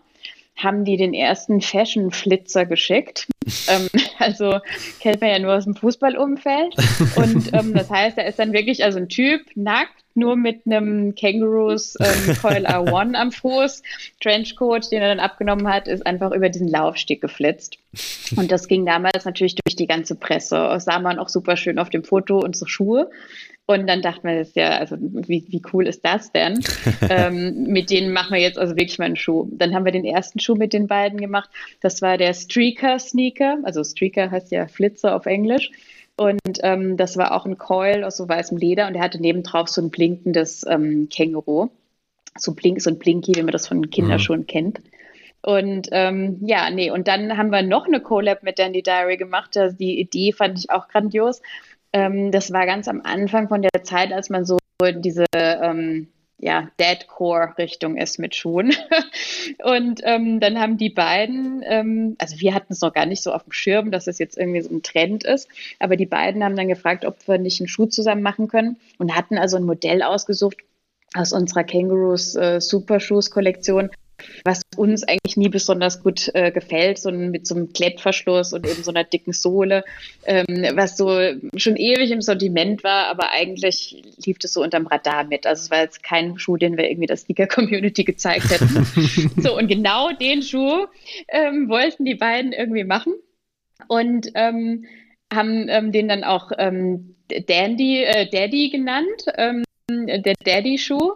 haben 0.56 0.86
die 0.86 0.98
den 0.98 1.14
ersten 1.14 1.62
Fashion-Flitzer 1.62 2.66
geschickt. 2.66 3.28
ähm, 3.68 3.90
also 4.20 4.60
kennt 5.00 5.22
man 5.22 5.30
ja 5.30 5.40
nur 5.40 5.54
aus 5.54 5.66
dem 5.66 5.76
Fußballumfeld. 5.76 6.76
Und 7.16 7.54
ähm, 7.54 7.74
das 7.74 7.90
heißt, 7.90 8.18
er 8.18 8.28
ist 8.28 8.40
dann 8.40 8.54
wirklich 8.54 8.84
also 8.84 8.98
ein 8.98 9.10
Typ, 9.10 9.42
nackt, 9.56 9.92
nur 10.18 10.38
mit 10.38 10.66
einem 10.66 11.14
Kangaroos 11.14 11.96
ähm, 12.00 12.38
Coil 12.42 12.66
R1 12.66 13.16
am 13.16 13.32
Fuß. 13.34 13.84
Trenchcoat, 14.22 14.90
den 14.92 15.02
er 15.02 15.10
dann 15.10 15.20
abgenommen 15.20 15.68
hat, 15.68 15.90
ist 15.90 16.06
einfach 16.06 16.32
über 16.32 16.48
diesen 16.48 16.70
Laufsteg 16.70 17.20
geflitzt. 17.20 17.78
Und 18.38 18.50
das 18.50 18.70
ging 18.70 18.86
damals 18.86 19.26
natürlich 19.26 19.56
durch 19.56 19.76
die 19.76 19.88
ganze 19.88 20.16
Presse. 20.16 20.56
Das 20.56 20.86
sah 20.86 21.00
man 21.00 21.20
auch 21.20 21.28
super 21.28 21.58
schön 21.58 21.80
auf 21.80 21.90
dem 21.90 22.06
Foto, 22.06 22.40
unsere 22.40 22.70
Schuhe. 22.70 23.10
Und 23.68 23.88
dann 23.88 24.04
dachte 24.04 24.22
man, 24.24 24.38
das 24.38 24.50
ist 24.50 24.56
ja, 24.56 24.78
also 24.78 24.96
wie, 25.00 25.44
wie 25.48 25.62
cool 25.74 25.88
ist 25.88 26.06
das 26.06 26.32
denn? 26.32 26.64
ähm, 27.10 27.64
mit 27.64 27.90
denen 27.90 28.14
machen 28.14 28.34
wir 28.36 28.42
jetzt 28.42 28.60
also 28.60 28.76
wirklich 28.76 29.00
mal 29.00 29.06
einen 29.06 29.16
Schuh. 29.16 29.48
Dann 29.52 29.74
haben 29.74 29.86
wir 29.86 29.92
den 29.92 30.06
ersten 30.06 30.40
Schuh 30.40 30.56
mit 30.56 30.72
den 30.72 30.88
beiden 30.88 31.20
gemacht. 31.20 31.50
Das 31.82 32.02
war 32.02 32.18
der 32.18 32.34
Streaker 32.34 33.00
Sneaker. 33.00 33.58
Also 33.64 33.84
Streaker 33.84 34.30
heißt 34.30 34.52
ja 34.52 34.68
Flitzer 34.68 35.16
auf 35.16 35.26
Englisch. 35.26 35.72
Und 36.18 36.60
ähm, 36.62 36.96
das 36.96 37.18
war 37.18 37.34
auch 37.34 37.46
ein 37.46 37.58
Coil 37.58 38.04
aus 38.04 38.18
so 38.18 38.30
weißem 38.30 38.58
Leder 38.58 38.88
und 38.88 38.96
er 38.96 39.02
hatte 39.02 39.20
nebendrauf 39.20 39.68
so 39.68 39.82
ein 39.82 39.90
blinkendes 39.90 40.66
ähm, 40.70 41.10
Känguru. 41.10 41.70
So, 42.38 42.54
blink, 42.54 42.82
so 42.82 42.90
ein 42.90 43.00
Blinky, 43.00 43.34
wie 43.36 43.44
man 43.44 43.52
das 43.52 43.68
von 43.68 43.90
Kinderschuhen 43.90 44.42
mhm. 44.42 44.48
kennt. 44.48 44.82
Und 45.42 45.90
ähm, 45.92 46.40
ja, 46.42 46.70
nee, 46.70 46.90
und 46.90 47.08
dann 47.08 47.38
haben 47.38 47.52
wir 47.52 47.62
noch 47.62 47.86
eine 47.86 48.02
Collab 48.02 48.44
mit 48.44 48.58
Dandy 48.60 48.82
Diary 48.82 49.16
gemacht. 49.16 49.52
Die 49.80 50.00
Idee 50.00 50.32
fand 50.32 50.58
ich 50.58 50.70
auch 50.72 50.88
grandios. 50.88 51.42
Ähm, 51.96 52.30
das 52.30 52.52
war 52.52 52.66
ganz 52.66 52.90
am 52.90 53.02
Anfang 53.06 53.48
von 53.48 53.62
der 53.62 53.84
Zeit, 53.84 54.12
als 54.12 54.30
man 54.30 54.44
so 54.44 54.58
in 54.84 55.02
diese 55.02 55.24
ähm, 55.34 56.10
ja, 56.38 56.70
Deadcore-Richtung 56.78 57.96
ist 57.96 58.20
mit 58.20 58.36
Schuhen. 58.36 58.74
und 59.64 60.02
ähm, 60.04 60.42
dann 60.42 60.60
haben 60.60 60.78
die 60.78 60.90
beiden, 60.90 61.64
ähm, 61.66 62.18
also 62.20 62.38
wir 62.42 62.54
hatten 62.54 62.74
es 62.74 62.82
noch 62.82 62.94
gar 62.94 63.06
nicht 63.06 63.24
so 63.24 63.32
auf 63.32 63.44
dem 63.44 63.54
Schirm, 63.54 63.92
dass 63.92 64.08
es 64.08 64.20
jetzt 64.20 64.38
irgendwie 64.38 64.60
so 64.60 64.76
ein 64.76 64.84
Trend 64.84 65.24
ist, 65.24 65.48
aber 65.80 65.96
die 65.96 66.06
beiden 66.06 66.44
haben 66.44 66.58
dann 66.58 66.68
gefragt, 66.68 67.06
ob 67.06 67.26
wir 67.30 67.38
nicht 67.38 67.62
einen 67.62 67.70
Schuh 67.70 67.86
zusammen 67.86 68.22
machen 68.22 68.50
können 68.50 68.76
und 68.98 69.16
hatten 69.16 69.38
also 69.38 69.56
ein 69.56 69.64
Modell 69.64 70.04
ausgesucht 70.04 70.58
aus 71.14 71.32
unserer 71.32 71.64
Kangaroos 71.64 72.36
äh, 72.36 72.60
Super 72.60 73.00
Shoes 73.00 73.32
Kollektion, 73.32 73.90
was 74.44 74.62
uns 74.78 75.04
eigentlich 75.04 75.38
nie 75.38 75.50
besonders 75.50 76.02
gut 76.02 76.32
äh, 76.34 76.52
gefällt, 76.52 76.98
so 76.98 77.12
mit 77.12 77.48
so 77.48 77.56
einem 77.56 77.74
Klettverschluss 77.74 78.54
und 78.54 78.66
eben 78.66 78.84
so 78.84 78.92
einer 78.92 79.04
dicken 79.04 79.34
Sohle, 79.34 79.84
ähm, 80.26 80.46
was 80.74 80.98
so 80.98 81.20
schon 81.58 81.76
ewig 81.76 82.12
im 82.12 82.22
Sortiment 82.22 82.84
war, 82.84 83.08
aber 83.08 83.32
eigentlich 83.32 84.04
lief 84.26 84.40
das 84.40 84.54
so 84.54 84.62
unterm 84.62 84.88
Radar 84.88 85.24
mit. 85.24 85.46
Also 85.46 85.64
es 85.64 85.72
war 85.72 85.82
jetzt 85.82 86.04
kein 86.04 86.38
Schuh, 86.40 86.58
den 86.58 86.78
wir 86.78 86.90
irgendwie 86.90 87.08
der 87.08 87.18
Sneaker-Community 87.18 88.04
gezeigt 88.04 88.50
hätten. 88.50 89.32
so, 89.42 89.58
und 89.58 89.68
genau 89.68 90.12
den 90.12 90.42
Schuh 90.42 90.86
ähm, 91.28 91.70
wollten 91.70 92.06
die 92.06 92.16
beiden 92.16 92.54
irgendwie 92.54 92.84
machen 92.84 93.14
und 93.88 94.28
ähm, 94.36 94.86
haben 95.34 95.68
ähm, 95.70 95.92
den 95.92 96.08
dann 96.08 96.24
auch 96.24 96.52
ähm, 96.58 97.16
Dandy, 97.48 98.04
äh, 98.04 98.30
Daddy 98.30 98.70
genannt, 98.70 99.26
ähm, 99.38 99.64
der 99.88 100.34
Daddy-Schuh 100.44 101.14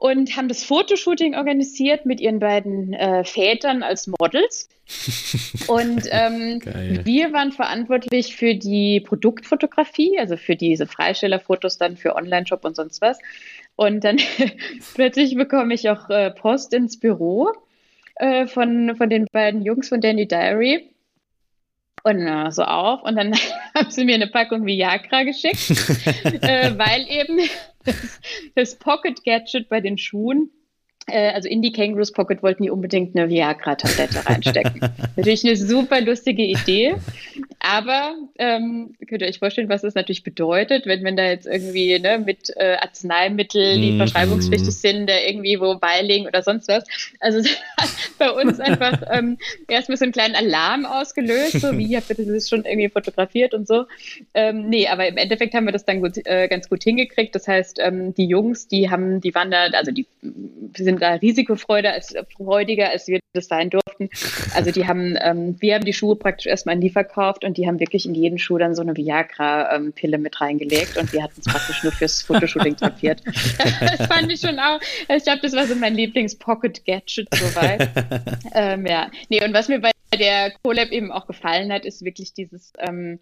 und 0.00 0.36
haben 0.36 0.48
das 0.48 0.64
Fotoshooting 0.64 1.34
organisiert 1.34 2.06
mit 2.06 2.20
ihren 2.20 2.38
beiden 2.38 2.92
äh, 2.92 3.24
Vätern 3.24 3.82
als 3.82 4.06
Models. 4.06 4.68
und 5.68 6.02
ähm, 6.10 6.60
wir 7.04 7.32
waren 7.32 7.52
verantwortlich 7.52 8.36
für 8.36 8.54
die 8.54 9.00
Produktfotografie, 9.00 10.18
also 10.18 10.36
für 10.36 10.56
diese 10.56 10.86
Freistellerfotos 10.86 11.78
dann 11.78 11.96
für 11.96 12.16
Online-Shop 12.16 12.64
und 12.64 12.76
sonst 12.76 13.00
was. 13.00 13.18
Und 13.76 14.04
dann 14.04 14.18
plötzlich 14.94 15.34
bekomme 15.36 15.74
ich 15.74 15.88
auch 15.88 16.10
äh, 16.10 16.30
Post 16.30 16.74
ins 16.74 16.98
Büro 16.98 17.52
äh, 18.16 18.46
von, 18.46 18.94
von 18.96 19.08
den 19.08 19.26
beiden 19.32 19.62
Jungs 19.62 19.88
von 19.88 20.00
Danny 20.00 20.28
Diary 20.28 20.93
und 22.04 22.20
äh, 22.26 22.50
so 22.52 22.62
auf. 22.62 23.02
Und 23.02 23.16
dann 23.16 23.34
haben 23.74 23.90
sie 23.90 24.04
mir 24.04 24.14
eine 24.14 24.28
Packung 24.28 24.64
Viagra 24.64 25.24
geschickt, 25.24 25.70
äh, 26.42 26.78
weil 26.78 27.06
eben 27.08 27.48
das, 27.84 28.20
das 28.54 28.78
Pocket 28.78 29.24
Gadget 29.24 29.68
bei 29.68 29.80
den 29.80 29.98
Schuhen 29.98 30.50
also 31.06 31.48
in 31.48 31.60
die 31.60 31.72
Kangaroos 31.72 32.12
Pocket 32.12 32.42
wollten 32.42 32.62
die 32.62 32.70
unbedingt 32.70 33.16
eine 33.16 33.28
Viagra-Tablette 33.28 34.26
reinstecken. 34.26 34.80
natürlich 35.16 35.44
eine 35.44 35.56
super 35.56 36.00
lustige 36.00 36.42
Idee, 36.42 36.94
aber 37.58 38.14
ähm, 38.38 38.94
könnt 39.08 39.22
ihr 39.22 39.28
euch 39.28 39.38
vorstellen, 39.38 39.68
was 39.68 39.82
das 39.82 39.94
natürlich 39.94 40.22
bedeutet, 40.22 40.86
wenn 40.86 41.02
man 41.02 41.16
da 41.16 41.24
jetzt 41.24 41.46
irgendwie 41.46 41.98
ne, 41.98 42.18
mit 42.18 42.50
äh, 42.56 42.76
Arzneimitteln, 42.80 43.80
die 43.80 43.92
mm, 43.92 43.98
verschreibungspflichtig 43.98 44.74
sind, 44.74 45.08
da 45.08 45.14
irgendwie 45.18 45.60
wo 45.60 45.76
beilegen 45.76 46.26
oder 46.26 46.42
sonst 46.42 46.68
was. 46.68 46.84
Also 47.20 47.38
es 47.38 47.48
hat 47.78 47.90
bei 48.18 48.30
uns 48.30 48.60
einfach 48.60 49.02
ähm, 49.10 49.38
erstmal 49.68 49.98
so 49.98 50.04
einen 50.04 50.12
kleinen 50.12 50.34
Alarm 50.34 50.86
ausgelöst, 50.86 51.60
so 51.60 51.76
wie 51.76 51.96
habt 51.96 52.10
ihr 52.10 52.16
das 52.26 52.48
schon 52.48 52.64
irgendwie 52.64 52.88
fotografiert 52.88 53.54
und 53.54 53.66
so. 53.68 53.84
Ähm, 54.32 54.68
nee, 54.68 54.88
aber 54.88 55.06
im 55.06 55.16
Endeffekt 55.16 55.54
haben 55.54 55.66
wir 55.66 55.72
das 55.72 55.84
dann 55.84 56.00
gut, 56.00 56.18
äh, 56.24 56.48
ganz 56.48 56.68
gut 56.68 56.82
hingekriegt. 56.82 57.34
Das 57.34 57.46
heißt, 57.46 57.78
ähm, 57.80 58.14
die 58.14 58.26
Jungs, 58.26 58.68
die 58.68 58.90
haben, 58.90 59.20
die 59.20 59.34
waren 59.34 59.50
da, 59.50 59.66
also 59.72 59.90
die 59.90 60.06
sind 60.76 60.93
sind 60.94 61.02
da 61.02 61.14
risikofreudiger 61.14 61.92
als, 61.92 62.14
freudiger, 62.36 62.90
als 62.90 63.08
wir 63.08 63.20
das 63.32 63.48
sein 63.48 63.70
durften. 63.70 64.08
Also 64.54 64.70
die 64.70 64.86
haben, 64.86 65.16
ähm, 65.20 65.56
wir 65.60 65.74
haben 65.74 65.84
die 65.84 65.92
Schuhe 65.92 66.16
praktisch 66.16 66.46
erstmal 66.46 66.76
in 66.76 66.80
die 66.80 66.90
verkauft 66.90 67.44
und 67.44 67.56
die 67.56 67.66
haben 67.66 67.80
wirklich 67.80 68.06
in 68.06 68.14
jeden 68.14 68.38
Schuh 68.38 68.58
dann 68.58 68.74
so 68.74 68.82
eine 68.82 68.96
Viagra-Pille 68.96 70.18
mit 70.18 70.40
reingelegt 70.40 70.96
und 70.96 71.12
wir 71.12 71.22
hatten 71.22 71.40
es 71.40 71.52
praktisch 71.52 71.82
nur 71.82 71.92
fürs 71.92 72.22
Fotoshooting 72.22 72.76
tapiert. 72.76 73.22
das 73.80 74.06
fand 74.06 74.32
ich 74.32 74.40
schon 74.40 74.58
auch, 74.58 74.80
ich 75.08 75.24
glaube, 75.24 75.40
das 75.42 75.52
war 75.54 75.66
so 75.66 75.74
mein 75.74 75.94
Lieblings-Pocket-Gadget 75.94 77.28
soweit. 77.34 77.90
ähm, 78.54 78.86
ja, 78.86 79.10
nee, 79.28 79.44
und 79.44 79.52
was 79.52 79.68
mir 79.68 79.80
bei 79.80 79.90
der 80.16 80.52
Collab 80.62 80.90
eben 80.90 81.10
auch 81.10 81.26
gefallen 81.26 81.72
hat, 81.72 81.84
ist 81.84 82.04
wirklich 82.04 82.34
dieses, 82.34 82.72
ähm, 82.78 83.18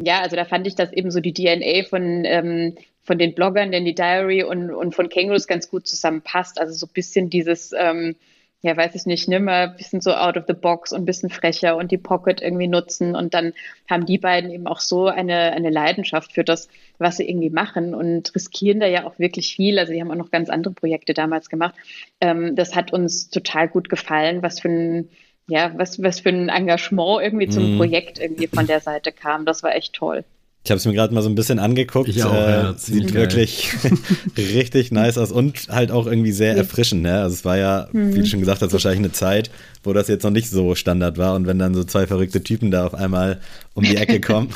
ja, 0.00 0.20
also 0.20 0.36
da 0.36 0.44
fand 0.44 0.66
ich, 0.66 0.74
dass 0.74 0.92
eben 0.92 1.10
so 1.10 1.20
die 1.20 1.32
DNA 1.32 1.88
von 1.88 2.24
ähm, 2.24 2.76
von 3.06 3.18
den 3.18 3.34
Bloggern, 3.34 3.70
denn 3.70 3.84
die 3.84 3.94
Diary 3.94 4.42
und, 4.42 4.70
und 4.70 4.94
von 4.94 5.08
Kangaroos 5.08 5.46
ganz 5.46 5.70
gut 5.70 5.86
zusammenpasst. 5.86 6.60
Also 6.60 6.74
so 6.74 6.86
ein 6.86 6.92
bisschen 6.92 7.30
dieses, 7.30 7.72
ähm, 7.72 8.16
ja, 8.62 8.76
weiß 8.76 8.96
ich 8.96 9.06
nicht, 9.06 9.28
ne, 9.28 9.38
mal 9.38 9.68
ein 9.68 9.76
bisschen 9.76 10.00
so 10.00 10.12
out 10.12 10.36
of 10.36 10.44
the 10.48 10.52
box 10.52 10.92
und 10.92 11.02
ein 11.02 11.04
bisschen 11.04 11.30
frecher 11.30 11.76
und 11.76 11.92
die 11.92 11.98
Pocket 11.98 12.42
irgendwie 12.42 12.66
nutzen. 12.66 13.14
Und 13.14 13.32
dann 13.32 13.52
haben 13.88 14.06
die 14.06 14.18
beiden 14.18 14.50
eben 14.50 14.66
auch 14.66 14.80
so 14.80 15.06
eine, 15.06 15.52
eine 15.52 15.70
Leidenschaft 15.70 16.32
für 16.32 16.42
das, 16.42 16.68
was 16.98 17.18
sie 17.18 17.28
irgendwie 17.28 17.50
machen 17.50 17.94
und 17.94 18.34
riskieren 18.34 18.80
da 18.80 18.86
ja 18.88 19.06
auch 19.06 19.20
wirklich 19.20 19.54
viel. 19.54 19.78
Also 19.78 19.92
die 19.92 20.00
haben 20.00 20.10
auch 20.10 20.16
noch 20.16 20.32
ganz 20.32 20.50
andere 20.50 20.74
Projekte 20.74 21.14
damals 21.14 21.48
gemacht. 21.48 21.76
Ähm, 22.20 22.56
das 22.56 22.74
hat 22.74 22.92
uns 22.92 23.30
total 23.30 23.68
gut 23.68 23.88
gefallen, 23.88 24.42
was 24.42 24.58
für 24.58 24.68
ein, 24.68 25.10
ja, 25.48 25.72
was, 25.76 26.02
was 26.02 26.18
für 26.18 26.30
ein 26.30 26.48
Engagement 26.48 27.22
irgendwie 27.22 27.48
zum 27.48 27.76
mm. 27.76 27.78
Projekt 27.78 28.18
irgendwie 28.18 28.48
von 28.48 28.66
der 28.66 28.80
Seite 28.80 29.12
kam. 29.12 29.44
Das 29.44 29.62
war 29.62 29.76
echt 29.76 29.92
toll. 29.92 30.24
Ich 30.66 30.70
habe 30.72 30.78
es 30.78 30.84
mir 30.84 30.94
gerade 30.94 31.14
mal 31.14 31.22
so 31.22 31.28
ein 31.28 31.36
bisschen 31.36 31.60
angeguckt. 31.60 32.08
Ich 32.08 32.24
auch, 32.24 32.34
äh, 32.34 32.50
ja, 32.50 32.74
sieht 32.76 33.12
geil. 33.12 33.22
wirklich 33.22 33.70
richtig 34.36 34.90
nice 34.90 35.16
aus 35.16 35.30
und 35.30 35.68
halt 35.68 35.92
auch 35.92 36.08
irgendwie 36.08 36.32
sehr 36.32 36.56
erfrischend. 36.56 37.02
Ne? 37.02 37.20
Also 37.20 37.34
es 37.34 37.44
war 37.44 37.56
ja, 37.56 37.86
mhm. 37.92 38.16
wie 38.16 38.18
du 38.18 38.26
schon 38.26 38.40
gesagt 38.40 38.62
hast, 38.62 38.72
wahrscheinlich 38.72 38.98
eine 38.98 39.12
Zeit, 39.12 39.52
wo 39.84 39.92
das 39.92 40.08
jetzt 40.08 40.24
noch 40.24 40.32
nicht 40.32 40.50
so 40.50 40.74
Standard 40.74 41.18
war. 41.18 41.36
Und 41.36 41.46
wenn 41.46 41.60
dann 41.60 41.72
so 41.72 41.84
zwei 41.84 42.08
verrückte 42.08 42.42
Typen 42.42 42.72
da 42.72 42.84
auf 42.84 42.94
einmal 42.94 43.40
um 43.74 43.84
die 43.84 43.96
Ecke 43.96 44.20
kommen. 44.20 44.48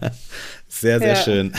sehr, 0.68 0.98
sehr 0.98 1.08
ja. 1.08 1.16
schön. 1.16 1.52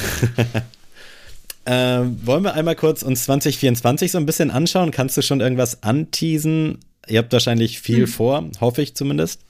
ähm, 1.67 2.17
wollen 2.23 2.43
wir 2.43 2.55
einmal 2.55 2.75
kurz 2.75 3.03
uns 3.03 3.25
2024 3.25 4.13
so 4.13 4.17
ein 4.17 4.25
bisschen 4.25 4.49
anschauen? 4.49 4.89
Kannst 4.89 5.15
du 5.15 5.21
schon 5.21 5.41
irgendwas 5.41 5.83
anteasen? 5.83 6.79
Ihr 7.07 7.19
habt 7.19 7.31
wahrscheinlich 7.31 7.79
viel 7.79 8.01
mhm. 8.01 8.07
vor, 8.07 8.49
hoffe 8.59 8.81
ich 8.81 8.95
zumindest. 8.95 9.41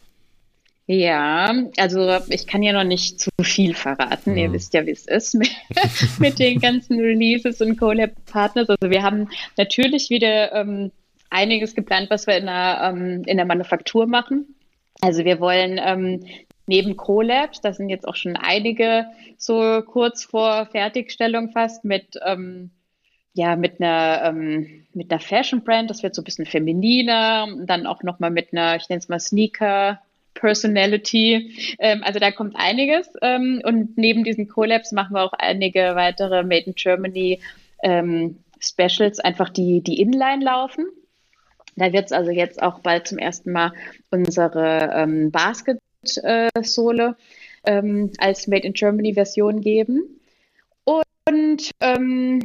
Ja, 0.87 1.51
also 1.77 2.19
ich 2.29 2.45
kann 2.45 2.61
ja 2.61 2.71
noch 2.71 2.83
nicht 2.83 3.19
zu 3.19 3.31
viel 3.41 3.73
verraten. 3.73 4.31
Mhm. 4.31 4.37
Ihr 4.37 4.53
wisst 4.53 4.73
ja, 4.73 4.85
wie 4.85 4.91
es 4.91 5.07
ist 5.07 5.33
mit, 5.35 5.49
mit 6.19 6.39
den 6.39 6.59
ganzen 6.59 6.99
Releases 6.99 7.59
und 7.61 7.77
Collab-Partners. 7.77 8.69
Also 8.69 8.91
wir 8.91 9.01
haben 9.01 9.29
natürlich 9.57 10.09
wieder 10.09 10.53
ähm, 10.53 10.91
einiges 11.31 11.73
geplant, 11.73 12.09
was 12.11 12.27
wir 12.27 12.37
in 12.37 12.45
der, 12.45 12.81
ähm, 12.83 13.23
in 13.25 13.37
der 13.37 13.47
Manufaktur 13.47 14.05
machen. 14.05 14.55
Also 15.01 15.25
wir 15.25 15.39
wollen 15.39 15.79
ähm, 15.83 16.25
neben 16.67 16.95
Collabs, 16.97 17.61
da 17.61 17.73
sind 17.73 17.89
jetzt 17.89 18.07
auch 18.07 18.15
schon 18.15 18.35
einige 18.35 19.05
so 19.37 19.81
kurz 19.81 20.23
vor 20.23 20.67
Fertigstellung 20.67 21.49
fast 21.51 21.83
mit 21.83 22.19
ähm, 22.25 22.71
ja, 23.37 23.57
mit 23.57 23.81
einer, 23.81 24.23
ähm, 24.23 24.85
mit 24.93 25.11
einer 25.11 25.19
Fashion 25.19 25.61
Brand, 25.61 25.89
das 25.89 26.03
wird 26.03 26.15
so 26.15 26.21
ein 26.21 26.23
bisschen 26.23 26.45
femininer, 26.45 27.47
dann 27.65 27.85
auch 27.85 28.01
nochmal 28.01 28.31
mit 28.31 28.53
einer, 28.53 28.77
ich 28.77 28.87
nenne 28.87 28.99
es 28.99 29.09
mal 29.09 29.19
Sneaker 29.19 29.99
Personality. 30.35 31.75
Ähm, 31.79 32.03
also 32.03 32.19
da 32.19 32.31
kommt 32.31 32.55
einiges. 32.55 33.09
Ähm, 33.21 33.61
und 33.63 33.97
neben 33.97 34.23
diesen 34.23 34.47
Collabs 34.47 34.91
machen 34.91 35.15
wir 35.15 35.23
auch 35.23 35.33
einige 35.33 35.95
weitere 35.95 36.43
Made 36.43 36.65
in 36.65 36.75
Germany 36.75 37.39
ähm, 37.81 38.37
Specials, 38.59 39.19
einfach 39.19 39.49
die, 39.49 39.81
die 39.81 39.99
Inline 39.99 40.43
laufen. 40.43 40.85
Da 41.75 41.91
wird 41.91 42.05
es 42.05 42.11
also 42.11 42.31
jetzt 42.31 42.61
auch 42.61 42.79
bald 42.79 43.07
zum 43.07 43.17
ersten 43.17 43.51
Mal 43.51 43.73
unsere 44.11 44.91
ähm, 44.93 45.31
Basket-Sohle 45.31 47.17
ähm, 47.65 48.11
als 48.17 48.47
Made 48.47 48.65
in 48.65 48.73
Germany 48.73 49.13
Version 49.13 49.61
geben. 49.61 50.19
Und 50.85 51.71
ähm, 51.81 52.39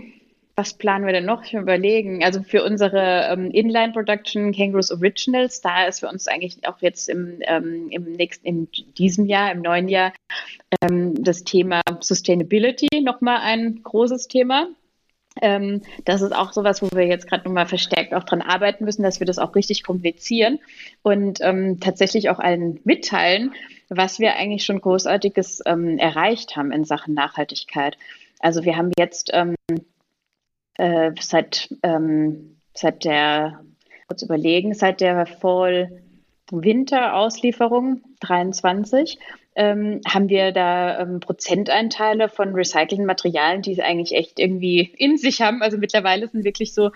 was 0.61 0.74
planen 0.74 1.06
wir 1.06 1.14
denn 1.14 1.24
noch? 1.24 1.42
Ich 1.42 1.54
überlegen. 1.54 2.22
Also 2.22 2.42
für 2.42 2.62
unsere 2.62 3.28
ähm, 3.32 3.50
Inline-Production 3.50 4.52
Kangaroos 4.52 4.90
Originals, 4.90 5.62
da 5.62 5.86
ist 5.86 6.00
für 6.00 6.08
uns 6.08 6.28
eigentlich 6.28 6.68
auch 6.68 6.82
jetzt 6.82 7.08
im, 7.08 7.38
ähm, 7.46 7.88
im 7.90 8.12
nächsten, 8.12 8.46
in 8.46 8.68
diesem 8.98 9.24
Jahr, 9.24 9.50
im 9.52 9.62
neuen 9.62 9.88
Jahr, 9.88 10.12
ähm, 10.82 11.14
das 11.24 11.44
Thema 11.44 11.80
Sustainability 12.00 12.88
nochmal 13.02 13.38
ein 13.40 13.80
großes 13.82 14.28
Thema. 14.28 14.68
Ähm, 15.40 15.80
das 16.04 16.20
ist 16.20 16.36
auch 16.36 16.52
sowas, 16.52 16.82
wo 16.82 16.88
wir 16.94 17.06
jetzt 17.06 17.26
gerade 17.26 17.44
nochmal 17.44 17.66
verstärkt 17.66 18.12
auch 18.12 18.24
dran 18.24 18.42
arbeiten 18.42 18.84
müssen, 18.84 19.02
dass 19.02 19.18
wir 19.18 19.26
das 19.26 19.38
auch 19.38 19.54
richtig 19.54 19.82
kommunizieren 19.82 20.58
und 21.00 21.38
ähm, 21.40 21.80
tatsächlich 21.80 22.28
auch 22.28 22.38
allen 22.38 22.80
mitteilen, 22.84 23.54
was 23.88 24.18
wir 24.18 24.36
eigentlich 24.36 24.66
schon 24.66 24.82
Großartiges 24.82 25.62
ähm, 25.64 25.96
erreicht 25.96 26.56
haben 26.56 26.70
in 26.70 26.84
Sachen 26.84 27.14
Nachhaltigkeit. 27.14 27.96
Also 28.40 28.64
wir 28.64 28.76
haben 28.76 28.90
jetzt 28.98 29.30
ähm, 29.32 29.54
äh, 30.77 31.12
seit, 31.21 31.75
ähm, 31.83 32.57
seit 32.75 33.05
der, 33.05 33.61
kurz 34.09 34.23
überlegen, 34.23 34.75
seit 34.75 35.01
der 35.01 35.27
Fall-Winter-Auslieferung 35.27 38.03
23 38.21 39.18
ähm, 39.57 40.01
haben 40.07 40.29
wir 40.29 40.53
da 40.53 41.01
ähm, 41.01 41.21
Prozenteinteile 41.21 42.29
von 42.29 42.55
recycelten 42.55 43.05
Materialien, 43.05 43.62
die 43.62 43.83
eigentlich 43.83 44.14
echt 44.14 44.39
irgendwie 44.39 44.95
in 44.97 45.18
sich 45.18 45.43
haben. 45.43 45.62
Also 45.62 45.77
mittlerweile 45.77 46.29
sind 46.29 46.45
wirklich 46.45 46.73
so 46.73 46.91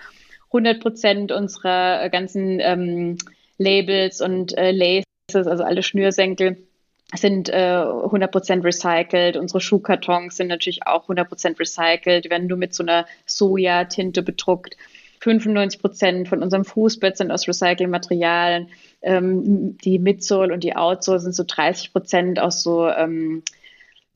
100 0.47 0.81
Prozent 0.81 1.31
unserer 1.31 2.09
ganzen 2.09 2.59
ähm, 2.61 3.17
Labels 3.57 4.21
und 4.21 4.57
äh, 4.57 4.71
Laces, 4.71 5.47
also 5.47 5.63
alle 5.63 5.83
Schnürsenkel, 5.83 6.57
sind 7.13 7.49
äh, 7.49 7.53
100% 7.53 8.63
recycelt. 8.63 9.37
Unsere 9.37 9.61
Schuhkartons 9.61 10.37
sind 10.37 10.47
natürlich 10.47 10.87
auch 10.87 11.07
100% 11.07 11.59
recycelt, 11.59 12.29
werden 12.29 12.47
nur 12.47 12.57
mit 12.57 12.73
so 12.73 12.83
einer 12.83 13.05
Sojatinte 13.25 14.23
bedruckt. 14.23 14.75
95% 15.21 16.27
von 16.27 16.43
unserem 16.43 16.65
Fußbett 16.65 17.17
sind 17.17 17.31
aus 17.31 17.47
Recyclingmaterialien. 17.47 18.69
Ähm, 19.01 19.77
die 19.83 19.99
Midsole 19.99 20.53
und 20.53 20.63
die 20.63 20.75
Outsole 20.75 21.19
sind 21.19 21.35
so 21.35 21.43
30% 21.43 22.39
aus 22.39 22.63
so, 22.63 22.89
ähm, 22.89 23.43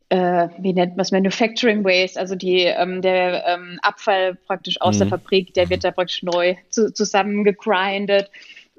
äh, 0.09 0.49
wie 0.59 0.73
nennt 0.73 0.97
man 0.97 1.03
es, 1.03 1.11
Manufacturing 1.11 1.83
Waste, 1.83 2.19
also 2.19 2.35
die, 2.35 2.63
ähm, 2.63 3.01
der 3.01 3.45
ähm, 3.47 3.79
Abfall 3.81 4.35
praktisch 4.35 4.81
aus 4.81 4.95
mhm. 4.95 4.99
der 4.99 5.07
Fabrik, 5.09 5.53
der 5.53 5.69
wird 5.69 5.83
da 5.83 5.91
praktisch 5.91 6.23
neu 6.23 6.55
zu, 6.69 6.91
zusammengegrindet 6.91 8.29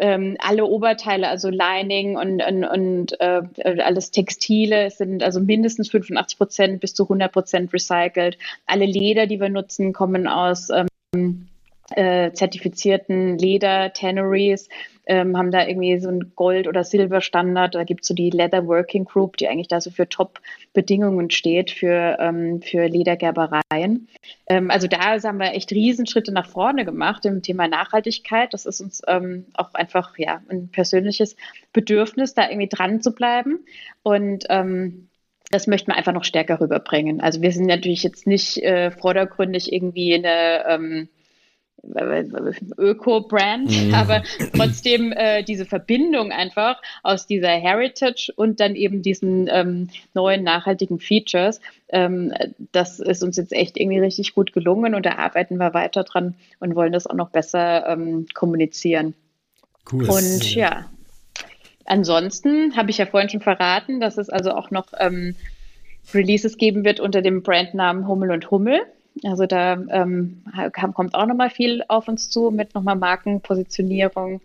ähm, 0.01 0.37
alle 0.41 0.65
Oberteile, 0.65 1.29
also 1.29 1.51
Lining 1.51 2.17
und, 2.17 2.43
und, 2.43 2.65
und 2.65 3.21
äh, 3.21 3.43
alles 3.83 4.11
Textile 4.11 4.91
sind 4.91 5.23
also 5.23 5.41
mindestens 5.41 5.91
85 5.91 6.39
Prozent 6.39 6.81
bis 6.81 6.95
zu 6.95 7.05
100 7.05 7.31
Prozent 7.31 7.73
recycelt. 7.73 8.39
Alle 8.67 8.87
Leder, 8.87 9.27
die 9.27 9.41
wir 9.41 9.51
nutzen, 9.51 9.93
kommen 9.93 10.27
aus 10.27 10.71
ähm, 10.71 11.47
äh, 11.91 12.33
zertifizierten 12.33 13.37
Leder, 13.39 13.93
Tanneries, 13.93 14.69
ähm, 15.11 15.37
haben 15.37 15.51
da 15.51 15.67
irgendwie 15.67 15.99
so 15.99 16.09
einen 16.09 16.37
Gold- 16.37 16.69
oder 16.69 16.85
Silberstandard. 16.85 17.75
Da 17.75 17.83
gibt 17.83 18.03
es 18.03 18.09
so 18.09 18.15
die 18.15 18.31
Leather 18.31 18.69
Working 18.69 19.05
Group, 19.05 19.37
die 19.39 19.49
eigentlich 19.49 19.67
da 19.67 19.81
so 19.81 19.91
für 19.91 20.09
Top-Bedingungen 20.09 21.31
steht 21.31 21.73
für, 21.73 22.17
ähm, 22.21 22.63
für 22.63 22.87
Ledergerbereien. 22.87 24.07
Ähm, 24.47 24.71
also 24.71 24.87
da 24.87 25.21
haben 25.21 25.41
wir 25.41 25.53
echt 25.53 25.73
Riesenschritte 25.73 26.31
nach 26.31 26.47
vorne 26.47 26.85
gemacht 26.85 27.27
im 27.27 27.43
Thema 27.43 27.67
Nachhaltigkeit. 27.67 28.55
Das 28.55 28.67
ist 28.67 28.81
uns 28.81 29.03
ähm, 29.09 29.47
auch 29.55 29.75
einfach 29.75 30.17
ja, 30.17 30.43
ein 30.49 30.69
persönliches 30.69 31.35
Bedürfnis, 31.73 32.35
da 32.35 32.49
irgendwie 32.49 32.69
dran 32.69 33.03
zu 33.03 33.13
bleiben. 33.13 33.65
Und 34.05 34.45
ähm, 34.49 35.09
das 35.51 35.67
möchten 35.67 35.91
wir 35.91 35.97
einfach 35.97 36.13
noch 36.13 36.23
stärker 36.23 36.61
rüberbringen. 36.61 37.21
Also 37.21 37.43
wir 37.43 37.51
sind 37.51 37.67
natürlich 37.67 38.05
jetzt 38.05 38.29
nicht 38.29 38.59
äh, 38.59 38.93
vordergründig 38.93 39.73
irgendwie 39.73 40.15
eine 40.15 40.65
ähm, 40.69 41.09
Öko-Brand, 41.83 43.71
mhm. 43.71 43.95
aber 43.95 44.23
trotzdem 44.55 45.13
äh, 45.13 45.43
diese 45.43 45.65
Verbindung 45.65 46.33
einfach 46.33 46.81
aus 47.03 47.27
dieser 47.27 47.49
Heritage 47.49 48.33
und 48.37 48.61
dann 48.61 48.75
eben 48.75 49.03
diesen 49.03 49.49
ähm, 49.51 49.89
neuen 50.15 50.45
nachhaltigen 50.45 51.01
Features, 51.01 51.61
ähm, 51.89 52.33
das 52.73 53.01
ist 53.01 53.23
uns 53.23 53.37
jetzt 53.37 53.53
echt 53.53 53.77
irgendwie 53.77 53.99
richtig 53.99 54.35
gut 54.35 54.53
gelungen 54.53 54.95
und 54.95 55.07
da 55.07 55.17
arbeiten 55.17 55.57
wir 55.57 55.75
weiter 55.75 56.05
dran 56.05 56.35
und 56.59 56.75
wollen 56.75 56.93
das 56.93 57.07
auch 57.07 57.15
noch 57.15 57.31
besser 57.31 57.87
ähm, 57.89 58.27
kommunizieren. 58.35 59.15
Cool. 59.91 60.09
Und 60.09 60.55
ja, 60.55 60.87
ansonsten 61.85 62.77
habe 62.77 62.91
ich 62.91 62.99
ja 62.99 63.07
vorhin 63.07 63.31
schon 63.31 63.41
verraten, 63.41 64.01
dass 64.01 64.19
es 64.19 64.31
also 64.31 64.53
auch 64.53 64.71
noch 64.71 64.89
ähm, 64.99 65.35
Releases 66.15 66.57
geben 66.57 66.85
wird 66.85 67.01
unter 67.01 67.23
dem 67.23 67.43
Brandnamen 67.43 68.07
Hummel 68.07 68.31
und 68.31 68.51
Hummel. 68.51 68.81
Also 69.25 69.47
da 69.47 69.75
ähm, 69.91 70.45
kommt 70.73 71.15
auch 71.15 71.27
nochmal 71.27 71.51
viel 71.51 71.83
auf 71.89 72.09
uns 72.09 72.31
zu 72.31 72.51
mit 72.51 72.75
nochmal 72.75 72.97
Markenpositionierung. 72.97 74.41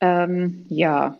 Ähm, 0.00 0.66
ja, 0.68 1.16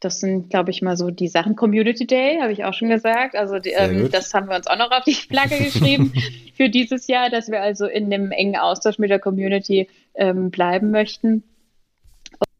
das 0.00 0.20
sind, 0.20 0.50
glaube 0.50 0.70
ich, 0.70 0.82
mal 0.82 0.96
so 0.96 1.10
die 1.10 1.28
Sachen. 1.28 1.56
Community 1.56 2.06
Day, 2.06 2.38
habe 2.40 2.52
ich 2.52 2.64
auch 2.64 2.74
schon 2.74 2.90
gesagt. 2.90 3.34
Also 3.34 3.58
die, 3.58 3.70
ähm, 3.70 4.10
das 4.10 4.34
haben 4.34 4.48
wir 4.48 4.56
uns 4.56 4.66
auch 4.66 4.76
noch 4.76 4.90
auf 4.90 5.04
die 5.04 5.14
Flagge 5.14 5.58
geschrieben 5.58 6.12
für 6.56 6.68
dieses 6.68 7.06
Jahr, 7.06 7.30
dass 7.30 7.50
wir 7.50 7.62
also 7.62 7.86
in 7.86 8.10
dem 8.10 8.30
engen 8.30 8.56
Austausch 8.56 8.98
mit 8.98 9.10
der 9.10 9.18
Community 9.18 9.88
ähm, 10.14 10.50
bleiben 10.50 10.90
möchten. 10.90 11.42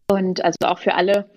Und 0.06 0.44
also 0.44 0.56
auch 0.62 0.78
für 0.78 0.94
alle, 0.94 1.28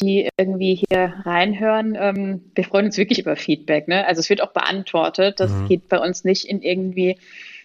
die 0.00 0.28
irgendwie 0.36 0.74
hier 0.88 1.14
reinhören. 1.24 1.96
Ähm, 1.98 2.50
wir 2.54 2.64
freuen 2.64 2.86
uns 2.86 2.98
wirklich 2.98 3.18
über 3.18 3.36
Feedback. 3.36 3.88
Ne? 3.88 4.06
Also 4.06 4.20
es 4.20 4.30
wird 4.30 4.42
auch 4.42 4.52
beantwortet. 4.52 5.40
Das 5.40 5.50
mhm. 5.50 5.68
geht 5.68 5.88
bei 5.88 5.98
uns 5.98 6.24
nicht 6.24 6.44
in 6.44 6.62
irgendwie 6.62 7.16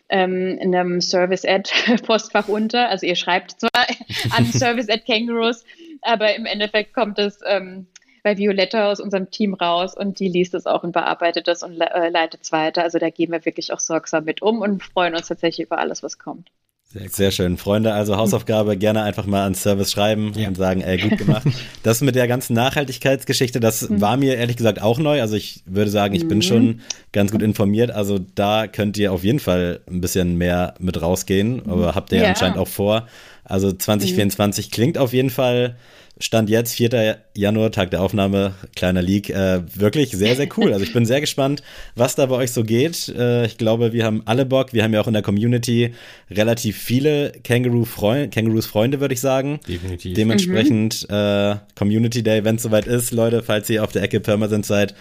ähm, 0.09 0.57
in 0.59 0.75
einem 0.75 1.01
Service-Ad-Postfach 1.01 2.47
unter. 2.47 2.89
Also 2.89 3.05
ihr 3.05 3.15
schreibt 3.15 3.59
zwar 3.59 3.87
an 4.35 4.45
Service-Ad 4.45 5.03
Kangaroos, 5.05 5.63
aber 6.01 6.35
im 6.35 6.45
Endeffekt 6.45 6.93
kommt 6.93 7.19
es 7.19 7.39
ähm, 7.45 7.87
bei 8.23 8.37
Violetta 8.37 8.91
aus 8.91 8.99
unserem 8.99 9.31
Team 9.31 9.53
raus 9.53 9.95
und 9.95 10.19
die 10.19 10.27
liest 10.27 10.53
es 10.53 10.65
auch 10.65 10.83
und 10.83 10.91
bearbeitet 10.91 11.47
es 11.47 11.63
und 11.63 11.79
äh, 11.79 12.09
leitet 12.09 12.41
es 12.43 12.51
weiter. 12.51 12.83
Also 12.83 12.99
da 12.99 13.09
gehen 13.09 13.31
wir 13.31 13.45
wirklich 13.45 13.71
auch 13.71 13.79
sorgsam 13.79 14.25
mit 14.25 14.41
um 14.41 14.61
und 14.61 14.83
freuen 14.83 15.15
uns 15.15 15.27
tatsächlich 15.27 15.67
über 15.67 15.77
alles, 15.77 16.03
was 16.03 16.17
kommt. 16.17 16.49
Sehr, 16.91 17.03
cool. 17.03 17.09
Sehr, 17.11 17.29
schön. 17.29 17.57
Freunde, 17.57 17.93
also 17.93 18.17
Hausaufgabe 18.17 18.75
gerne 18.75 19.03
einfach 19.03 19.27
mal 19.27 19.45
an 19.45 19.53
Service 19.53 19.91
schreiben 19.91 20.33
ja. 20.35 20.47
und 20.47 20.57
sagen, 20.57 20.81
ey, 20.81 20.97
gut 20.97 21.19
gemacht. 21.19 21.47
Das 21.83 22.01
mit 22.01 22.15
der 22.15 22.27
ganzen 22.27 22.53
Nachhaltigkeitsgeschichte, 22.53 23.59
das 23.59 23.89
mhm. 23.89 24.01
war 24.01 24.17
mir 24.17 24.35
ehrlich 24.37 24.57
gesagt 24.57 24.81
auch 24.81 24.97
neu. 24.97 25.21
Also 25.21 25.35
ich 25.35 25.61
würde 25.65 25.91
sagen, 25.91 26.15
ich 26.15 26.23
mhm. 26.23 26.29
bin 26.29 26.41
schon 26.41 26.81
ganz 27.11 27.31
gut 27.31 27.43
informiert. 27.43 27.91
Also 27.91 28.19
da 28.33 28.65
könnt 28.65 28.97
ihr 28.97 29.13
auf 29.13 29.23
jeden 29.23 29.39
Fall 29.39 29.81
ein 29.87 30.01
bisschen 30.01 30.35
mehr 30.37 30.73
mit 30.79 30.99
rausgehen, 30.99 31.61
aber 31.69 31.93
habt 31.93 32.11
ihr 32.11 32.21
ja. 32.21 32.29
anscheinend 32.29 32.57
auch 32.57 32.67
vor. 32.67 33.07
Also 33.43 33.71
2024 33.71 34.67
mhm. 34.67 34.71
klingt 34.71 34.97
auf 34.97 35.13
jeden 35.13 35.29
Fall 35.29 35.75
Stand 36.21 36.49
jetzt, 36.49 36.75
4. 36.75 37.17
Januar, 37.33 37.71
Tag 37.71 37.91
der 37.91 38.01
Aufnahme, 38.01 38.53
kleiner 38.75 39.01
Leak, 39.01 39.29
äh, 39.29 39.61
wirklich 39.73 40.11
sehr, 40.11 40.35
sehr 40.35 40.49
cool. 40.57 40.73
Also 40.73 40.83
ich 40.83 40.91
bin 40.91 41.05
sehr 41.05 41.21
gespannt, 41.21 41.63
was 41.95 42.15
da 42.15 42.25
bei 42.25 42.35
euch 42.35 42.51
so 42.51 42.63
geht. 42.63 43.07
Äh, 43.09 43.45
ich 43.45 43.57
glaube, 43.57 43.93
wir 43.93 44.03
haben 44.03 44.23
alle 44.25 44.45
Bock. 44.45 44.73
Wir 44.73 44.83
haben 44.83 44.93
ja 44.93 44.99
auch 44.99 45.07
in 45.07 45.13
der 45.13 45.21
Community 45.21 45.93
relativ 46.29 46.77
viele 46.77 47.31
Kangaroo 47.43 47.83
-Freund 47.83 48.31
Kangaroos 48.31 48.65
Freunde, 48.65 48.99
würde 48.99 49.13
ich 49.13 49.21
sagen. 49.21 49.61
Definitiv. 49.65 50.13
Dementsprechend 50.13 51.07
mhm. 51.09 51.15
äh, 51.15 51.55
Community 51.75 52.21
Day, 52.21 52.43
wenn 52.43 52.57
es 52.57 52.63
soweit 52.63 52.85
ist, 52.85 53.11
Leute, 53.11 53.41
falls 53.41 53.69
ihr 53.69 53.83
auf 53.83 53.93
der 53.93 54.03
Ecke 54.03 54.19
Permanent 54.19 54.65
seid 54.65 54.95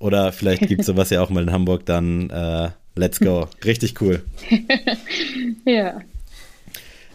oder 0.00 0.32
vielleicht 0.32 0.66
gibt 0.68 0.80
es 0.80 0.86
sowas 0.86 1.10
ja 1.10 1.22
auch 1.22 1.28
mal 1.28 1.42
in 1.42 1.52
Hamburg, 1.52 1.84
dann 1.84 2.30
äh, 2.30 2.70
let's 2.96 3.20
go. 3.20 3.46
Richtig 3.64 4.00
cool. 4.00 4.22
ja. 5.66 6.00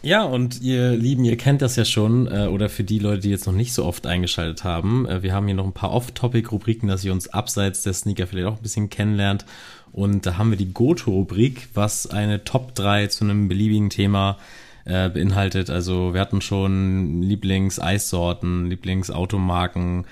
Ja, 0.08 0.24
und 0.24 0.62
ihr 0.62 0.91
Lieben, 0.91 1.26
ihr 1.26 1.36
kennt 1.36 1.62
das 1.62 1.76
ja 1.76 1.84
schon, 1.84 2.28
äh, 2.28 2.47
oder 2.47 2.70
für 2.70 2.86
die 2.86 2.97
Leute, 2.97 3.24
die 3.24 3.30
jetzt 3.30 3.45
noch 3.45 3.53
nicht 3.53 3.74
so 3.74 3.84
oft 3.84 4.08
eingeschaltet 4.08 4.64
haben, 4.64 5.05
äh, 5.05 5.22
wir 5.22 5.34
haben 5.34 5.47
hier 5.47 5.55
noch 5.55 5.66
ein 5.66 5.74
paar 5.74 5.91
Off-Topic-Rubriken, 5.91 6.88
dass 6.88 7.03
ihr 7.03 7.12
uns 7.12 7.28
abseits 7.28 7.84
der 7.84 7.91
Sneaker 7.91 8.26
vielleicht 8.26 8.47
auch 8.47 8.55
ein 8.55 8.62
bisschen 8.62 8.89
kennenlernt. 8.89 9.45
Und 9.91 10.26
da 10.26 10.38
haben 10.38 10.49
wir 10.49 10.58
die 10.58 10.72
Go-To-Rubrik, 10.72 11.68
was 11.74 12.08
eine 12.08 12.45
Top 12.45 12.74
3 12.74 13.08
zu 13.08 13.26
einem 13.26 13.49
beliebigen 13.49 13.89
Thema 13.89 14.38
äh, 14.86 15.10
beinhaltet. 15.10 15.70
Also 15.70 16.14
wir 16.14 16.22
hatten 16.22 16.39
schon 16.39 17.22
Lieblings-Eissorten, 17.22 18.70
Lieblings-Automarken. 18.70 20.05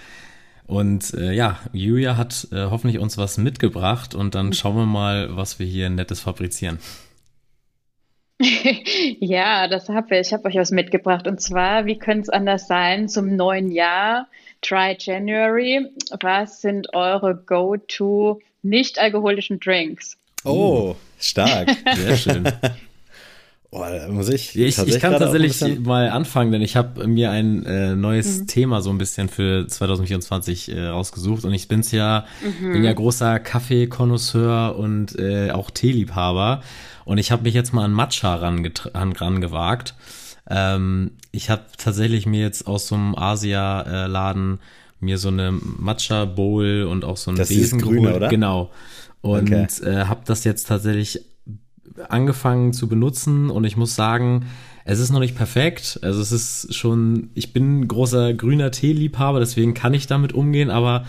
Und 0.68 1.14
äh, 1.14 1.32
ja, 1.32 1.58
Julia 1.72 2.18
hat 2.18 2.50
äh, 2.52 2.66
hoffentlich 2.66 3.00
uns 3.00 3.18
was 3.18 3.38
mitgebracht 3.38 4.14
und 4.14 4.36
dann 4.36 4.52
schauen 4.52 4.76
wir 4.76 4.86
mal, 4.86 5.38
was 5.38 5.58
wir 5.58 5.66
hier 5.66 5.90
Nettes 5.90 6.20
fabrizieren. 6.20 6.80
ja, 9.20 9.68
das 9.68 9.90
habe 9.90 10.16
ich. 10.16 10.28
Ich 10.28 10.34
habe 10.34 10.48
euch 10.48 10.56
was 10.56 10.72
mitgebracht. 10.72 11.28
Und 11.28 11.42
zwar, 11.42 11.86
wie 11.86 11.98
könnte 11.98 12.24
es 12.24 12.30
anders 12.30 12.68
sein, 12.68 13.08
zum 13.08 13.36
neuen 13.36 13.72
Jahr, 13.72 14.28
Try 14.62 14.96
January. 15.00 15.88
Was 16.22 16.62
sind 16.62 16.94
eure 16.94 17.36
Go-To 17.36 18.42
nicht-alkoholischen 18.64 19.60
Drinks? 19.60 20.18
Oh, 20.44 20.96
stark. 21.20 21.70
Sehr 21.96 22.18
schön. 22.18 22.44
Boah, 23.72 24.08
muss 24.10 24.30
ich. 24.30 24.58
Ich, 24.58 24.78
ich 24.78 25.00
kann 25.00 25.20
tatsächlich 25.20 25.80
mal 25.80 26.10
anfangen, 26.10 26.52
denn 26.52 26.62
ich 26.62 26.76
habe 26.76 27.08
mir 27.08 27.32
ein 27.32 27.66
äh, 27.66 27.96
neues 27.96 28.42
mhm. 28.42 28.48
Thema 28.48 28.82
so 28.82 28.90
ein 28.90 28.98
bisschen 28.98 29.28
für 29.28 29.68
2024 29.68 30.72
äh, 30.72 30.86
rausgesucht 30.88 31.44
und 31.44 31.54
ich 31.54 31.68
bin's 31.68 31.92
ja, 31.92 32.26
mhm. 32.42 32.72
bin 32.72 32.84
ja 32.84 32.94
großer 32.94 33.40
Kaffee-Konnoisseur 33.40 34.78
und 34.78 35.18
äh, 35.20 35.52
auch 35.52 35.72
Teeliebhaber. 35.72 36.62
Und 37.06 37.18
ich 37.18 37.32
habe 37.32 37.44
mich 37.44 37.54
jetzt 37.54 37.74
mal 37.74 37.86
an 37.86 37.94
Matcha 37.94 38.36
rangewagt. 38.36 39.96
Ähm, 40.50 41.12
ich 41.32 41.50
habe 41.50 41.64
tatsächlich 41.78 42.26
mir 42.26 42.42
jetzt 42.42 42.68
aus 42.68 42.88
so 42.88 42.96
einem 42.96 43.16
Asia-Laden 43.16 44.60
mir 45.00 45.18
so 45.18 45.30
eine 45.30 45.52
Matcha 45.52 46.26
Bowl 46.26 46.84
und 46.84 47.06
auch 47.06 47.18
so 47.18 47.32
ein 47.32 47.38
Besen 47.38 47.80
geholt. 47.80 48.16
Oder? 48.16 48.28
Genau. 48.28 48.72
Und 49.22 49.52
okay. 49.52 49.68
äh, 49.84 50.06
habe 50.06 50.22
das 50.26 50.44
jetzt 50.44 50.68
tatsächlich 50.68 51.22
angefangen 52.10 52.74
zu 52.74 52.88
benutzen 52.88 53.50
und 53.50 53.64
ich 53.64 53.78
muss 53.78 53.96
sagen, 53.96 54.46
es 54.84 55.00
ist 55.00 55.12
noch 55.12 55.20
nicht 55.20 55.36
perfekt. 55.36 56.00
Also 56.02 56.22
es 56.22 56.32
ist 56.32 56.76
schon, 56.76 57.30
ich 57.34 57.54
bin 57.54 57.88
großer 57.88 58.34
grüner 58.34 58.72
Teeliebhaber, 58.72 59.40
deswegen 59.40 59.74
kann 59.74 59.94
ich 59.94 60.08
damit 60.08 60.34
umgehen, 60.34 60.70
aber 60.70 61.06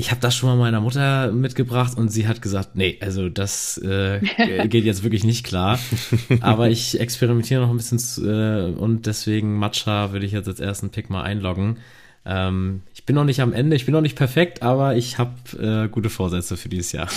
ich 0.00 0.10
habe 0.10 0.20
das 0.20 0.34
schon 0.34 0.48
mal 0.48 0.56
meiner 0.56 0.80
Mutter 0.80 1.30
mitgebracht 1.30 1.96
und 1.96 2.08
sie 2.08 2.26
hat 2.26 2.40
gesagt, 2.40 2.74
nee, 2.74 2.98
also 3.02 3.28
das 3.28 3.76
äh, 3.78 4.20
geht 4.66 4.84
jetzt 4.84 5.02
wirklich 5.02 5.24
nicht 5.24 5.44
klar. 5.44 5.78
Aber 6.40 6.70
ich 6.70 6.98
experimentiere 6.98 7.60
noch 7.60 7.70
ein 7.70 7.76
bisschen 7.76 8.00
äh, 8.26 8.72
und 8.72 9.06
deswegen 9.06 9.58
Matcha 9.58 10.12
würde 10.12 10.24
ich 10.24 10.32
jetzt 10.32 10.48
als 10.48 10.58
ersten 10.58 10.88
Pick 10.88 11.10
mal 11.10 11.22
einloggen. 11.22 11.76
Ähm, 12.24 12.80
ich 12.94 13.04
bin 13.04 13.14
noch 13.14 13.24
nicht 13.24 13.40
am 13.40 13.52
Ende, 13.52 13.76
ich 13.76 13.84
bin 13.84 13.92
noch 13.92 14.00
nicht 14.00 14.16
perfekt, 14.16 14.62
aber 14.62 14.96
ich 14.96 15.18
habe 15.18 15.34
äh, 15.58 15.88
gute 15.88 16.08
Vorsätze 16.08 16.56
für 16.56 16.70
dieses 16.70 16.92
Jahr. 16.92 17.08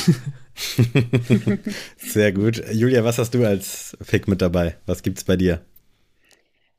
Sehr 1.97 2.33
gut. 2.33 2.61
Julia, 2.73 3.05
was 3.05 3.17
hast 3.17 3.33
du 3.33 3.45
als 3.45 3.97
Pick 4.05 4.27
mit 4.27 4.41
dabei? 4.41 4.75
Was 4.85 5.03
gibt's 5.03 5.23
bei 5.23 5.37
dir? 5.37 5.61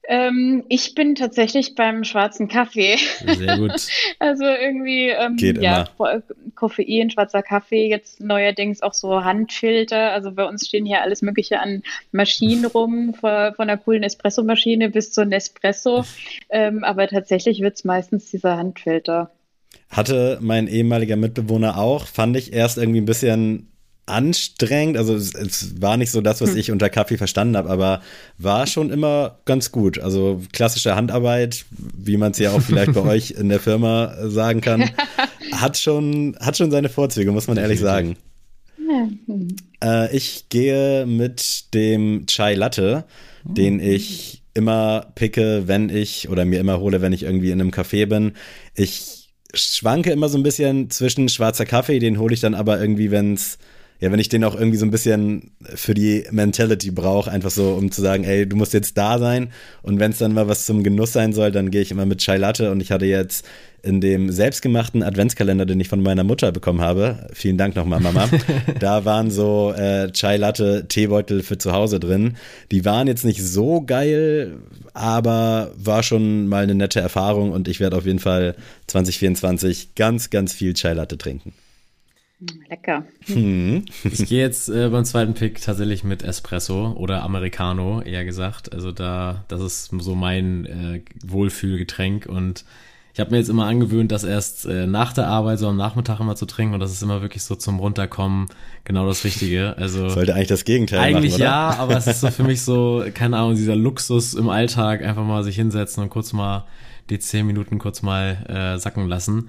Ähm, 0.07 0.65
ich 0.69 0.95
bin 0.95 1.15
tatsächlich 1.15 1.75
beim 1.75 2.05
schwarzen 2.05 2.49
Kaffee. 2.49 2.97
Sehr 3.27 3.59
gut. 3.59 3.73
also 4.19 4.45
irgendwie, 4.45 5.09
ähm, 5.09 5.37
Geht 5.37 5.63
ja, 5.63 5.89
immer. 5.99 6.23
Koffein, 6.55 7.11
schwarzer 7.11 7.43
Kaffee, 7.43 7.89
jetzt 7.89 8.21
neuerdings 8.21 8.83
auch 8.83 8.93
so 8.93 9.25
Handfilter. 9.25 10.13
Also 10.13 10.33
bei 10.33 10.45
uns 10.45 10.67
stehen 10.69 10.85
hier 10.85 11.03
alles 11.03 11.23
Mögliche 11.23 11.61
an 11.61 11.83
Maschinen 12.13 12.65
rum, 12.67 13.15
von, 13.15 13.31
einer 13.31 13.79
coolen 13.79 14.03
Espresso-Maschine 14.03 14.91
bis 14.91 15.13
zur 15.13 15.25
Nespresso. 15.25 16.05
Ähm, 16.51 16.85
aber 16.85 17.09
tatsächlich 17.09 17.61
wird 17.61 17.77
es 17.77 17.85
meistens 17.85 18.31
dieser 18.31 18.57
Handfilter. 18.57 19.31
Hatte 19.89 20.39
mein 20.41 20.67
ehemaliger 20.67 21.17
Mitbewohner 21.17 21.79
auch, 21.79 22.07
fand 22.07 22.37
ich 22.37 22.53
erst 22.53 22.79
irgendwie 22.79 23.01
ein 23.01 23.07
bisschen 23.07 23.74
anstrengend. 24.07 24.97
Also 24.97 25.15
es, 25.15 25.35
es, 25.35 25.81
war 25.81 25.97
nicht 25.97 26.11
so 26.11 26.21
das, 26.21 26.41
was 26.41 26.51
hm. 26.51 26.59
ich 26.59 26.71
unter 26.71 26.91
Kaffee 26.91 27.17
verstanden 27.17 27.57
habe, 27.57 27.71
aber 27.71 28.03
war 28.39 28.67
schon 28.67 28.91
immer 28.91 29.39
ganz 29.45 29.73
gut. 29.73 29.99
Also 29.99 30.43
klassische 30.53 30.95
Handarbeit, 30.95 31.65
wie 31.71 32.17
man 32.17 32.33
es 32.33 32.39
ja 32.39 32.53
auch 32.53 32.61
vielleicht 32.61 32.93
bei 32.93 33.03
euch 33.03 33.33
in 33.33 33.49
der 33.49 33.61
Firma 33.61 34.15
sagen 34.29 34.61
kann, 34.61 34.91
hat 35.53 35.79
schon, 35.79 36.37
hat 36.41 36.57
schon 36.57 36.71
seine 36.71 36.89
Vorzüge, 36.89 37.33
muss 37.33 37.49
man 37.49 37.57
ehrlich 37.57 37.81
sagen. 37.81 38.17
Äh, 39.83 40.15
ich 40.15 40.49
gehe 40.49 41.07
mit 41.07 41.75
dem 41.75 42.27
Chai 42.27 42.55
Latte, 42.55 43.05
den 43.45 43.81
oh. 43.81 43.85
ich 43.85 44.43
immer 44.55 45.07
picke, 45.15 45.67
wenn 45.67 45.89
ich 45.89 46.29
oder 46.29 46.45
mir 46.45 46.61
immer 46.61 46.79
hole, 46.79 47.01
wenn 47.01 47.13
ich 47.13 47.25
irgendwie 47.25 47.51
in 47.51 47.61
einem 47.61 47.71
Café 47.71 48.07
bin. 48.07 48.33
Ich 48.75 49.31
schwanke 49.53 50.11
immer 50.11 50.29
so 50.29 50.39
ein 50.39 50.43
bisschen 50.43 50.91
zwischen 50.91 51.29
schwarzer 51.29 51.67
Kaffee, 51.67 51.99
den 51.99 52.19
hole 52.19 52.35
ich 52.35 52.41
dann 52.41 52.55
aber 52.55 52.81
irgendwie, 52.81 53.11
wenn 53.11 53.35
es 53.35 53.59
ja, 54.05 54.13
wenn 54.13 54.21
ich 54.21 54.29
den 54.29 54.45
auch 54.45 54.55
irgendwie 54.55 54.77
so 54.77 54.85
ein 54.85 54.91
bisschen 54.91 55.53
für 55.63 55.95
die 55.95 56.25
Mentality 56.31 56.91
brauche, 56.91 57.31
einfach 57.31 57.51
so, 57.51 57.73
um 57.73 57.91
zu 57.91 58.03
sagen, 58.03 58.25
ey, 58.25 58.47
du 58.47 58.55
musst 58.55 58.75
jetzt 58.75 58.99
da 58.99 59.19
sein. 59.19 59.49
Und 59.81 59.99
wenn 59.99 60.11
es 60.11 60.19
dann 60.19 60.35
mal 60.35 60.47
was 60.47 60.67
zum 60.67 60.83
Genuss 60.83 61.15
sein 61.15 61.33
soll, 61.33 61.51
dann 61.51 61.71
gehe 61.71 61.81
ich 61.81 61.91
immer 61.91 62.05
mit 62.05 62.19
Chai 62.19 62.37
Latte. 62.37 62.71
Und 62.71 62.83
ich 62.83 62.93
hatte 62.93 63.07
jetzt 63.07 63.47
in 63.83 64.03
dem 64.03 64.31
selbstgemachten 64.31 65.03
Adventskalender, 65.03 65.65
den 65.65 65.81
ich 65.81 65.89
von 65.89 66.03
meiner 66.03 66.23
Mutter 66.23 66.53
bekommen 66.53 66.83
habe, 66.83 67.29
vielen 67.33 67.57
Dank 67.57 67.77
nochmal, 67.77 68.01
Mama, 68.01 68.29
da 68.79 69.07
waren 69.07 69.31
so 69.31 69.73
äh, 69.73 70.13
Chai 70.13 70.37
Latte 70.37 70.85
Teebeutel 70.87 71.43
für 71.43 71.57
zu 71.57 71.73
Hause 71.73 71.99
drin. 71.99 72.37
Die 72.71 72.85
waren 72.85 73.07
jetzt 73.07 73.25
nicht 73.25 73.43
so 73.43 73.81
geil, 73.81 74.57
aber 74.93 75.73
war 75.79 76.03
schon 76.03 76.47
mal 76.47 76.65
eine 76.65 76.75
nette 76.75 77.01
Erfahrung 77.01 77.53
und 77.53 77.69
ich 77.69 77.81
werde 77.81 77.97
auf 77.97 78.05
jeden 78.05 78.19
Fall 78.19 78.55
2024 78.89 79.95
ganz, 79.95 80.29
ganz 80.29 80.53
viel 80.53 80.75
Chai 80.75 80.93
Latte 80.93 81.17
trinken. 81.17 81.55
Lecker. 82.69 83.05
Hm. 83.27 83.85
Ich 84.05 84.27
gehe 84.27 84.41
jetzt 84.41 84.69
äh, 84.69 84.89
beim 84.89 85.05
zweiten 85.05 85.35
Pick 85.35 85.61
tatsächlich 85.61 86.05
mit 86.05 86.23
Espresso 86.23 86.93
oder 86.93 87.23
Americano, 87.23 88.03
eher 88.03 88.25
gesagt. 88.25 88.73
Also 88.73 88.93
da, 88.93 89.45
das 89.49 89.61
ist 89.61 89.91
so 89.99 90.15
mein 90.15 90.67
äh, 90.67 91.01
Wohlfühlgetränk 91.25 92.27
und 92.27 92.65
ich 93.15 93.21
habe 93.21 93.31
mir 93.31 93.37
jetzt 93.37 93.49
immer 93.49 93.67
angewöhnt, 93.67 94.11
das 94.11 94.25
erst 94.25 94.67
äh, 94.67 94.89
nach 94.89 95.13
der 95.13 95.29
Arbeit, 95.29 95.61
so 95.61 95.69
am 95.69 95.77
Nachmittag 95.77 96.19
immer 96.19 96.35
zu 96.35 96.47
trinken 96.47 96.75
und 96.75 96.81
das 96.81 96.91
ist 96.91 97.01
immer 97.01 97.23
wirklich 97.23 97.45
so 97.45 97.55
zum 97.55 97.79
Runterkommen 97.79 98.49
genau 98.83 99.07
das 99.07 99.23
Richtige. 99.23 99.77
Also 99.79 100.09
sollte 100.09 100.35
eigentlich 100.35 100.49
das 100.49 100.65
Gegenteil 100.65 100.99
eigentlich 100.99 101.33
machen, 101.33 101.43
ja, 101.43 101.77
aber 101.79 101.97
es 101.97 102.09
ist 102.09 102.21
so 102.21 102.31
für 102.33 102.43
mich 102.43 102.63
so 102.63 103.05
keine 103.15 103.37
Ahnung 103.37 103.55
dieser 103.55 103.77
Luxus 103.77 104.35
im 104.35 104.49
Alltag 104.49 105.05
einfach 105.05 105.23
mal 105.23 105.45
sich 105.45 105.55
hinsetzen 105.55 106.03
und 106.03 106.11
kurz 106.11 106.33
mal 106.33 106.67
die 107.09 107.21
zehn 107.21 107.47
Minuten 107.47 107.79
kurz 107.79 108.03
mal 108.03 108.37
äh, 108.49 108.79
sacken 108.81 109.07
lassen. 109.07 109.49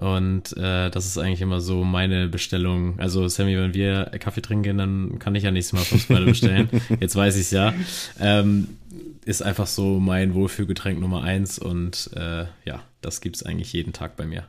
Und 0.00 0.56
äh, 0.56 0.88
das 0.88 1.04
ist 1.04 1.18
eigentlich 1.18 1.42
immer 1.42 1.60
so 1.60 1.84
meine 1.84 2.26
Bestellung. 2.26 2.98
Also 2.98 3.28
Sammy, 3.28 3.54
wenn 3.58 3.74
wir 3.74 4.06
Kaffee 4.18 4.40
trinken 4.40 4.62
gehen, 4.62 4.78
dann 4.78 5.18
kann 5.18 5.34
ich 5.34 5.42
ja 5.42 5.50
nächstes 5.50 5.74
Mal 5.74 5.84
fünf 5.84 6.08
Mal 6.08 6.24
bestellen. 6.24 6.70
Jetzt 7.00 7.16
weiß 7.16 7.34
ich 7.34 7.42
es 7.42 7.50
ja. 7.50 7.74
Ähm, 8.18 8.78
ist 9.26 9.42
einfach 9.42 9.66
so 9.66 10.00
mein 10.00 10.32
Wohlfühlgetränk 10.32 10.98
Nummer 10.98 11.22
eins 11.22 11.58
und 11.58 12.08
äh, 12.16 12.46
ja, 12.64 12.82
das 13.02 13.20
gibt's 13.20 13.42
eigentlich 13.42 13.74
jeden 13.74 13.92
Tag 13.92 14.16
bei 14.16 14.24
mir. 14.24 14.46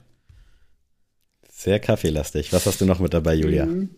Sehr 1.49 1.81
kaffeelastig. 1.81 2.53
Was 2.53 2.65
hast 2.65 2.79
du 2.79 2.85
noch 2.85 2.99
mit 3.01 3.13
dabei, 3.13 3.35
Julia? 3.35 3.65
Mhm. 3.65 3.89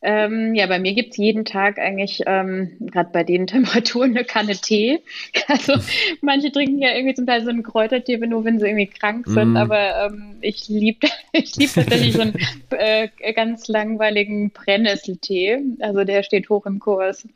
Ähm, 0.00 0.54
ja, 0.54 0.66
bei 0.66 0.78
mir 0.78 0.94
gibt's 0.94 1.16
jeden 1.16 1.44
Tag 1.44 1.78
eigentlich, 1.78 2.22
ähm, 2.26 2.70
gerade 2.80 3.10
bei 3.12 3.24
den 3.24 3.46
Temperaturen, 3.48 4.10
eine 4.10 4.24
Kanne 4.24 4.56
Tee. 4.56 5.00
Also 5.48 5.74
manche 6.20 6.52
trinken 6.52 6.78
ja 6.78 6.94
irgendwie 6.94 7.14
zum 7.14 7.26
Teil 7.26 7.42
so 7.42 7.48
einen 7.48 7.62
Kräutertee, 7.62 8.18
nur 8.18 8.44
wenn 8.44 8.58
sie 8.58 8.66
irgendwie 8.66 8.86
krank 8.86 9.26
sind, 9.26 9.54
mm. 9.54 9.56
aber 9.56 10.06
ähm, 10.06 10.36
ich 10.42 10.68
liebe 10.68 11.08
ich 11.32 11.56
lieb 11.56 11.72
tatsächlich 11.74 12.14
so 12.14 12.20
einen 12.20 12.34
äh, 12.70 13.08
ganz 13.32 13.66
langweiligen 13.68 14.50
Brennnesseltee. 14.50 15.60
Also 15.80 16.04
der 16.04 16.22
steht 16.22 16.50
hoch 16.50 16.66
im 16.66 16.80
Kurs. 16.80 17.26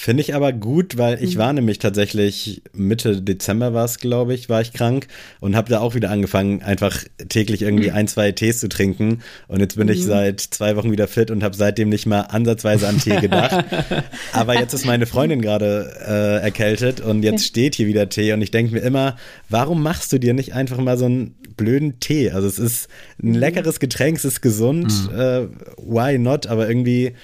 Finde 0.00 0.20
ich 0.20 0.32
aber 0.32 0.52
gut, 0.52 0.96
weil 0.96 1.20
ich 1.24 1.34
mhm. 1.34 1.40
war 1.40 1.52
nämlich 1.52 1.80
tatsächlich 1.80 2.62
Mitte 2.72 3.20
Dezember 3.20 3.74
war 3.74 3.84
es, 3.84 3.98
glaube 3.98 4.32
ich, 4.32 4.48
war 4.48 4.60
ich 4.60 4.72
krank 4.72 5.08
und 5.40 5.56
habe 5.56 5.68
da 5.70 5.80
auch 5.80 5.96
wieder 5.96 6.12
angefangen, 6.12 6.62
einfach 6.62 7.02
täglich 7.28 7.62
irgendwie 7.62 7.88
mhm. 7.88 7.96
ein, 7.96 8.06
zwei 8.06 8.30
Tees 8.30 8.60
zu 8.60 8.68
trinken. 8.68 9.22
Und 9.48 9.58
jetzt 9.58 9.74
bin 9.74 9.88
mhm. 9.88 9.94
ich 9.94 10.04
seit 10.04 10.40
zwei 10.40 10.76
Wochen 10.76 10.92
wieder 10.92 11.08
fit 11.08 11.32
und 11.32 11.42
habe 11.42 11.56
seitdem 11.56 11.88
nicht 11.88 12.06
mal 12.06 12.20
ansatzweise 12.20 12.86
an 12.86 13.00
Tee 13.00 13.16
gedacht. 13.16 13.64
aber 14.32 14.54
jetzt 14.54 14.72
ist 14.72 14.86
meine 14.86 15.06
Freundin 15.06 15.42
gerade 15.42 15.92
äh, 16.06 16.44
erkältet 16.44 17.00
und 17.00 17.24
jetzt 17.24 17.44
steht 17.44 17.74
hier 17.74 17.88
wieder 17.88 18.08
Tee 18.08 18.32
und 18.32 18.40
ich 18.40 18.52
denke 18.52 18.74
mir 18.74 18.82
immer, 18.82 19.16
warum 19.48 19.82
machst 19.82 20.12
du 20.12 20.20
dir 20.20 20.32
nicht 20.32 20.54
einfach 20.54 20.78
mal 20.78 20.96
so 20.96 21.06
einen 21.06 21.34
blöden 21.56 21.98
Tee? 21.98 22.30
Also 22.30 22.46
es 22.46 22.60
ist 22.60 22.88
ein 23.20 23.30
mhm. 23.30 23.34
leckeres 23.34 23.80
Getränk, 23.80 24.18
es 24.18 24.24
ist 24.24 24.42
gesund, 24.42 25.10
mhm. 25.10 25.18
äh, 25.18 25.48
why 25.76 26.18
not? 26.18 26.46
Aber 26.46 26.68
irgendwie 26.68 27.14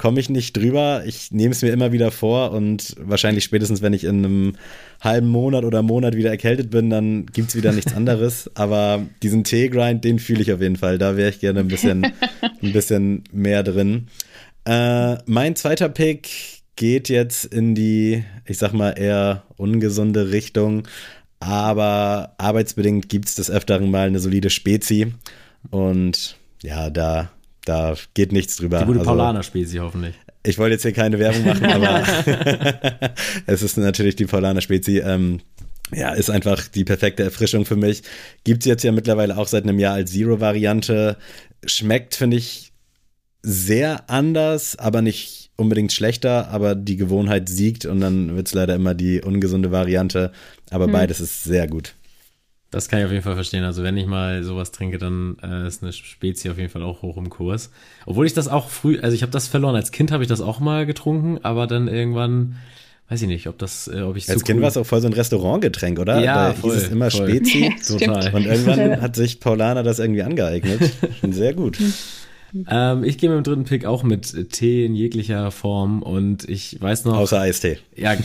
komme 0.00 0.18
ich 0.18 0.30
nicht 0.30 0.56
drüber. 0.56 1.02
Ich 1.04 1.30
nehme 1.30 1.50
es 1.50 1.60
mir 1.60 1.68
immer 1.72 1.92
wieder 1.92 2.10
vor 2.10 2.52
und 2.52 2.96
wahrscheinlich 2.98 3.44
spätestens, 3.44 3.82
wenn 3.82 3.92
ich 3.92 4.04
in 4.04 4.24
einem 4.24 4.56
halben 4.98 5.28
Monat 5.28 5.62
oder 5.62 5.82
Monat 5.82 6.16
wieder 6.16 6.30
erkältet 6.30 6.70
bin, 6.70 6.88
dann 6.88 7.26
gibt 7.26 7.50
es 7.50 7.54
wieder 7.54 7.70
nichts 7.72 7.94
anderes. 7.94 8.50
Aber 8.54 9.02
diesen 9.22 9.44
Teegrind, 9.44 10.02
den 10.02 10.18
fühle 10.18 10.40
ich 10.40 10.54
auf 10.54 10.62
jeden 10.62 10.76
Fall. 10.76 10.96
Da 10.96 11.18
wäre 11.18 11.28
ich 11.28 11.40
gerne 11.40 11.60
ein 11.60 11.68
bisschen, 11.68 12.04
ein 12.62 12.72
bisschen 12.72 13.24
mehr 13.30 13.62
drin. 13.62 14.06
Äh, 14.64 15.18
mein 15.26 15.54
zweiter 15.54 15.90
Pick 15.90 16.30
geht 16.76 17.10
jetzt 17.10 17.44
in 17.44 17.74
die, 17.74 18.24
ich 18.46 18.56
sag 18.56 18.72
mal, 18.72 18.92
eher 18.92 19.42
ungesunde 19.58 20.30
Richtung. 20.30 20.84
Aber 21.40 22.36
arbeitsbedingt 22.38 23.10
gibt 23.10 23.28
es 23.28 23.34
des 23.34 23.50
Öfteren 23.50 23.90
mal 23.90 24.06
eine 24.06 24.18
solide 24.18 24.48
Spezi. 24.48 25.12
Und 25.70 26.38
ja, 26.62 26.88
da 26.88 27.30
da 27.64 27.94
geht 28.14 28.32
nichts 28.32 28.56
drüber. 28.56 28.80
Die 28.80 28.86
gute 28.86 29.00
also, 29.00 29.10
Paulaner-Spezi 29.10 29.78
hoffentlich. 29.78 30.14
Ich 30.42 30.58
wollte 30.58 30.74
jetzt 30.74 30.82
hier 30.82 30.92
keine 30.92 31.18
Werbung 31.18 31.44
machen, 31.44 31.66
aber 31.72 32.02
es 33.46 33.62
ist 33.62 33.76
natürlich 33.76 34.16
die 34.16 34.26
Paulaner-Spezi. 34.26 34.98
Ähm, 34.98 35.40
ja, 35.92 36.12
ist 36.12 36.30
einfach 36.30 36.68
die 36.68 36.84
perfekte 36.84 37.24
Erfrischung 37.24 37.64
für 37.64 37.76
mich. 37.76 38.02
Gibt 38.44 38.62
es 38.62 38.66
jetzt 38.66 38.84
ja 38.84 38.92
mittlerweile 38.92 39.36
auch 39.36 39.48
seit 39.48 39.64
einem 39.64 39.78
Jahr 39.78 39.94
als 39.94 40.12
Zero-Variante. 40.12 41.16
Schmeckt, 41.66 42.14
finde 42.14 42.36
ich, 42.36 42.72
sehr 43.42 44.08
anders, 44.08 44.76
aber 44.76 45.02
nicht 45.02 45.50
unbedingt 45.56 45.92
schlechter, 45.92 46.48
aber 46.48 46.74
die 46.74 46.96
Gewohnheit 46.96 47.48
siegt 47.48 47.84
und 47.84 48.00
dann 48.00 48.34
wird 48.36 48.46
es 48.46 48.54
leider 48.54 48.74
immer 48.74 48.94
die 48.94 49.20
ungesunde 49.20 49.70
Variante. 49.70 50.32
Aber 50.70 50.86
hm. 50.86 50.92
beides 50.92 51.20
ist 51.20 51.44
sehr 51.44 51.66
gut. 51.66 51.94
Das 52.70 52.88
kann 52.88 53.00
ich 53.00 53.04
auf 53.04 53.10
jeden 53.10 53.24
Fall 53.24 53.34
verstehen. 53.34 53.64
Also 53.64 53.82
wenn 53.82 53.96
ich 53.96 54.06
mal 54.06 54.44
sowas 54.44 54.70
trinke, 54.70 54.98
dann 54.98 55.36
äh, 55.42 55.66
ist 55.66 55.82
eine 55.82 55.92
Spezie 55.92 56.50
auf 56.50 56.58
jeden 56.58 56.70
Fall 56.70 56.82
auch 56.82 57.02
hoch 57.02 57.16
im 57.16 57.28
Kurs. 57.28 57.70
Obwohl 58.06 58.26
ich 58.26 58.32
das 58.32 58.46
auch 58.46 58.68
früh, 58.68 59.00
also 59.00 59.14
ich 59.14 59.22
habe 59.22 59.32
das 59.32 59.48
verloren. 59.48 59.74
Als 59.74 59.90
Kind 59.90 60.12
habe 60.12 60.22
ich 60.22 60.28
das 60.28 60.40
auch 60.40 60.60
mal 60.60 60.86
getrunken, 60.86 61.40
aber 61.42 61.66
dann 61.66 61.88
irgendwann, 61.88 62.56
weiß 63.08 63.22
ich 63.22 63.28
nicht, 63.28 63.48
ob 63.48 63.58
das, 63.58 63.88
äh, 63.88 64.02
ob 64.02 64.16
ich 64.16 64.30
Als 64.30 64.44
Kind 64.44 64.58
cool 64.58 64.62
war 64.62 64.68
es 64.68 64.76
auch 64.76 64.86
voll 64.86 65.00
so 65.00 65.08
ein 65.08 65.12
Restaurantgetränk, 65.12 65.98
oder? 65.98 66.20
Ja, 66.20 66.48
da 66.48 66.54
voll, 66.54 66.74
hieß 66.74 66.82
es 66.84 66.88
immer 66.90 67.10
voll. 67.10 67.28
Spezi. 67.28 67.74
Total. 67.88 68.32
Und 68.34 68.46
irgendwann 68.46 69.00
hat 69.00 69.16
sich 69.16 69.40
Paulana 69.40 69.82
das 69.82 69.98
irgendwie 69.98 70.22
angeeignet. 70.22 70.92
Schon 71.20 71.32
sehr 71.32 71.54
gut. 71.54 71.76
Ähm, 72.68 73.04
ich 73.04 73.18
gehe 73.18 73.28
mit 73.28 73.36
dem 73.36 73.44
dritten 73.44 73.64
Pick 73.64 73.84
auch 73.84 74.02
mit 74.02 74.50
Tee 74.50 74.84
in 74.84 74.94
jeglicher 74.94 75.50
Form 75.50 76.02
und 76.02 76.48
ich 76.48 76.80
weiß 76.80 77.04
noch. 77.04 77.16
Außer 77.16 77.40
Eistee. 77.40 77.78
Ja, 77.96 78.16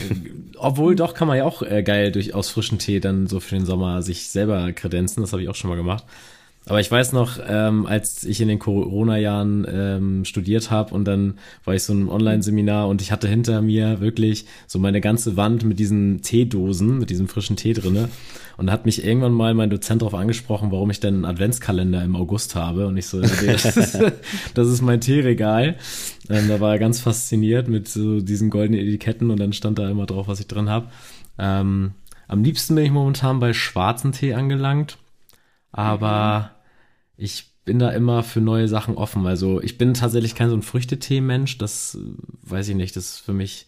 obwohl 0.56 0.96
doch 0.96 1.14
kann 1.14 1.28
man 1.28 1.36
ja 1.36 1.44
auch 1.44 1.62
äh, 1.62 1.82
geil 1.82 2.12
durch 2.12 2.34
aus 2.34 2.50
frischen 2.50 2.78
Tee 2.78 3.00
dann 3.00 3.26
so 3.26 3.40
für 3.40 3.54
den 3.54 3.66
Sommer 3.66 4.02
sich 4.02 4.28
selber 4.28 4.72
kredenzen. 4.72 5.20
Das 5.22 5.32
habe 5.32 5.42
ich 5.42 5.48
auch 5.48 5.54
schon 5.54 5.70
mal 5.70 5.76
gemacht. 5.76 6.04
Aber 6.68 6.80
ich 6.80 6.90
weiß 6.90 7.12
noch, 7.12 7.38
ähm, 7.46 7.86
als 7.86 8.24
ich 8.24 8.40
in 8.40 8.48
den 8.48 8.58
Corona-Jahren 8.58 9.66
ähm, 9.70 10.24
studiert 10.24 10.72
habe 10.72 10.92
und 10.94 11.04
dann 11.04 11.38
war 11.64 11.76
ich 11.76 11.84
so 11.84 11.92
ein 11.92 12.08
Online-Seminar 12.08 12.88
und 12.88 13.00
ich 13.00 13.12
hatte 13.12 13.28
hinter 13.28 13.62
mir 13.62 14.00
wirklich 14.00 14.46
so 14.66 14.80
meine 14.80 15.00
ganze 15.00 15.36
Wand 15.36 15.64
mit 15.64 15.78
diesen 15.78 16.22
Teedosen, 16.22 16.98
mit 16.98 17.10
diesem 17.10 17.28
frischen 17.28 17.54
Tee 17.54 17.72
drinne. 17.72 18.08
Und 18.56 18.66
da 18.66 18.72
hat 18.72 18.84
mich 18.84 19.04
irgendwann 19.04 19.32
mal 19.32 19.54
mein 19.54 19.70
Dozent 19.70 20.02
darauf 20.02 20.14
angesprochen, 20.14 20.72
warum 20.72 20.90
ich 20.90 20.98
denn 20.98 21.14
einen 21.14 21.24
Adventskalender 21.24 22.02
im 22.02 22.16
August 22.16 22.56
habe. 22.56 22.88
Und 22.88 22.96
ich 22.96 23.06
so, 23.06 23.20
das, 23.20 23.76
ist, 23.76 23.98
das 24.54 24.68
ist 24.68 24.82
mein 24.82 25.00
Teeregal. 25.00 25.76
Ähm, 26.28 26.48
da 26.48 26.58
war 26.58 26.72
er 26.72 26.78
ganz 26.80 27.00
fasziniert 27.00 27.68
mit 27.68 27.86
so 27.86 28.20
diesen 28.20 28.50
goldenen 28.50 28.80
Etiketten 28.80 29.30
und 29.30 29.38
dann 29.38 29.52
stand 29.52 29.78
da 29.78 29.88
immer 29.88 30.06
drauf, 30.06 30.26
was 30.26 30.40
ich 30.40 30.48
drin 30.48 30.68
habe. 30.68 30.88
Ähm, 31.38 31.92
am 32.26 32.42
liebsten 32.42 32.74
bin 32.74 32.84
ich 32.84 32.90
momentan 32.90 33.38
bei 33.38 33.52
schwarzen 33.52 34.10
Tee 34.10 34.34
angelangt. 34.34 34.98
Aber 35.70 36.55
ich 37.16 37.52
bin 37.64 37.78
da 37.78 37.90
immer 37.90 38.22
für 38.22 38.40
neue 38.40 38.68
Sachen 38.68 38.96
offen. 38.96 39.26
Also 39.26 39.60
ich 39.60 39.76
bin 39.76 39.94
tatsächlich 39.94 40.34
kein 40.34 40.50
so 40.50 40.56
ein 40.56 40.62
Früchtetee-Mensch. 40.62 41.58
Das 41.58 41.98
weiß 42.42 42.68
ich 42.68 42.76
nicht. 42.76 42.96
Das 42.96 43.06
ist 43.06 43.18
für 43.18 43.32
mich 43.32 43.66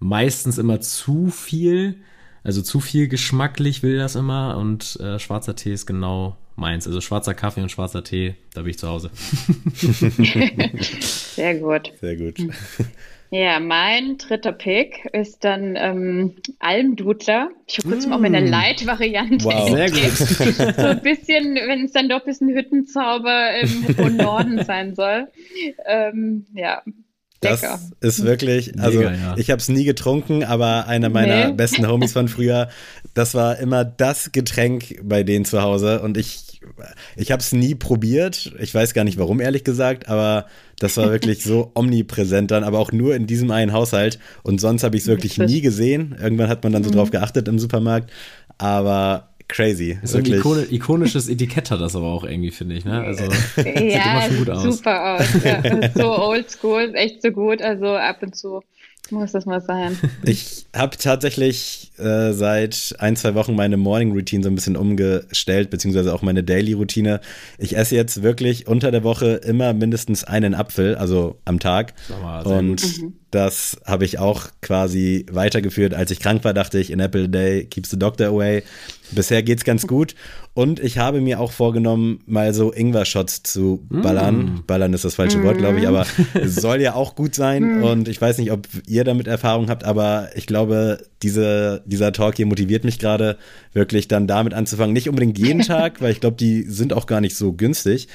meistens 0.00 0.58
immer 0.58 0.80
zu 0.80 1.28
viel. 1.30 2.00
Also 2.42 2.62
zu 2.62 2.80
viel 2.80 3.08
geschmacklich 3.08 3.82
will 3.82 3.96
das 3.98 4.16
immer. 4.16 4.56
Und 4.56 4.98
äh, 5.00 5.18
schwarzer 5.18 5.54
Tee 5.54 5.72
ist 5.72 5.86
genau 5.86 6.36
meins. 6.56 6.86
Also 6.86 7.00
schwarzer 7.00 7.34
Kaffee 7.34 7.62
und 7.62 7.70
schwarzer 7.70 8.02
Tee, 8.02 8.34
da 8.54 8.62
bin 8.62 8.70
ich 8.70 8.78
zu 8.78 8.88
Hause. 8.88 9.10
Sehr 9.74 11.58
gut. 11.58 11.92
Sehr 12.00 12.16
gut. 12.16 12.38
Ja, 13.30 13.60
mein 13.60 14.16
dritter 14.16 14.52
Pick 14.52 15.04
ist 15.12 15.44
dann 15.44 15.76
ähm, 15.76 16.36
Almdudler. 16.60 17.50
Ich 17.66 17.78
habe 17.78 17.88
kurz 17.90 18.06
mm. 18.06 18.10
mal 18.10 18.18
meine 18.18 18.40
Light-Variante. 18.40 19.44
Wow, 19.44 19.68
sehr 19.68 19.90
gut. 19.90 20.76
so 20.76 20.86
ein 20.86 21.02
bisschen, 21.02 21.54
wenn 21.54 21.84
es 21.84 21.92
dann 21.92 22.08
doch 22.08 22.20
ein 22.20 22.26
bisschen 22.26 22.48
Hüttenzauber 22.48 23.50
im 23.60 24.16
Norden 24.16 24.64
sein 24.64 24.94
soll. 24.94 25.28
Ähm, 25.86 26.46
ja, 26.54 26.82
das 27.40 27.62
Lecker. 27.62 27.80
ist 28.00 28.24
wirklich, 28.24 28.80
also 28.80 28.98
Mega, 28.98 29.12
ja. 29.12 29.36
ich 29.36 29.50
habe 29.50 29.60
es 29.60 29.68
nie 29.68 29.84
getrunken, 29.84 30.42
aber 30.42 30.88
einer 30.88 31.08
meiner 31.08 31.48
nee. 31.48 31.52
besten 31.52 31.86
Homies 31.86 32.12
von 32.12 32.26
früher, 32.26 32.68
das 33.14 33.34
war 33.34 33.58
immer 33.58 33.84
das 33.84 34.32
Getränk 34.32 35.00
bei 35.04 35.22
denen 35.22 35.44
zu 35.44 35.62
Hause 35.62 36.02
und 36.02 36.16
ich, 36.16 36.60
ich 37.14 37.30
habe 37.30 37.40
es 37.40 37.52
nie 37.52 37.76
probiert. 37.76 38.52
Ich 38.58 38.74
weiß 38.74 38.92
gar 38.92 39.04
nicht 39.04 39.18
warum, 39.18 39.40
ehrlich 39.40 39.62
gesagt, 39.62 40.08
aber 40.08 40.46
das 40.80 40.96
war 40.96 41.10
wirklich 41.10 41.44
so 41.44 41.70
omnipräsent 41.74 42.50
dann, 42.50 42.64
aber 42.64 42.80
auch 42.80 42.90
nur 42.90 43.14
in 43.14 43.28
diesem 43.28 43.52
einen 43.52 43.72
Haushalt 43.72 44.18
und 44.42 44.60
sonst 44.60 44.82
habe 44.82 44.96
ich 44.96 45.02
es 45.02 45.08
wirklich 45.08 45.38
nie 45.38 45.60
gesehen. 45.60 46.16
Irgendwann 46.20 46.48
hat 46.48 46.64
man 46.64 46.72
dann 46.72 46.82
so 46.82 46.90
mhm. 46.90 46.96
drauf 46.96 47.10
geachtet 47.10 47.46
im 47.46 47.60
Supermarkt, 47.60 48.10
aber 48.58 49.28
crazy. 49.48 49.98
So 50.02 50.18
ein 50.18 50.26
Ikone, 50.26 50.66
ikonisches 50.70 51.28
Etikett 51.28 51.70
hat 51.70 51.80
das 51.80 51.96
aber 51.96 52.06
auch 52.06 52.24
irgendwie, 52.24 52.50
finde 52.50 52.76
ich. 52.76 52.84
Ne? 52.84 53.02
Also 53.02 53.24
ja, 53.24 53.32
sieht 53.62 53.76
immer 53.76 54.22
schon 54.22 54.36
gut 54.38 54.50
aus. 54.50 54.62
super 54.62 55.14
aus. 55.14 55.26
Ja. 55.42 55.90
so 55.94 56.18
oldschool, 56.18 56.92
echt 56.94 57.22
so 57.22 57.30
gut. 57.30 57.62
Also 57.62 57.86
ab 57.86 58.22
und 58.22 58.36
zu 58.36 58.62
muss 59.10 59.32
das 59.32 59.46
mal 59.46 59.60
sein. 59.60 59.98
Ich 60.24 60.66
habe 60.74 60.96
tatsächlich 60.96 61.90
äh, 61.98 62.32
seit 62.32 62.94
ein, 62.98 63.16
zwei 63.16 63.34
Wochen 63.34 63.54
meine 63.54 63.76
Morning 63.76 64.12
Routine 64.12 64.42
so 64.42 64.50
ein 64.50 64.54
bisschen 64.54 64.76
umgestellt, 64.76 65.70
beziehungsweise 65.70 66.14
auch 66.14 66.22
meine 66.22 66.44
Daily 66.44 66.74
Routine. 66.74 67.20
Ich 67.58 67.76
esse 67.76 67.96
jetzt 67.96 68.22
wirklich 68.22 68.66
unter 68.66 68.90
der 68.90 69.04
Woche 69.04 69.40
immer 69.44 69.72
mindestens 69.72 70.24
einen 70.24 70.54
Apfel, 70.54 70.94
also 70.96 71.38
am 71.44 71.58
Tag. 71.58 71.94
Und 72.44 73.00
mhm. 73.00 73.14
das 73.30 73.78
habe 73.84 74.04
ich 74.04 74.18
auch 74.18 74.48
quasi 74.60 75.26
weitergeführt. 75.30 75.94
Als 75.94 76.10
ich 76.10 76.20
krank 76.20 76.44
war, 76.44 76.54
dachte 76.54 76.78
ich, 76.78 76.90
in 76.90 77.00
Apple 77.00 77.28
Day 77.28 77.64
keeps 77.64 77.90
the 77.90 77.98
doctor 77.98 78.28
away. 78.28 78.62
Bisher 79.10 79.42
geht's 79.42 79.64
ganz 79.64 79.86
gut. 79.86 80.14
Und 80.54 80.80
ich 80.80 80.98
habe 80.98 81.20
mir 81.20 81.38
auch 81.38 81.52
vorgenommen, 81.52 82.20
mal 82.26 82.52
so 82.52 82.72
Ingwer-Shots 82.72 83.44
zu 83.44 83.86
ballern. 83.88 84.36
Mm. 84.38 84.64
Ballern 84.66 84.92
ist 84.92 85.04
das 85.04 85.14
falsche 85.14 85.38
mm. 85.38 85.44
Wort, 85.44 85.58
glaube 85.58 85.78
ich, 85.78 85.86
aber 85.86 86.04
es 86.34 86.56
soll 86.56 86.80
ja 86.80 86.94
auch 86.94 87.14
gut 87.14 87.34
sein. 87.34 87.78
Mm. 87.78 87.84
Und 87.84 88.08
ich 88.08 88.20
weiß 88.20 88.38
nicht, 88.38 88.50
ob 88.50 88.66
ihr 88.86 89.04
damit 89.04 89.28
Erfahrung 89.28 89.70
habt, 89.70 89.84
aber 89.84 90.30
ich 90.34 90.46
glaube, 90.46 90.98
diese, 91.22 91.82
dieser 91.86 92.12
Talk 92.12 92.36
hier 92.36 92.46
motiviert 92.46 92.84
mich 92.84 92.98
gerade, 92.98 93.38
wirklich 93.72 94.08
dann 94.08 94.26
damit 94.26 94.52
anzufangen. 94.52 94.92
Nicht 94.92 95.08
unbedingt 95.08 95.38
jeden 95.38 95.62
Tag, 95.62 96.00
weil 96.00 96.12
ich 96.12 96.20
glaube, 96.20 96.36
die 96.36 96.62
sind 96.62 96.92
auch 96.92 97.06
gar 97.06 97.20
nicht 97.20 97.36
so 97.36 97.52
günstig 97.52 98.08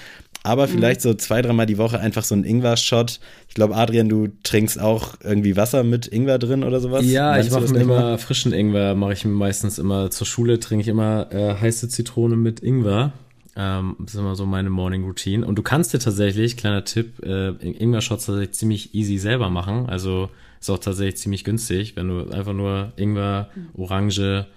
aber 0.43 0.67
mhm. 0.67 0.71
vielleicht 0.71 1.01
so 1.01 1.13
zwei, 1.13 1.41
dreimal 1.41 1.65
die 1.65 1.77
Woche 1.77 1.99
einfach 1.99 2.23
so 2.23 2.35
ein 2.35 2.43
Ingwer-Shot. 2.43 3.19
Ich 3.47 3.55
glaube, 3.55 3.75
Adrian, 3.75 4.09
du 4.09 4.27
trinkst 4.43 4.80
auch 4.80 5.15
irgendwie 5.23 5.55
Wasser 5.55 5.84
mit 5.84 6.07
Ingwer 6.07 6.38
drin 6.38 6.63
oder 6.63 6.81
sowas? 6.81 7.05
Ja, 7.05 7.31
Meinst 7.31 7.47
ich 7.47 7.53
mache 7.53 7.73
mir 7.73 7.80
immer 7.80 8.18
frischen 8.18 8.51
Ingwer, 8.51 8.93
mache 8.95 9.13
ich 9.13 9.26
mir 9.26 9.31
meistens 9.31 9.80
immer 9.80 10.11
zur 10.11 10.27
Schule, 10.27 10.59
trinke 10.59 10.81
ich 10.81 10.89
immer 10.89 11.31
äh, 11.31 11.55
heiße 11.55 11.88
Zitrone 11.88 12.35
mit 12.35 12.61
Ingwer. 12.61 13.13
Ähm, 13.55 13.95
das 13.99 14.15
ist 14.15 14.19
immer 14.19 14.35
so 14.35 14.45
meine 14.45 14.69
Morning 14.69 15.05
Routine. 15.05 15.45
Und 15.45 15.55
du 15.55 15.61
kannst 15.63 15.93
dir 15.93 15.99
tatsächlich, 15.99 16.57
kleiner 16.57 16.84
Tipp, 16.84 17.23
äh, 17.23 17.49
Ingwer-Shots 17.49 18.26
tatsächlich 18.26 18.55
ziemlich 18.55 18.93
easy 18.93 19.18
selber 19.18 19.49
machen. 19.49 19.88
Also 19.88 20.30
ist 20.59 20.69
auch 20.69 20.80
tatsächlich 20.80 21.18
ziemlich 21.18 21.43
günstig, 21.43 21.95
wenn 21.95 22.07
du 22.09 22.30
einfach 22.31 22.53
nur 22.53 22.91
Ingwer, 22.97 23.49
mhm. 23.55 23.81
Orange 23.81 24.47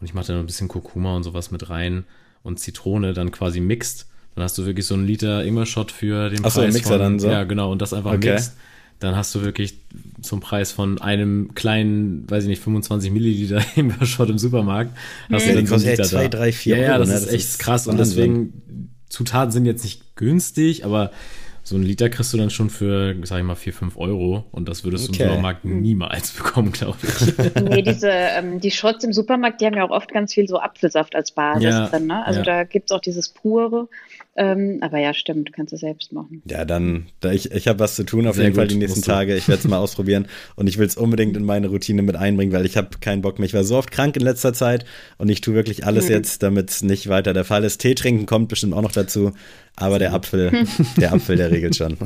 und 0.00 0.06
ich 0.06 0.14
mache 0.14 0.26
da 0.26 0.32
noch 0.34 0.40
ein 0.40 0.46
bisschen 0.46 0.68
Kurkuma 0.68 1.16
und 1.16 1.22
sowas 1.22 1.50
mit 1.50 1.70
rein 1.70 2.04
und 2.42 2.58
Zitrone 2.58 3.14
dann 3.14 3.30
quasi 3.30 3.60
mixt 3.60 4.08
dann 4.34 4.44
hast 4.44 4.58
du 4.58 4.66
wirklich 4.66 4.86
so 4.86 4.94
einen 4.94 5.06
Liter 5.06 5.44
Ingwer-Shot 5.44 5.92
für 5.92 6.30
den 6.30 6.44
Ach 6.44 6.50
so, 6.50 6.60
Preis 6.60 6.74
Mixer 6.74 6.90
von, 6.90 6.98
dann 6.98 7.18
so? 7.18 7.28
Ja, 7.28 7.44
genau, 7.44 7.70
und 7.70 7.80
das 7.80 7.92
einfach 7.92 8.12
okay. 8.12 8.32
mixt. 8.32 8.56
Dann 9.00 9.16
hast 9.16 9.34
du 9.34 9.42
wirklich 9.42 9.78
zum 10.22 10.40
Preis 10.40 10.72
von 10.72 11.00
einem 11.00 11.54
kleinen, 11.54 12.28
weiß 12.30 12.44
ich 12.44 12.48
nicht, 12.48 12.62
25 12.62 13.10
Milliliter 13.10 13.60
Ingwer-Shot 13.76 14.30
im 14.30 14.38
Supermarkt. 14.38 14.96
Hast 15.30 15.46
ja, 15.46 15.52
du 15.52 15.58
dann 15.58 15.66
so 15.66 15.74
einen 15.74 15.84
Liter 15.84 16.04
2, 16.04 16.28
3, 16.28 16.52
4 16.52 16.76
Ja, 16.76 16.82
ja, 16.82 16.98
das, 16.98 17.08
ne? 17.08 17.14
ist 17.14 17.26
das 17.26 17.32
echt 17.32 17.44
ist 17.44 17.58
krass. 17.58 17.86
Wahnsinn. 17.86 17.90
Und 17.90 17.98
deswegen, 17.98 18.90
Zutaten 19.08 19.52
sind 19.52 19.66
jetzt 19.66 19.84
nicht 19.84 20.16
günstig, 20.16 20.84
aber 20.84 21.10
so 21.66 21.76
ein 21.76 21.82
Liter 21.82 22.10
kriegst 22.10 22.32
du 22.32 22.36
dann 22.36 22.50
schon 22.50 22.68
für, 22.68 23.16
sag 23.22 23.38
ich 23.38 23.44
mal, 23.44 23.54
4, 23.54 23.72
5 23.72 23.96
Euro 23.96 24.44
und 24.52 24.68
das 24.68 24.84
würdest 24.84 25.08
okay. 25.08 25.18
du 25.18 25.24
im 25.24 25.30
Supermarkt 25.30 25.64
niemals 25.64 26.30
bekommen, 26.36 26.72
glaube 26.72 26.98
ich. 27.02 27.54
Nee, 27.62 27.82
diese, 27.82 28.10
ähm, 28.10 28.60
die 28.60 28.70
Shots 28.70 29.02
im 29.02 29.14
Supermarkt, 29.14 29.60
die 29.60 29.66
haben 29.66 29.74
ja 29.74 29.84
auch 29.84 29.90
oft 29.90 30.12
ganz 30.12 30.34
viel 30.34 30.46
so 30.46 30.58
Apfelsaft 30.60 31.16
als 31.16 31.32
Basis 31.32 31.64
ja, 31.64 31.88
drin, 31.88 32.06
ne? 32.06 32.24
Also 32.26 32.40
ja. 32.40 32.44
da 32.44 32.64
gibt 32.64 32.90
es 32.90 32.94
auch 32.94 33.00
dieses 33.00 33.30
pure. 33.30 33.88
Ähm, 34.36 34.78
aber 34.80 34.98
ja, 34.98 35.14
stimmt, 35.14 35.52
kannst 35.52 35.72
du 35.72 35.76
selbst 35.76 36.12
machen. 36.12 36.42
Ja, 36.48 36.64
dann, 36.64 37.06
da 37.20 37.30
ich, 37.30 37.52
ich 37.52 37.68
habe 37.68 37.78
was 37.78 37.94
zu 37.94 38.04
tun 38.04 38.26
auf 38.26 38.34
Sehr 38.34 38.46
jeden 38.46 38.56
Fall 38.56 38.66
die 38.66 38.74
nächsten 38.74 39.02
Tage. 39.02 39.36
Ich 39.36 39.46
werde 39.46 39.60
es 39.60 39.68
mal 39.68 39.78
ausprobieren 39.84 40.26
und 40.56 40.66
ich 40.66 40.76
will 40.78 40.86
es 40.86 40.96
unbedingt 40.96 41.36
in 41.36 41.44
meine 41.44 41.68
Routine 41.68 42.02
mit 42.02 42.16
einbringen, 42.16 42.52
weil 42.52 42.66
ich 42.66 42.76
habe 42.76 42.98
keinen 43.00 43.22
Bock 43.22 43.38
mehr. 43.38 43.46
Ich 43.46 43.54
war 43.54 43.62
so 43.62 43.76
oft 43.76 43.92
krank 43.92 44.16
in 44.16 44.22
letzter 44.22 44.52
Zeit 44.52 44.84
und 45.18 45.28
ich 45.28 45.40
tue 45.40 45.54
wirklich 45.54 45.86
alles 45.86 46.06
mhm. 46.06 46.14
jetzt, 46.14 46.42
damit 46.42 46.70
es 46.70 46.82
nicht 46.82 47.08
weiter 47.08 47.32
der 47.32 47.44
Fall 47.44 47.62
ist. 47.62 47.80
Tee 47.80 47.94
trinken 47.94 48.26
kommt 48.26 48.48
bestimmt 48.48 48.74
auch 48.74 48.82
noch 48.82 48.92
dazu, 48.92 49.32
aber 49.76 50.00
der 50.00 50.12
Apfel, 50.12 50.66
der 50.96 51.12
Apfel, 51.12 51.36
der 51.36 51.52
regelt 51.52 51.76
schon. 51.76 51.96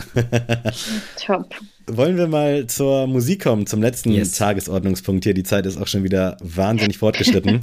Top. 1.25 1.49
Wollen 1.87 2.19
wir 2.19 2.27
mal 2.27 2.67
zur 2.67 3.07
Musik 3.07 3.45
kommen, 3.45 3.67
zum 3.67 3.81
letzten 3.81 4.13
yes. 4.13 4.33
Tagesordnungspunkt 4.33 5.25
hier. 5.25 5.33
Die 5.33 5.45
Zeit 5.45 5.65
ist 5.65 5.79
auch 5.81 5.87
schon 5.87 6.05
wieder 6.05 6.37
wahnsinnig 6.43 6.99
fortgeschritten. 6.99 7.61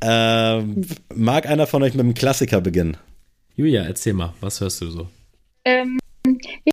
ähm, 0.00 0.86
mag 1.14 1.46
einer 1.46 1.66
von 1.66 1.82
euch 1.82 1.92
mit 1.92 2.00
einem 2.00 2.14
Klassiker 2.14 2.62
beginnen? 2.62 2.96
Julia, 3.58 3.82
erzähl 3.82 4.12
mal, 4.12 4.34
was 4.40 4.60
hörst 4.60 4.80
du 4.82 4.86
so? 4.88 5.08
Ähm, 5.64 5.98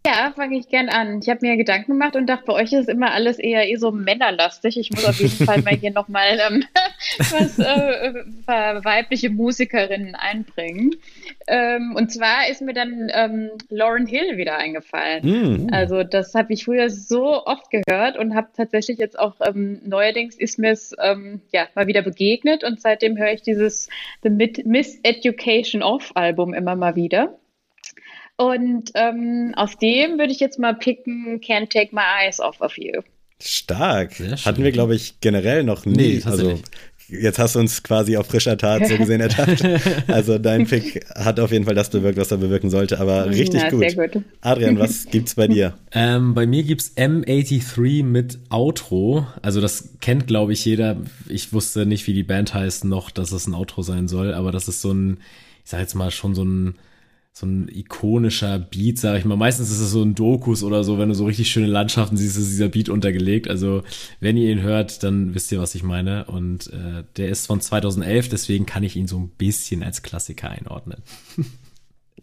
ja, 0.05 0.31
fange 0.35 0.59
ich 0.59 0.69
gern 0.69 0.87
an. 0.87 1.19
Ich 1.19 1.29
habe 1.29 1.39
mir 1.41 1.57
Gedanken 1.57 1.93
gemacht 1.93 2.15
und 2.15 2.27
dachte, 2.27 2.43
bei 2.45 2.53
euch 2.53 2.73
ist 2.73 2.89
immer 2.89 3.11
alles 3.11 3.39
eher 3.39 3.67
eh 3.67 3.75
so 3.77 3.91
männerlastig. 3.91 4.77
Ich 4.77 4.91
muss 4.91 5.03
auf 5.03 5.19
jeden 5.19 5.47
Fall 5.47 5.63
mal 5.63 5.75
hier 5.75 5.89
nochmal 5.89 6.39
ähm, 6.47 6.63
was 7.17 7.57
äh, 7.57 8.13
weibliche 8.85 9.31
Musikerinnen 9.31 10.13
einbringen. 10.13 10.95
Ähm, 11.47 11.95
und 11.95 12.11
zwar 12.11 12.49
ist 12.49 12.61
mir 12.61 12.73
dann 12.73 13.09
ähm, 13.13 13.51
Lauren 13.69 14.07
Hill 14.07 14.37
wieder 14.37 14.57
eingefallen. 14.57 15.67
Mm. 15.67 15.73
Also 15.73 16.03
das 16.03 16.33
habe 16.33 16.53
ich 16.53 16.65
früher 16.65 16.89
so 16.89 17.45
oft 17.45 17.69
gehört 17.69 18.17
und 18.17 18.33
habe 18.33 18.47
tatsächlich 18.55 18.97
jetzt 18.97 19.19
auch 19.19 19.35
ähm, 19.45 19.79
neuerdings 19.85 20.35
ist 20.35 20.57
mir 20.57 20.71
es 20.71 20.95
ähm, 20.99 21.41
ja 21.51 21.67
mal 21.75 21.85
wieder 21.85 22.01
begegnet 22.01 22.63
und 22.63 22.81
seitdem 22.81 23.17
höre 23.17 23.33
ich 23.33 23.43
dieses 23.43 23.89
The 24.23 24.29
Miss 24.29 24.99
Education 25.03 25.83
Off 25.83 26.11
Album 26.15 26.53
immer 26.53 26.75
mal 26.75 26.95
wieder. 26.95 27.37
Und 28.37 28.91
ähm, 28.95 29.53
aus 29.55 29.77
dem 29.77 30.17
würde 30.17 30.31
ich 30.31 30.39
jetzt 30.39 30.59
mal 30.59 30.73
picken, 30.73 31.39
Can't 31.41 31.69
Take 31.69 31.95
My 31.95 32.01
Eyes 32.23 32.39
Off 32.39 32.59
of 32.59 32.77
You. 32.77 33.01
Stark. 33.39 34.19
Hatten 34.45 34.63
wir, 34.63 34.71
glaube 34.71 34.95
ich, 34.95 35.19
generell 35.19 35.63
noch 35.63 35.85
nie. 35.85 36.17
Nee, 36.17 36.21
also 36.25 36.59
jetzt 37.07 37.39
hast 37.39 37.55
du 37.55 37.59
uns 37.59 37.83
quasi 37.83 38.17
auf 38.17 38.27
frischer 38.27 38.57
Tat 38.57 38.87
so 38.87 38.97
gesehen 38.97 39.21
ertappt. 39.21 39.63
Also 40.07 40.37
dein 40.37 40.65
Pick 40.65 41.05
hat 41.15 41.39
auf 41.39 41.51
jeden 41.51 41.65
Fall 41.65 41.75
das 41.75 41.89
bewirkt, 41.89 42.17
was 42.17 42.31
er 42.31 42.37
bewirken 42.37 42.69
sollte, 42.69 42.99
aber 42.99 43.29
richtig 43.29 43.61
ja, 43.61 43.69
gut. 43.69 43.95
gut. 43.95 44.23
Adrian, 44.41 44.79
was 44.79 45.05
gibt's 45.11 45.35
bei 45.35 45.47
dir? 45.47 45.73
Ähm, 45.91 46.33
bei 46.33 46.45
mir 46.45 46.63
gibt's 46.63 46.93
M83 46.95 48.03
mit 48.03 48.39
Outro. 48.49 49.27
Also 49.41 49.61
das 49.61 49.89
kennt, 50.01 50.27
glaube 50.27 50.53
ich, 50.53 50.63
jeder. 50.65 50.97
Ich 51.27 51.53
wusste 51.53 51.85
nicht, 51.85 52.07
wie 52.07 52.13
die 52.13 52.23
Band 52.23 52.53
heißt 52.53 52.85
noch, 52.85 53.11
dass 53.11 53.31
es 53.31 53.47
ein 53.47 53.53
Outro 53.53 53.81
sein 53.81 54.07
soll, 54.07 54.33
aber 54.33 54.51
das 54.51 54.67
ist 54.67 54.81
so 54.81 54.91
ein, 54.91 55.17
ich 55.63 55.71
sag 55.71 55.79
jetzt 55.79 55.95
mal 55.95 56.11
schon 56.11 56.35
so 56.35 56.43
ein 56.43 56.75
so 57.37 57.45
ein 57.45 57.67
ikonischer 57.67 58.57
Beat, 58.59 58.97
sag 58.97 59.19
ich 59.19 59.25
mal. 59.25 59.35
Meistens 59.35 59.69
ist 59.69 59.81
es 59.81 59.91
so 59.91 60.01
ein 60.01 60.15
Dokus 60.15 60.63
oder 60.63 60.85
so, 60.85 60.97
wenn 60.97 61.09
du 61.09 61.15
so 61.15 61.25
richtig 61.25 61.49
schöne 61.49 61.67
Landschaften 61.67 62.15
siehst, 62.15 62.37
ist 62.37 62.49
dieser 62.49 62.69
Beat 62.69 62.87
untergelegt. 62.87 63.49
Also, 63.49 63.83
wenn 64.21 64.37
ihr 64.37 64.49
ihn 64.49 64.61
hört, 64.61 65.03
dann 65.03 65.35
wisst 65.35 65.51
ihr, 65.51 65.59
was 65.59 65.75
ich 65.75 65.83
meine. 65.83 66.25
Und 66.25 66.67
äh, 66.67 67.03
der 67.17 67.27
ist 67.27 67.47
von 67.47 67.59
2011, 67.59 68.29
deswegen 68.29 68.65
kann 68.65 68.83
ich 68.83 68.95
ihn 68.95 69.09
so 69.09 69.19
ein 69.19 69.27
bisschen 69.37 69.83
als 69.83 70.01
Klassiker 70.01 70.49
einordnen. 70.49 71.03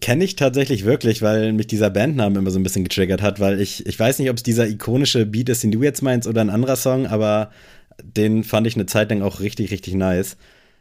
Kenne 0.01 0.25
ich 0.25 0.35
tatsächlich 0.35 0.87
wirklich, 0.87 1.21
weil 1.21 1.53
mich 1.53 1.67
dieser 1.67 1.91
Bandname 1.91 2.39
immer 2.39 2.51
so 2.51 2.59
ein 2.59 2.63
bisschen 2.63 2.85
getriggert 2.85 3.21
hat, 3.21 3.39
weil 3.39 3.61
ich, 3.61 3.85
ich 3.85 4.01
weiß 4.01 4.19
nicht, 4.19 4.31
ob 4.31 4.39
es 4.39 4.43
dieser 4.43 4.67
ikonische 4.67 5.27
Beat 5.27 5.51
ist, 5.51 5.63
den 5.63 5.73
du 5.73 5.83
jetzt 5.83 6.03
meinst, 6.03 6.27
oder 6.27 6.41
ein 6.41 6.49
anderer 6.49 6.77
Song, 6.77 7.07
aber 7.07 7.51
den 8.03 8.45
fand 8.45 8.67
ich 8.67 8.77
eine 8.77 8.87
Zeit 8.87 9.11
lang 9.11 9.21
auch 9.21 9.41
richtig, 9.41 9.73
richtig 9.73 9.93
nice. 9.93 10.39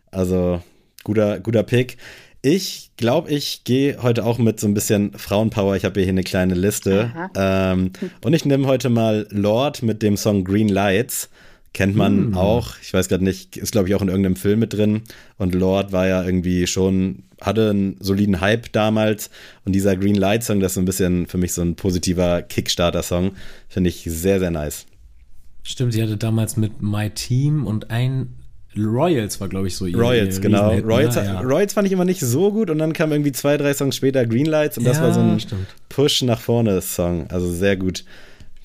Also, 0.10 0.62
guter, 1.04 1.42
guter 1.42 1.64
Pick. 1.64 1.98
Ich 2.44 2.92
glaube, 2.98 3.30
ich 3.30 3.64
gehe 3.66 4.02
heute 4.02 4.26
auch 4.26 4.40
mit 4.40 4.60
so 4.60 4.68
ein 4.68 4.74
bisschen 4.74 5.14
Frauenpower. 5.14 5.76
Ich 5.76 5.86
habe 5.86 6.00
hier 6.00 6.10
eine 6.10 6.24
kleine 6.24 6.56
Liste. 6.56 7.12
Ähm, 7.36 7.92
und 8.24 8.34
ich 8.34 8.46
nehme 8.46 8.66
heute 8.66 8.90
mal 8.90 9.28
Lord 9.30 9.84
mit 9.84 10.02
dem 10.02 10.18
Song 10.18 10.44
Green 10.44 10.70
Lights. 10.70 11.30
Kennt 11.74 11.96
man 11.96 12.32
mm. 12.32 12.38
auch. 12.38 12.74
Ich 12.82 12.94
weiß 12.94 13.08
gerade 13.10 13.24
nicht, 13.24 13.58
ist 13.58 13.72
glaube 13.72 13.88
ich 13.88 13.96
auch 13.96 14.02
in 14.02 14.08
irgendeinem 14.08 14.36
Film 14.36 14.60
mit 14.60 14.74
drin. 14.74 15.04
Und 15.38 15.54
Lord 15.54 15.92
war 15.92 16.08
ja 16.08 16.24
irgendwie 16.24 16.66
schon, 16.66 17.24
hatte 17.40 17.70
einen 17.70 17.98
soliden 18.00 18.42
Hype 18.42 18.72
damals. 18.72 19.30
Und 19.64 19.74
dieser 19.74 19.96
Green 19.96 20.16
Light 20.16 20.44
Song, 20.44 20.60
das 20.60 20.72
ist 20.72 20.76
so 20.76 20.82
ein 20.82 20.86
bisschen 20.86 21.28
für 21.28 21.38
mich 21.38 21.54
so 21.54 21.62
ein 21.62 21.76
positiver 21.76 22.42
Kickstarter-Song. 22.42 23.34
Finde 23.70 23.90
ich 23.90 24.04
sehr, 24.04 24.40
sehr 24.40 24.52
nice. 24.52 24.88
Stimmt, 25.62 25.94
sie 25.94 26.02
hatte 26.02 26.18
damals 26.18 26.58
mit 26.58 26.82
My 26.82 27.12
Team 27.12 27.68
und 27.68 27.92
ein 27.92 28.34
Royals 28.78 29.40
war, 29.42 29.50
glaube 29.50 29.68
ich, 29.68 29.76
so 29.76 29.86
ihr 29.86 29.98
Royals, 29.98 30.40
genau. 30.40 30.72
Royals, 30.72 31.16
ne? 31.16 31.26
ja. 31.26 31.42
Royals 31.42 31.74
fand 31.74 31.88
ich 31.88 31.94
immer 31.94 32.06
nicht 32.06 32.22
so 32.22 32.52
gut 32.52 32.70
und 32.70 32.80
dann 32.80 32.94
kam 32.94 33.12
irgendwie 33.12 33.34
zwei, 33.34 33.58
drei 33.58 33.74
Songs 33.74 33.96
später 33.96 34.26
Greenlights 34.26 34.78
und 34.78 34.86
das 34.86 34.98
ja, 34.98 35.04
war 35.04 35.14
so 35.14 35.20
ein 35.20 35.40
stimmt. 35.40 35.68
Push 35.90 36.22
nach 36.22 36.40
vorne 36.40 36.82
Song. 36.82 37.28
Also 37.30 37.52
sehr 37.52 37.76
gut. 37.76 38.06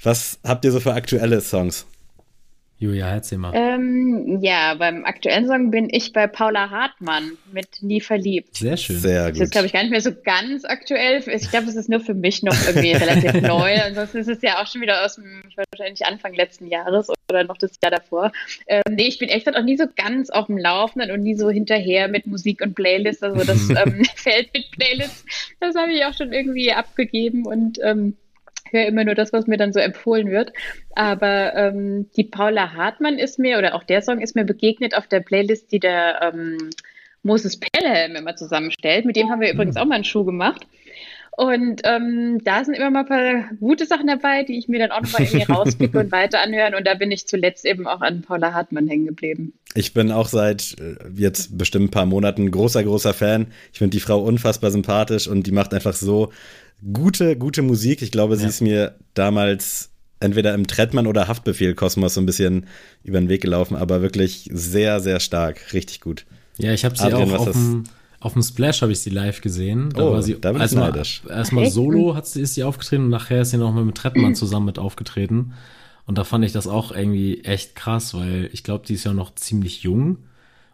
Was 0.02 0.38
habt 0.44 0.64
ihr 0.64 0.70
so 0.70 0.78
für 0.78 0.92
aktuelle 0.92 1.40
Songs? 1.40 1.86
Julia, 2.78 3.08
erzähl 3.08 3.38
mal. 3.38 3.52
Ähm, 3.54 4.38
ja, 4.42 4.74
beim 4.74 5.06
aktuellen 5.06 5.46
Song 5.46 5.70
bin 5.70 5.88
ich 5.90 6.12
bei 6.12 6.26
Paula 6.26 6.68
Hartmann 6.68 7.32
mit 7.50 7.82
Nie 7.82 8.02
verliebt. 8.02 8.54
Sehr 8.54 8.76
schön. 8.76 8.98
Sehr 8.98 9.26
gut. 9.26 9.36
Das 9.36 9.44
ist, 9.44 9.52
glaube 9.52 9.66
ich, 9.66 9.72
gar 9.72 9.82
nicht 9.82 9.92
mehr 9.92 10.02
so 10.02 10.10
ganz 10.12 10.66
aktuell. 10.66 11.22
Ich 11.26 11.50
glaube, 11.50 11.68
es 11.68 11.76
ist 11.76 11.88
nur 11.88 12.00
für 12.00 12.12
mich 12.12 12.42
noch 12.42 12.54
irgendwie 12.66 12.92
relativ 12.92 13.32
neu. 13.40 13.80
Ansonsten 13.80 14.18
ist 14.18 14.28
es 14.28 14.42
ja 14.42 14.60
auch 14.60 14.66
schon 14.66 14.82
wieder 14.82 15.06
aus 15.06 15.14
dem, 15.14 15.42
wahrscheinlich 15.72 16.04
Anfang 16.04 16.34
letzten 16.34 16.66
Jahres 16.66 17.08
oder 17.30 17.44
noch 17.44 17.56
das 17.56 17.72
Jahr 17.82 17.92
davor. 17.92 18.30
Ähm, 18.66 18.82
nee, 18.90 19.06
ich 19.06 19.18
bin 19.18 19.30
echt 19.30 19.48
auch 19.48 19.62
nie 19.62 19.78
so 19.78 19.86
ganz 19.96 20.28
auf 20.28 20.46
dem 20.46 20.58
Laufenden 20.58 21.10
und 21.12 21.22
nie 21.22 21.34
so 21.34 21.48
hinterher 21.48 22.08
mit 22.08 22.26
Musik 22.26 22.60
und 22.60 22.74
Playlists. 22.74 23.22
Also 23.22 23.42
das 23.44 23.70
ähm, 23.86 24.04
Feld 24.16 24.50
mit 24.52 24.70
Playlists, 24.72 25.24
das 25.60 25.74
habe 25.76 25.92
ich 25.92 26.04
auch 26.04 26.14
schon 26.14 26.32
irgendwie 26.32 26.72
abgegeben 26.72 27.46
und 27.46 27.78
ähm, 27.82 28.16
höre 28.76 28.86
immer 28.86 29.04
nur 29.04 29.14
das, 29.14 29.32
was 29.32 29.46
mir 29.46 29.56
dann 29.56 29.72
so 29.72 29.80
empfohlen 29.80 30.30
wird. 30.30 30.52
Aber 30.94 31.54
ähm, 31.54 32.10
die 32.16 32.24
Paula 32.24 32.72
Hartmann 32.72 33.18
ist 33.18 33.38
mir, 33.38 33.58
oder 33.58 33.74
auch 33.74 33.84
der 33.84 34.02
Song 34.02 34.20
ist 34.20 34.36
mir 34.36 34.44
begegnet 34.44 34.96
auf 34.96 35.06
der 35.06 35.20
Playlist, 35.20 35.72
die 35.72 35.80
der 35.80 36.20
ähm, 36.22 36.70
Moses 37.22 37.58
Pelham 37.58 38.14
immer 38.16 38.36
zusammenstellt. 38.36 39.04
Mit 39.04 39.16
dem 39.16 39.30
haben 39.30 39.40
wir 39.40 39.52
übrigens 39.52 39.76
auch 39.76 39.84
mal 39.84 39.96
einen 39.96 40.04
Schuh 40.04 40.24
gemacht. 40.24 40.66
Und 41.36 41.82
ähm, 41.84 42.40
da 42.44 42.64
sind 42.64 42.74
immer 42.74 42.90
mal 42.90 43.00
ein 43.00 43.06
paar 43.06 43.56
gute 43.60 43.84
Sachen 43.84 44.06
dabei, 44.06 44.42
die 44.42 44.58
ich 44.58 44.68
mir 44.68 44.78
dann 44.78 44.90
auch 44.90 45.02
nochmal 45.02 45.22
irgendwie 45.22 45.42
rauspicke 45.52 45.98
und 45.98 46.10
weiter 46.10 46.40
anhören. 46.40 46.74
Und 46.74 46.86
da 46.86 46.94
bin 46.94 47.10
ich 47.10 47.26
zuletzt 47.26 47.66
eben 47.66 47.86
auch 47.86 48.00
an 48.00 48.22
Paula 48.22 48.54
Hartmann 48.54 48.88
hängen 48.88 49.04
geblieben. 49.04 49.52
Ich 49.74 49.92
bin 49.92 50.10
auch 50.10 50.28
seit 50.28 50.76
äh, 50.80 50.96
jetzt 51.14 51.58
bestimmt 51.58 51.86
ein 51.86 51.90
paar 51.90 52.06
Monaten 52.06 52.50
großer, 52.50 52.82
großer 52.82 53.12
Fan. 53.12 53.48
Ich 53.70 53.78
finde 53.78 53.90
die 53.90 54.00
Frau 54.00 54.22
unfassbar 54.22 54.70
sympathisch 54.70 55.28
und 55.28 55.46
die 55.46 55.52
macht 55.52 55.74
einfach 55.74 55.92
so 55.92 56.32
gute, 56.94 57.36
gute 57.36 57.60
Musik. 57.60 58.00
Ich 58.00 58.10
glaube, 58.10 58.34
ja. 58.34 58.40
sie 58.40 58.46
ist 58.46 58.62
mir 58.62 58.94
damals 59.12 59.90
entweder 60.20 60.54
im 60.54 60.66
Trettmann 60.66 61.06
oder 61.06 61.28
Haftbefehl 61.28 61.74
Kosmos 61.74 62.14
so 62.14 62.20
ein 62.22 62.26
bisschen 62.26 62.66
über 63.04 63.20
den 63.20 63.28
Weg 63.28 63.42
gelaufen, 63.42 63.76
aber 63.76 64.00
wirklich 64.00 64.48
sehr, 64.52 65.00
sehr 65.00 65.20
stark, 65.20 65.74
richtig 65.74 66.00
gut. 66.00 66.24
Ja, 66.56 66.72
ich 66.72 66.86
habe 66.86 66.96
sie 66.96 67.04
Adrian, 67.04 67.30
auch 67.32 67.48
auf 67.48 67.52
dem, 67.52 67.84
auf 68.20 68.32
dem 68.32 68.42
Splash 68.42 68.82
habe 68.82 68.92
ich 68.92 69.00
sie 69.00 69.10
live 69.10 69.40
gesehen. 69.40 69.90
Da 69.90 70.04
oh, 70.04 70.12
war 70.12 70.22
sie 70.22 70.40
da 70.40 70.52
bin 70.52 70.60
erstmal 70.60 70.96
erstmal 71.28 71.70
solo 71.70 72.14
hat 72.14 72.26
sie 72.26 72.40
ist 72.40 72.54
sie 72.54 72.64
aufgetreten 72.64 73.04
und 73.04 73.10
nachher 73.10 73.42
ist 73.42 73.50
sie 73.50 73.58
noch 73.58 73.72
mit 73.74 73.94
Trettmann 73.94 74.34
zusammen 74.34 74.66
mit 74.66 74.78
aufgetreten. 74.78 75.52
Und 76.06 76.18
da 76.18 76.24
fand 76.24 76.44
ich 76.44 76.52
das 76.52 76.66
auch 76.66 76.92
irgendwie 76.92 77.42
echt 77.42 77.74
krass, 77.74 78.14
weil 78.14 78.48
ich 78.52 78.62
glaube, 78.62 78.86
die 78.86 78.94
ist 78.94 79.04
ja 79.04 79.12
noch 79.12 79.34
ziemlich 79.34 79.82
jung. 79.82 80.18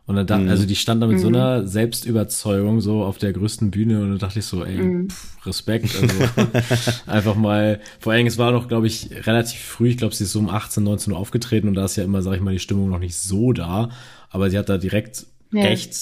Und 0.05 0.16
dann, 0.16 0.27
da, 0.27 0.39
mhm. 0.39 0.48
also 0.48 0.66
die 0.66 0.74
stand 0.74 1.01
da 1.01 1.06
mit 1.06 1.19
mhm. 1.19 1.23
so 1.23 1.28
einer 1.28 1.66
Selbstüberzeugung 1.66 2.81
so 2.81 3.05
auf 3.05 3.19
der 3.19 3.32
größten 3.32 3.70
Bühne 3.70 4.02
und 4.02 4.10
da 4.12 4.27
dachte 4.27 4.40
ich 4.40 4.44
so, 4.44 4.64
ey, 4.64 4.77
mhm. 4.77 5.09
pff, 5.09 5.47
Respekt. 5.47 5.94
Also 5.94 7.01
einfach 7.06 7.36
mal, 7.36 7.81
vor 8.01 8.12
allem, 8.12 8.27
es 8.27 8.36
war 8.36 8.51
noch, 8.51 8.66
glaube 8.66 8.89
ich, 8.89 9.10
relativ 9.27 9.60
früh, 9.60 9.89
ich 9.89 9.97
glaube, 9.97 10.14
sie 10.14 10.24
ist 10.24 10.32
so 10.32 10.40
um 10.40 10.51
18, 10.51 10.82
19 10.82 11.12
Uhr 11.12 11.19
aufgetreten 11.19 11.69
und 11.69 11.74
da 11.74 11.85
ist 11.85 11.97
ja 11.97 12.05
immer, 12.05 12.20
sag 12.20 12.35
ich 12.35 12.40
mal, 12.40 12.52
die 12.52 12.59
Stimmung 12.59 12.90
noch 12.90 12.98
nicht 12.98 13.16
so 13.16 13.52
da. 13.52 13.90
Aber 14.28 14.51
sie 14.51 14.59
hat 14.59 14.69
da 14.69 14.77
direkt 14.77 15.27
ja. 15.52 15.64
echt 15.66 15.94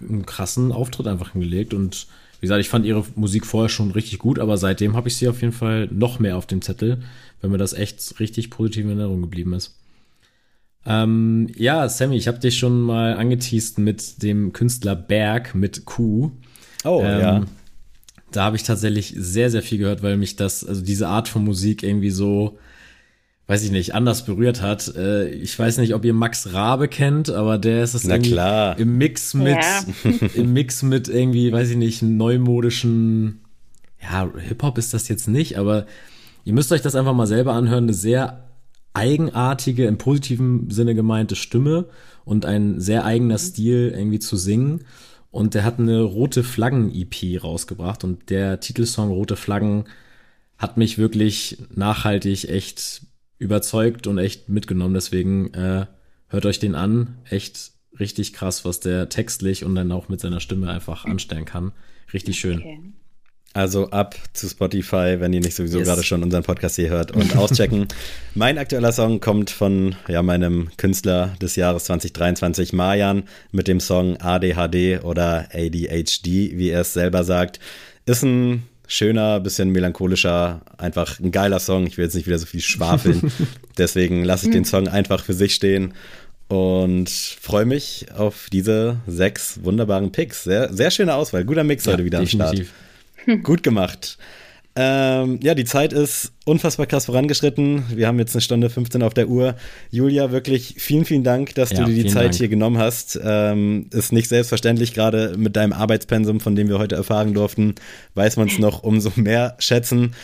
einen 0.00 0.26
krassen 0.26 0.72
Auftritt 0.72 1.06
einfach 1.06 1.32
hingelegt 1.32 1.74
und 1.74 2.06
wie 2.40 2.46
gesagt, 2.46 2.60
ich 2.60 2.68
fand 2.68 2.84
ihre 2.84 3.04
Musik 3.14 3.46
vorher 3.46 3.70
schon 3.70 3.90
richtig 3.92 4.18
gut, 4.18 4.38
aber 4.38 4.58
seitdem 4.58 4.96
habe 4.96 5.08
ich 5.08 5.16
sie 5.16 5.28
auf 5.28 5.40
jeden 5.40 5.52
Fall 5.52 5.88
noch 5.90 6.18
mehr 6.18 6.36
auf 6.36 6.46
dem 6.46 6.60
Zettel, 6.60 7.02
wenn 7.40 7.50
mir 7.50 7.58
das 7.58 7.72
echt 7.72 8.20
richtig 8.20 8.50
positiv 8.50 8.84
in 8.84 8.90
Erinnerung 8.90 9.22
geblieben 9.22 9.54
ist. 9.54 9.78
Ähm, 10.86 11.48
ja, 11.56 11.88
Sammy, 11.88 12.16
ich 12.16 12.28
habe 12.28 12.38
dich 12.38 12.58
schon 12.58 12.82
mal 12.82 13.16
angeteased 13.16 13.78
mit 13.78 14.22
dem 14.22 14.52
Künstler 14.52 14.94
Berg 14.94 15.54
mit 15.54 15.86
Q. 15.86 16.32
Oh, 16.84 17.00
ähm, 17.02 17.20
ja. 17.20 17.44
Da 18.30 18.44
habe 18.44 18.56
ich 18.56 18.64
tatsächlich 18.64 19.14
sehr, 19.16 19.50
sehr 19.50 19.62
viel 19.62 19.78
gehört, 19.78 20.02
weil 20.02 20.16
mich 20.16 20.36
das, 20.36 20.64
also 20.64 20.82
diese 20.82 21.08
Art 21.08 21.28
von 21.28 21.44
Musik 21.44 21.82
irgendwie 21.82 22.10
so, 22.10 22.58
weiß 23.46 23.62
ich 23.62 23.70
nicht, 23.70 23.94
anders 23.94 24.24
berührt 24.24 24.62
hat. 24.62 24.94
Äh, 24.96 25.28
ich 25.28 25.58
weiß 25.58 25.78
nicht, 25.78 25.94
ob 25.94 26.04
ihr 26.04 26.14
Max 26.14 26.52
Rabe 26.52 26.88
kennt, 26.88 27.30
aber 27.30 27.58
der 27.58 27.84
ist 27.84 27.94
es 27.94 28.04
Na 28.04 28.18
klar. 28.18 28.78
im 28.78 28.96
Mix 28.96 29.34
mit, 29.34 29.56
ja. 29.56 29.84
im 30.34 30.52
Mix 30.52 30.82
mit 30.82 31.08
irgendwie, 31.08 31.52
weiß 31.52 31.70
ich 31.70 31.76
nicht, 31.76 32.02
neumodischen 32.02 33.40
ja, 34.02 34.30
Hip-Hop 34.36 34.78
ist 34.78 34.94
das 34.94 35.08
jetzt 35.08 35.28
nicht, 35.28 35.58
aber 35.58 35.86
ihr 36.44 36.52
müsst 36.52 36.72
euch 36.72 36.82
das 36.82 36.94
einfach 36.94 37.14
mal 37.14 37.26
selber 37.26 37.54
anhören, 37.54 37.84
eine 37.84 37.94
sehr 37.94 38.44
eigenartige, 38.92 39.86
im 39.86 39.98
positiven 39.98 40.70
Sinne 40.70 40.94
gemeinte 40.94 41.36
Stimme 41.36 41.86
und 42.24 42.46
ein 42.46 42.80
sehr 42.80 43.04
eigener 43.04 43.38
Stil 43.38 43.92
irgendwie 43.94 44.20
zu 44.20 44.36
singen. 44.36 44.84
Und 45.30 45.54
der 45.54 45.64
hat 45.64 45.80
eine 45.80 46.02
rote 46.02 46.44
Flaggen-EP 46.44 47.42
rausgebracht 47.42 48.04
und 48.04 48.30
der 48.30 48.60
Titelsong 48.60 49.10
Rote 49.10 49.34
Flaggen 49.34 49.86
hat 50.58 50.76
mich 50.76 50.96
wirklich 50.96 51.58
nachhaltig 51.74 52.48
echt 52.48 53.02
überzeugt 53.38 54.06
und 54.06 54.18
echt 54.18 54.48
mitgenommen. 54.48 54.94
Deswegen 54.94 55.52
äh, 55.54 55.86
hört 56.28 56.46
euch 56.46 56.58
den 56.58 56.74
an. 56.74 57.18
Echt 57.28 57.72
richtig 57.98 58.32
krass, 58.32 58.64
was 58.64 58.80
der 58.80 59.08
textlich 59.08 59.64
und 59.64 59.74
dann 59.74 59.92
auch 59.92 60.08
mit 60.08 60.20
seiner 60.20 60.40
Stimme 60.40 60.70
einfach 60.70 61.04
anstellen 61.04 61.44
kann. 61.44 61.72
Richtig 62.12 62.38
schön. 62.38 62.58
Okay. 62.58 62.80
Also 63.56 63.90
ab 63.90 64.16
zu 64.32 64.48
Spotify, 64.48 65.20
wenn 65.20 65.32
ihr 65.32 65.40
nicht 65.40 65.54
sowieso 65.54 65.78
yes. 65.78 65.86
gerade 65.86 66.02
schon 66.02 66.24
unseren 66.24 66.42
Podcast 66.42 66.74
hier 66.74 66.88
hört 66.88 67.12
und 67.12 67.36
auschecken. 67.36 67.86
mein 68.34 68.58
aktueller 68.58 68.90
Song 68.90 69.20
kommt 69.20 69.48
von 69.50 69.94
ja, 70.08 70.22
meinem 70.22 70.70
Künstler 70.76 71.36
des 71.40 71.54
Jahres 71.54 71.84
2023, 71.84 72.72
Marjan, 72.72 73.28
mit 73.52 73.68
dem 73.68 73.78
Song 73.78 74.16
ADHD 74.16 75.04
oder 75.04 75.50
ADHD, 75.52 76.26
wie 76.26 76.70
er 76.70 76.80
es 76.80 76.94
selber 76.94 77.22
sagt. 77.22 77.60
Ist 78.06 78.24
ein 78.24 78.64
schöner, 78.86 79.40
bisschen 79.40 79.70
melancholischer, 79.70 80.60
einfach 80.78 81.18
ein 81.20 81.32
geiler 81.32 81.60
Song. 81.60 81.86
Ich 81.86 81.96
will 81.96 82.04
jetzt 82.04 82.14
nicht 82.14 82.26
wieder 82.26 82.38
so 82.38 82.46
viel 82.46 82.60
schwafeln. 82.60 83.32
Deswegen 83.78 84.24
lasse 84.24 84.46
ich 84.46 84.52
den 84.52 84.64
Song 84.64 84.88
einfach 84.88 85.24
für 85.24 85.34
sich 85.34 85.54
stehen 85.54 85.94
und 86.48 87.08
freue 87.08 87.64
mich 87.64 88.06
auf 88.14 88.48
diese 88.52 88.98
sechs 89.06 89.60
wunderbaren 89.62 90.12
Picks. 90.12 90.44
Sehr, 90.44 90.72
sehr 90.72 90.90
schöne 90.90 91.14
Auswahl. 91.14 91.44
Guter 91.44 91.64
Mix 91.64 91.84
ja, 91.84 91.92
heute 91.92 92.04
wieder 92.04 92.20
definitiv. 92.20 92.72
am 93.26 93.26
Start. 93.26 93.44
Gut 93.44 93.62
gemacht. 93.62 94.18
Ähm, 94.76 95.38
ja, 95.40 95.54
die 95.54 95.64
Zeit 95.64 95.92
ist 95.92 96.32
unfassbar 96.44 96.86
krass 96.86 97.06
vorangeschritten. 97.06 97.84
Wir 97.94 98.08
haben 98.08 98.18
jetzt 98.18 98.34
eine 98.34 98.40
Stunde 98.40 98.70
15 98.70 99.02
auf 99.02 99.14
der 99.14 99.28
Uhr. 99.28 99.54
Julia, 99.90 100.32
wirklich 100.32 100.74
vielen, 100.78 101.04
vielen 101.04 101.22
Dank, 101.22 101.54
dass 101.54 101.70
ja, 101.70 101.78
du 101.78 101.84
dir 101.84 102.02
die 102.02 102.10
Zeit 102.10 102.24
Dank. 102.24 102.34
hier 102.34 102.48
genommen 102.48 102.78
hast. 102.78 103.18
Ähm, 103.22 103.86
ist 103.92 104.12
nicht 104.12 104.28
selbstverständlich, 104.28 104.92
gerade 104.92 105.34
mit 105.38 105.54
deinem 105.54 105.72
Arbeitspensum, 105.72 106.40
von 106.40 106.56
dem 106.56 106.68
wir 106.68 106.78
heute 106.78 106.96
erfahren 106.96 107.34
durften, 107.34 107.76
weiß 108.14 108.36
man 108.36 108.48
es 108.48 108.58
noch 108.58 108.82
umso 108.82 109.12
mehr 109.14 109.54
schätzen. 109.60 110.14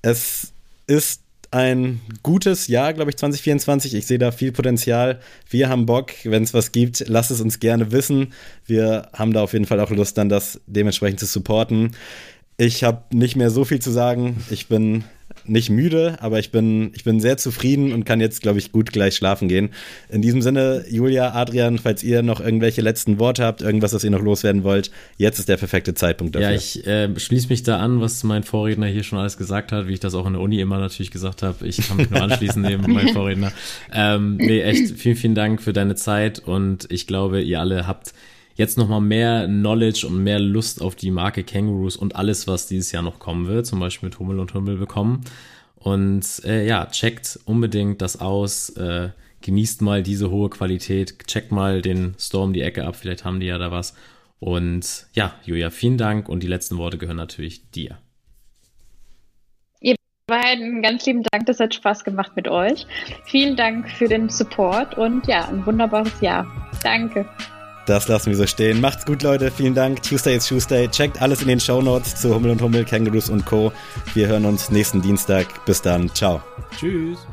Es 0.00 0.52
ist 0.86 1.20
ein 1.50 2.00
gutes 2.22 2.66
Jahr, 2.66 2.94
glaube 2.94 3.10
ich, 3.10 3.16
2024. 3.16 3.94
Ich 3.94 4.06
sehe 4.06 4.18
da 4.18 4.32
viel 4.32 4.52
Potenzial. 4.52 5.20
Wir 5.48 5.68
haben 5.68 5.86
Bock, 5.86 6.12
wenn 6.24 6.42
es 6.42 6.54
was 6.54 6.72
gibt, 6.72 7.04
lasst 7.08 7.30
es 7.30 7.40
uns 7.40 7.60
gerne 7.60 7.92
wissen. 7.92 8.32
Wir 8.66 9.08
haben 9.12 9.32
da 9.32 9.42
auf 9.42 9.52
jeden 9.52 9.66
Fall 9.66 9.80
auch 9.80 9.90
Lust, 9.90 10.18
dann 10.18 10.28
das 10.28 10.60
dementsprechend 10.66 11.20
zu 11.20 11.26
supporten. 11.26 11.92
Ich 12.60 12.82
habe 12.82 13.02
nicht 13.12 13.36
mehr 13.36 13.50
so 13.50 13.64
viel 13.64 13.78
zu 13.78 13.92
sagen. 13.92 14.42
Ich 14.50 14.66
bin 14.66 15.04
nicht 15.44 15.70
müde, 15.70 16.16
aber 16.20 16.38
ich 16.40 16.50
bin, 16.50 16.90
ich 16.94 17.04
bin 17.04 17.20
sehr 17.20 17.36
zufrieden 17.36 17.92
und 17.92 18.04
kann 18.04 18.20
jetzt, 18.20 18.42
glaube 18.42 18.58
ich, 18.58 18.72
gut 18.72 18.92
gleich 18.92 19.14
schlafen 19.14 19.48
gehen. 19.48 19.70
In 20.08 20.22
diesem 20.22 20.42
Sinne, 20.42 20.84
Julia, 20.90 21.34
Adrian, 21.34 21.78
falls 21.78 22.02
ihr 22.02 22.22
noch 22.22 22.40
irgendwelche 22.40 22.80
letzten 22.80 23.20
Worte 23.20 23.44
habt, 23.44 23.62
irgendwas, 23.62 23.94
was 23.94 24.02
ihr 24.02 24.10
noch 24.10 24.22
loswerden 24.22 24.64
wollt, 24.64 24.90
jetzt 25.16 25.38
ist 25.38 25.48
der 25.48 25.56
perfekte 25.56 25.94
Zeitpunkt 25.94 26.34
dafür. 26.34 26.50
Ja, 26.50 26.56
ich 26.56 26.86
äh, 26.86 27.18
schließe 27.18 27.48
mich 27.48 27.62
da 27.62 27.78
an, 27.78 28.00
was 28.00 28.24
mein 28.24 28.42
Vorredner 28.42 28.86
hier 28.86 29.04
schon 29.04 29.18
alles 29.18 29.36
gesagt 29.36 29.72
hat, 29.72 29.86
wie 29.86 29.92
ich 29.92 30.00
das 30.00 30.14
auch 30.14 30.26
in 30.26 30.34
der 30.34 30.42
Uni 30.42 30.60
immer 30.60 30.78
natürlich 30.78 31.10
gesagt 31.10 31.42
habe. 31.42 31.66
Ich 31.66 31.88
kann 31.88 31.96
mich 31.96 32.10
nur 32.10 32.20
anschließen 32.20 32.60
neben 32.60 32.92
meinem 32.92 33.08
Vorredner. 33.14 33.52
Ähm, 33.92 34.36
nee, 34.36 34.60
echt, 34.60 34.98
vielen, 34.98 35.16
vielen 35.16 35.34
Dank 35.34 35.62
für 35.62 35.72
deine 35.72 35.94
Zeit 35.94 36.40
und 36.40 36.86
ich 36.90 37.06
glaube, 37.06 37.40
ihr 37.40 37.60
alle 37.60 37.86
habt 37.86 38.12
jetzt 38.58 38.76
nochmal 38.76 39.00
mehr 39.00 39.46
Knowledge 39.46 40.06
und 40.06 40.22
mehr 40.22 40.40
Lust 40.40 40.82
auf 40.82 40.96
die 40.96 41.12
Marke 41.12 41.44
Kangaroos 41.44 41.96
und 41.96 42.16
alles, 42.16 42.46
was 42.46 42.66
dieses 42.66 42.92
Jahr 42.92 43.04
noch 43.04 43.20
kommen 43.20 43.46
wird, 43.46 43.66
zum 43.66 43.80
Beispiel 43.80 44.08
mit 44.08 44.18
Hummel 44.18 44.40
und 44.40 44.52
Hummel 44.52 44.76
bekommen. 44.76 45.22
Und 45.76 46.44
äh, 46.44 46.66
ja, 46.66 46.86
checkt 46.86 47.38
unbedingt 47.44 48.02
das 48.02 48.20
aus, 48.20 48.70
äh, 48.70 49.10
genießt 49.42 49.80
mal 49.80 50.02
diese 50.02 50.30
hohe 50.30 50.50
Qualität, 50.50 51.24
checkt 51.28 51.52
mal 51.52 51.80
den 51.82 52.16
Store 52.18 52.44
um 52.44 52.52
die 52.52 52.62
Ecke 52.62 52.84
ab, 52.84 52.96
vielleicht 52.96 53.24
haben 53.24 53.38
die 53.38 53.46
ja 53.46 53.58
da 53.58 53.70
was. 53.70 53.94
Und 54.40 55.06
ja, 55.12 55.34
Julia, 55.44 55.70
vielen 55.70 55.96
Dank 55.96 56.28
und 56.28 56.42
die 56.42 56.48
letzten 56.48 56.78
Worte 56.78 56.98
gehören 56.98 57.16
natürlich 57.16 57.70
dir. 57.70 57.98
Ihr 59.80 59.94
beiden, 60.26 60.82
ganz 60.82 61.06
lieben 61.06 61.22
Dank, 61.30 61.46
das 61.46 61.60
hat 61.60 61.74
Spaß 61.74 62.02
gemacht 62.02 62.32
mit 62.34 62.48
euch. 62.48 62.88
Vielen 63.26 63.54
Dank 63.54 63.88
für 63.88 64.08
den 64.08 64.28
Support 64.28 64.98
und 64.98 65.28
ja, 65.28 65.48
ein 65.48 65.64
wunderbares 65.64 66.20
Jahr. 66.20 66.44
Danke. 66.82 67.24
Das 67.88 68.06
lassen 68.06 68.26
wir 68.28 68.36
so 68.36 68.46
stehen. 68.46 68.82
Macht's 68.82 69.06
gut, 69.06 69.22
Leute. 69.22 69.50
Vielen 69.50 69.74
Dank. 69.74 70.02
Tuesday 70.02 70.36
is 70.36 70.46
Tuesday. 70.46 70.88
Checkt 70.88 71.22
alles 71.22 71.40
in 71.40 71.48
den 71.48 71.58
Show 71.58 71.80
Notes 71.80 72.16
zu 72.16 72.34
Hummel 72.34 72.50
und 72.50 72.60
Hummel, 72.60 72.84
Kangaroos 72.84 73.30
und 73.30 73.46
Co. 73.46 73.72
Wir 74.12 74.26
hören 74.26 74.44
uns 74.44 74.70
nächsten 74.70 75.00
Dienstag. 75.00 75.64
Bis 75.64 75.80
dann. 75.80 76.14
Ciao. 76.14 76.42
Tschüss. 76.78 77.26